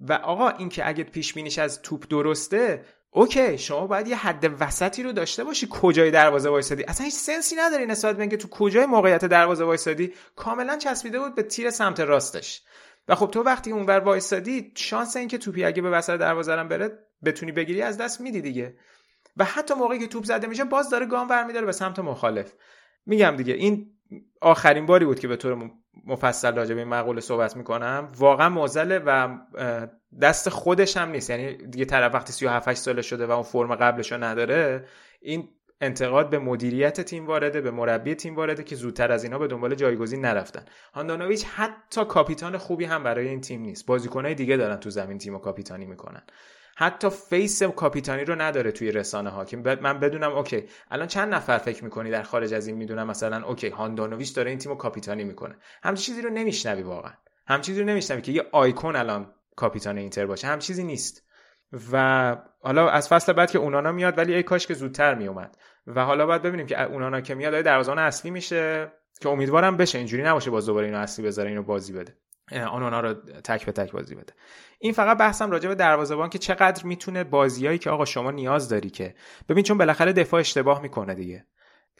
و 0.00 0.12
آقا 0.12 0.48
اینکه 0.48 0.88
اگه 0.88 1.04
پیش 1.04 1.34
بینیش 1.34 1.58
از 1.58 1.82
توپ 1.82 2.08
درسته 2.08 2.84
okay 3.10 3.58
شما 3.58 3.86
باید 3.86 4.08
یه 4.08 4.16
حد 4.16 4.56
وسطی 4.60 5.02
رو 5.02 5.12
داشته 5.12 5.44
باشی 5.44 5.68
کجای 5.70 6.10
دروازه 6.10 6.48
وایسادی 6.48 6.84
اصلا 6.84 7.04
هیچ 7.04 7.14
sense 7.14 7.49
ی 7.49 7.56
نداری 7.56 7.86
نسبت 7.86 8.16
به 8.16 8.20
اینکه 8.20 8.36
تو 8.36 8.48
کجای 8.48 8.86
موقعیت 8.86 9.24
دروازه 9.24 9.64
وایسادی 9.64 10.12
کاملا 10.36 10.76
چسبیده 10.76 11.18
بود 11.18 11.34
به 11.34 11.42
تیر 11.42 11.70
سمت 11.70 12.00
راستش. 12.00 12.62
و 13.08 13.14
خب 13.14 13.30
تو 13.30 13.42
وقتی 13.42 13.70
اونور 13.70 13.98
وایسادی 13.98 14.72
شانس 14.76 15.16
اینکه 15.16 15.38
توپی 15.38 15.64
اگه 15.64 15.82
به 15.82 15.90
وسط 15.90 16.16
دروازه 16.16 16.52
هم 16.52 16.68
بره 16.68 16.98
بتونی 17.24 17.52
بگیری 17.52 17.82
از 17.82 17.98
دست 17.98 18.20
میدی 18.20 18.40
دیگه. 18.40 18.76
و 19.36 19.44
حتی 19.44 19.74
موقعی 19.74 19.98
که 19.98 20.06
توپ 20.06 20.24
زده 20.24 20.46
میشه 20.46 20.64
باز 20.64 20.90
داره 20.90 21.06
گام 21.06 21.26
برمیداره 21.26 21.66
به 21.66 21.72
سمت 21.72 21.98
مخالف. 21.98 22.52
میگم 23.06 23.36
دیگه 23.36 23.54
این 23.54 23.90
آخرین 24.40 24.86
باری 24.86 25.04
بود 25.04 25.20
که 25.20 25.28
به 25.28 25.36
طور 25.36 25.70
مفصل 26.06 26.54
راجع 26.54 26.74
به 26.74 26.80
این 26.80 26.88
مقوله 26.88 27.20
صحبت 27.20 27.56
می‌کنم. 27.56 28.08
واقعا 28.18 28.48
موزله 28.48 28.98
و 28.98 29.38
دست 30.22 30.48
خودش 30.48 30.96
هم 30.96 31.10
نیست. 31.10 31.30
یعنی 31.30 31.56
دیگه 31.56 31.84
طرف 31.84 32.14
وقتی 32.14 32.32
37 32.32 32.68
8 32.68 32.78
ساله 32.78 33.02
شده 33.02 33.26
و 33.26 33.30
اون 33.30 33.42
فرم 33.42 33.74
قبلش 33.74 34.12
رو 34.12 34.24
نداره 34.24 34.84
این 35.20 35.48
انتقاد 35.80 36.30
به 36.30 36.38
مدیریت 36.38 37.00
تیم 37.00 37.26
وارده 37.26 37.60
به 37.60 37.70
مربی 37.70 38.14
تیم 38.14 38.36
وارده 38.36 38.62
که 38.62 38.76
زودتر 38.76 39.12
از 39.12 39.24
اینا 39.24 39.38
به 39.38 39.46
دنبال 39.46 39.74
جایگزین 39.74 40.20
نرفتن. 40.20 40.64
هاندانویچ 40.94 41.44
حتی 41.44 42.04
کاپیتان 42.04 42.58
خوبی 42.58 42.84
هم 42.84 43.02
برای 43.02 43.28
این 43.28 43.40
تیم 43.40 43.60
نیست. 43.60 43.86
بازیکنای 43.86 44.34
دیگه 44.34 44.56
دارن 44.56 44.76
تو 44.76 44.90
زمین 44.90 45.18
تیم 45.18 45.34
و 45.34 45.38
کاپیتانی 45.38 45.86
می‌کنن. 45.86 46.22
حتی 46.76 47.10
face 47.10 47.62
کاپیتانی 47.62 48.24
رو 48.24 48.34
نداره 48.34 48.72
توی 48.72 48.92
رسانه 48.92 49.30
ها 49.30 49.44
که 49.44 49.56
من 49.56 50.00
بدونم 50.00 50.32
okay. 50.32 50.64
الان 50.90 51.06
چند 51.06 51.34
نفر 51.34 51.58
فکر 51.58 51.84
می‌کنی 51.84 52.10
در 52.10 52.22
خارج 52.22 52.54
از 52.54 52.66
این 52.66 52.76
می‌دونم 52.76 53.06
مثلا 53.06 53.46
okay 53.46 53.68
هاندانویچ 53.68 54.34
داره 54.34 54.50
این 54.50 54.58
تیم 54.58 54.72
رو 54.72 54.78
کاپیتانی 54.78 55.24
می‌کنه. 55.24 55.56
همچین 55.82 56.04
چیزی 56.04 56.22
رو 56.22 56.30
نمیشنوی 56.30 56.82
واقعا. 56.82 57.12
هم 57.46 57.60
چیزی 57.60 57.80
رو 57.80 57.86
نمیشنوی 57.86 58.22
که 58.22 58.32
یه 58.32 58.44
آیکون 58.52 58.96
الان 58.96 59.34
کاپیتان 59.56 59.98
اینتر 59.98 60.26
باشه. 60.26 60.46
هم 60.46 60.58
چیزی 60.58 60.84
نیست. 60.84 61.22
و 61.92 62.36
حالا 62.60 62.90
از 62.90 63.08
فصل 63.08 63.32
بعد 63.32 63.50
که 63.50 63.58
اونانا 63.58 63.92
میاد 63.92 64.18
ولی 64.18 64.34
ای 64.34 64.42
کاش 64.42 64.66
که 64.66 64.74
زودتر 64.74 65.14
میومد 65.14 65.56
و 65.86 66.04
حالا 66.04 66.26
باید 66.26 66.42
ببینیم 66.42 66.66
که 66.66 66.82
اونانا 66.82 67.20
که 67.20 67.34
میاد 67.34 67.60
دروازه‌بان 67.60 67.98
اصلی 67.98 68.30
میشه 68.30 68.92
که 69.20 69.28
امیدوارم 69.28 69.76
بشه. 69.76 69.98
اینجوری 69.98 70.22
نباشه 70.22 70.50
باز 70.50 70.66
دوباره 70.66 70.86
اینو 70.86 70.98
اصلی 70.98 71.24
بذاره 71.24 71.48
اینو 71.48 71.62
بازی 71.62 71.92
بده. 71.92 72.16
اونانا 72.50 73.00
رو 73.00 73.14
تک 73.44 73.66
به 73.66 73.72
تک 73.72 73.92
بازی 73.92 74.14
بده. 74.14 74.32
این 74.78 74.92
فقط 74.92 75.18
بحثم 75.18 75.50
راجع 75.50 75.68
به 75.68 75.74
دروازه‌بان 75.74 76.28
که 76.30 76.38
چقدر 76.38 76.84
می‌تونه 76.84 77.24
بازیایی 77.24 77.78
که 77.78 77.90
آقا 77.90 78.04
شما 78.04 78.30
نیاز 78.30 78.68
داری 78.68 78.90
که 78.90 79.14
ببین 79.48 79.64
چون 79.64 79.78
بالاخره 79.78 80.12
دفاع 80.12 80.40
اشتباه 80.40 80.82
می‌کنه 80.82 81.14
دیگه. 81.14 81.46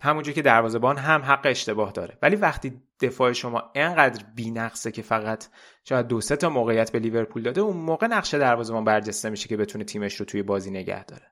همونجور 0.03 0.35
که 0.35 0.43
دروازه‌بان 0.43 0.97
هم 0.99 1.23
حق 1.23 1.41
اشتباه 1.45 1.93
داره. 1.93 2.19
ولی 2.23 2.37
وقتی 2.37 2.83
دفاع 3.01 3.33
شما 3.33 3.73
انقدر 3.75 4.25
بی‌نقصه 4.35 4.91
که 4.93 5.03
فقط 5.03 5.45
شاید 5.85 6.07
دو 6.07 6.21
سه 6.21 6.37
تا 6.37 6.51
موقعیت 6.51 6.93
به 6.93 6.99
لیورپول 6.99 7.43
داده 7.43 7.61
اون 7.61 7.77
موقع 7.77 8.07
نقشه 8.07 8.39
دروازه‌بان 8.39 8.85
برجسته 8.85 9.31
میشه 9.31 9.49
که 9.49 9.57
بتونه 9.57 9.85
تیمش 9.85 10.15
رو 10.15 10.27
توی 10.27 10.43
بازی 10.43 10.71
نگه 10.71 11.05
داره. 11.05 11.32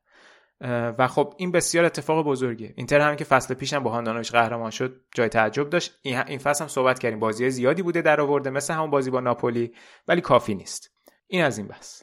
و 0.99 1.09
خب 1.09 1.35
این 1.37 1.53
بسیار 1.53 1.85
اتفاق 1.85 2.27
بزرگه 2.27 2.75
اینتر 2.77 3.01
هم 3.01 3.17
که 3.17 3.25
فصل 3.25 3.55
پیشم 3.55 3.79
با 3.83 3.91
هاندانویچ 3.91 4.33
قهرمان 4.33 4.71
شد 4.71 5.01
جای 5.15 5.29
تعجب 5.29 5.71
داشت. 5.71 5.99
این 6.03 6.39
فصل 6.39 6.65
هم 6.65 6.69
صحبت 6.69 6.99
کردیم. 6.99 7.19
بازی 7.19 7.51
زیادی 7.51 7.83
بوده 7.83 8.03
در 8.03 8.21
آورده 8.21 8.51
مثل 8.51 8.75
همون 8.75 8.91
بازی 8.91 9.11
با 9.11 9.21
ناپولی 9.21 9.73
ولی 10.09 10.21
کافی 10.21 10.55
نیست. 10.55 10.91
این 11.27 11.45
از 11.45 11.59
این 11.59 11.69
بس 11.69 12.03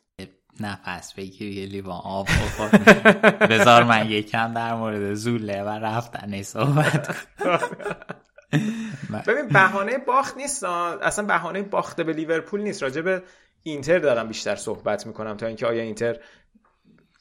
نفس 0.59 1.13
بگیر 1.13 1.57
یه 1.57 1.65
لیوان 1.65 2.01
آب 2.03 2.27
بذار 3.49 3.83
من 3.83 4.09
یکم 4.09 4.53
در 4.53 4.75
مورد 4.75 5.13
زوله 5.13 5.63
و 5.63 5.67
رفتن 5.69 6.41
صحبت 6.41 7.25
ببین 9.27 9.47
بهانه 9.47 9.97
باخت 9.97 10.37
نیست. 10.37 10.63
اصلا 10.63 11.25
بهانه 11.25 11.61
باخته 11.61 12.03
به 12.03 12.13
لیورپول 12.13 12.61
نیست. 12.61 12.83
راجع 12.83 13.01
به 13.01 13.23
اینتر 13.63 13.99
دارم 13.99 14.27
بیشتر 14.27 14.55
صحبت 14.55 15.07
می‌کنم 15.07 15.37
تا 15.37 15.47
اینکه 15.47 15.67
آیا 15.67 15.83
اینتر 15.83 16.17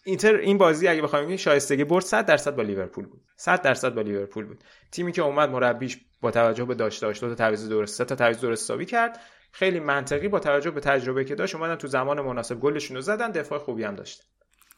اینتر 0.07 0.35
این 0.35 0.59
بازی 0.59 0.89
اگه 0.89 1.03
بخوایم 1.03 1.24
بگیم 1.24 1.37
شایستگی 1.37 1.85
برد 1.85 2.05
100 2.05 2.27
درصد 2.27 2.57
با 2.57 2.62
لیورپول 2.62 3.07
بود. 3.07 3.20
100 3.37 3.62
درصد 3.62 3.95
با 3.95 4.03
لیورپول 4.03 4.45
بود. 4.45 4.65
تیمی 4.93 5.12
که 5.12 5.23
اومد 5.23 5.51
مربیش 5.51 5.99
با 6.20 6.31
توجه 6.31 6.65
به 6.65 6.74
داشته 6.74 7.07
داشت 7.07 7.20
دو 7.20 7.28
تا 7.28 7.35
تعویض 7.35 7.69
درست 7.69 8.03
تا 8.03 8.15
تعویض 8.15 8.41
درست 8.41 8.62
حسابی 8.62 8.85
کرد. 8.85 9.20
خیلی 9.53 9.81
منطقی 9.81 10.28
با 10.28 10.41
توجه 10.41 10.70
به 10.70 10.81
تجربه 10.81 11.24
که 11.24 11.35
داشت 11.35 11.55
اومدن 11.55 11.77
تو 11.77 11.89
زمان 11.89 12.20
مناسب 12.20 12.61
گلشون 12.61 12.97
رو 12.97 13.03
زدن 13.03 13.31
دفاع 13.31 13.59
خوبی 13.59 13.85
هم 13.85 13.95
داشت 13.95 14.23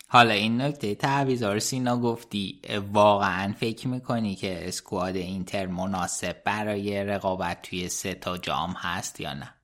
حالا 0.09 0.35
این 0.35 0.61
نکته 0.61 0.95
تعویضا 0.95 1.53
رو 1.53 1.61
سینا 1.61 2.01
گفتی 2.01 2.61
واقعا 2.93 3.53
فکر 3.53 3.89
می‌کنی 3.89 4.35
که 4.35 4.69
اسکواد 4.69 5.17
اینتر 5.17 5.67
مناسب 5.67 6.37
برای 6.45 7.05
رقابت 7.05 7.63
توی 7.63 7.89
سه 7.89 8.15
تا 8.15 8.39
جام 8.39 8.75
هست 8.79 9.21
یا 9.21 9.35
نه؟ 9.35 9.55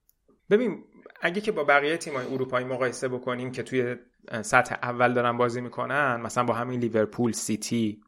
ببین 0.49 0.83
اگه 1.21 1.41
که 1.41 1.51
با 1.51 1.63
بقیه 1.63 1.97
تیم‌های 1.97 2.25
اروپایی 2.25 2.65
مقایسه 2.65 3.07
بکنیم 3.07 3.51
که 3.51 3.63
توی 3.63 3.95
سطح 4.41 4.75
اول 4.83 5.13
دارن 5.13 5.37
بازی 5.37 5.61
می‌کنن 5.61 6.21
مثلا 6.21 6.43
با 6.43 6.53
همین 6.53 6.79
لیورپول 6.79 7.31
سیتی 7.31 8.01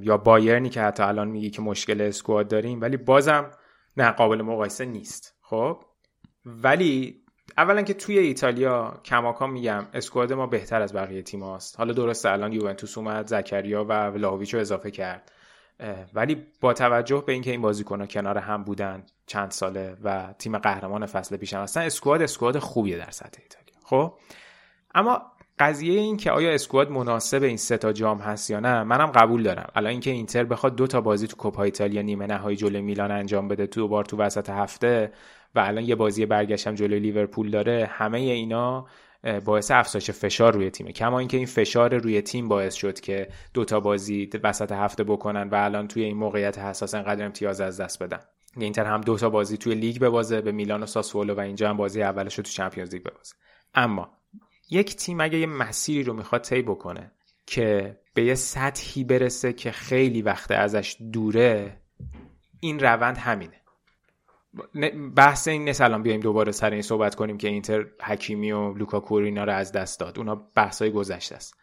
یا 0.00 0.16
بایرنی 0.16 0.68
که 0.68 0.82
حتی 0.82 1.02
الان 1.02 1.28
میگی 1.28 1.50
که 1.50 1.62
مشکل 1.62 2.00
اسکواد 2.00 2.48
داریم 2.48 2.80
ولی 2.80 2.96
بازم 2.96 3.50
نه 3.96 4.10
قابل 4.10 4.42
مقایسه 4.42 4.84
نیست. 4.84 5.34
خب؟ 5.42 5.84
ولی 6.46 7.22
اولا 7.58 7.82
که 7.82 7.94
توی 7.94 8.18
ایتالیا 8.18 9.00
کماکان 9.04 9.50
میگم 9.50 9.86
اسکواد 9.94 10.32
ما 10.32 10.46
بهتر 10.46 10.82
از 10.82 10.94
بقیه 10.94 11.22
تیم 11.22 11.42
هاست. 11.42 11.78
حالا 11.78 11.92
درسته 11.92 12.30
الان 12.30 12.52
یوونتوس 12.52 12.98
اومد 12.98 13.26
زکریا 13.26 13.84
و 13.84 13.92
لاویچ 13.92 14.54
رو 14.54 14.60
اضافه 14.60 14.90
کرد. 14.90 15.32
ولی 16.14 16.46
با 16.60 16.72
توجه 16.72 17.24
به 17.26 17.32
اینکه 17.32 17.50
این 17.50 17.60
بازیکن‌ها 17.60 18.06
کنار 18.06 18.38
هم 18.38 18.64
بودن 18.64 19.04
چند 19.26 19.50
ساله 19.50 19.96
و 20.04 20.34
تیم 20.38 20.58
قهرمان 20.58 21.06
فصل 21.06 21.36
پیش 21.36 21.54
هستن 21.54 21.80
اسکواد 21.80 22.22
اسکواد 22.22 22.58
خوبیه 22.58 22.98
در 22.98 23.10
سطح 23.10 23.42
ایتالیا. 23.42 23.74
خب؟ 23.84 24.14
اما 24.94 25.31
قضیه 25.58 26.00
این 26.00 26.16
که 26.16 26.30
آیا 26.30 26.50
اسکواد 26.50 26.90
مناسب 26.90 27.42
این 27.42 27.56
سه 27.56 27.76
تا 27.76 27.92
جام 27.92 28.18
هست 28.18 28.50
یا 28.50 28.60
نه 28.60 28.82
منم 28.82 29.06
قبول 29.06 29.42
دارم. 29.42 29.70
الان 29.74 29.90
اینکه 29.90 30.10
اینتر 30.10 30.44
بخواد 30.44 30.76
دو 30.76 30.86
تا 30.86 31.00
بازی 31.00 31.26
تو 31.26 31.36
کوپا 31.36 31.62
ایتالیا 31.62 32.02
نیمه 32.02 32.26
نهایی 32.26 32.56
جلوی 32.56 32.82
میلان 32.82 33.10
انجام 33.10 33.48
بده 33.48 33.66
تو 33.66 33.88
بار 33.88 34.04
تو 34.04 34.16
وسط 34.16 34.50
هفته 34.50 35.12
و 35.54 35.60
الان 35.60 35.84
یه 35.84 35.94
بازی 35.94 36.26
برگشتم 36.26 36.74
جلوی 36.74 37.00
لیورپول 37.00 37.50
داره 37.50 37.90
همه 37.92 38.18
اینا 38.18 38.86
باعث 39.44 39.70
افزایش 39.70 40.10
فشار 40.10 40.52
روی 40.54 40.70
تیمه. 40.70 40.92
کما 40.92 41.18
اینکه 41.18 41.36
این 41.36 41.46
فشار 41.46 41.98
روی 41.98 42.22
تیم 42.22 42.48
باعث 42.48 42.74
شد 42.74 43.00
که 43.00 43.28
دوتا 43.54 43.80
بازی 43.80 44.30
وسط 44.44 44.72
هفته 44.72 45.04
بکنن 45.04 45.48
و 45.48 45.54
الان 45.54 45.88
توی 45.88 46.04
این 46.04 46.16
موقعیت 46.16 46.58
حساس 46.58 46.94
انقدر 46.94 47.24
امتیاز 47.24 47.60
از 47.60 47.80
دست 47.80 48.02
بدن. 48.02 48.20
اینتر 48.56 48.84
هم 48.84 49.00
دوتا 49.00 49.30
بازی 49.30 49.56
توی 49.56 49.74
لیگ 49.74 49.98
ببازه 49.98 50.40
به 50.40 50.52
میلان 50.52 50.82
و 50.82 50.86
ساسولو 50.86 51.34
و 51.34 51.40
اینجا 51.40 51.68
هم 51.68 51.76
بازی 51.76 52.02
اولش 52.02 52.34
رو 52.34 52.44
تو 52.44 52.50
چمپیونز 52.50 52.94
لیگ 52.94 53.02
ببازه. 53.02 53.34
اما 53.74 54.10
یک 54.72 54.96
تیم 54.96 55.20
اگه 55.20 55.38
یه 55.38 55.46
مسیری 55.46 56.02
رو 56.02 56.12
می‌خواد 56.12 56.42
طی 56.42 56.62
بکنه 56.62 57.12
که 57.46 57.98
به 58.14 58.24
یه 58.24 58.34
سطحی 58.34 59.04
برسه 59.04 59.52
که 59.52 59.70
خیلی 59.70 60.22
وقت 60.22 60.50
ازش 60.50 60.96
دوره 61.12 61.80
این 62.60 62.78
روند 62.78 63.18
همینه. 63.18 63.56
بحث 65.16 65.48
این 65.48 65.64
نیست 65.64 65.80
الان 65.80 66.02
بیایم 66.02 66.20
دوباره 66.20 66.52
سر 66.52 66.70
این 66.70 66.82
صحبت 66.82 67.14
کنیم 67.14 67.38
که 67.38 67.48
اینتر 67.48 67.86
حکیمی 68.02 68.52
و 68.52 68.74
لوکاکو 68.74 69.14
اینا 69.14 69.44
رو 69.44 69.52
از 69.52 69.72
دست 69.72 70.00
داد. 70.00 70.18
اونا 70.18 70.34
بحثای 70.34 70.90
گذشته 70.90 71.34
است. 71.34 71.56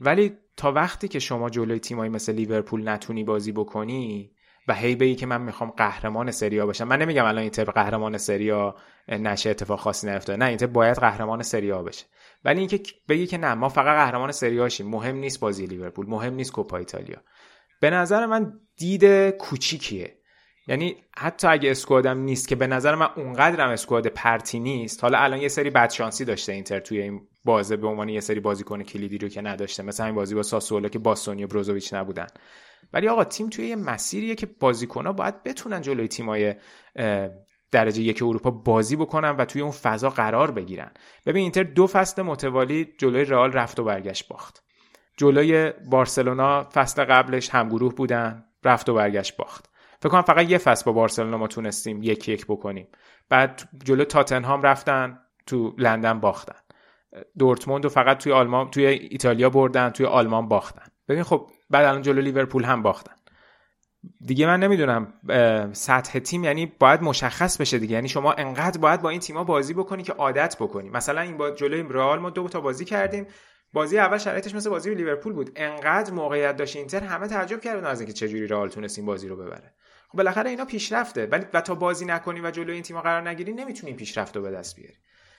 ولی 0.00 0.36
تا 0.56 0.72
وقتی 0.72 1.08
که 1.08 1.18
شما 1.18 1.50
جلوی 1.50 1.78
تیمایی 1.78 2.10
مثل 2.10 2.32
لیورپول 2.32 2.88
نتونی 2.88 3.24
بازی 3.24 3.52
بکنی 3.52 4.30
و 4.68 4.74
هی 4.74 4.96
بگی 4.96 5.14
که 5.14 5.26
من 5.26 5.40
می‌خوام 5.40 5.70
قهرمان 5.70 6.30
سریا 6.30 6.66
باشم 6.66 6.88
من 6.88 7.02
نمیگم 7.02 7.24
الان 7.24 7.42
اینتر 7.42 7.64
قهرمان 7.64 8.18
سریا 8.18 8.76
نشه 9.08 9.50
اتفاق 9.50 9.78
خاصی 9.78 10.10
نیفتاده. 10.10 10.38
نه 10.38 10.44
اینتر 10.44 10.66
باید 10.66 10.96
قهرمان 10.96 11.42
سریا 11.42 11.82
بشه. 11.82 12.06
ولی 12.44 12.58
اینکه 12.58 12.80
بگی 13.08 13.26
که 13.26 13.38
نه 13.38 13.54
ما 13.54 13.68
فقط 13.68 13.96
قهرمان 13.96 14.32
سریا 14.32 14.68
شیم 14.68 14.86
مهم 14.86 15.16
نیست 15.16 15.40
بازی 15.40 15.66
لیورپول 15.66 16.06
مهم 16.06 16.34
نیست 16.34 16.52
کوپا 16.52 16.76
ایتالیا. 16.76 17.22
به 17.80 17.90
نظر 17.90 18.26
من 18.26 18.52
دید 18.76 19.30
کوچیکیه. 19.30 20.16
یعنی 20.68 20.96
حتی 21.16 21.46
اگه 21.46 21.70
اسکوادم 21.70 22.18
نیست 22.18 22.48
که 22.48 22.56
به 22.56 22.66
نظر 22.66 22.94
من 22.94 23.08
اونقدرم 23.16 23.70
اسکواد 23.70 24.06
پرتی 24.06 24.60
نیست 24.60 25.02
حالا 25.02 25.18
الان 25.18 25.40
یه 25.40 25.48
سری 25.48 25.70
بدشانسی 25.70 26.24
داشته 26.24 26.52
اینتر 26.52 26.80
توی 26.80 27.02
این 27.02 27.20
بازه 27.44 27.76
به 27.76 27.86
عنوان 27.86 28.08
یه 28.08 28.20
سری 28.20 28.40
بازیکن 28.40 28.82
کلیدی 28.82 29.18
رو 29.18 29.28
که 29.28 29.42
نداشته. 29.42 29.82
مثلا 29.82 30.06
این 30.06 30.14
بازی 30.14 30.34
با 30.34 30.42
ساسولو 30.42 30.88
که 30.88 30.98
باستونی 30.98 31.44
و 31.44 31.46
بروزوویچ 31.46 31.94
نبودن. 31.94 32.26
ولی 32.92 33.08
آقا 33.08 33.24
تیم 33.24 33.48
توی 33.48 33.66
یه 33.66 33.76
مسیریه 33.76 34.34
که 34.34 34.46
بازیکن‌ها 34.46 35.12
باید 35.12 35.42
بتونن 35.42 35.80
جلوی 35.80 36.08
تیمای 36.08 36.54
درجه 37.76 38.02
یک 38.02 38.22
اروپا 38.22 38.50
بازی 38.50 38.96
بکنن 38.96 39.30
و 39.30 39.44
توی 39.44 39.62
اون 39.62 39.70
فضا 39.70 40.10
قرار 40.10 40.50
بگیرن. 40.50 40.90
ببین 41.26 41.42
اینتر 41.42 41.62
دو 41.62 41.86
فصل 41.86 42.22
متوالی 42.22 42.94
جلوی 42.98 43.24
رئال 43.24 43.52
رفت 43.52 43.80
و 43.80 43.84
برگشت 43.84 44.28
باخت. 44.28 44.62
جلوی 45.16 45.72
بارسلونا 45.90 46.68
فصل 46.74 47.04
قبلش 47.04 47.50
همگروه 47.50 47.94
بودن 47.94 48.44
رفت 48.64 48.88
و 48.88 48.94
برگشت 48.94 49.36
باخت. 49.36 49.70
فکر 50.00 50.08
کنم 50.08 50.22
فقط 50.22 50.50
یه 50.50 50.58
فصل 50.58 50.84
با 50.84 50.92
بارسلونا 50.92 51.38
ما 51.38 51.46
تونستیم 51.46 52.02
یک 52.02 52.28
یک 52.28 52.46
بکنیم. 52.46 52.88
بعد 53.28 53.68
جلو 53.84 54.04
تاتنهام 54.04 54.62
رفتن 54.62 55.18
تو 55.46 55.74
لندن 55.78 56.20
باختن. 56.20 56.60
دورتموند 57.38 57.84
و 57.84 57.88
فقط 57.88 58.18
توی 58.18 58.32
آلمان 58.32 58.70
توی 58.70 58.86
ایتالیا 58.86 59.50
بردن 59.50 59.90
توی 59.90 60.06
آلمان 60.06 60.48
باختن. 60.48 60.86
ببین 61.08 61.22
خب 61.22 61.50
بعد 61.70 61.84
الان 61.84 62.02
جلو 62.02 62.20
لیورپول 62.20 62.64
هم 62.64 62.82
باختن. 62.82 63.15
دیگه 64.26 64.46
من 64.46 64.60
نمی‌دونم 64.60 65.12
سطح 65.72 66.18
تیم 66.18 66.44
یعنی 66.44 66.72
باید 66.78 67.02
مشخص 67.02 67.60
بشه 67.60 67.78
دیگه. 67.78 67.94
یعنی 67.94 68.08
شما 68.08 68.32
انقدر 68.32 68.80
باید 68.80 69.02
با 69.02 69.10
این 69.10 69.20
تیما 69.20 69.44
بازی 69.44 69.74
بکنی 69.74 70.02
که 70.02 70.12
عادت 70.12 70.56
بکنی. 70.60 70.90
مثلا 70.90 71.20
این 71.20 71.36
با 71.36 71.50
جلوی 71.50 71.86
رئال 71.90 72.18
ما 72.18 72.30
دو 72.30 72.48
تا 72.48 72.60
بازی 72.60 72.84
کردیم. 72.84 73.26
بازی 73.72 73.98
اول 73.98 74.18
شرایطش 74.18 74.54
مثل 74.54 74.70
بازی 74.70 74.94
لیورپول 74.94 75.32
بود. 75.32 75.50
انقدر 75.56 76.12
موقعیت 76.12 76.56
داشت 76.56 76.76
اینتر 76.76 77.00
همه 77.00 77.28
تعجب 77.28 77.60
کردن 77.60 77.86
از 77.86 78.00
اینکه 78.00 78.12
چجوری 78.12 78.46
رئال 78.46 78.68
تونست 78.68 78.98
این 78.98 79.06
بازی 79.06 79.28
رو 79.28 79.36
ببره. 79.36 79.74
خب 80.08 80.18
بالاخره 80.18 80.50
اینا 80.50 80.64
پیشرفته. 80.64 81.26
ولی 81.26 81.44
و 81.54 81.60
تا 81.60 81.74
بازی 81.74 82.04
نکنی 82.04 82.40
و 82.40 82.50
جلوی 82.50 82.74
این 82.74 82.82
تیم‌ها 82.82 83.02
قرار 83.02 83.28
نگیری 83.28 83.52
نمی‌تونی 83.52 83.92
پیشرفت 83.92 84.36
رو 84.36 84.42
به 84.42 84.50
دست 84.50 84.76
بیاری. 84.76 84.94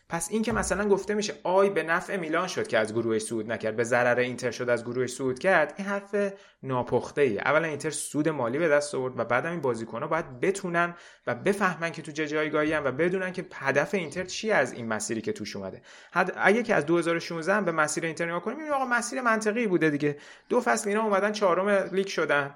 پس 0.09 0.27
این 0.31 0.41
که 0.41 0.51
مثلا 0.51 0.89
گفته 0.89 1.13
میشه 1.13 1.33
آی 1.43 1.69
به 1.69 1.83
نفع 1.83 2.17
میلان 2.17 2.47
شد 2.47 2.67
که 2.67 2.77
از 2.77 2.93
گروهش 2.93 3.21
صعود 3.21 3.51
نکرد 3.51 3.75
به 3.75 3.83
ضرر 3.83 4.19
اینتر 4.19 4.51
شد 4.51 4.69
از 4.69 4.83
گروهش 4.83 5.13
صعود 5.13 5.39
کرد 5.39 5.73
این 5.77 5.87
حرف 5.87 6.15
ناپخته 6.63 7.21
ای 7.21 7.39
اولا 7.39 7.67
اینتر 7.67 7.89
سود 7.89 8.29
مالی 8.29 8.57
به 8.57 8.67
دست 8.67 8.95
آورد 8.95 9.19
و 9.19 9.25
بعدم 9.25 9.51
این 9.51 9.61
بازیکن‌ها 9.61 10.07
باید 10.07 10.39
بتونن 10.39 10.95
و 11.27 11.35
بفهمن 11.35 11.91
که 11.91 12.01
تو 12.01 12.11
چه 12.11 12.27
جایگاهی 12.27 12.73
و 12.73 12.91
بدونن 12.91 13.31
که 13.31 13.45
هدف 13.53 13.93
اینتر 13.93 14.23
چی 14.23 14.51
از 14.51 14.73
این 14.73 14.87
مسیری 14.87 15.21
که 15.21 15.33
توش 15.33 15.55
اومده. 15.55 15.81
حد 16.11 16.33
اگه 16.37 16.63
که 16.63 16.75
از 16.75 16.85
2016 16.85 17.61
به 17.61 17.71
مسیر 17.71 18.05
اینتر 18.05 18.25
نگاه 18.25 18.41
کنیم 18.41 18.71
آقا 18.73 18.85
مسیر 18.85 19.21
منطقی 19.21 19.67
بوده 19.67 19.89
دیگه. 19.89 20.17
دو 20.49 20.61
فصل 20.61 20.89
اینا 20.89 21.03
اومدن 21.03 21.31
چهارم 21.31 21.69
لیگ 21.69 22.07
شدن. 22.07 22.55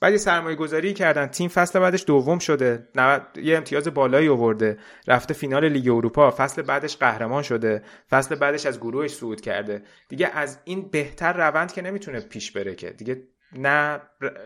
بعد 0.00 0.12
یه 0.12 0.18
سرمایه 0.18 0.56
گذاری 0.56 0.94
کردن. 0.94 1.26
تیم 1.26 1.48
فصل 1.48 1.78
بعدش 1.80 2.04
دوم 2.06 2.38
شده. 2.38 2.88
یه 3.36 3.56
امتیاز 3.56 3.88
بالایی 3.88 4.28
آورده. 4.28 4.78
رفته 5.06 5.34
فینال 5.34 5.68
لیگ 5.68 5.88
اروپا. 5.88 6.34
فصل 6.36 6.62
بعدش 6.62 6.96
قهرمان 6.96 7.42
شده. 7.42 7.82
فصل 8.10 8.34
بعدش 8.34 8.66
از 8.66 8.80
گروهش 8.80 9.14
صعود 9.14 9.40
کرده. 9.40 9.82
دیگه 10.08 10.30
از 10.34 10.58
این 10.64 10.88
بهتر 10.88 11.32
روند 11.32 11.72
که 11.72 11.82
نمی‌تونه 11.82 12.20
پیش 12.20 12.52
بره 12.52 12.74
که. 12.74 12.90
دیگه 12.90 13.22
نه 13.52 14.00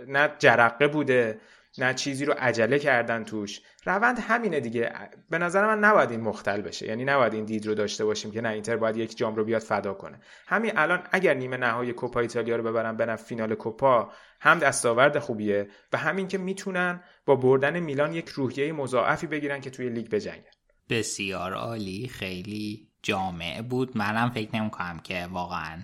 نه 0.09 0.31
جرقه 0.39 0.89
بوده. 0.89 1.39
نه 1.79 1.95
چیزی 1.95 2.25
رو 2.25 2.35
عجله 2.39 2.79
کردن 2.79 3.25
توش. 3.25 3.61
روند 3.85 4.19
همینه 4.19 4.61
دیگه. 4.61 4.93
به 5.31 5.39
نظر 5.39 5.67
من 5.67 5.79
نباید 5.79 6.11
این 6.11 6.21
مختل 6.21 6.61
بشه. 6.61 6.87
یعنی 6.87 7.05
نباید 7.05 7.35
این 7.35 7.45
دید 7.45 7.67
رو 7.67 7.75
داشته 7.75 8.05
باشیم 8.05 8.31
که 8.31 8.41
نه 8.41 8.49
اینتر 8.49 8.77
باید 8.77 8.97
یک 8.97 9.17
جام 9.17 9.37
رو 9.37 9.45
بیاد 9.45 9.63
فدا 9.63 9.95
کنه. 9.95 10.21
همین 10.47 10.73
الان 10.77 11.03
اگر 11.13 11.35
نیمه 11.35 11.57
نهایی 11.57 11.93
کوپا 11.93 12.21
ایتالیا 12.21 12.57
رو 12.57 12.63
ببرن 12.63 12.97
برن 12.97 13.17
فینال 13.17 13.55
کوپا 13.55 14.13
هم 14.41 14.59
دستاورد 14.59 15.19
خوبیه 15.19 15.69
و 15.93 15.97
همین 15.97 16.29
که 16.29 16.39
می‌تونن 16.39 17.01
با 17.27 17.37
بردن 17.37 17.81
میلان 17.81 18.13
یک 18.13 18.29
روحیه 18.29 18.73
مضاعفی 18.73 19.27
بگیرن 19.27 19.61
که 19.61 19.71
توی 19.71 19.89
لیگ 19.89 20.09
بجنگن. 20.09 20.51
بسیار 20.91 21.53
عالی. 21.53 22.09
خیلی 22.09 22.89
جامع 23.03 23.63
بود. 23.63 23.97
منم 23.97 24.31
فکر 24.31 24.57
نمی‌کنم 24.57 25.01
که 25.05 25.27
واقعا 25.33 25.83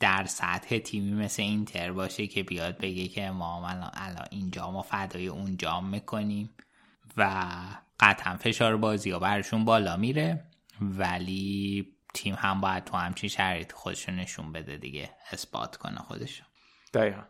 در 0.00 0.24
سطح 0.24 0.78
تیمی 0.78 1.12
مثل 1.12 1.42
اینتر 1.42 1.92
باشه 1.92 2.26
که 2.26 2.42
بیاد 2.42 2.78
بگه 2.78 3.08
که 3.08 3.30
ما 3.30 3.68
الان 3.68 4.26
اینجا 4.30 4.70
ما 4.70 4.82
فدای 4.82 5.26
اون 5.26 5.56
جام 5.56 5.88
می‌کنیم 5.88 6.50
و 7.16 7.54
قطعا 8.00 8.36
فشار 8.36 8.76
بازی 8.76 9.10
ها 9.10 9.18
برشون 9.18 9.64
بالا 9.64 9.96
میره. 9.96 10.44
ولی 10.80 11.86
تیم 12.14 12.34
هم 12.38 12.60
باید 12.60 12.84
تو 12.84 12.96
همچین 12.96 13.28
شرایط 13.28 13.72
خودشون 13.72 14.16
نشون 14.16 14.52
بده 14.52 14.76
دیگه 14.76 15.10
اثبات 15.32 15.76
کنه 15.76 15.98
خودشون 15.98 16.46
دقیقا. 16.94 17.22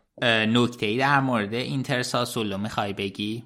نکته 0.45 0.85
ای 0.85 0.97
در 0.97 1.19
مورد 1.19 1.53
اینتر 1.53 2.03
ساسولو 2.03 2.57
می‌خوای 2.57 2.93
بگی؟ 2.93 3.43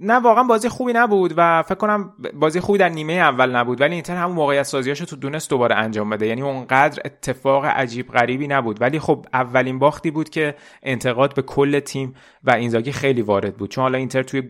نه 0.00 0.14
واقعا 0.14 0.44
بازی 0.44 0.68
خوبی 0.68 0.92
نبود 0.92 1.34
و 1.36 1.62
فکر 1.62 1.74
کنم 1.74 2.12
بازی 2.34 2.60
خوبی 2.60 2.78
در 2.78 2.88
نیمه 2.88 3.12
اول 3.12 3.56
نبود 3.56 3.80
ولی 3.80 3.94
اینتر 3.94 4.16
همون 4.16 4.36
موقعیت 4.36 4.62
سازیاشو 4.62 5.04
تو 5.04 5.16
دونست 5.16 5.50
دوباره 5.50 5.74
انجام 5.74 6.10
بده. 6.10 6.26
یعنی 6.26 6.42
اونقدر 6.42 7.02
اتفاق 7.04 7.64
عجیب 7.64 8.08
غریبی 8.08 8.48
نبود. 8.48 8.80
ولی 8.80 8.98
خب 8.98 9.26
اولین 9.32 9.78
باختی 9.78 10.10
بود 10.10 10.28
که 10.28 10.54
انتقاد 10.82 11.34
به 11.34 11.42
کل 11.42 11.80
تیم 11.80 12.14
و 12.44 12.50
اینزاگی 12.50 12.92
خیلی 12.92 13.22
وارد 13.22 13.56
بود. 13.56 13.70
چون 13.70 13.82
حالا 13.82 13.98
اینتر 13.98 14.22
توی 14.22 14.42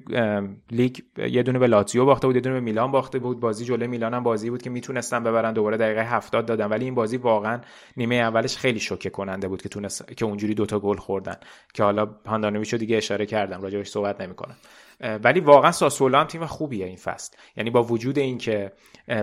لیگ 0.71 0.97
یه 1.17 1.43
دونه 1.43 1.59
به 1.59 1.67
لاتزیو 1.67 2.05
باخته 2.05 2.27
بود 2.27 2.37
یه 2.37 2.43
دونه 2.43 2.55
به 2.55 2.61
میلان 2.61 2.91
باخته 2.91 3.19
بود. 3.19 3.41
بازی 3.41 3.65
جلوی 3.65 3.89
میلان 3.89 4.15
هم 4.15 4.23
بازی 4.23 4.51
بود 4.51 4.63
که 4.63 4.71
می‌تونستن 4.71 5.25
ببرن 5.25 5.53
دوباره 5.53 5.77
دقیقه 5.77 6.05
70 6.05 6.47
دادن. 6.47 6.67
ولی 6.67 6.85
این 6.85 6.95
بازی 6.95 7.17
واقعا 7.17 7.61
نیمه 7.97 8.15
اولش 8.15 8.57
خیلی 8.57 8.81
شوکه 8.81 9.11
کننده 9.11 9.49
بود 9.49 9.63
که 9.63 9.69
تونست 9.69 10.17
که 10.17 10.25
اونجوری 10.25 10.55
دوتا 10.55 10.79
گل 10.79 10.97
خوردن. 10.97 11.37
که 11.75 11.83
حالا 11.83 12.07
پاندانویچو 12.07 12.77
دیگه 12.77 12.97
اشاره 12.97 13.27
کردم 13.27 13.63
راجعش 13.63 13.89
صحبت 13.89 14.21
نمی‌کنم. 14.21 14.57
ولی 15.01 15.41
واقعا 15.41 15.73
ساسولو 15.73 16.19
هم 16.19 16.27
تیم 16.27 16.47
خوبیه 16.47 16.87
این 16.87 16.97
فصل. 16.97 17.37
یعنی 17.57 17.70
با 17.70 17.82
وجود 17.82 18.19
اینکه 18.19 18.73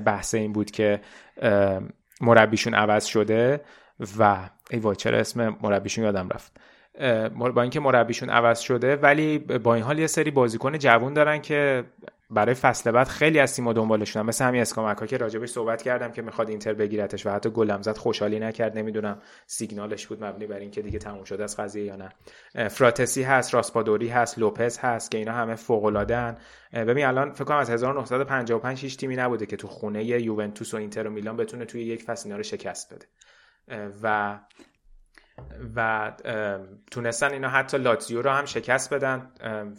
بحث 0.06 0.36
این 0.36 0.54
بود 0.54 0.72
که 0.72 1.02
مربیشون 2.22 2.74
عوض 2.74 3.06
شده 3.06 3.62
و 4.20 4.50
ای 4.72 4.80
وای 4.80 4.96
چرا 4.96 5.18
اسم 5.18 5.58
مربیشون 5.62 6.04
یادم 6.04 6.30
رفت. 6.30 6.58
با 7.54 7.62
اینکه 7.62 7.80
مربیشون 7.80 8.30
عوض 8.30 8.60
شده 8.60 8.96
ولی 8.96 9.38
با 9.38 9.76
این 9.76 9.84
حال 9.84 10.00
یه 10.00 10.08
سری 10.08 10.32
بازیکن 10.32 10.78
جوون 10.78 11.14
دارن 11.14 11.42
که 11.42 11.84
برای 12.30 12.54
فصل 12.56 12.92
بعد 12.92 13.08
خیلی 13.08 13.40
از 13.40 13.56
تیم‌ها 13.56 13.74
دنبالشون 13.74 14.26
مثل 14.26 14.46
همین 14.46 14.62
اسکاماکا 14.62 15.06
که 15.06 15.18
راجبش 15.18 15.50
صحبت 15.50 15.82
کردم 15.82 16.12
که 16.12 16.22
می‌خواد 16.22 16.50
اینتر 16.50 16.74
بگیرتش 16.74 17.26
و 17.26 17.30
حتی 17.30 17.50
گلم 17.50 17.82
زد 17.82 17.98
خوشحالی 17.98 18.40
نکرد. 18.40 18.78
نمی‌دونم 18.78 19.22
سیگنالش 19.46 20.08
بود 20.08 20.24
مبنی 20.24 20.48
بر 20.48 20.60
اینکه 20.60 20.82
دیگه 20.82 21.00
تموم 21.00 21.24
شده 21.24 21.44
از 21.44 21.58
قضیه 21.58 21.84
یا 21.84 21.96
نه. 21.96 22.10
فراتسی 22.68 23.24
هست 23.24 23.54
راسپادوری 23.54 24.08
هست 24.08 24.40
لوپز 24.40 24.78
هست 24.78 25.12
که 25.12 25.18
اینا 25.18 25.34
همه 25.34 25.56
فوق 25.56 25.86
العاده 25.86 26.36
ببین 26.74 27.06
الان 27.06 27.32
فکر 27.32 27.44
کنم 27.44 27.58
از 27.58 27.70
1955 27.70 28.82
هیچ 28.82 28.98
تیمی 28.98 29.16
نبوده 29.16 29.46
که 29.46 29.58
تو 29.58 29.68
خونه 29.68 30.04
یوونتوس 30.04 30.74
و 30.74 30.78
اینتر 30.78 31.08
و 31.08 31.10
میلان 31.10 31.38
بتونه 31.38 31.66
توی 31.66 31.84
یک 31.84 32.04
فصل 32.04 32.24
اینا 32.26 32.38
رو 32.38 32.44
شکست 32.44 32.94
بده. 32.94 33.06
و 34.04 34.38
و 35.76 36.12
تونستن 36.92 37.32
اینا 37.32 37.50
حتی 37.50 37.78
لاتزیو 37.78 38.22
رو 38.22 38.30
هم 38.30 38.46
شکست 38.46 38.94
بدن 38.94 39.32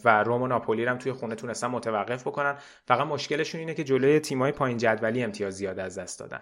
و 0.05 0.23
روم 0.23 0.41
و 0.41 0.47
ناپولی 0.47 0.85
رو 0.85 0.91
هم 0.91 0.97
توی 0.97 1.11
خونه 1.11 1.35
تونستن 1.35 1.67
متوقف 1.67 2.27
بکنن. 2.27 2.57
فقط 2.85 3.07
مشکلشون 3.07 3.59
اینه 3.59 3.73
که 3.73 3.83
جلوی 3.83 4.19
تیمای 4.19 4.51
پایین 4.51 4.77
جدولی 4.77 5.23
امتیاز 5.23 5.53
زیاد 5.53 5.79
از 5.79 5.97
دست 5.97 6.19
دادن. 6.19 6.41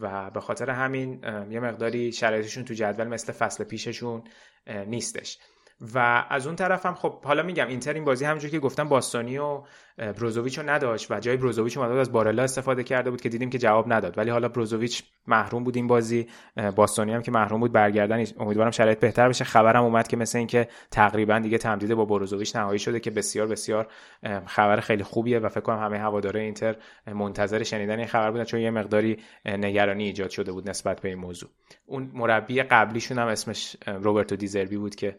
و 0.00 0.30
به 0.30 0.40
خاطر 0.40 0.70
همین 0.70 1.24
یه 1.50 1.60
مقداری 1.60 2.12
شرایطشون 2.12 2.64
تو 2.64 2.74
جدول 2.74 3.08
مثل 3.08 3.32
فصل 3.32 3.64
پیششون 3.64 4.24
نیستش. 4.86 5.38
و 5.94 6.24
از 6.30 6.46
اون 6.46 6.56
طرف 6.56 6.86
هم 6.86 6.94
خب 6.94 7.24
حالا 7.24 7.42
میگم 7.42 7.68
اینتر 7.68 7.92
این 7.92 8.04
بازی 8.04 8.24
همونجوری 8.24 8.50
که 8.50 8.58
گفتم 8.58 8.88
باستانی 8.88 9.38
و 9.38 9.62
بروزوویچ 9.98 10.58
رو 10.58 10.70
نداشت 10.70 11.10
و 11.10 11.20
جای 11.20 11.36
بروزوویچ 11.36 11.78
اومد 11.78 11.90
از 11.90 12.12
بارلا 12.12 12.42
استفاده 12.42 12.84
کرده 12.84 13.10
بود 13.10 13.20
که 13.20 13.28
دیدیم 13.28 13.50
که 13.50 13.58
جواب 13.58 13.92
نداد. 13.92 14.18
ولی 14.18 14.30
حالا 14.30 14.48
بروزوویچ 14.48 15.02
محروم 15.26 15.64
بود 15.64 15.76
این 15.76 15.86
بازی 15.86 16.28
باستانی 16.76 17.12
هم 17.12 17.22
که 17.22 17.30
محروم 17.30 17.60
بود 17.60 17.72
برگردن 17.72 18.24
امیدوارم 18.38 18.70
شرایط 18.70 19.00
بهتر 19.00 19.28
بشه. 19.28 19.44
خبرم 19.44 19.84
اومد 19.84 20.08
که 20.08 20.16
مثل 20.16 20.38
اینکه 20.38 20.68
تقریبا 20.90 21.38
دیگه 21.38 21.58
تمدید 21.58 21.94
با 21.94 22.04
بروزوویچ 22.04 22.56
نهایی 22.56 22.78
شده 22.78 23.00
که 23.00 23.10
بسیار 23.10 23.46
بسیار 23.46 23.86
خبر 24.46 24.80
خیلی 24.80 25.02
خوبیه 25.02 25.38
و 25.38 25.48
فکر 25.48 25.60
کنم 25.60 25.78
همه 25.78 25.98
هواداره 25.98 26.40
اینتر 26.40 26.76
منتظر 27.06 27.62
شنیدن 27.62 27.98
این 27.98 28.08
خبر 28.08 28.30
بودن 28.30 28.44
چون 28.44 28.60
یه 28.60 28.70
مقداری 28.70 29.18
نگرانی 29.46 30.04
ایجاد 30.04 30.30
شده 30.30 30.52
بود 30.52 30.70
نسبت 30.70 31.00
به 31.00 31.08
این 31.08 31.18
موضوع. 31.18 31.50
اون 31.86 32.10
مربی 32.14 32.62
قبلیشون 32.62 33.18
هم 33.18 33.26
اسمش 33.26 33.76
روبرتو 33.86 34.36
دیزربی 34.36 34.76
بود 34.76 34.94
که 34.94 35.18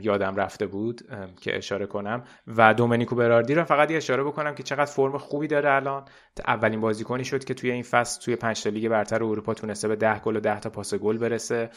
یادم 0.00 0.36
رفته 0.36 0.66
بود 0.66 1.00
که 1.40 1.56
اشاره 1.56 1.86
کنم. 1.86 2.24
و 2.46 2.74
دومنیکو 2.74 3.16
براردی 3.16 3.54
رو 3.54 3.64
فقط 3.64 3.90
یه 3.90 3.96
اشاره 3.96 4.24
بکنم 4.24 4.54
که 4.54 4.62
چقدر 4.62 4.84
فرم 4.84 5.18
خوبی 5.18 5.46
داره 5.46 5.70
الان. 5.70 6.04
اولین 6.46 6.80
بازیکنی 6.80 7.24
شد 7.24 7.44
که 7.44 7.54
توی 7.54 7.70
این 7.70 7.82
فصل 7.82 8.20
توی 8.22 8.36
پنج 8.36 8.68
لیگ 8.68 8.88
برتر 8.88 9.24
اروپا 9.24 9.54
تونسته 9.54 9.88
به 9.88 9.96
10 9.96 10.18
گل 10.18 10.36
و 10.36 10.40
10 10.40 10.60
تا 10.60 10.70
پاس 10.70 10.94
گل 10.94 11.18
برسه. 11.18 11.70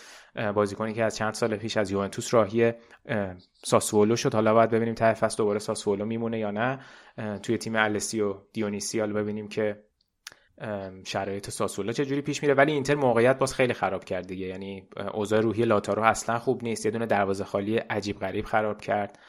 بازیکنی 0.56 0.94
که 0.94 1.04
از 1.04 1.16
چند 1.16 1.34
سال 1.34 1.56
پیش 1.56 1.78
از 1.78 1.92
یوونتوس 1.92 2.34
راهی 2.34 2.74
ساسولو 3.66 4.16
شد. 4.16 4.34
حالا 4.34 4.54
باید 4.54 4.70
ببینیم 4.70 4.96
ته 4.96 5.14
فصل 5.14 5.38
دوباره 5.38 5.60
ساسولو 5.60 6.06
میمونه 6.06 6.40
یا 6.40 6.52
نه. 6.52 6.80
توی 7.44 7.58
تیم 7.58 7.76
السی 7.76 8.22
و 8.22 8.36
دیونیسیال 8.54 9.14
ببینیم 9.14 9.48
که 9.48 9.84
شرایط 11.06 11.50
ساسولا 11.50 11.92
چجوری 11.92 12.22
پیش 12.22 12.44
میره؟ 12.44 12.54
ولی 12.54 12.72
اینتر 12.72 12.96
موقعیت 12.96 13.38
باز 13.38 13.54
خیلی 13.54 13.74
خراب 13.74 14.04
کرد 14.04 14.28
دیگه. 14.28 14.48
یعنی 14.48 14.88
اوضاع 15.14 15.40
روحی 15.40 15.66
لاتارو 15.66 16.04
اصلا 16.04 16.40
خوب 16.40 16.64
نیست. 16.64 16.86
یه 16.86 16.92
دونه 16.92 17.06
دروازه 17.06 17.44
خالی 17.44 17.78
عجیب 17.78 18.20
غریب 18.20 18.46
خراب 18.46 18.82
کرد. 18.82 19.20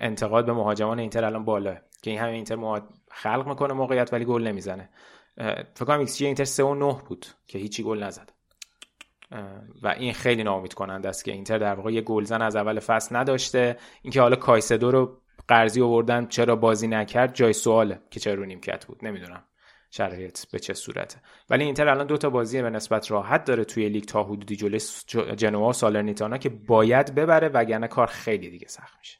انتقاد 0.00 0.46
به 0.46 0.52
مهاجمان 0.52 0.98
اینتر 0.98 1.24
الان 1.24 1.44
بالا. 1.44 1.76
که 2.02 2.10
این 2.10 2.20
همه 2.20 2.30
اینتر 2.30 2.80
خلق 3.10 3.46
می‌کنه 3.48 3.74
موقعیت 3.74 4.12
ولی 4.12 4.24
گل 4.24 4.42
نمی‌زنه. 4.42 4.90
فکر 5.74 5.84
کنم 5.84 5.98
ایکس 5.98 6.22
اینتر 6.22 6.44
3 6.44 6.62
و 6.62 6.74
9 6.74 7.00
بود 7.08 7.26
که 7.46 7.58
هیچی 7.58 7.82
گل 7.82 8.02
نزد. 8.02 8.32
و 9.82 9.88
این 9.88 10.12
خیلی 10.12 10.44
ناامید 10.44 10.74
کننده 10.74 11.08
است 11.08 11.24
که 11.24 11.32
اینتر 11.32 11.58
در 11.58 11.74
واقع 11.74 11.92
یه 11.92 12.00
گلزن 12.00 12.42
از 12.42 12.56
اول 12.56 12.80
فصل 12.80 13.16
نداشته. 13.16 13.76
اینکه 14.02 14.20
حالا 14.20 14.36
کایسدو 14.36 14.90
رو 14.90 15.20
قرضی 15.48 15.82
آوردن 15.82 16.26
چرا 16.26 16.56
بازی 16.56 16.88
نکرد 16.88 17.34
جای 17.34 17.52
سواله 17.52 18.00
که 18.10 18.20
چرا 18.20 18.34
رو 18.34 18.44
نیمکت 18.44 18.86
بود. 18.86 19.04
نمی‌دونم. 19.04 19.44
شرایط 19.96 20.46
به 20.46 20.58
چه 20.58 20.74
صورته. 20.74 21.16
ولی 21.50 21.64
اینتر 21.64 21.88
الان 21.88 22.06
دو 22.06 22.16
تا 22.16 22.30
بازی 22.30 22.62
به 22.62 22.70
نسبت 22.70 23.10
راحت 23.10 23.44
داره 23.44 23.64
توی 23.64 23.88
لیگ 23.88 24.04
تا 24.04 24.22
حدودی 24.22 24.56
جلوی 24.56 24.80
جنوا 25.36 25.68
و 25.68 25.72
سالرنیتانا 25.72 26.38
که 26.38 26.48
باید 26.48 27.14
ببره 27.14 27.48
وگرنه 27.48 27.88
کار 27.88 28.06
خیلی 28.06 28.50
دیگه 28.50 28.68
سخت 28.68 28.98
میشه. 28.98 29.18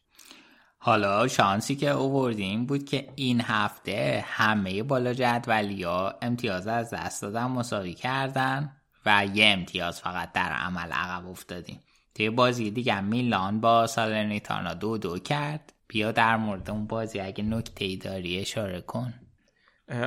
حالا 0.78 1.28
شانسی 1.28 1.76
که 1.76 1.90
اووردیم 1.90 2.66
بود 2.66 2.84
که 2.84 3.08
این 3.14 3.40
هفته 3.40 4.24
همه 4.28 4.82
بالا 4.82 5.12
جدولی 5.12 5.82
ها 5.82 6.14
امتیاز 6.22 6.66
از 6.66 6.90
دست 6.90 7.22
دادن 7.22 7.46
مساوی 7.46 7.94
کردن 7.94 8.72
و 9.06 9.26
یه 9.34 9.46
امتیاز 9.46 10.00
فقط 10.00 10.32
در 10.32 10.52
عمل 10.52 10.92
عقب 10.92 11.28
افتادیم. 11.28 11.80
توی 12.14 12.30
بازی 12.30 12.70
دیگه 12.70 13.00
میلان 13.00 13.60
با 13.60 13.86
سالرنیتانا 13.86 14.74
دو 14.74 14.98
دو 14.98 15.18
کرد. 15.18 15.72
بیا 15.88 16.12
در 16.12 16.36
مورد 16.36 16.70
اون 16.70 16.86
بازی 16.86 17.20
اگه 17.20 17.44
نکته 17.44 17.84
ای 17.84 17.96
داری 17.96 18.40
اشاره 18.40 18.80
کن. 18.80 19.14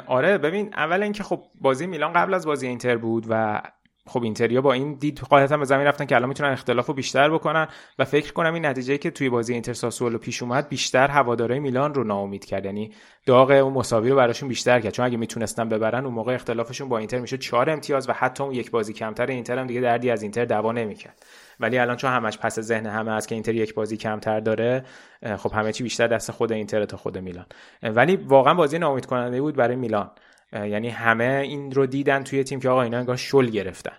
آره 0.07 0.37
ببین 0.37 0.73
اول 0.73 1.03
اینکه 1.03 1.23
خب 1.23 1.43
بازی 1.61 1.87
میلان 1.87 2.13
قبل 2.13 2.33
از 2.33 2.45
بازی 2.45 2.67
اینتر 2.67 2.97
بود 2.97 3.25
و 3.29 3.61
خب 4.09 4.23
اینتریا 4.23 4.61
با 4.61 4.73
این 4.73 4.93
دید 4.93 5.19
قاعدتا 5.19 5.57
به 5.57 5.65
زمین 5.65 5.87
رفتن 5.87 6.05
که 6.05 6.15
الان 6.15 6.29
می‌تونن 6.29 6.51
اختلاف 6.51 6.85
رو 6.85 6.93
بیشتر 6.93 7.29
بکنن 7.29 7.67
و 7.99 8.05
فکر 8.05 8.33
کنم 8.33 8.53
این 8.53 8.65
نتیجه 8.65 8.97
که 8.97 9.11
توی 9.11 9.29
بازی 9.29 9.53
اینتر 9.53 9.73
ساسولو 9.73 10.17
پیش 10.17 10.43
اومد 10.43 10.69
بیشتر 10.69 11.07
هواداره 11.07 11.59
میلان 11.59 11.93
رو 11.93 12.03
ناامید 12.03 12.45
کرد. 12.45 12.65
یعنی 12.65 12.91
داغ 13.25 13.51
اون 13.51 13.73
مساوی 13.73 14.09
رو 14.09 14.15
براشون 14.15 14.49
بیشتر 14.49 14.79
کرد. 14.79 14.93
چون 14.93 15.05
اگه 15.05 15.17
می‌تونستن 15.17 15.69
ببرن 15.69 16.05
اون 16.05 16.13
موقع 16.13 16.33
اختلافشون 16.33 16.89
با 16.89 16.97
اینتر 16.97 17.19
میشه 17.19 17.37
4 17.37 17.69
امتیاز 17.69 18.09
و 18.09 18.13
حتی 18.13 18.43
اون 18.43 18.53
یک 18.53 18.71
بازی 18.71 18.93
کمتر 18.93 19.25
اینتر 19.25 19.59
هم 19.59 19.67
دیگه 19.67 19.81
دردی 19.81 20.11
از 20.11 20.21
اینتر 20.21 20.45
دوا 20.45 20.71
نمی‌کرد. 20.71 21.25
ولی 21.59 21.77
الان 21.77 21.95
چون 21.95 22.11
همش 22.11 22.37
پس 22.37 22.59
ذهن 22.59 22.85
همه 22.85 23.11
است 23.11 23.27
که 23.27 23.35
اینتر 23.35 23.55
یک 23.55 23.73
بازی 23.73 23.97
کمتر 23.97 24.39
داره 24.39 24.85
خب 25.37 25.51
همه 25.53 25.71
چی 25.71 25.83
بیشتر 25.83 26.07
دست 26.07 26.31
خود 26.31 26.51
اینتر 26.51 26.85
تا 26.85 26.97
خود 26.97 27.17
میلان. 27.17 27.45
ولی 27.83 28.15
واقعا 28.15 28.53
بازی 28.53 28.79
ناامید 28.79 29.05
کننده 29.05 29.41
بود 29.41 29.55
برای 29.55 29.75
میلان. 29.75 30.11
یعنی 30.53 30.89
همه 30.89 31.41
این 31.43 31.71
رو 31.71 31.85
دیدن 31.85 32.23
توی 32.23 32.43
تیم 32.43 32.59
که 32.59 32.69
آقا 32.69 32.81
اینا 32.81 32.97
انگار 32.97 33.15
شل 33.15 33.45
گرفتن 33.45 33.93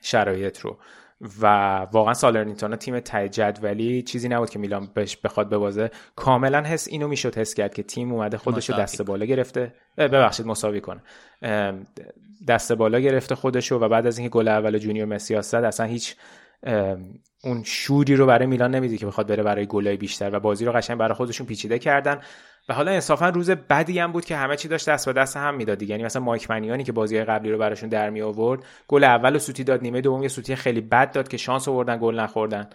شرایط 0.00 0.60
رو. 0.60 0.78
و 1.40 1.46
واقعا 1.92 2.14
سالرنیتانا 2.14 2.76
تیم 2.76 3.00
ته 3.00 3.28
جدولی 3.28 4.02
چیزی 4.02 4.28
نبود 4.28 4.50
که 4.50 4.58
میلان 4.58 4.88
بهش 4.94 5.16
بخواد 5.16 5.50
ببازه. 5.50 5.90
کاملا 6.16 6.62
حس 6.62 6.88
اینو 6.88 7.08
می‌شد 7.08 7.38
حس 7.38 7.54
کرد 7.54 7.74
که 7.74 7.82
تیم 7.82 8.12
اومده 8.12 8.38
خودش 8.38 8.70
رو 8.70 8.76
دست 8.76 9.02
بالا 9.02 9.24
گرفته. 9.24 9.74
ببخشید 9.98 10.46
مساوی 10.46 10.80
کنه. 10.80 11.02
دست 12.48 12.72
بالا 12.72 13.00
گرفته 13.00 13.34
خودشو 13.34 13.78
و 13.78 13.88
بعد 13.88 14.06
از 14.06 14.18
اینکه 14.18 14.32
گل 14.32 14.48
اول 14.48 14.78
جونیور 14.78 15.06
مسی 15.06 15.42
زد 15.42 15.64
اصلا 15.64 15.86
هیچ 15.86 16.16
اون 17.44 17.62
شوری 17.64 18.16
رو 18.16 18.26
برای 18.26 18.46
میلان 18.46 18.74
نمیدی 18.74 18.98
که 18.98 19.06
بخواد 19.06 19.26
بره 19.26 19.42
برای 19.42 19.66
گلای 19.66 19.96
بیشتر 19.96 20.36
و 20.36 20.40
بازی 20.40 20.64
رو 20.64 20.72
قشنگ 20.72 20.98
برای 20.98 21.14
خودشون 21.14 21.46
پیچیده 21.46 21.78
کردن. 21.78 22.20
و 22.68 22.74
حالا 22.74 22.90
انصافا 22.90 23.28
روز 23.28 23.50
بدی 23.50 23.98
هم 23.98 24.12
بود 24.12 24.24
که 24.24 24.36
همه 24.36 24.56
چی 24.56 24.68
داشت 24.68 24.88
دست 24.88 25.06
به 25.06 25.12
دست 25.12 25.36
هم 25.36 25.54
می‌داد 25.54 25.82
یعنی 25.82 26.04
مثلا 26.04 26.22
مایک 26.22 26.50
منیانی 26.50 26.84
که 26.84 26.92
بازی 26.92 27.24
قبلی 27.24 27.52
رو 27.52 27.58
براشون 27.58 27.88
در 27.88 28.10
می 28.10 28.22
آورد 28.22 28.64
گل 28.88 29.04
اول 29.04 29.38
سوتی 29.38 29.64
داد 29.64 29.82
نیمه 29.82 30.00
دوم 30.00 30.22
یه 30.22 30.28
سوتی 30.28 30.56
خیلی 30.56 30.80
بد 30.80 31.12
داد 31.12 31.28
که 31.28 31.36
شانس 31.36 31.68
آوردن 31.68 31.98
گل 31.98 32.20
نخوردن. 32.20 32.68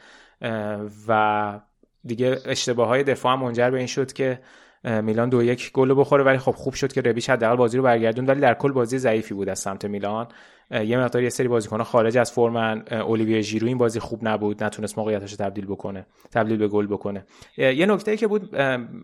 و 1.07 1.59
دیگه 2.05 2.37
اشتباه 2.45 2.87
های 2.87 3.03
دفاع 3.03 3.33
هم 3.33 3.39
منجر 3.39 3.69
به 3.69 3.77
این 3.77 3.87
شد 3.87 4.13
که 4.13 4.39
میلان 4.83 5.29
دو 5.29 5.43
یک 5.43 5.71
گل 5.71 5.99
بخوره. 5.99 6.23
ولی 6.23 6.37
خب 6.37 6.51
خوب 6.51 6.73
شد 6.73 6.93
که 6.93 7.01
ربیش 7.01 7.29
حداقل 7.29 7.55
بازی 7.55 7.77
رو 7.77 7.83
برگردون 7.83 8.25
ولی 8.25 8.41
در 8.41 8.53
کل 8.53 8.71
بازی 8.71 8.97
ضعیفی 8.97 9.33
بود 9.33 9.49
از 9.49 9.59
سمت 9.59 9.85
میلان. 9.85 10.27
یه 10.71 10.97
مقدار 10.97 11.23
یه 11.23 11.29
سری 11.29 11.47
بازیکن‌ها 11.47 11.83
خارج 11.83 12.17
از 12.17 12.31
فرمن 12.31 12.83
اولیویه 12.91 13.41
ژیرو 13.41 13.67
این 13.67 13.77
بازی 13.77 13.99
خوب 13.99 14.27
نبود 14.27 14.63
نتونست 14.63 14.97
موقعیتش 14.97 15.31
رو 15.31 15.37
تبدیل 15.37 15.65
بکنه 15.65 16.05
تبدیل 16.31 16.57
به 16.57 16.67
گل 16.67 16.87
بکنه. 16.87 17.25
یه 17.57 17.85
نکته 17.85 18.17
که 18.17 18.27
بود 18.27 18.55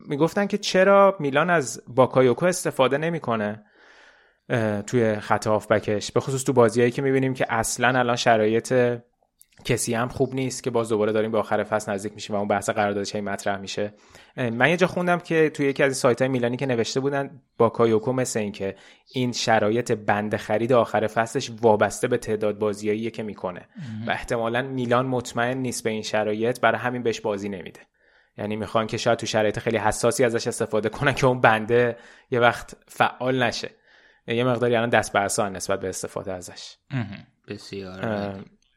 می‌گفتن 0.08 0.48
که 0.48 0.58
چرا 0.58 1.16
میلان 1.20 1.50
از 1.50 1.82
باکایوکو 1.88 2.46
استفاده 2.46 2.98
نمی‌کنه 2.98 3.66
توی 4.88 5.16
خط 5.16 5.48
هافبکش 5.48 6.12
به 6.12 6.20
خصوص 6.20 6.44
تو 6.44 6.54
بازیایی 6.54 6.92
که 6.92 7.02
می‌بینیم 7.02 7.34
که 7.34 7.46
اصلا 7.50 8.00
الان 8.00 8.16
شرایط 8.16 8.74
کسی 9.66 9.94
هم 9.94 10.08
خوب 10.08 10.36
نیست 10.36 10.64
که 10.64 10.70
باز 10.70 10.90
دوباره 10.90 11.12
داریم 11.12 11.32
به 11.32 11.38
آخر 11.38 11.64
فصل 11.64 11.92
نزدیک 11.92 12.14
میشیم 12.14 12.36
و 12.36 12.40
اون 12.40 12.48
بحث 12.48 12.70
قراردادش 12.70 13.16
مطرح 13.16 13.58
میشه. 13.58 13.94
من 14.38 14.70
یه 14.70 14.78
جا 14.78 14.88
خوندم 14.88 15.20
که 15.20 15.50
توی 15.50 15.66
یکی 15.66 15.84
از 15.84 15.90
این 15.90 15.94
سایت 15.94 16.22
های 16.22 16.32
میلانی 16.32 16.58
که 16.58 16.66
نوشته 16.66 17.00
بودن 17.00 17.42
باکایوکو 17.58 18.14
مثل 18.14 18.40
این 18.40 18.52
که 18.52 18.76
این 19.14 19.32
شرایط 19.32 19.92
بند 19.92 20.36
خرید 20.36 20.74
آخر 20.74 21.08
فصلش 21.08 21.52
وابسته 21.62 22.08
به 22.08 22.18
تعداد 22.18 22.60
بازیایی 22.60 23.12
که 23.12 23.24
می‌کنه. 23.24 23.68
و 24.08 24.12
احتمالا 24.12 24.62
میلان 24.62 25.06
مطمئن 25.06 25.58
نیست 25.58 25.84
به 25.84 25.90
این 25.90 26.02
شرایط 26.02 26.60
برای 26.60 26.80
همین 26.80 27.04
بهش 27.04 27.22
بازی 27.22 27.50
نمیده. 27.50 27.80
یعنی 28.38 28.56
می‌خوان 28.56 28.88
که 28.88 28.98
شاید 28.98 29.20
تو 29.20 29.26
شرایط 29.26 29.60
خیلی 29.60 29.78
حساسی 29.78 30.24
ازش 30.24 30.48
استفاده 30.48 30.90
کنن 30.90 31.14
که 31.14 31.28
اون 31.28 31.42
بنده 31.42 31.98
یه 32.32 32.40
وقت 32.40 32.78
فعال 32.88 33.44
نشه. 33.44 33.70
یه 34.28 34.44
مقداری 34.44 34.76
الان 34.76 34.90
دست 34.90 35.14
به 35.14 35.50
نسبت 35.50 35.80
به 35.80 35.90
استفاده 35.90 36.34
ازش. 36.34 36.76
بسیار 37.48 38.00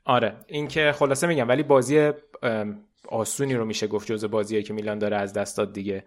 آره. 0.06 0.32
این 0.46 0.68
که 0.68 0.92
خلاصه 0.92 1.26
میگم 1.26 1.48
ولی 1.48 1.62
بازی 1.62 2.10
آسونی 3.08 3.54
رو 3.54 3.64
میشه 3.64 3.86
گفت 3.86 4.06
جز 4.12 4.24
بازیایی 4.24 4.64
که 4.64 4.72
میلان 4.72 4.98
داره 4.98 5.16
از 5.16 5.32
دست 5.32 5.56
داد 5.56 5.72
دیگه 5.72 6.04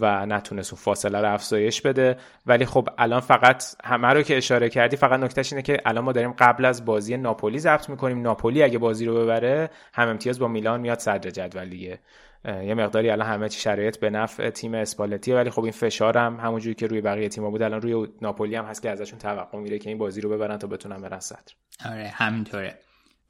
و 0.00 0.26
نتونست 0.26 0.72
اون 0.72 0.82
فاصله 0.82 1.20
رو 1.20 1.34
افزایش 1.34 1.80
بده. 1.80 2.16
ولی 2.46 2.64
خب 2.64 2.88
الان 2.98 3.20
فقط 3.20 3.64
همه 3.84 4.08
رو 4.08 4.22
که 4.22 4.36
اشاره 4.36 4.68
کردی 4.68 4.96
فقط 4.96 5.20
نکتهش 5.20 5.52
اینه 5.52 5.62
که 5.62 5.80
الان 5.84 6.04
ما 6.04 6.12
داریم 6.12 6.32
قبل 6.32 6.64
از 6.64 6.84
بازی 6.84 7.16
ناپولی 7.16 7.58
ضبط 7.58 7.88
می‌کنیم. 7.88 8.22
ناپولی 8.22 8.62
اگه 8.62 8.78
بازی 8.78 9.06
رو 9.06 9.14
ببره 9.14 9.70
هم 9.94 10.08
امتیاز 10.08 10.38
با 10.38 10.48
میلان 10.48 10.80
میاد 10.80 10.98
صدر 10.98 11.30
جدول 11.30 11.68
دیگه. 11.68 11.98
یه 12.44 12.74
مقداری 12.74 13.10
الان 13.10 13.26
همه 13.26 13.48
چی 13.48 13.60
شرایط 13.60 13.98
به 13.98 14.10
نفع 14.10 14.50
تیم 14.50 14.74
اسپالتیه 14.74 15.34
ولی 15.34 15.50
خب 15.50 15.62
این 15.62 15.72
فشار 15.72 16.18
هم 16.18 16.40
همونجوری 16.40 16.74
که 16.74 16.86
روی 16.86 17.00
بقیه 17.00 17.28
تیم‌ها 17.28 17.50
بود 17.50 17.62
الان 17.62 17.82
روی 17.82 18.08
ناپولی 18.22 18.54
هم 18.54 18.64
هست 18.64 18.82
که 18.82 18.90
ازشون 18.90 19.18
توقع 19.18 19.58
میره 19.58 19.78
که 19.78 19.88
این 19.88 19.98
بازی 19.98 20.20
رو 20.20 20.30
ببرن 20.30 20.58
تا 20.58 20.66
بتونن 20.66 21.02
برن 21.02 21.20
صدر. 21.20 21.52
آره 21.90 22.12
همینطوره. 22.14 22.78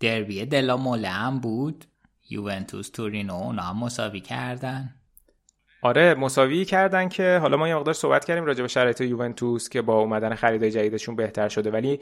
دربی 0.00 0.46
دلا 0.46 0.76
موله 0.76 1.08
هم 1.08 1.40
بود. 1.40 1.84
یوونتوس 2.30 2.90
تورینو 2.90 3.34
اونا 3.34 3.62
هم 3.62 3.78
مساوی 3.78 4.20
کردن. 4.20 4.94
آره 5.82 6.14
مساوی 6.14 6.64
کردن 6.64 7.08
که 7.08 7.38
حالا 7.42 7.56
ما 7.56 7.68
یه 7.68 7.74
مقدار 7.74 7.94
صحبت 7.94 8.24
کردیم 8.24 8.44
راجع 8.44 8.62
به 8.62 8.68
شرایط 8.68 9.00
یوونتوس 9.00 9.68
که 9.68 9.82
با 9.82 10.00
اومدن 10.00 10.34
خریدای 10.34 10.70
جدیدشون 10.70 11.16
بهتر 11.16 11.48
شده 11.48 11.70
ولی 11.70 12.00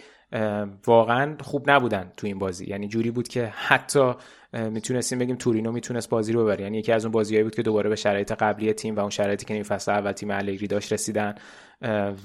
واقعا 0.87 1.37
خوب 1.41 1.71
نبودن 1.71 2.13
تو 2.17 2.27
این 2.27 2.39
بازی. 2.39 2.67
یعنی 2.67 2.89
جوری 2.89 3.11
بود 3.11 3.29
که 3.29 3.53
حتی 3.57 4.13
می‌تونستیم 4.53 5.19
بگیم 5.19 5.37
تورینو 5.37 5.73
می‌تونست 5.73 6.11
بازی 6.11 6.33
رو 6.33 6.45
ببره. 6.45 6.63
یعنی 6.63 6.79
یکی 6.79 6.93
از 6.93 7.05
اون 7.05 7.13
بازیایی 7.13 7.45
بود 7.45 7.55
که 7.55 7.63
دوباره 7.63 7.91
به 7.91 7.97
شرایط 7.97 8.33
قبلی 8.33 8.73
تیم 8.73 8.97
و 8.97 9.01
اون 9.01 9.11
شرایطی 9.11 9.47
که 9.47 9.55
این 9.55 9.63
فصل 9.63 9.93
اول 9.93 10.13
تیم 10.13 10.31
الگری 10.31 10.67
داشت 10.67 10.93
رسیدن 10.93 11.35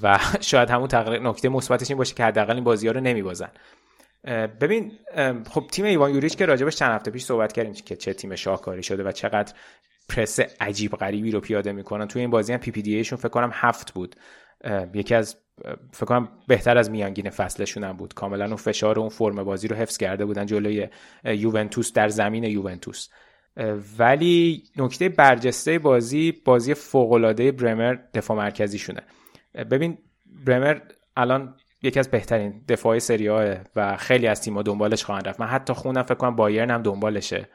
و 0.02 0.18
شاید 0.40 0.70
همون 0.70 0.88
نکته 1.26 1.48
مثبتش 1.48 1.90
این 1.90 1.98
باشه 1.98 2.14
که 2.14 2.24
حداقل 2.24 2.54
این 2.54 2.64
بازی‌ها 2.64 2.92
رو 2.92 3.00
نمیبازن. 3.00 3.50
ببین 4.60 4.92
خب 5.50 5.66
تیم 5.72 5.84
ایوان 5.84 6.14
یوریچ 6.14 6.36
که 6.36 6.46
راجبش 6.46 6.76
چند 6.76 6.92
هفته 6.92 7.10
پیش 7.10 7.24
صحبت 7.24 7.52
کردیم 7.52 7.72
که 7.72 7.96
چه 7.96 8.14
تیم 8.14 8.34
شاهکاری 8.34 8.82
شده 8.82 9.02
و 9.02 9.12
چقدر 9.12 9.54
پرس 10.08 10.40
عجیب 10.40 10.92
غریبی 10.92 11.30
رو 11.30 11.40
پیاده 11.40 11.72
می‌کنن. 11.72 12.08
توی 12.08 12.20
این 12.20 12.30
بازی 12.30 12.52
هم 12.52 12.58
PPDA 12.58 12.96
شون 12.96 13.18
فکر 13.18 13.28
کنم 13.28 13.50
هفت 13.52 13.94
بود. 13.94 14.16
یکی 14.94 15.14
از 15.14 15.36
فکر 15.92 16.06
کنم 16.06 16.28
بهتر 16.48 16.78
از 16.78 16.90
میانگین 16.90 17.30
فصلشون 17.30 17.84
هم 17.84 17.96
بود. 17.96 18.14
کاملا 18.14 18.44
اون 18.44 18.56
فشار 18.56 18.98
و 18.98 19.00
اون 19.00 19.10
فرم 19.10 19.44
بازی 19.44 19.68
رو 19.68 19.76
حفظ 19.76 19.96
کرده 19.96 20.24
بودن 20.24 20.46
جلوی 20.46 20.88
یوونتوس 21.24 21.92
در 21.92 22.08
زمین 22.08 22.44
یوونتوس. 22.44 23.08
ولی 23.98 24.62
نکته 24.76 25.08
برجسته 25.08 25.78
بازی 25.78 26.32
بازی 26.32 26.74
فوق 26.74 27.12
العاده 27.12 27.52
برمر 27.52 27.96
دفاع 28.14 28.36
مرکزی 28.36 28.78
شونه 28.78 29.02
ببین 29.70 29.98
برمر 30.46 30.78
الان 31.16 31.56
یکی 31.82 31.98
از 31.98 32.10
بهترین 32.10 32.64
دفاع 32.68 32.98
سری 32.98 33.28
و 33.76 33.96
خیلی 33.96 34.26
از 34.26 34.40
تیم‌ها 34.40 34.62
دنبالش 34.62 35.04
خواهند 35.04 35.28
رفت. 35.28 35.40
من 35.40 35.46
حتی 35.46 35.72
خونم 35.72 36.02
فکر 36.02 36.14
کنم 36.14 36.36
بایرن 36.36 36.70
هم 36.70 36.82
دنبالشه. 36.82 37.48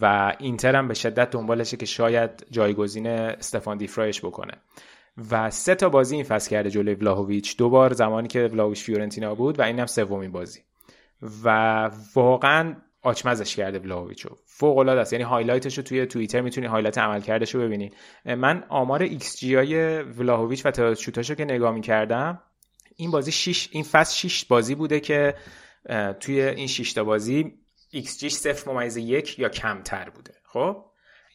و 0.00 0.34
اینتر 0.38 0.76
هم 0.76 0.88
به 0.88 0.94
شدت 0.94 1.30
دنبالشه 1.30 1.76
که 1.76 1.86
شاید 1.86 2.46
جایگزین 2.50 3.06
استفان 3.06 3.76
دیفرایش 3.76 4.24
بکنه. 4.24 4.52
و 5.30 5.50
سه 5.50 5.74
تا 5.74 5.88
بازی 5.88 6.14
این 6.14 6.24
فصل 6.24 6.50
کرده 6.50 6.70
جلوی 6.70 6.94
ولاهویچ. 6.94 7.56
دو 7.56 7.70
بار 7.70 7.92
زمانی 7.92 8.28
که 8.28 8.46
ولاهویچ 8.52 8.82
فیورنتینا 8.82 9.34
بود 9.34 9.58
و 9.58 9.62
اینم 9.62 9.86
سومین 9.86 10.32
بازی. 10.32 10.60
و 11.44 11.90
واقعا 12.14 12.76
آچمزش 13.02 13.56
کرده 13.56 13.78
ولاهویچو 13.78 14.28
فوق 14.46 14.78
العاده 14.78 15.00
است. 15.00 15.12
یعنی 15.12 15.24
highlight 15.24 15.68
ش 15.68 15.78
رو 15.78 15.84
توی 15.84 16.06
توییتر 16.06 16.40
می‌تونی 16.40 16.66
highlight 16.66 16.98
عملکردش 16.98 17.54
رو 17.54 17.60
ببینید 17.60 17.96
من 18.24 18.64
آمار 18.68 19.02
ایکس 19.02 19.38
جی 19.38 19.54
های 19.54 20.02
ولاهویچ 20.02 20.66
و 20.66 20.70
تعداد 20.70 20.94
شوتاشو 20.94 21.34
که 21.34 21.44
نگاه 21.44 21.74
می‌کردم 21.74 22.42
این 22.96 23.10
بازی 23.10 23.32
شش 23.32 23.68
این 23.72 23.84
فصل 23.84 24.28
6 24.28 24.44
بازی 24.44 24.74
بوده 24.74 25.00
که 25.00 25.34
توی 26.20 26.42
این 26.42 26.66
6 26.66 26.92
تا 26.92 27.04
بازی 27.04 27.54
ایکس 27.90 28.18
جی 28.18 28.28
0 28.28 28.72
ممیز 28.72 28.96
یک 28.96 29.38
یا 29.38 29.48
کمتر 29.48 30.10
بوده. 30.10 30.34
خب؟ 30.44 30.84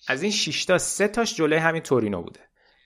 از 0.07 0.23
این 0.23 0.31
6 0.31 0.65
تا 0.65 0.77
3 0.77 1.07
تاش 1.07 1.35
جلوی 1.35 1.59
همین 1.59 1.81
تورینو 1.81 2.21
بوده 2.21 2.39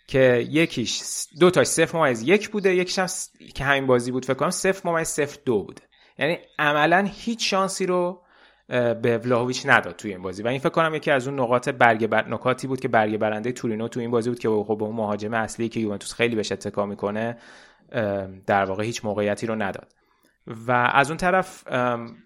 که 0.08 0.48
یکیش 0.50 1.02
دو 1.40 1.52
تاش 1.52 1.68
0 1.68 1.98
ممیز 1.98 2.22
یک 2.22 2.50
بوده 2.50 2.76
یکیش 2.76 3.00
هم 3.00 3.08
که 3.56 3.64
همین 3.64 3.88
بازی 3.88 4.12
بود 4.12 4.26
فکر 4.26 4.34
کنم 4.34 4.50
0 4.50 4.82
ممیز 4.86 5.08
0 5.08 5.38
دو 5.46 5.64
بوده. 5.64 5.82
یعنی 6.20 6.38
عملا 6.60 7.10
هیچ 7.14 7.50
شانسی 7.50 7.86
رو 7.86 8.22
به 8.68 9.22
ولاهویچ 9.24 9.62
نداد 9.66 9.96
توی 9.96 10.12
این 10.12 10.22
بازی. 10.22 10.44
و 10.44 10.48
این 10.48 10.60
فکر 10.60 10.70
کنم 10.70 10.96
یکی 10.96 11.12
از 11.12 11.28
اون 11.28 11.40
نقاط 11.40 11.70
برگ 11.70 12.08
بر... 12.08 12.28
نکاتی 12.28 12.68
بود 12.68 12.80
که 12.80 12.88
برگ 12.88 13.18
برنده 13.18 13.52
تورینو 13.52 13.88
تو 13.88 14.00
این 14.00 14.12
بازی 14.12 14.30
بود 14.30 14.40
که 14.40 14.50
خب 14.50 14.84
اون 14.84 14.96
مهاجم 14.96 15.34
اصلی 15.34 15.70
که 15.70 15.80
یوونتوس 15.80 16.14
خیلی 16.14 16.36
بهش 16.36 16.52
اتکا 16.52 16.86
می‌کنه 16.86 17.38
در 18.46 18.66
واقع 18.66 18.84
هیچ 18.84 19.06
موقعیتی 19.06 19.48
رو 19.48 19.56
نداد. 19.56 19.94
و 20.68 20.72
از 20.72 21.10
اون 21.10 21.18
طرف 21.18 21.64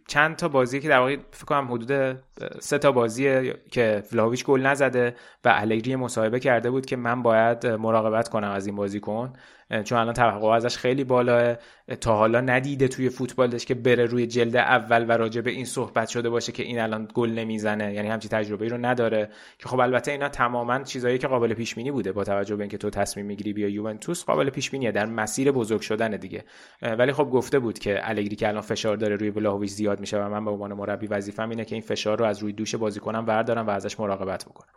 چند 0.08 0.36
تا 0.36 0.48
بازی 0.48 0.80
که 0.80 0.88
در 0.88 1.00
واقع 1.00 1.18
فکر 1.32 1.46
کنم 1.46 1.72
حدود 1.72 2.18
سه 2.60 2.78
تا 2.78 2.92
بازی 2.92 3.54
که 3.72 4.04
ولاویچ 4.14 4.46
گل 4.46 4.62
نزده 4.62 5.16
و 5.46 5.54
الگری 5.56 5.96
مصاحبه 5.96 6.40
کرده 6.40 6.72
بود 6.72 6.86
که 6.86 6.96
من 6.96 7.24
باید 7.24 7.68
مراقبت 7.68 8.30
کنم 8.30 8.52
از 8.52 8.66
این 8.66 8.76
بازیکن. 8.76 9.34
چون 9.82 9.98
الان 9.98 10.14
توقع 10.14 10.48
ازش 10.48 10.78
خیلی 10.78 11.04
بالاه 11.04 11.56
تا 12.02 12.16
حالا 12.16 12.42
ندیده 12.42 12.88
توی 12.88 13.10
فوتبالش 13.10 13.66
که 13.66 13.74
بره 13.74 14.06
روی 14.06 14.28
جلد 14.28 14.56
اول 14.56 15.06
و 15.10 15.12
راجع 15.12 15.42
به 15.42 15.52
این 15.52 15.66
صحبت 15.66 16.10
شده 16.10 16.30
باشه 16.30 16.52
که 16.52 16.64
این 16.64 16.80
الان 16.80 17.08
گل 17.14 17.30
نمی‌زنه. 17.30 17.94
یعنی 17.94 18.08
همچی 18.08 18.28
تجربه 18.28 18.66
ای 18.66 18.70
رو 18.70 18.78
نداره. 18.78 19.30
که 19.60 19.70
خب 19.70 19.80
البته 19.80 20.12
اینا 20.12 20.30
تماما 20.30 20.84
چیزایی 20.84 21.18
که 21.18 21.28
قابل 21.28 21.54
پیش 21.54 21.76
بینی 21.76 21.92
بوده 21.92 22.12
با 22.12 22.24
توجه 22.24 22.56
به 22.56 22.64
اینکه 22.64 22.78
تو 22.78 22.90
تصمیم 22.90 23.26
می‌گیری 23.26 23.54
بیا 23.54 23.70
یوونتوس 23.70 24.26
قابل 24.26 24.50
پیش 24.50 24.70
بینیه 24.70 24.92
در 24.92 25.06
مسیر 25.06 25.52
بزرگ 25.52 25.82
شدن 25.82 26.12
دیگه. 26.12 26.44
ولی 26.82 27.12
خب 27.12 27.30
گفته 27.30 27.60
بود 27.60 27.80
که 27.80 28.10
الگری 28.10 28.36
که 28.36 28.48
الان 28.48 28.62
فشار 28.62 28.98
داره 28.98 29.16
روی 29.16 29.32
بلاهویچ 29.32 29.72
زیاد 29.72 30.00
میشه 30.00 30.18
و 30.18 30.30
من 30.30 30.46
به 30.46 30.52
عنوان 30.52 30.74
مربی 30.74 31.08
وظیفه‌م 31.08 31.50
اینه 31.50 31.66
که 31.66 31.76
این 31.76 31.82
فشار 31.82 32.20
رو 32.20 32.26
از 32.26 32.40
روی 32.40 32.54
دوش 32.54 32.76
بازیکنم 32.76 33.26
بردارم 33.26 33.68
و 33.68 33.70
ازش 33.70 34.00
مراقبت 34.00 34.46
بکنم. 34.46 34.74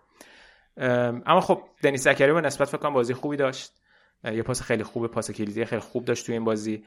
اما 1.26 1.40
خب 1.40 1.62
دنیس 1.82 2.04
زکریا 2.04 2.34
به 2.34 2.40
نسبت 2.40 2.68
فکر 2.68 2.78
کنم 2.78 2.92
بازی 2.92 3.14
خوبی 3.14 3.36
داشت. 3.36 3.72
یه 4.34 4.42
پاس 4.42 4.62
خیلی 4.62 4.82
خوب 4.82 5.06
پاس 5.06 5.30
کلیدی 5.30 5.64
خیلی 5.64 5.80
خوب 5.80 6.04
داشت 6.04 6.26
توی 6.26 6.34
این 6.34 6.44
بازی. 6.44 6.84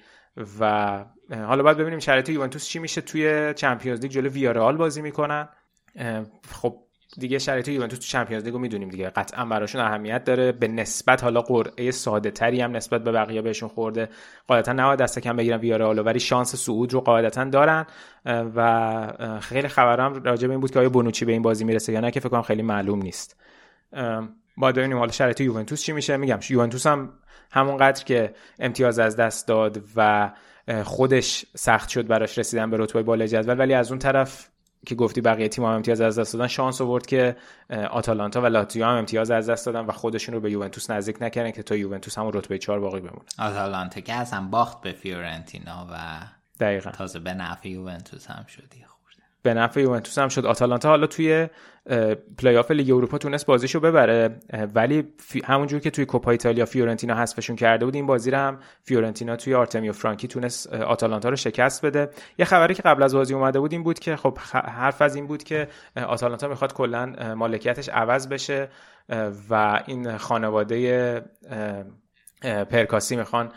و 0.59 1.05
حالا 1.31 1.63
باید 1.63 1.77
ببینیم 1.77 1.99
شرایط 1.99 2.29
یوونتوس 2.29 2.65
چی 2.65 2.79
میشه 2.79 3.01
توی 3.01 3.53
چمپیونز 3.53 3.99
لیگ 4.01 4.11
جلو 4.11 4.29
ویارال 4.29 4.77
بازی 4.77 5.01
می‌کنن. 5.01 5.49
خب 6.51 6.75
دیگه 7.19 7.39
شرایط 7.39 7.67
یوونتوس 7.67 7.99
تو 7.99 8.05
چمپیونز 8.05 8.43
لیگو 8.43 8.59
می‌دونیم 8.59 8.89
دیگه. 8.89 9.09
قطعا 9.09 9.45
براشون 9.45 9.81
اهمیت 9.81 10.23
داره. 10.23 10.51
به 10.51 10.67
نسبت 10.67 11.23
حالا 11.23 11.41
قرعه 11.41 11.91
ساده 11.91 12.31
تری 12.31 12.61
هم 12.61 12.75
نسبت 12.75 13.03
به 13.03 13.11
بقیه 13.11 13.41
بهشون 13.41 13.69
خورده. 13.69 14.09
قاعدتا 14.47 14.73
نباید 14.73 14.99
دست 14.99 15.19
کم 15.19 15.35
بگیرن 15.35 15.59
ویارال 15.59 16.05
ولی 16.05 16.19
شانس 16.19 16.55
صعود 16.55 16.93
رو 16.93 17.01
قاعدتا 17.01 17.43
دارن. 17.43 17.85
و 18.25 19.39
خیلی 19.41 19.67
خبرام 19.67 20.23
راجع 20.23 20.47
به 20.47 20.53
این 20.53 20.61
بود 20.61 20.71
که 20.71 20.79
آیا 20.79 20.89
بونوچی 20.89 21.25
به 21.25 21.31
این 21.31 21.41
بازی 21.41 21.63
می‌رسه 21.63 21.93
یا 21.93 21.99
نه 21.99 22.11
که 22.11 22.19
فکر 22.19 22.29
کنم 22.29 22.41
خیلی 22.41 22.61
معلوم 22.61 23.01
نیست. 23.01 23.41
باید 24.59 24.75
ببینیم 24.75 24.97
حالا 24.97 25.11
شرایط 25.11 25.41
یوونتوس 25.41 25.81
چی 25.81 25.91
میشه؟ 25.91 26.17
میگم 26.17 26.39
یوونتوس 26.49 26.87
هم 26.87 27.13
همونقدر 27.51 28.03
که 28.03 28.33
امتیاز 28.59 28.99
از 28.99 29.15
دست 29.15 29.47
داد 29.47 29.81
و 29.95 30.31
خودش 30.83 31.45
سخت 31.55 31.89
شد 31.89 32.07
براش 32.07 32.37
رسیدن 32.37 32.69
به 32.69 32.77
رتبه 32.77 33.03
بالای 33.03 33.27
جدول 33.27 33.59
ولی 33.59 33.73
از 33.73 33.91
اون 33.91 33.99
طرف 33.99 34.49
که 34.85 34.95
گفتی 34.95 35.21
بقیه 35.21 35.47
تیم 35.47 35.65
هم 35.65 35.71
امتیاز 35.71 36.01
از 36.01 36.19
دست 36.19 36.33
دادن 36.33 36.47
شانس 36.47 36.81
آورد 36.81 37.05
که 37.05 37.35
آتالانتا 37.91 38.41
و 38.41 38.45
لاتزیو 38.45 38.85
هم 38.85 38.95
امتیاز 38.95 39.31
از 39.31 39.49
دست 39.49 39.65
دادن 39.65 39.79
و 39.79 39.91
خودشون 39.91 40.35
رو 40.35 40.41
به 40.41 40.51
یوونتوس 40.51 40.89
نزدیک 40.91 41.21
نکردن 41.21 41.51
که 41.51 41.63
تا 41.63 41.75
یوونتوس 41.75 42.17
هم 42.17 42.27
رتبه 42.33 42.57
4 42.57 42.79
باقی 42.79 42.99
بمونه. 42.99 43.25
آتالانتا 43.39 44.01
که 44.01 44.13
اصلا 44.13 44.41
باخت 44.41 44.81
به 44.81 44.91
فیورنتینا 44.91 45.87
و 45.91 46.19
دقیقا. 46.59 46.91
تازه 46.91 47.19
به 47.19 47.33
نفع 47.33 47.69
یوونتوس 47.69 48.27
هم 48.27 48.45
شدی 48.45 48.85
به 49.41 49.53
نفع 49.53 49.81
یوونتوس 49.81 50.17
هم 50.17 50.29
شد. 50.29 50.45
آتالانتا 50.45 50.89
حالا 50.89 51.07
توی 51.07 51.47
پلی 52.37 52.57
آف 52.57 52.71
لیگ 52.71 52.91
اروپا 52.91 53.17
تونست 53.17 53.45
بازیشو 53.45 53.79
ببره 53.79 54.39
ولی 54.75 55.03
همونجور 55.43 55.79
که 55.79 55.89
توی 55.89 56.05
کوپا 56.05 56.31
ایتالیا 56.31 56.65
فیورنتینا 56.65 57.15
حذفشون 57.15 57.55
کرده 57.55 57.85
بود 57.85 57.95
این 57.95 58.05
بازی 58.05 58.31
هم 58.31 58.59
فیورنتینا 58.83 59.35
توی 59.35 59.53
آرتمیو 59.53 59.93
فرانکی 59.93 60.27
تونست 60.27 60.73
آتالانتا 60.73 61.29
رو 61.29 61.35
شکست 61.35 61.85
بده. 61.85 62.09
یه 62.37 62.45
خبری 62.45 62.73
که 62.73 62.81
قبل 62.81 63.03
از 63.03 63.15
بازی 63.15 63.33
اومده 63.33 63.59
بود 63.59 63.71
این 63.71 63.83
بود 63.83 63.99
که 63.99 64.15
خب 64.15 64.37
حرف 64.53 65.01
از 65.01 65.15
این 65.15 65.27
بود 65.27 65.43
که 65.43 65.67
آتالانتا 66.07 66.47
می‌خواد 66.47 66.73
کلا 66.73 67.35
مالکیتش 67.35 67.89
عوض 67.89 68.27
بشه 68.27 68.69
و 69.49 69.83
این 69.85 70.17
خانواده 70.17 71.21
پرکاسی 72.41 73.15
می‌خوان 73.15 73.51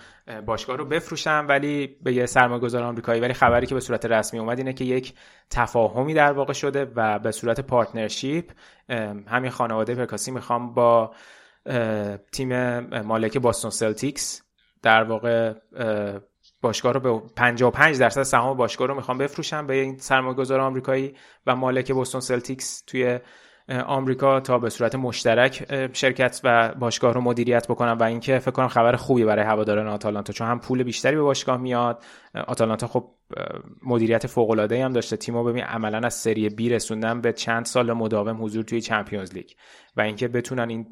باشگاه 0.47 0.77
رو 0.77 0.85
بفروشن 0.85 1.47
ولی 1.47 1.97
به 2.03 2.13
یه 2.13 2.27
سرمایه‌گذار 2.27 2.83
آمریکایی 2.83 3.21
ولی 3.21 3.33
خبری 3.33 3.67
که 3.67 3.75
به 3.75 3.81
صورت 3.81 4.07
رسمی 4.07 4.41
اومد 4.41 4.59
اینه 4.59 4.73
که 4.73 4.85
یک 4.85 5.15
تفاهمی 5.51 6.15
در 6.15 6.33
واقع 6.33 6.53
شده 6.53 6.93
و 6.97 7.19
به 7.19 7.31
صورت 7.31 7.61
partnership 7.61 8.51
همین 9.29 9.51
خانواده 9.51 9.95
پرکاسی 9.95 10.31
می‌خوان 10.31 10.75
با 10.75 11.15
تیم 12.33 12.81
مالک 13.01 13.39
باستون 13.39 13.71
سلتیکس 13.71 14.43
در 14.83 15.03
واقع 15.03 15.55
باشگاه 16.61 16.93
رو 16.93 17.01
به 17.01 17.29
55 17.37 17.99
درصد 17.99 18.23
سهام 18.23 18.57
باشگاه 18.57 18.89
رو 18.89 18.95
می‌خوان 18.95 19.19
بفروشن 19.19 19.67
به 19.67 19.75
این 19.75 19.99
سرمایه‌گذار 19.99 20.61
آمریکایی 20.61 21.15
و 21.47 21.57
مالک 21.57 21.93
بوستون 21.93 22.21
سلتیکس 22.21 22.83
توی 22.87 23.19
آمریکا 23.69 24.41
تا 24.41 24.59
به 24.59 24.71
صورت 24.71 24.95
مشترک 24.95 25.67
شرکت 25.93 26.41
و 26.45 26.75
باشگاه 26.75 27.15
رو 27.15 27.21
مدیریت 27.21 27.69
بکنن 27.69 27.97
و 28.01 28.03
اینکه 28.03 28.39
فکر 28.39 28.51
کنم 28.51 28.69
خبر 28.69 28.97
خوبی 28.97 29.25
برای 29.25 29.45
هواداران 29.45 29.87
آتالانتا 29.87 30.33
چون 30.33 30.47
هم 30.47 30.61
پول 30.61 30.83
بیشتری 30.83 31.17
به 31.17 31.23
باشگاه 31.23 31.57
میاد. 31.57 32.05
آتالانتا 32.47 32.87
خب 32.87 33.11
مدیریت 33.87 34.27
فوق 34.27 34.51
العاده 34.51 34.85
هم 34.85 34.93
داشته. 34.93 35.17
تیمو 35.17 35.45
ببین 35.45 35.65
عملا 35.65 35.99
از 35.99 36.15
سری 36.15 36.49
بی 36.49 36.69
رسوندن 36.69 37.21
به 37.21 37.33
چند 37.33 37.65
سال 37.65 37.93
مداوم 37.93 38.45
حضور 38.45 38.65
توی 38.65 38.81
چمپیونز 38.81 39.35
لیگ 39.35 39.51
و 39.97 40.01
اینکه 40.01 40.29
بتونن 40.29 40.69
این 40.69 40.87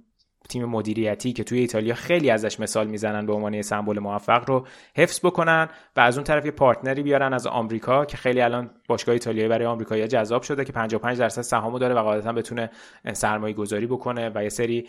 تیم 0.48 0.64
مدیریتی 0.64 1.32
که 1.32 1.44
توی 1.44 1.58
ایتالیا 1.58 1.94
خیلی 1.94 2.30
ازش 2.30 2.60
مثال 2.60 2.86
می‌زنن 2.86 3.26
به 3.26 3.32
عنوان 3.32 3.62
سمبل 3.62 3.98
موفق 3.98 4.44
رو 4.46 4.66
حفظ 4.96 5.20
بکنن 5.24 5.68
و 5.96 6.00
از 6.00 6.16
اون 6.16 6.24
طرف 6.24 6.44
یه 6.44 6.50
پارتنری 6.50 7.02
بیارن 7.02 7.32
از 7.32 7.46
آمریکا 7.46 8.04
که 8.04 8.16
خیلی 8.16 8.40
الان 8.40 8.70
باشگاه 8.88 9.12
ایتالیایی 9.12 9.48
برای 9.48 9.66
آمریکایی 9.66 10.08
جذاب 10.08 10.42
شده 10.42 10.64
که 10.64 10.72
55 10.72 11.18
درصد 11.18 11.42
سهامو 11.42 11.78
داره 11.78 11.94
و 11.94 12.02
قاعدتا 12.02 12.32
بتونه 12.32 12.70
سرمایه 13.12 13.54
گذاری 13.54 13.86
بکنه 13.86 14.30
و 14.34 14.42
یه 14.42 14.48
سری 14.48 14.88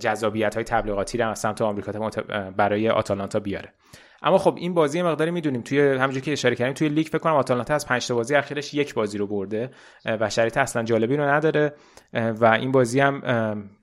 جذابیت 0.00 0.54
های 0.54 0.64
تبلیغاتی 0.64 1.18
رو 1.18 1.30
از 1.30 1.38
سمت 1.38 1.62
آمریکا 1.62 2.10
برای 2.56 2.90
آتالانتا 2.90 3.40
بیاره. 3.40 3.72
اما 4.24 4.38
خب 4.38 4.54
این 4.56 4.74
بازی 4.74 5.02
مقداری 5.02 5.30
می‌دونیم 5.30 5.60
توی 5.60 5.80
همونجوری 5.80 6.20
که 6.20 6.32
اشاره 6.32 6.56
کردیم 6.56 6.74
توی 6.74 6.88
لیگ 6.88 7.06
فکر 7.06 7.18
کنم 7.18 7.34
آتالانتا 7.34 7.74
از 7.74 7.86
5 7.86 8.06
تا 8.06 8.14
بازی 8.14 8.34
اخیرش 8.34 8.74
یک 8.74 8.94
بازی 8.94 9.18
رو 9.18 9.26
برده 9.26 9.70
و 10.04 10.30
شرایط 10.30 10.56
اصلا 10.56 10.82
جالبی 10.82 11.16
رو 11.16 11.24
نداره 11.24 11.74
و 12.12 12.44
این 12.44 12.72
بازی 12.72 13.00
هم 13.00 13.22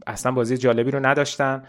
اصلا 0.07 0.31
بازی 0.31 0.57
جالبی 0.57 0.91
رو 0.91 1.05
نداشتن. 1.05 1.63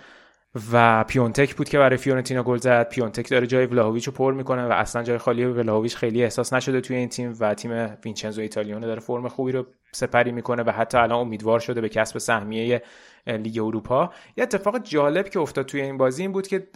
و 0.72 1.04
پیونتک 1.04 1.54
بود 1.54 1.68
که 1.68 1.78
برای 1.78 1.96
فیورنتینا 1.96 2.42
گل 2.42 2.56
زد. 2.56 2.88
پیونتک 2.88 3.30
داره 3.30 3.46
جای 3.46 3.66
ولاهویچ 3.66 4.06
رو 4.06 4.12
پر 4.12 4.34
می‌کنه 4.34 4.66
و 4.66 4.72
اصلا 4.72 5.02
جای 5.02 5.18
خالی 5.18 5.44
ولاهویچ 5.44 5.96
خیلی 5.96 6.22
احساس 6.22 6.52
نشده 6.52 6.80
توی 6.80 6.96
این 6.96 7.08
تیم 7.08 7.36
و 7.40 7.54
تیم 7.54 7.96
وینچنزو 8.04 8.40
ایتالیونه 8.40 8.86
داره 8.86 9.00
فرم 9.00 9.28
خوبی 9.28 9.52
رو 9.52 9.66
سپری 9.92 10.32
می‌کنه 10.32 10.62
و 10.62 10.70
حتی 10.70 10.98
الان 10.98 11.18
امیدوار 11.18 11.60
شده 11.60 11.80
به 11.80 11.88
کسب 11.88 12.18
سهمیه 12.18 12.82
لیگ 13.26 13.58
اروپا. 13.58 14.12
یه 14.36 14.42
اتفاق 14.42 14.78
جالب 14.78 15.28
که 15.28 15.40
افتاد 15.40 15.66
توی 15.66 15.80
این 15.80 15.96
بازی 15.96 16.22
این 16.22 16.32
بود 16.32 16.46
که 16.46 16.68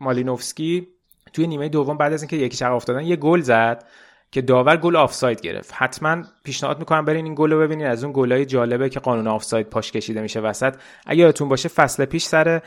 مالینوفسکی 0.00 0.88
توی 1.34 1.46
نیمه 1.46 1.68
دوم 1.68 1.96
بعد 1.96 2.12
از 2.12 2.22
اینکه 2.22 2.36
یکی 2.36 2.56
عقب 2.56 2.72
افتادن 2.72 3.04
یه 3.04 3.16
گل 3.16 3.40
زد 3.40 3.84
که 4.30 4.42
داور 4.42 4.76
گل 4.76 4.96
آفساید 4.96 5.40
گرفت. 5.40 5.70
حتما 5.74 6.22
پیشنهاد 6.44 6.78
می‌کنم 6.78 7.04
برین 7.04 7.24
این 7.24 7.34
گل 7.34 7.52
رو 7.52 7.60
ببینید 7.60 7.86
از 7.86 8.04
اون 8.04 8.12
گلای 8.16 8.46
جالبه 8.46 8.88
که 8.88 9.00
قانون 9.00 9.26
آفساید 9.26 9.66
پاش 9.66 9.92
کشیده 9.92 10.20
میشه 10.20 10.40
وسط. 10.40 10.74
اگه 11.06 11.20
یادتون 11.20 11.48
باشه 11.48 11.68
فصل 11.68 12.04
پیش 12.04 12.24
سر 12.24 12.60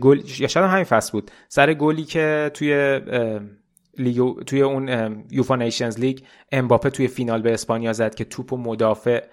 گل 0.00 0.20
یا 0.38 0.48
شاید 0.48 0.66
همین 0.66 0.84
فصل 0.84 1.12
بود. 1.12 1.30
سر 1.48 1.74
گلی 1.74 2.04
که 2.04 2.50
توی 2.54 3.00
لیگ 3.98 4.44
توی 4.44 4.62
اون 4.62 5.24
یوفا 5.30 5.56
نیشنز 5.56 6.00
لیگ 6.00 6.18
امباپه 6.52 6.90
توی 6.90 7.08
فینال 7.08 7.42
به 7.42 7.54
اسپانیا 7.54 7.92
زد 7.92 8.14
که 8.14 8.24
توپ 8.24 8.52
و 8.52 8.56
مدافع 8.56 9.24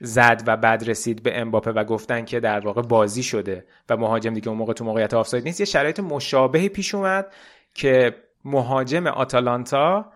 زد 0.00 0.42
و 0.46 0.56
بعد 0.56 0.88
رسید 0.90 1.22
به 1.22 1.40
امباپه 1.40 1.72
و 1.72 1.84
گفتن 1.84 2.24
که 2.24 2.40
در 2.40 2.60
واقع 2.60 2.82
بازی 2.82 3.22
شده 3.22 3.64
و 3.88 3.96
مهاجم 3.96 4.34
دیگه 4.34 4.48
اون 4.48 4.58
موقع 4.58 4.72
تو 4.72 4.84
موقعیت 4.84 5.14
آفساید 5.14 5.44
نیست. 5.44 5.60
یه 5.60 5.66
شرایط 5.66 6.00
مشابهی 6.00 6.68
پیش 6.68 6.94
اومد 6.94 7.32
که 7.74 8.14
مهاجم 8.46 9.06
آتالانتا 9.06 10.12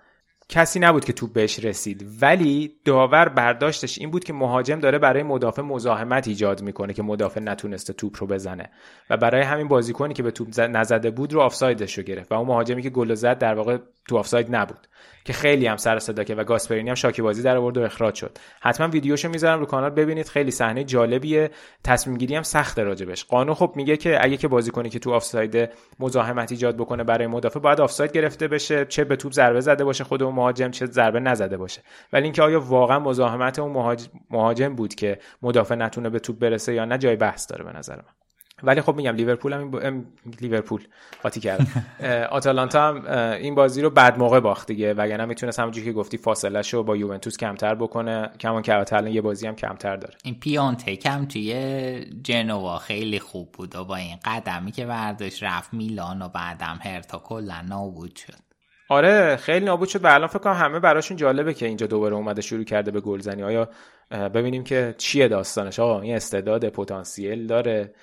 کسی 0.48 0.80
نبود 0.80 1.04
که 1.04 1.12
توپ 1.12 1.32
بهش 1.32 1.64
رسید. 1.64 2.06
ولی 2.20 2.72
داور 2.84 3.28
برداشتش 3.28 3.98
این 3.98 4.10
بود 4.10 4.24
که 4.24 4.32
مهاجم 4.32 4.80
داره 4.80 4.98
برای 4.98 5.22
مدافع 5.22 5.62
مزاحمت 5.62 6.28
ایجاد 6.28 6.62
می‌کنه 6.62 6.92
که 6.92 7.02
مدافع 7.02 7.40
نتونسته 7.40 7.92
توپ 7.92 8.16
رو 8.20 8.26
بزنه. 8.26 8.70
و 9.10 9.16
برای 9.16 9.42
همین 9.42 9.68
بازیکنی 9.68 10.14
که 10.14 10.22
به 10.22 10.30
توپ 10.30 10.60
نزده 10.60 11.10
بود 11.10 11.32
رو 11.32 11.40
آفسایدش 11.40 11.98
رو 11.98 12.04
گرفت. 12.04 12.32
و 12.32 12.34
اون 12.34 12.46
مهاجمی 12.46 12.82
که 12.82 12.90
گل 12.90 13.14
زد 13.14 13.38
در 13.38 13.54
واقع 13.54 13.78
تو 14.08 14.18
آفساید 14.18 14.56
نبود. 14.56 14.88
که 15.30 15.36
خیلی 15.36 15.66
هم 15.66 15.76
سر 15.76 15.98
صدا 15.98 16.24
که 16.24 16.34
و 16.34 16.44
گاسپرینی 16.44 16.88
هم 16.88 16.94
شاکی 16.94 17.22
بازی 17.22 17.42
در 17.42 17.56
آورد 17.56 17.78
و 17.78 17.82
اخراج 17.82 18.14
شد. 18.14 18.38
حتما 18.60 18.88
ویدیوشو 18.88 19.28
می‌ذارم 19.28 19.60
رو 19.60 19.66
کانال 19.66 19.90
ببینید 19.90 20.28
خیلی 20.28 20.50
صحنه 20.50 20.84
جالبیه. 20.84 21.50
تصمیم 21.84 22.16
گیری 22.16 22.34
هم 22.34 22.42
سخته 22.42 22.82
راجبش. 22.82 23.24
قانون 23.24 23.54
خب 23.54 23.72
میگه 23.76 23.96
که 23.96 24.24
اگه 24.24 24.36
که 24.36 24.48
بازیکنی 24.48 24.88
که 24.88 24.98
تو 24.98 25.12
آفساید 25.12 25.70
مزاحمت 26.00 26.52
ایجاد 26.52 26.76
بکنه 26.76 27.04
برای 27.04 27.26
مدافع 27.26 27.60
باید 27.60 27.80
آفساید 27.80 28.12
گرفته 28.12 28.48
بشه 28.48 28.84
چه 28.84 29.04
به 29.04 29.16
توپ 29.16 29.32
ضربه 29.32 29.60
زده 29.60 29.84
باشه 29.84 30.04
خود 30.04 30.22
اون 30.22 30.34
مهاجم 30.34 30.70
چه 30.70 30.86
ضربه 30.86 31.20
نزده 31.20 31.56
باشه. 31.56 31.82
ولی 32.12 32.24
اینکه 32.24 32.42
آیا 32.42 32.60
واقعا 32.60 32.98
مزاحمت 32.98 33.58
اون 33.58 33.96
مهاجم 34.30 34.74
بود 34.74 34.94
که 34.94 35.18
مدافع 35.42 35.74
نتونه 35.74 36.10
به 36.10 36.18
توپ 36.18 36.38
برسه 36.38 36.74
یا 36.74 36.84
نه 36.84 36.98
جای 36.98 37.16
بحث 37.16 37.50
داره 37.50 37.64
به 37.64 37.72
نظر 37.78 37.96
من. 37.96 38.19
ولی 38.62 38.80
خب 38.80 38.94
میگم 38.94 39.14
لیورپول 39.14 39.52
هم 39.52 39.60
این 39.60 39.70
با... 39.70 40.02
لیورپول 40.40 40.86
قاطی 41.22 41.40
کرد 41.40 41.66
آتالانتا 42.30 42.88
هم 42.88 43.04
این 43.34 43.54
بازی 43.54 43.82
رو 43.82 43.90
بعد 43.90 44.18
موقع 44.18 44.40
باخت 44.40 44.66
دیگه. 44.66 44.94
وگرنه 44.94 45.24
می‌تونست 45.24 45.60
همونجوری 45.60 45.86
که 45.86 45.92
گفتی 45.92 46.16
فاصله 46.16 46.62
شو 46.62 46.82
با 46.82 46.96
یوونتوس 46.96 47.36
کمتر 47.36 47.74
بکنه. 47.74 48.30
کمان 48.40 48.62
که 48.62 48.74
الان 48.92 49.06
یه 49.06 49.20
بازی 49.20 49.46
هم 49.46 49.54
کمتر 49.54 49.96
داره. 49.96 50.14
این 50.24 50.34
پیانتک 50.34 51.06
هم 51.06 51.26
توی 51.26 52.04
جنوا 52.22 52.78
خیلی 52.78 53.18
خوب 53.18 53.52
بود 53.52 53.76
و 53.76 53.84
با 53.84 53.96
این 53.96 54.16
قدمی 54.24 54.72
که 54.72 54.86
برداشت 54.86 55.42
رفت 55.42 55.74
میلان 55.74 56.22
و 56.22 56.28
بعدم 56.28 56.78
هرتا 56.82 57.18
کلا 57.18 57.60
نابود 57.68 58.16
شد. 58.16 58.50
آره 58.88 59.36
خیلی 59.36 59.64
نابود 59.64 59.88
شد 59.88 60.04
و 60.04 60.06
الان 60.06 60.28
فکر 60.28 60.38
کنم 60.38 60.54
همه 60.54 60.80
براشون 60.80 61.16
جالبه 61.16 61.54
که 61.54 61.66
اینجا 61.66 61.86
دوباره 61.86 62.16
اومده 62.16 62.42
شروع 62.42 62.64
کرده 62.64 62.90
به 62.90 63.00
گلزنی. 63.00 63.42
آیا 63.42 63.68
ببینیم 64.10 64.64
که 64.64 64.94
چیه 64.98 65.28
داستانش؟ 65.28 65.78
آقا 65.80 66.00
این 66.00 66.14
استعداد 66.14 66.68
پتانسیل 66.68 67.46
داره. 67.46 67.94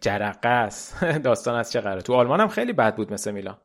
جرقه 0.00 0.48
است. 0.48 1.04
داستان 1.24 1.54
از 1.58 1.72
چه 1.72 1.80
قراره؟ 1.80 2.02
تو 2.02 2.14
آلمان 2.14 2.40
هم 2.40 2.48
خیلی 2.48 2.72
بد 2.72 2.96
بود 2.96 3.12
مثل 3.12 3.30
میلان. 3.30 3.56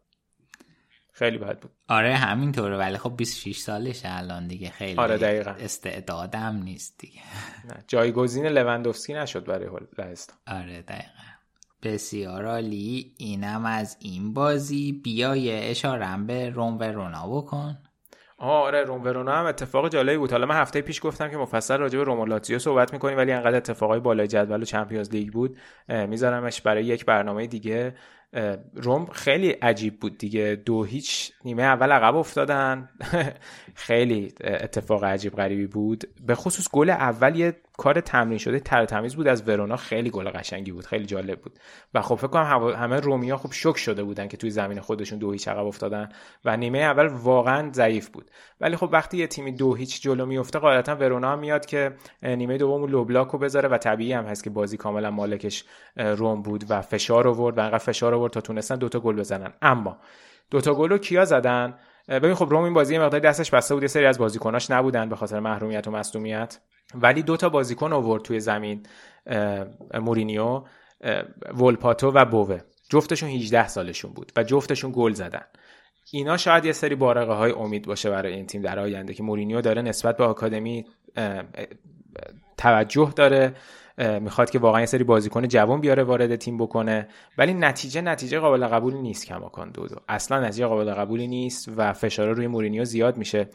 خیلی 1.12 1.38
بد 1.38 1.60
بود. 1.60 1.72
آره 1.88 2.16
همینطوره. 2.16 2.78
ولی 2.78 2.98
خب 2.98 3.18
26 3.18 3.58
سالش 3.58 4.02
الان 4.06 4.48
دیگه. 4.48 4.70
خیلی 4.70 5.00
آره 5.00 5.18
دقیقا. 5.18 5.52
استعدادم 5.52 6.56
نیست 6.64 6.98
دیگه. 6.98 7.20
نه 7.70 7.84
جایگزین 7.88 8.46
لوندوفسکی 8.48 9.14
نشد 9.14 9.46
برای 9.46 9.70
لهستان. 9.98 10.38
آره 10.48 10.82
دقیقا. 10.82 11.10
بسیار 11.84 12.46
عالی. 12.46 13.14
اینم 13.18 13.66
از 13.66 13.98
این 14.00 14.34
بازی. 14.34 14.92
بیای 14.92 15.70
اشارم 15.70 16.28
به 16.28 16.50
روم 16.50 16.80
ورونا 16.80 17.28
بکن. 17.30 17.78
آره 18.38 18.84
روم 18.84 19.04
ورونا 19.04 19.32
هم 19.32 19.46
اتفاق 19.46 19.90
جالبی 19.90 20.18
بود. 20.18 20.32
حالا 20.32 20.46
من 20.46 20.56
هفته 20.56 20.82
پیش 20.82 21.04
گفتم 21.04 21.30
که 21.30 21.38
مفصل 21.38 21.78
راجع 21.78 21.98
به 21.98 22.04
روم 22.04 22.26
لاتزیو 22.26 22.60
صحبت 22.60 22.94
می‌کنیم 22.94 23.18
ولی 23.18 23.32
انقدر 23.32 23.58
اتفاقای 23.58 24.00
بالای 24.00 24.28
جدول 24.28 24.62
و 24.62 24.66
چمپیونز 24.66 25.12
لیگ 25.12 25.34
بود 25.34 25.58
میذارمش 25.88 26.62
برای 26.62 26.86
یک 26.86 27.06
برنامه 27.06 27.48
دیگه. 27.48 27.96
روم 28.74 29.06
خیلی 29.06 29.50
عجیب 29.50 30.00
بود 30.00 30.18
دیگه. 30.18 30.62
دو 30.66 30.84
هیچ 30.84 31.32
نیمه 31.46 31.64
اول 31.64 31.92
عقب 31.92 32.16
افتادن. 32.16 32.90
خیلی 33.76 34.34
اتفاق 34.44 35.04
عجیب 35.04 35.36
غریبی 35.36 35.68
بود. 35.68 36.04
به 36.26 36.36
خصوص 36.36 36.70
گل 36.72 36.90
اول 36.90 37.36
یه 37.36 37.62
کار 37.78 38.02
تمرین 38.02 38.38
شده 38.38 38.60
تر 38.60 38.86
تمیز 38.86 39.16
بود. 39.16 39.28
از 39.28 39.50
ورونا 39.50 39.76
خیلی 39.76 40.10
گل 40.10 40.30
قشنگی 40.30 40.72
بود 40.72 40.86
خیلی 40.86 41.06
جالب 41.06 41.42
بود. 41.42 41.60
و 41.94 42.02
خب 42.02 42.16
فکر 42.16 42.28
کنم 42.28 42.74
همه 42.76 43.00
رومیا 43.00 43.38
خوب 43.38 43.52
شوک 43.52 43.78
شده 43.78 44.04
بودن 44.04 44.28
که 44.28 44.38
توی 44.38 44.50
زمین 44.50 44.80
خودشون 44.80 45.20
دو 45.20 45.32
هیچ 45.32 45.48
عقب 45.48 45.66
افتادن 45.66 46.10
و 46.46 46.58
نیمه 46.58 46.80
اول 46.80 47.08
واقعا 47.08 47.72
ضعیف 47.72 48.10
بود. 48.10 48.32
ولی 48.62 48.76
خب 48.76 48.90
وقتی 48.92 49.18
یه 49.18 49.28
تیمی 49.28 49.52
دو 49.52 49.76
هیچ 49.76 50.02
جلو 50.02 50.26
میفته 50.26 50.60
غالبا 50.60 50.96
ورونا 50.96 51.32
هم 51.32 51.40
میاد 51.40 51.66
که 51.66 51.96
نیمه 52.24 52.58
دوم 52.58 52.86
low 52.86 53.06
block 53.06 53.28
رو 53.28 53.40
بذاره 53.40 53.70
و 53.70 53.78
طبیعی 53.78 54.14
هم 54.14 54.26
هست 54.26 54.44
که 54.44 54.50
بازی 54.50 54.78
کاملا 54.78 55.12
مالکش 55.12 55.64
روم 55.98 56.42
بود 56.42 56.64
و 56.70 56.82
فشار 56.82 57.28
آورد 57.28 57.58
و 57.58 57.62
انقدر 57.62 57.78
فشار 57.78 58.14
آورد 58.14 58.34
تا 58.34 58.42
تونستن 58.42 58.76
دوتا 58.76 59.00
گل 59.00 59.16
بزنن. 59.16 59.54
اما 59.62 59.98
دوتا 60.52 60.74
گل 60.74 60.90
رو 60.90 60.98
کیا 60.98 61.26
زدن؟ 61.26 61.74
ببین 62.08 62.34
خب 62.34 62.48
روم 62.50 62.64
این 62.64 62.74
بازی 62.74 62.98
مقداری 62.98 63.24
دستش 63.24 63.52
بسته 63.52 63.74
بود 63.74 63.84
یه 63.84 63.88
سری 63.88 64.06
از 64.06 64.18
بازیکناش 64.18 64.72
نبودن 64.72 65.10
به 65.10 65.16
خاطر 65.16 65.40
محرومیت 65.40 65.88
و 65.88 65.92
مصدومیت. 65.92 66.60
ولی 66.96 67.24
دو 67.24 67.38
تا 67.38 67.50
بازیکن 67.50 67.94
آورد 67.94 68.24
توی 68.24 68.40
زمین 68.40 68.84
مورینیو 69.94 70.64
ولپاتو 71.54 72.12
و 72.12 72.26
بوه 72.26 72.60
جفتشون 72.90 73.30
18 73.30 73.68
سالشون 73.68 74.14
بود 74.14 74.32
و 74.36 74.44
جفتشون 74.44 74.92
گل 74.96 75.14
زدن. 75.14 75.46
اینا 76.12 76.38
شاید 76.38 76.66
یه 76.66 76.72
سری 76.72 76.96
بارقه 76.96 77.34
های 77.34 77.52
امید 77.52 77.88
باشه 77.88 78.10
برای 78.10 78.34
این 78.34 78.48
تیم 78.48 78.62
در 78.62 78.80
آینده 78.80 79.14
که 79.14 79.24
مورینیو 79.24 79.62
داره 79.62 79.82
نسبت 79.82 80.18
به 80.18 80.24
آکادمی 80.24 80.86
توجه 82.58 83.14
داره. 83.16 83.56
می‌خواد 83.98 84.50
که 84.50 84.60
واقعا 84.60 84.80
یه 84.80 84.86
سری 84.86 85.04
بازیکن 85.04 85.48
جوان 85.48 85.82
بیاره 85.82 86.04
وارد 86.04 86.36
تیم 86.36 86.58
بکنه. 86.58 87.08
ولی 87.38 87.54
نتیجه 87.54 88.02
نتیجه 88.02 88.40
قابل 88.40 88.68
قبولی 88.68 89.02
نیست 89.02 89.26
کماکان 89.26 89.72
دو 89.72 89.88
دو 89.88 89.96
اصلا 90.10 90.40
نتیجه 90.40 90.66
قابل 90.66 90.94
قبولی 90.94 91.28
نیست 91.28 91.70
و 91.78 91.94
فشار 91.94 92.34
روی 92.34 92.48
مورینیو 92.48 92.86
زیاد 92.86 93.18
میشه. 93.18 93.50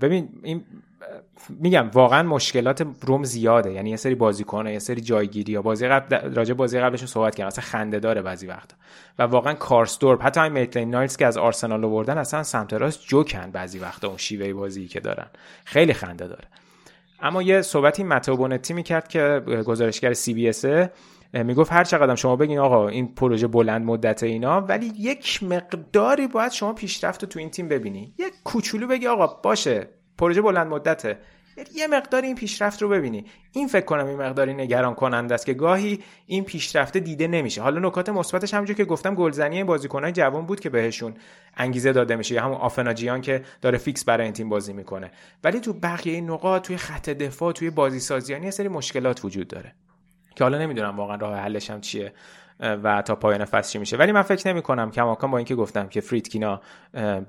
ببین 0.00 0.28
این 0.42 0.64
میگم 1.48 1.90
واقعا 1.94 2.22
مشکلات 2.22 2.86
روم 3.00 3.24
زیاده. 3.24 3.72
یعنی 3.72 3.90
یه 3.90 3.96
سری 3.96 4.14
بازیکن 4.14 4.66
یه 4.66 4.78
سری 4.78 5.00
جایگیری 5.00 5.52
یا 5.52 5.62
بازی 5.62 5.88
قبل 5.88 6.34
راجع 6.34 6.54
بازی 6.54 6.80
قبلش 6.80 7.04
صحبت 7.04 7.34
کردم. 7.34 7.46
اصلا 7.46 7.64
خنده 7.64 7.98
داره 7.98 8.22
بعضی 8.22 8.46
وقتا. 8.46 8.76
و 9.18 9.22
واقعا 9.22 9.54
کارستورپ 9.54 10.24
حتی 10.24 10.40
این 10.40 10.52
میتلین 10.52 10.90
نایلز 10.90 11.16
که 11.16 11.26
از 11.26 11.36
آرسنال 11.36 11.84
آوردن 11.84 12.18
اصلا 12.18 12.42
سمت 12.42 12.72
راست 12.72 13.06
جوکن 13.06 13.50
بعضی 13.50 13.78
وقتا 13.78 14.08
اون 14.08 14.16
شیوه 14.16 14.52
بازی 14.52 14.88
که 14.88 15.00
دارن. 15.00 15.26
خیلی 15.64 15.92
خنده 15.92 16.28
داره. 16.28 16.44
اما 17.20 17.42
یه 17.42 17.62
صحبتی 17.62 18.04
متو 18.04 18.36
بونتی 18.36 18.74
می‌کرد 18.74 19.08
که 19.08 19.42
گزارشگر 19.66 20.12
سی 20.12 20.34
بی 20.34 20.48
اسه 20.48 20.90
می‌گفت 21.32 21.72
هر 21.72 21.84
چقدر 21.84 22.14
شما 22.14 22.36
بگین 22.36 22.58
آقا 22.58 22.88
این 22.88 23.14
پروژه 23.14 23.46
بلند 23.46 23.86
مدت 23.86 24.22
اینا 24.22 24.60
ولی 24.60 24.92
یک 24.98 25.42
مقداری 25.42 26.26
باید 26.26 26.52
شما 26.52 26.72
پیشرفت 26.72 27.24
تو 27.24 27.38
این 27.38 27.50
تیم 27.50 27.68
ببینی. 27.68 28.14
یک 28.18 28.32
کوچولو 28.44 28.86
بگی 28.86 29.06
آقا 29.06 29.26
باشه 29.26 29.88
پروژه 30.18 30.42
بلند 30.42 30.66
مدته. 30.66 31.18
یه 31.74 31.86
مقدار 31.86 32.22
این 32.22 32.34
پیشرفت 32.34 32.82
رو 32.82 32.88
ببینی. 32.88 33.24
این 33.52 33.68
فکر 33.68 33.84
کنم 33.84 34.06
این 34.06 34.18
مقداری 34.18 34.54
نگران 34.54 34.94
کننده 34.94 35.34
است 35.34 35.46
که 35.46 35.54
گاهی 35.54 36.00
این 36.26 36.44
پیشرفت 36.44 36.96
دیده 36.96 37.26
نمیشه. 37.26 37.62
حالا 37.62 37.88
نکات 37.88 38.08
مثبتش 38.08 38.54
همونجور 38.54 38.76
که 38.76 38.84
گفتم 38.84 39.14
گلزنی 39.14 39.56
این 39.56 39.66
بازیکنای 39.66 40.12
جوان 40.12 40.46
بود 40.46 40.60
که 40.60 40.70
بهشون 40.70 41.14
انگیزه 41.56 41.92
داده 41.92 42.16
میشه. 42.16 42.34
یا 42.34 42.42
همون 42.42 42.56
آفنا 42.56 42.88
جیان 42.88 43.20
که 43.20 43.42
داره 43.62 43.78
فیکس 43.78 44.04
برای 44.04 44.24
این 44.24 44.32
تیم 44.32 44.48
بازی 44.48 44.72
می‌کنه. 44.72 45.10
ولی 45.44 45.60
تو 45.60 45.72
بقیه 45.72 46.20
نقاط 46.20 46.62
توی 46.62 46.76
خط 46.76 47.10
دفاع 47.10 47.52
توی 47.52 47.70
بازی 47.70 48.00
سازی 48.00 48.19
یعنی 48.19 48.44
یه 48.44 48.50
سری 48.50 48.68
مشکلات 48.68 49.24
وجود 49.24 49.48
داره. 49.48 49.74
که 50.38 50.44
حالا 50.44 50.58
نمی‌دونم 50.58 50.96
واقعا 50.96 51.16
راه 51.16 51.36
حلش 51.36 51.70
هم 51.70 51.80
چیه 51.80 52.12
و 52.60 53.02
تا 53.02 53.14
پایان 53.14 53.44
فصل 53.44 53.72
چی 53.72 53.78
میشه. 53.78 53.96
ولی 53.96 54.12
من 54.12 54.22
فکر 54.22 54.48
نمی 54.48 54.62
کنم 54.62 54.90
کماکان 54.90 55.30
با 55.30 55.38
اینکه 55.38 55.54
گفتم 55.54 55.88
که 55.88 56.00
فریدکینا 56.00 56.60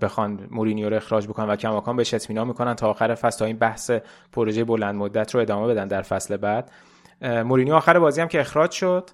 بخوان 0.01 0.47
مورینیو 0.51 0.89
رو 0.89 0.95
اخراج 0.95 1.27
بکنن 1.27 1.45
و 1.49 1.55
کماکان 1.55 1.95
بهش 1.95 2.13
اطمینان 2.13 2.47
می‌کنن 2.47 2.73
تا 2.73 2.89
آخر 2.89 3.15
فصل 3.15 3.39
تا 3.39 3.45
این 3.45 3.57
بحث 3.57 3.91
پروژه 4.31 4.63
بلند 4.63 4.95
مدت 4.95 5.35
رو 5.35 5.41
ادامه 5.41 5.67
بدن 5.67 5.87
در 5.87 6.01
فصل 6.01 6.37
بعد. 6.37 6.71
مورینیو 7.21 7.75
آخر 7.75 7.99
بازی 7.99 8.21
هم 8.21 8.27
که 8.27 8.39
اخراج 8.39 8.71
شد 8.71 9.09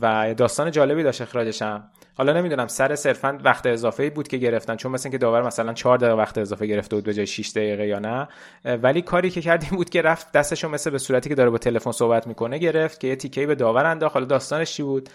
و 0.00 0.34
داستان 0.34 0.70
جالبی 0.70 1.02
داشت 1.02 1.22
اخراجش 1.22 1.62
هم. 1.62 1.84
حالا 2.14 2.32
نمی‌دونم 2.32 2.66
سر 2.66 2.94
صرفا 2.94 3.38
وقت 3.44 3.66
اضافه 3.66 4.10
بود 4.10 4.28
که 4.28 4.36
گرفتن 4.36 4.76
چون 4.76 4.92
مثل 4.92 5.10
که 5.10 5.18
داور 5.18 5.42
مثلا 5.42 5.72
4 5.72 5.98
دقیقه 5.98 6.16
وقت 6.16 6.38
اضافه 6.38 6.66
گرفته 6.66 6.96
بود 6.96 7.04
به 7.04 7.14
جای 7.14 7.26
6 7.26 7.50
دقیقه 7.50 7.86
یا 7.86 7.98
نه. 7.98 8.28
ولی 8.64 9.02
کاری 9.02 9.30
که 9.30 9.40
کرد 9.40 9.60
این 9.60 9.70
بود 9.70 9.90
که 9.90 10.02
رفت 10.02 10.32
دستشو 10.32 10.68
مثل 10.68 10.90
به 10.90 10.98
صورتی 10.98 11.28
که 11.28 11.34
داره 11.34 11.50
با 11.50 11.58
تلفن 11.58 11.92
صحبت 11.92 12.26
می‌کنه 12.26 12.58
گرفت 12.58 13.00
که 13.00 13.08
یه 13.08 13.16
تیکه 13.16 13.46
به 13.46 13.54
داور 13.54 13.86
انداخت. 13.86 14.14
حالا 14.14 14.26
داستانش 14.26 14.72
چی 14.72 14.82
بود؟ 14.82 15.08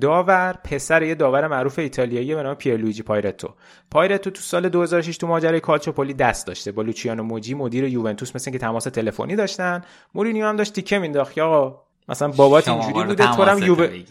داور 0.00 0.58
پسر 0.64 1.02
یه 1.02 1.14
داور 1.14 1.46
معروف 1.46 1.78
ایتالیایی 1.78 2.34
به 2.34 2.42
نام 2.42 2.54
پیرلویجی 2.54 3.02
پایرتو. 3.02 3.54
پایرتو 3.90 4.30
تو 4.30 4.40
سال 4.40 4.68
2006 4.68 5.16
تو 5.16 5.26
ماجرای 5.26 5.60
کالچوپولی 5.60 6.14
دست 6.14 6.46
داشته. 6.46 6.72
با 6.72 6.82
لوچیانو 6.82 7.22
موجی 7.22 7.54
مدیر 7.54 7.84
یوونتوس 7.84 8.36
مثل 8.36 8.50
که 8.50 8.58
تماس 8.58 8.84
تلفنی 8.84 9.36
داشتن. 9.36 9.82
مورینیو 10.14 10.46
هم 10.46 10.56
داشت 10.56 10.72
تیکه 10.72 10.98
مینداخت 10.98 11.38
آقا 11.38 11.82
مثلا 12.08 12.28
بابات 12.28 12.68
اینجوری 12.68 13.04
بوده 13.04 13.36
تو 13.36 13.42
هم 13.42 13.62
یووه 13.62 14.02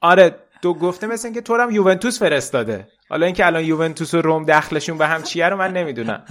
آره 0.00 0.34
تو 0.62 0.74
گفته 0.74 1.06
مثل 1.06 1.26
اینکه 1.26 1.40
تو 1.40 1.56
هم 1.56 1.70
یوونتوس 1.70 2.18
فرستاده. 2.18 2.88
حالا 3.08 3.26
اینکه 3.26 3.46
الان 3.46 3.64
یوونتوس 3.64 4.14
و 4.14 4.22
روم 4.22 4.44
دخلشون 4.44 4.98
به 4.98 5.06
هم 5.06 5.22
چیه 5.22 5.48
رو 5.48 5.56
من 5.56 5.72
نمی‌دونم. 5.72 6.22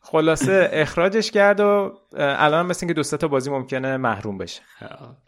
خلاصه 0.00 0.70
اخراجش 0.72 1.30
کرد 1.30 1.60
و 1.60 1.98
الان 2.16 2.66
مثل 2.66 2.86
اینکه 2.86 2.94
دو 2.94 3.16
تا 3.16 3.28
بازی 3.28 3.50
ممکنه 3.50 3.96
محروم 3.96 4.38
بشه. 4.38 4.62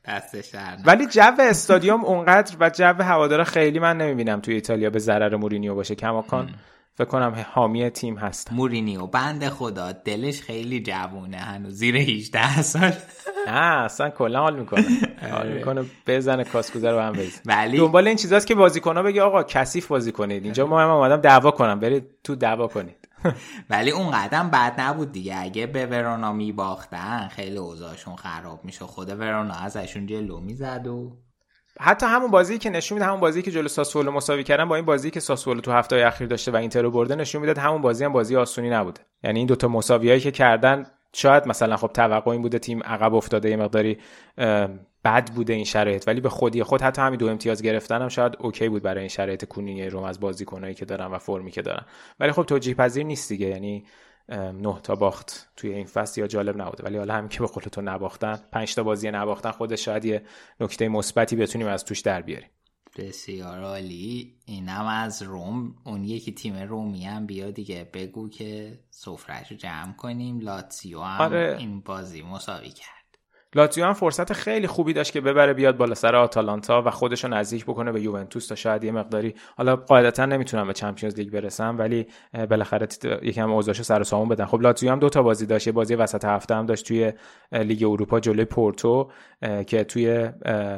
دستش 0.09 0.55
ولی 0.85 1.07
جو 1.07 1.33
استادیوم 1.39 2.05
اونقدر 2.05 2.57
و 2.61 2.71
جو 2.71 2.95
هوادارا 3.03 3.45
خیلی 3.45 3.79
من 3.79 3.97
نمی‌بینم 3.97 4.41
توی 4.41 4.55
ایتالیا 4.55 4.91
به 4.91 4.99
ضرر 4.99 5.37
مورینیو 5.37 5.75
باشه. 5.75 5.95
کماکان. 5.95 6.51
فکر 7.01 7.09
کنم 7.09 7.47
حامی 7.53 7.91
تیم 7.91 8.19
هست 8.19 8.53
مورینیو 8.53 9.07
بند 9.07 9.49
خدا 9.49 9.93
دلش 9.93 10.43
خیلی 10.43 10.81
جوونه 10.83 11.37
هنوز 11.37 11.75
زیر 11.75 11.97
18 11.97 12.63
سال. 12.63 12.93
نه 13.47 13.85
اصلا 13.85 14.11
کلا 14.11 14.41
حال 14.41 14.59
می‌کنه. 14.59 14.85
حال 15.33 15.53
می‌کنه 15.53 15.85
بزنه 16.07 16.45
کاسکوزه 16.45 16.91
رو 16.91 17.01
هم 17.01 17.13
بزن 17.13 17.41
ولی 17.47 17.77
دنبال 17.77 18.07
این 18.09 18.17
چیزاست 18.17 18.47
که 18.47 18.55
بازیکن‌ها 18.55 19.03
بگه 19.03 19.23
آقا 19.23 19.43
کثیف 19.43 19.87
بازی 19.87 20.13
کنید. 20.13 20.45
اینجا 20.45 20.67
ما 20.67 20.81
هم 20.81 20.91
اومدم 20.91 21.17
دعوا 21.17 21.51
کنم. 21.51 21.81
برید 21.81 22.05
تو 22.25 22.35
دعوا 22.35 22.67
کنید. 22.67 23.09
ولی 23.71 23.91
اون 23.91 24.11
قدم 24.11 24.51
بد 24.51 24.81
نبود 24.81 25.13
دیگه. 25.13 25.37
اگه 25.39 25.67
به 25.67 25.87
ورونا 25.87 26.33
میباختن 26.33 27.29
خیلی 27.29 27.57
اوضاعشون 27.57 28.17
خراب 28.17 28.65
میشه 28.65 28.85
خود 28.85 29.09
ورونا 29.09 29.55
ازشون 29.55 30.07
جلو 30.07 30.41
می‌زد 30.41 30.87
و 30.87 31.17
حتی 31.83 32.07
همون 32.07 32.31
بازی 32.31 32.59
که 32.59 32.71
نشون 32.71 32.99
میده 32.99 33.07
همون 33.07 33.21
بازی 33.21 33.43
که 33.43 33.51
جلو 33.51 33.69
ساسولو 33.69 34.11
مساوی 34.11 34.45
کردن 34.45 34.69
با 34.69 34.77
این 34.77 34.85
بازی 34.85 35.11
که 35.11 35.21
ساسولو 35.21 35.61
تو 35.61 35.73
هفته 35.73 35.97
اخیر 36.07 36.27
داشته 36.27 36.53
و 36.53 36.57
اینتر 36.57 36.83
رو 36.83 36.91
برده 36.91 37.15
نشون 37.15 37.41
می‌داد 37.41 37.59
همون 37.59 37.83
بازی 37.83 38.05
هم 38.05 38.13
بازی 38.13 38.37
آسونی 38.37 38.71
نبوده. 38.71 39.01
یعنی 39.25 39.39
این 39.39 39.47
دوتا 39.47 39.69
مساویایی 39.69 40.21
که 40.21 40.31
کردن 40.31 40.87
شاید 41.13 41.47
مثلا 41.47 41.77
خب 41.77 41.91
توقع 41.95 42.31
این 42.31 42.43
بوده 42.43 42.59
تیم 42.59 42.83
عقب 42.83 43.15
افتاده 43.15 43.51
یه 43.51 43.57
مقداری 43.57 43.99
بد 45.05 45.31
بوده 45.35 45.53
این 45.53 45.65
شرایط 45.65 46.09
ولی 46.09 46.21
به 46.21 46.29
خودی 46.29 46.63
خود 46.63 46.83
حتی 46.83 47.03
همین 47.03 47.19
دو 47.19 47.27
امتیاز 47.27 47.63
گرفتن 47.63 48.03
هم 48.03 48.09
شاید 48.09 48.37
اوکی 48.39 48.69
بود 48.69 48.83
برای 48.83 49.01
این 49.01 49.09
شرایط 49.09 49.45
کونی 49.45 49.89
روم 49.89 50.05
از 50.05 50.21
بازیکنایی 50.21 50.75
که 50.75 50.85
دارن 50.85 51.07
و 51.07 51.19
فرمی 51.19 51.51
که 51.51 51.63
دارن. 51.63 51.85
ولی 52.21 52.33
خب 52.33 52.43
توجیه 52.43 52.75
پذیر 52.75 53.07
نیست 53.07 53.29
دیگه. 53.29 53.47
یعنی 53.47 53.85
نه 54.37 54.81
تا 54.83 54.95
باخت 54.95 55.49
توی 55.57 55.75
این 55.75 55.87
فصل 55.87 56.21
یا 56.21 56.27
جالب 56.27 56.63
نبوده. 56.63 56.85
ولی 56.85 56.99
حالا 56.99 57.15
همین 57.15 57.29
که 57.29 57.41
به 57.41 57.47
قول 57.47 57.65
تو 57.65 57.83
نباختن 57.83 58.41
پنج 58.53 58.75
تا 58.75 58.83
بازی 58.83 59.11
نباختن 59.11 59.51
خودش 59.51 59.85
شاید 59.85 60.05
یه 60.05 60.23
نکته 60.61 60.89
مثبتی 60.89 61.37
بتونیم 61.37 61.67
از 61.67 61.85
توش 61.85 62.01
در 62.01 62.23
بیاریم. 62.23 62.49
بسیار 62.97 63.63
عالی. 63.63 64.35
اینم 64.45 64.87
از 64.87 65.23
روم. 65.23 65.75
اون 65.85 66.05
یکی 66.05 66.33
تیم 66.33 66.57
رومی 66.57 67.05
هم 67.05 67.27
بیا 67.27 67.51
دیگه. 67.51 67.91
بگو 67.95 68.29
که 68.29 68.81
سفرش 68.91 69.51
رو 69.51 69.57
جمع 69.57 69.93
کنیم. 69.93 70.41
لاتسیو 70.41 71.01
هم 71.01 71.21
آره. 71.21 71.57
این 71.59 71.81
بازی 71.81 72.23
مساوی 72.23 72.71
کرد. 72.71 73.00
لاتزیو 73.55 73.85
هم 73.85 73.93
فرصت 73.93 74.33
خیلی 74.33 74.67
خوبی 74.67 74.93
داشت 74.93 75.13
که 75.13 75.21
ببره 75.21 75.55
بیاد 75.55 75.77
بالا 75.77 75.95
سر 75.95 76.17
آتالانتا 76.17 76.83
و 76.87 76.91
خودش 76.91 77.25
رو 77.25 77.31
نزدیک 77.31 77.65
بکنه 77.65 77.93
به 77.93 78.01
یوونتوس 78.01 78.47
تا 78.47 78.55
شاید 78.55 78.85
یه 78.85 78.93
مقداری 78.93 79.35
حالا 79.57 79.77
قاعدتا 79.77 80.27
نمی‌تونم 80.27 80.67
به 80.67 80.73
چمپیونز 80.73 81.17
لیگ 81.17 81.31
برسم 81.33 81.79
ولی 81.79 82.07
بالاخره 82.51 82.89
یکم 83.23 83.53
اوضاعش 83.53 83.83
سر 83.83 84.01
و 84.01 84.05
سامون 84.05 84.29
بدن. 84.29 84.45
خب 84.45 84.61
لاتزیو 84.61 84.93
هم 84.93 84.99
دو 84.99 85.09
تا 85.09 85.23
بازی 85.23 85.47
داشت. 85.47 85.67
یه 85.67 85.73
بازی 85.73 85.95
وسط 85.95 86.25
هفته 86.25 86.55
هم 86.55 86.67
داشت 86.67 86.87
توی 86.87 87.13
لیگ 87.53 87.85
اروپا 87.85 88.21
جلوی 88.21 88.45
پورتو 88.45 89.11
که 89.67 89.85
توی 89.85 90.29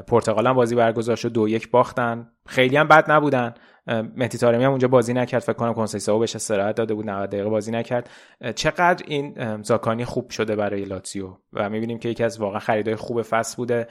پرتغال 0.06 0.46
هم 0.46 0.52
بازی 0.52 0.74
برگزار 0.74 1.16
شد. 1.16 1.32
دو 1.32 1.48
یک 1.48 1.70
باختن. 1.70 2.28
خیلی 2.46 2.76
هم 2.76 2.88
بد 2.88 3.10
نبودن. 3.10 3.54
مهدی 3.86 4.38
تارمی 4.38 4.64
هم 4.64 4.70
اونجا 4.70 4.88
بازی 4.88 5.14
نکرد 5.14 5.42
فکر 5.42 5.52
کنم 5.52 5.74
کنسیساو 5.74 6.18
بهش 6.20 6.36
استراحت 6.36 6.74
داده 6.74 6.94
بود 6.94 7.10
90 7.10 7.30
دقیقه 7.30 7.48
بازی 7.48 7.70
نکرد. 7.70 8.10
چقدر 8.54 9.04
این 9.08 9.62
زاکانی 9.62 10.04
خوب 10.04 10.30
شده 10.30 10.56
برای 10.56 10.84
لاتسیو 10.84 11.36
و 11.52 11.70
می‌بینیم 11.70 11.98
که 11.98 12.08
یکی 12.08 12.24
از 12.24 12.40
واقعا 12.40 12.58
خریدای 12.58 12.96
خوب 12.96 13.22
فصل 13.22 13.56
بوده 13.56 13.86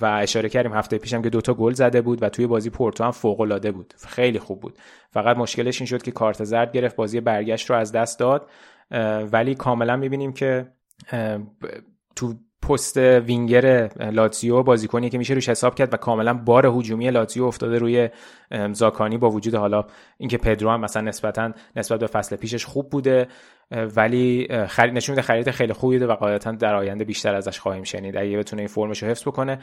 و 0.00 0.06
اشاره 0.06 0.48
کردیم 0.48 0.72
هفته 0.72 0.98
پیشم 0.98 1.22
که 1.22 1.30
دوتا 1.30 1.54
گل 1.54 1.72
زده 1.72 2.00
بود 2.00 2.22
و 2.22 2.28
توی 2.28 2.46
بازی 2.46 2.70
پورتو 2.70 3.04
هم 3.04 3.10
فوق 3.10 3.40
العاده 3.40 3.72
بود. 3.72 3.94
خیلی 4.08 4.38
خوب 4.38 4.60
بود. 4.60 4.78
فقط 5.10 5.36
مشکلش 5.36 5.80
این 5.80 5.86
شد 5.86 6.02
که 6.02 6.10
کارت 6.10 6.44
زرد 6.44 6.72
گرفت 6.72 6.96
بازی 6.96 7.20
برگشت 7.20 7.70
رو 7.70 7.76
از 7.76 7.92
دست 7.92 8.18
داد. 8.18 8.50
ولی 9.32 9.54
کاملا 9.54 9.96
می‌بینیم 9.96 10.32
که 10.32 10.66
تو 12.16 12.34
پست 12.68 12.96
وینگر 12.96 13.90
لاتزیو 14.12 14.62
بازیکنی 14.62 15.10
که 15.10 15.18
میشه 15.18 15.34
روش 15.34 15.48
حساب 15.48 15.74
کرد 15.74 15.94
و 15.94 15.96
کاملا 15.96 16.34
بار 16.34 16.66
هجومی 16.66 17.10
لاتزیو 17.10 17.44
افتاده 17.44 17.78
روی 17.78 18.08
زاکانی 18.72 19.18
با 19.18 19.30
وجود 19.30 19.54
حالا 19.54 19.84
اینکه 20.18 20.38
پدرو 20.38 20.70
هم 20.70 20.80
مثلا 20.80 21.02
نسبتا 21.02 21.52
نسبت 21.76 22.00
به 22.00 22.06
فصل 22.06 22.36
پیشش 22.36 22.64
خوب 22.64 22.90
بوده 22.90 23.28
ولی 23.70 24.48
خرید 24.68 24.94
نشون 24.94 25.12
میده 25.12 25.22
خرید 25.22 25.50
خیلی 25.50 25.72
خوبی 25.72 25.98
و 25.98 26.12
قاعدتا 26.12 26.52
در 26.52 26.74
آینده 26.74 27.04
بیشتر 27.04 27.34
ازش 27.34 27.60
خواهیم 27.60 27.82
شنید. 27.82 28.16
اگه 28.16 28.38
بتونه 28.38 28.62
این 28.62 28.68
فرمش 28.68 29.02
رو 29.02 29.08
حفظ 29.08 29.28
بکنه 29.28 29.58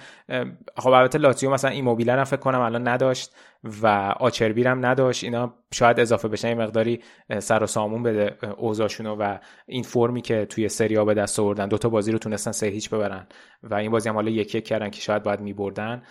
خب 0.78 0.90
البته 0.90 1.18
لاتزیو 1.18 1.50
مثلا 1.50 1.72
این 1.72 1.86
رو 1.86 2.24
فکر 2.24 2.38
کنم 2.38 2.60
الان 2.60 2.88
نداشت 2.88 3.36
و 3.82 3.88
آچربی 4.20 4.64
هم 4.64 4.86
نداشت. 4.86 5.24
اینا 5.24 5.54
شاید 5.72 6.00
اضافه 6.00 6.28
بشن 6.28 6.48
این 6.48 6.62
مقداری 6.62 7.00
سر 7.40 7.64
و 7.64 7.68
سامون 7.68 8.04
بده 8.04 8.38
اوضاعشونو 8.58 9.16
و 9.16 9.38
این 9.66 9.84
فرمی 9.84 10.22
که 10.22 10.46
توی 10.46 10.70
سری 10.70 11.04
به 11.06 11.14
دست 11.14 11.40
آوردن 11.40 11.68
دوتا 11.68 11.90
بازی 11.90 12.12
رو 12.12 12.18
تونستن 12.18 12.52
سه 12.52 12.68
هیچ 12.68 12.90
ببرن 12.90 13.28
و 13.64 13.76
این 13.76 13.92
بازی 13.92 14.10
هم 14.10 14.16
حالا 14.16 14.30
یک 14.30 14.56
یک 14.56 14.66
کردن 14.66 14.90
که 14.90 15.02
شاید 15.02 15.24
باید 15.24 15.40
میبردن. 15.40 16.04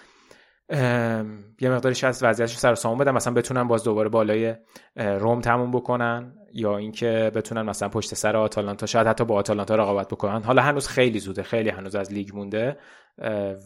یه 1.60 1.70
مقداری 1.70 1.94
شاید 1.94 2.16
وضعیتش 2.22 2.56
سر 2.56 2.74
سامون 2.74 2.98
بدن 2.98 3.10
مثلا 3.10 3.34
بتونن 3.34 3.68
باز 3.68 3.84
دوباره 3.84 4.08
بالای 4.08 4.54
روم 4.96 5.40
تموم 5.40 5.70
بکنن 5.70 6.34
یا 6.52 6.76
اینکه 6.76 7.30
بتونن 7.34 7.62
مثلا 7.62 7.88
پشت 7.88 8.14
سر 8.14 8.36
آتالانتا 8.36 8.86
شاید 8.86 9.06
حتی 9.06 9.24
با 9.24 9.34
آتالانتا 9.34 9.76
رقابت 9.76 10.08
بکنن. 10.08 10.42
حالا 10.42 10.62
هنوز 10.62 10.88
خیلی 10.88 11.18
زوده 11.18 11.42
خیلی 11.42 11.68
هنوز 11.68 11.94
از 11.94 12.12
لیگ 12.12 12.34
مونده 12.34 12.78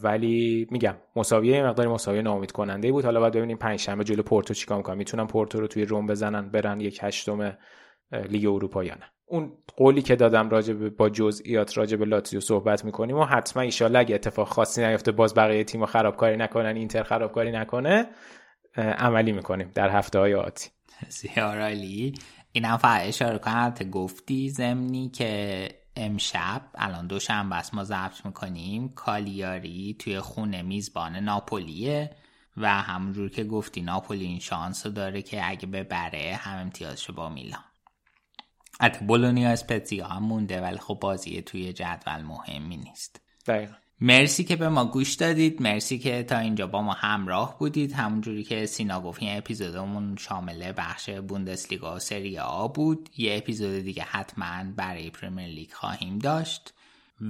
ولی 0.03 0.67
میگم 0.71 0.95
مساویه 1.15 1.57
یه 1.57 1.65
مقداری 1.65 1.89
مساویه 1.89 2.21
ناامید 2.21 2.51
کننده 2.51 2.91
بود. 2.91 3.05
حالا 3.05 3.19
باید 3.19 3.33
ببینیم 3.33 3.57
پنج 3.57 3.79
شنبه 3.79 4.03
جلو 4.03 4.23
پورتو 4.23 4.53
چیکار 4.53 4.77
می‌کنن. 4.77 4.97
می‌تونن 4.97 5.27
پورتو 5.27 5.59
رو 5.59 5.67
توی 5.67 5.85
روم 5.85 6.07
بزنن 6.07 6.49
برن 6.49 6.81
یک 6.81 6.99
هشتم 7.03 7.57
لیگ 8.29 8.45
اروپا 8.45 8.83
یا 8.83 8.95
نه 8.95 9.11
اون 9.31 9.51
قولی 9.77 10.01
که 10.01 10.15
دادم 10.15 10.49
راجع 10.49 10.73
به 10.73 10.89
با 10.89 11.09
جزئیات 11.09 11.77
راجع 11.77 11.97
به 11.97 12.05
لاتزیو 12.05 12.39
صحبت 12.39 12.85
می‌کنیم 12.85 13.17
و 13.17 13.23
حتما 13.23 13.63
ایشالله 13.63 13.99
اگه 13.99 14.15
اتفاق 14.15 14.47
خاصی 14.47 14.85
نیفته 14.85 15.11
باز 15.11 15.33
بقیه 15.33 15.63
تیم 15.63 15.85
خرابکاری 15.85 16.37
نکنن 16.37 16.75
اینتر 16.75 17.03
خرابکاری 17.03 17.51
نکنه 17.51 18.07
عملی 18.77 19.31
می‌کنیم 19.31 19.71
در 19.75 19.89
هفته 19.89 20.19
های 20.19 20.33
آتی. 20.35 20.69
بسیار 21.07 21.61
عالی. 21.61 22.13
اینم 22.51 22.77
فقط 22.77 23.07
اشاره 23.07 23.37
کنم 23.37 23.73
گفتی 23.91 24.49
زمینی 24.49 25.09
که 25.09 25.67
امشب 25.95 26.61
الان 26.75 27.07
دوشنبه 27.07 27.55
است 27.55 27.73
ما 27.73 27.83
ضبط 27.83 28.25
می‌کنیم 28.25 28.89
کالیاری 28.89 29.95
توی 29.99 30.19
خونه 30.19 30.61
میزبان 30.61 31.15
ناپولیه 31.15 32.11
و 32.57 32.67
همونجور 32.69 33.29
که 33.29 33.43
گفتی 33.43 33.81
ناپولی 33.81 34.25
این 34.25 34.39
شانس 34.39 34.87
داره 34.87 35.21
که 35.21 35.49
اگه 35.49 35.67
ببره 35.67 36.39
هم 36.39 36.61
امتیازشو 36.61 37.13
با 37.13 37.29
میلان. 37.29 37.63
حتی 38.81 39.05
بولونیا 39.05 39.49
اسپتزیا 39.49 40.07
هم 40.07 40.23
مونده 40.23 40.61
ولی 40.61 40.77
خب 40.77 40.97
بازی 41.01 41.41
توی 41.41 41.73
جدول 41.73 42.21
مهمی 42.21 42.77
نیست. 42.77 43.21
دقیقا. 43.47 43.73
مرسی 44.01 44.43
که 44.43 44.55
به 44.55 44.69
ما 44.69 44.85
گوش 44.85 45.13
دادید. 45.13 45.61
مرسی 45.61 45.99
که 45.99 46.23
تا 46.23 46.37
اینجا 46.37 46.67
با 46.67 46.81
ما 46.81 46.93
همراه 46.93 47.59
بودید. 47.59 47.93
همونجوری 47.93 48.43
که 48.43 48.65
سینا 48.65 49.01
گفت 49.01 49.23
این 49.23 49.37
اپیزودمون 49.37 50.15
شامل 50.15 50.73
بخش 50.77 51.09
بوندسلیگا 51.09 51.95
و 51.95 51.99
سری 51.99 52.39
آ 52.39 52.67
بود. 52.67 53.09
یه 53.17 53.37
اپیزود 53.37 53.79
دیگه 53.79 54.03
حتما 54.03 54.71
برای 54.75 55.09
پریمیر 55.09 55.47
لیگ 55.47 55.71
خواهیم 55.71 56.19
داشت 56.19 56.73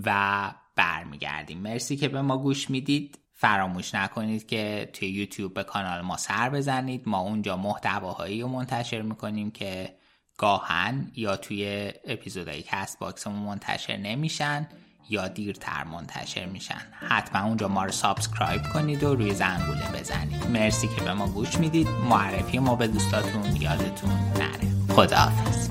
و 0.05 0.51
برمیگردیم. 0.75 1.57
مرسی 1.57 1.97
که 1.97 2.07
به 2.07 2.21
ما 2.21 2.37
گوش 2.37 2.69
می‌دید. 2.69 3.17
فراموش 3.33 3.95
نکنید 3.95 4.47
که 4.47 4.89
توی 4.93 5.07
یوتیوب 5.07 5.53
به 5.53 5.63
کانال 5.63 6.01
ما 6.01 6.17
سر 6.17 6.49
بزنید. 6.49 7.03
ما 7.05 7.19
اونجا 7.19 7.57
محتواهایی 7.57 8.41
رو 8.41 8.47
منتشر 8.47 9.01
می‌کنیم 9.01 9.51
که 9.51 10.00
گاهاً 10.41 11.11
یا 11.15 11.35
توی 11.37 11.91
اپیزودهای 12.07 12.61
کست 12.61 12.99
باکسمون 12.99 13.39
منتشر 13.39 13.97
نمیشن 13.97 14.67
یا 15.09 15.27
دیرتر 15.27 15.83
منتشر 15.83 16.45
میشن. 16.45 16.81
حتما 17.09 17.47
اونجا 17.47 17.67
ما 17.67 17.85
رو 17.85 17.91
سابسکرایب 17.91 18.61
کنید 18.73 19.03
و 19.03 19.15
روی 19.15 19.33
زنگوله 19.33 19.91
بزنید. 19.99 20.47
مرسی 20.47 20.87
که 20.87 21.01
به 21.01 21.13
ما 21.13 21.27
گوش 21.27 21.57
می‌دید. 21.57 21.87
معرفی 21.87 22.59
ما 22.59 22.75
به 22.75 22.87
دوستاتون 22.87 23.55
یادتون 23.55 24.11
نره. 24.11 24.95
خداحافظ. 24.95 25.69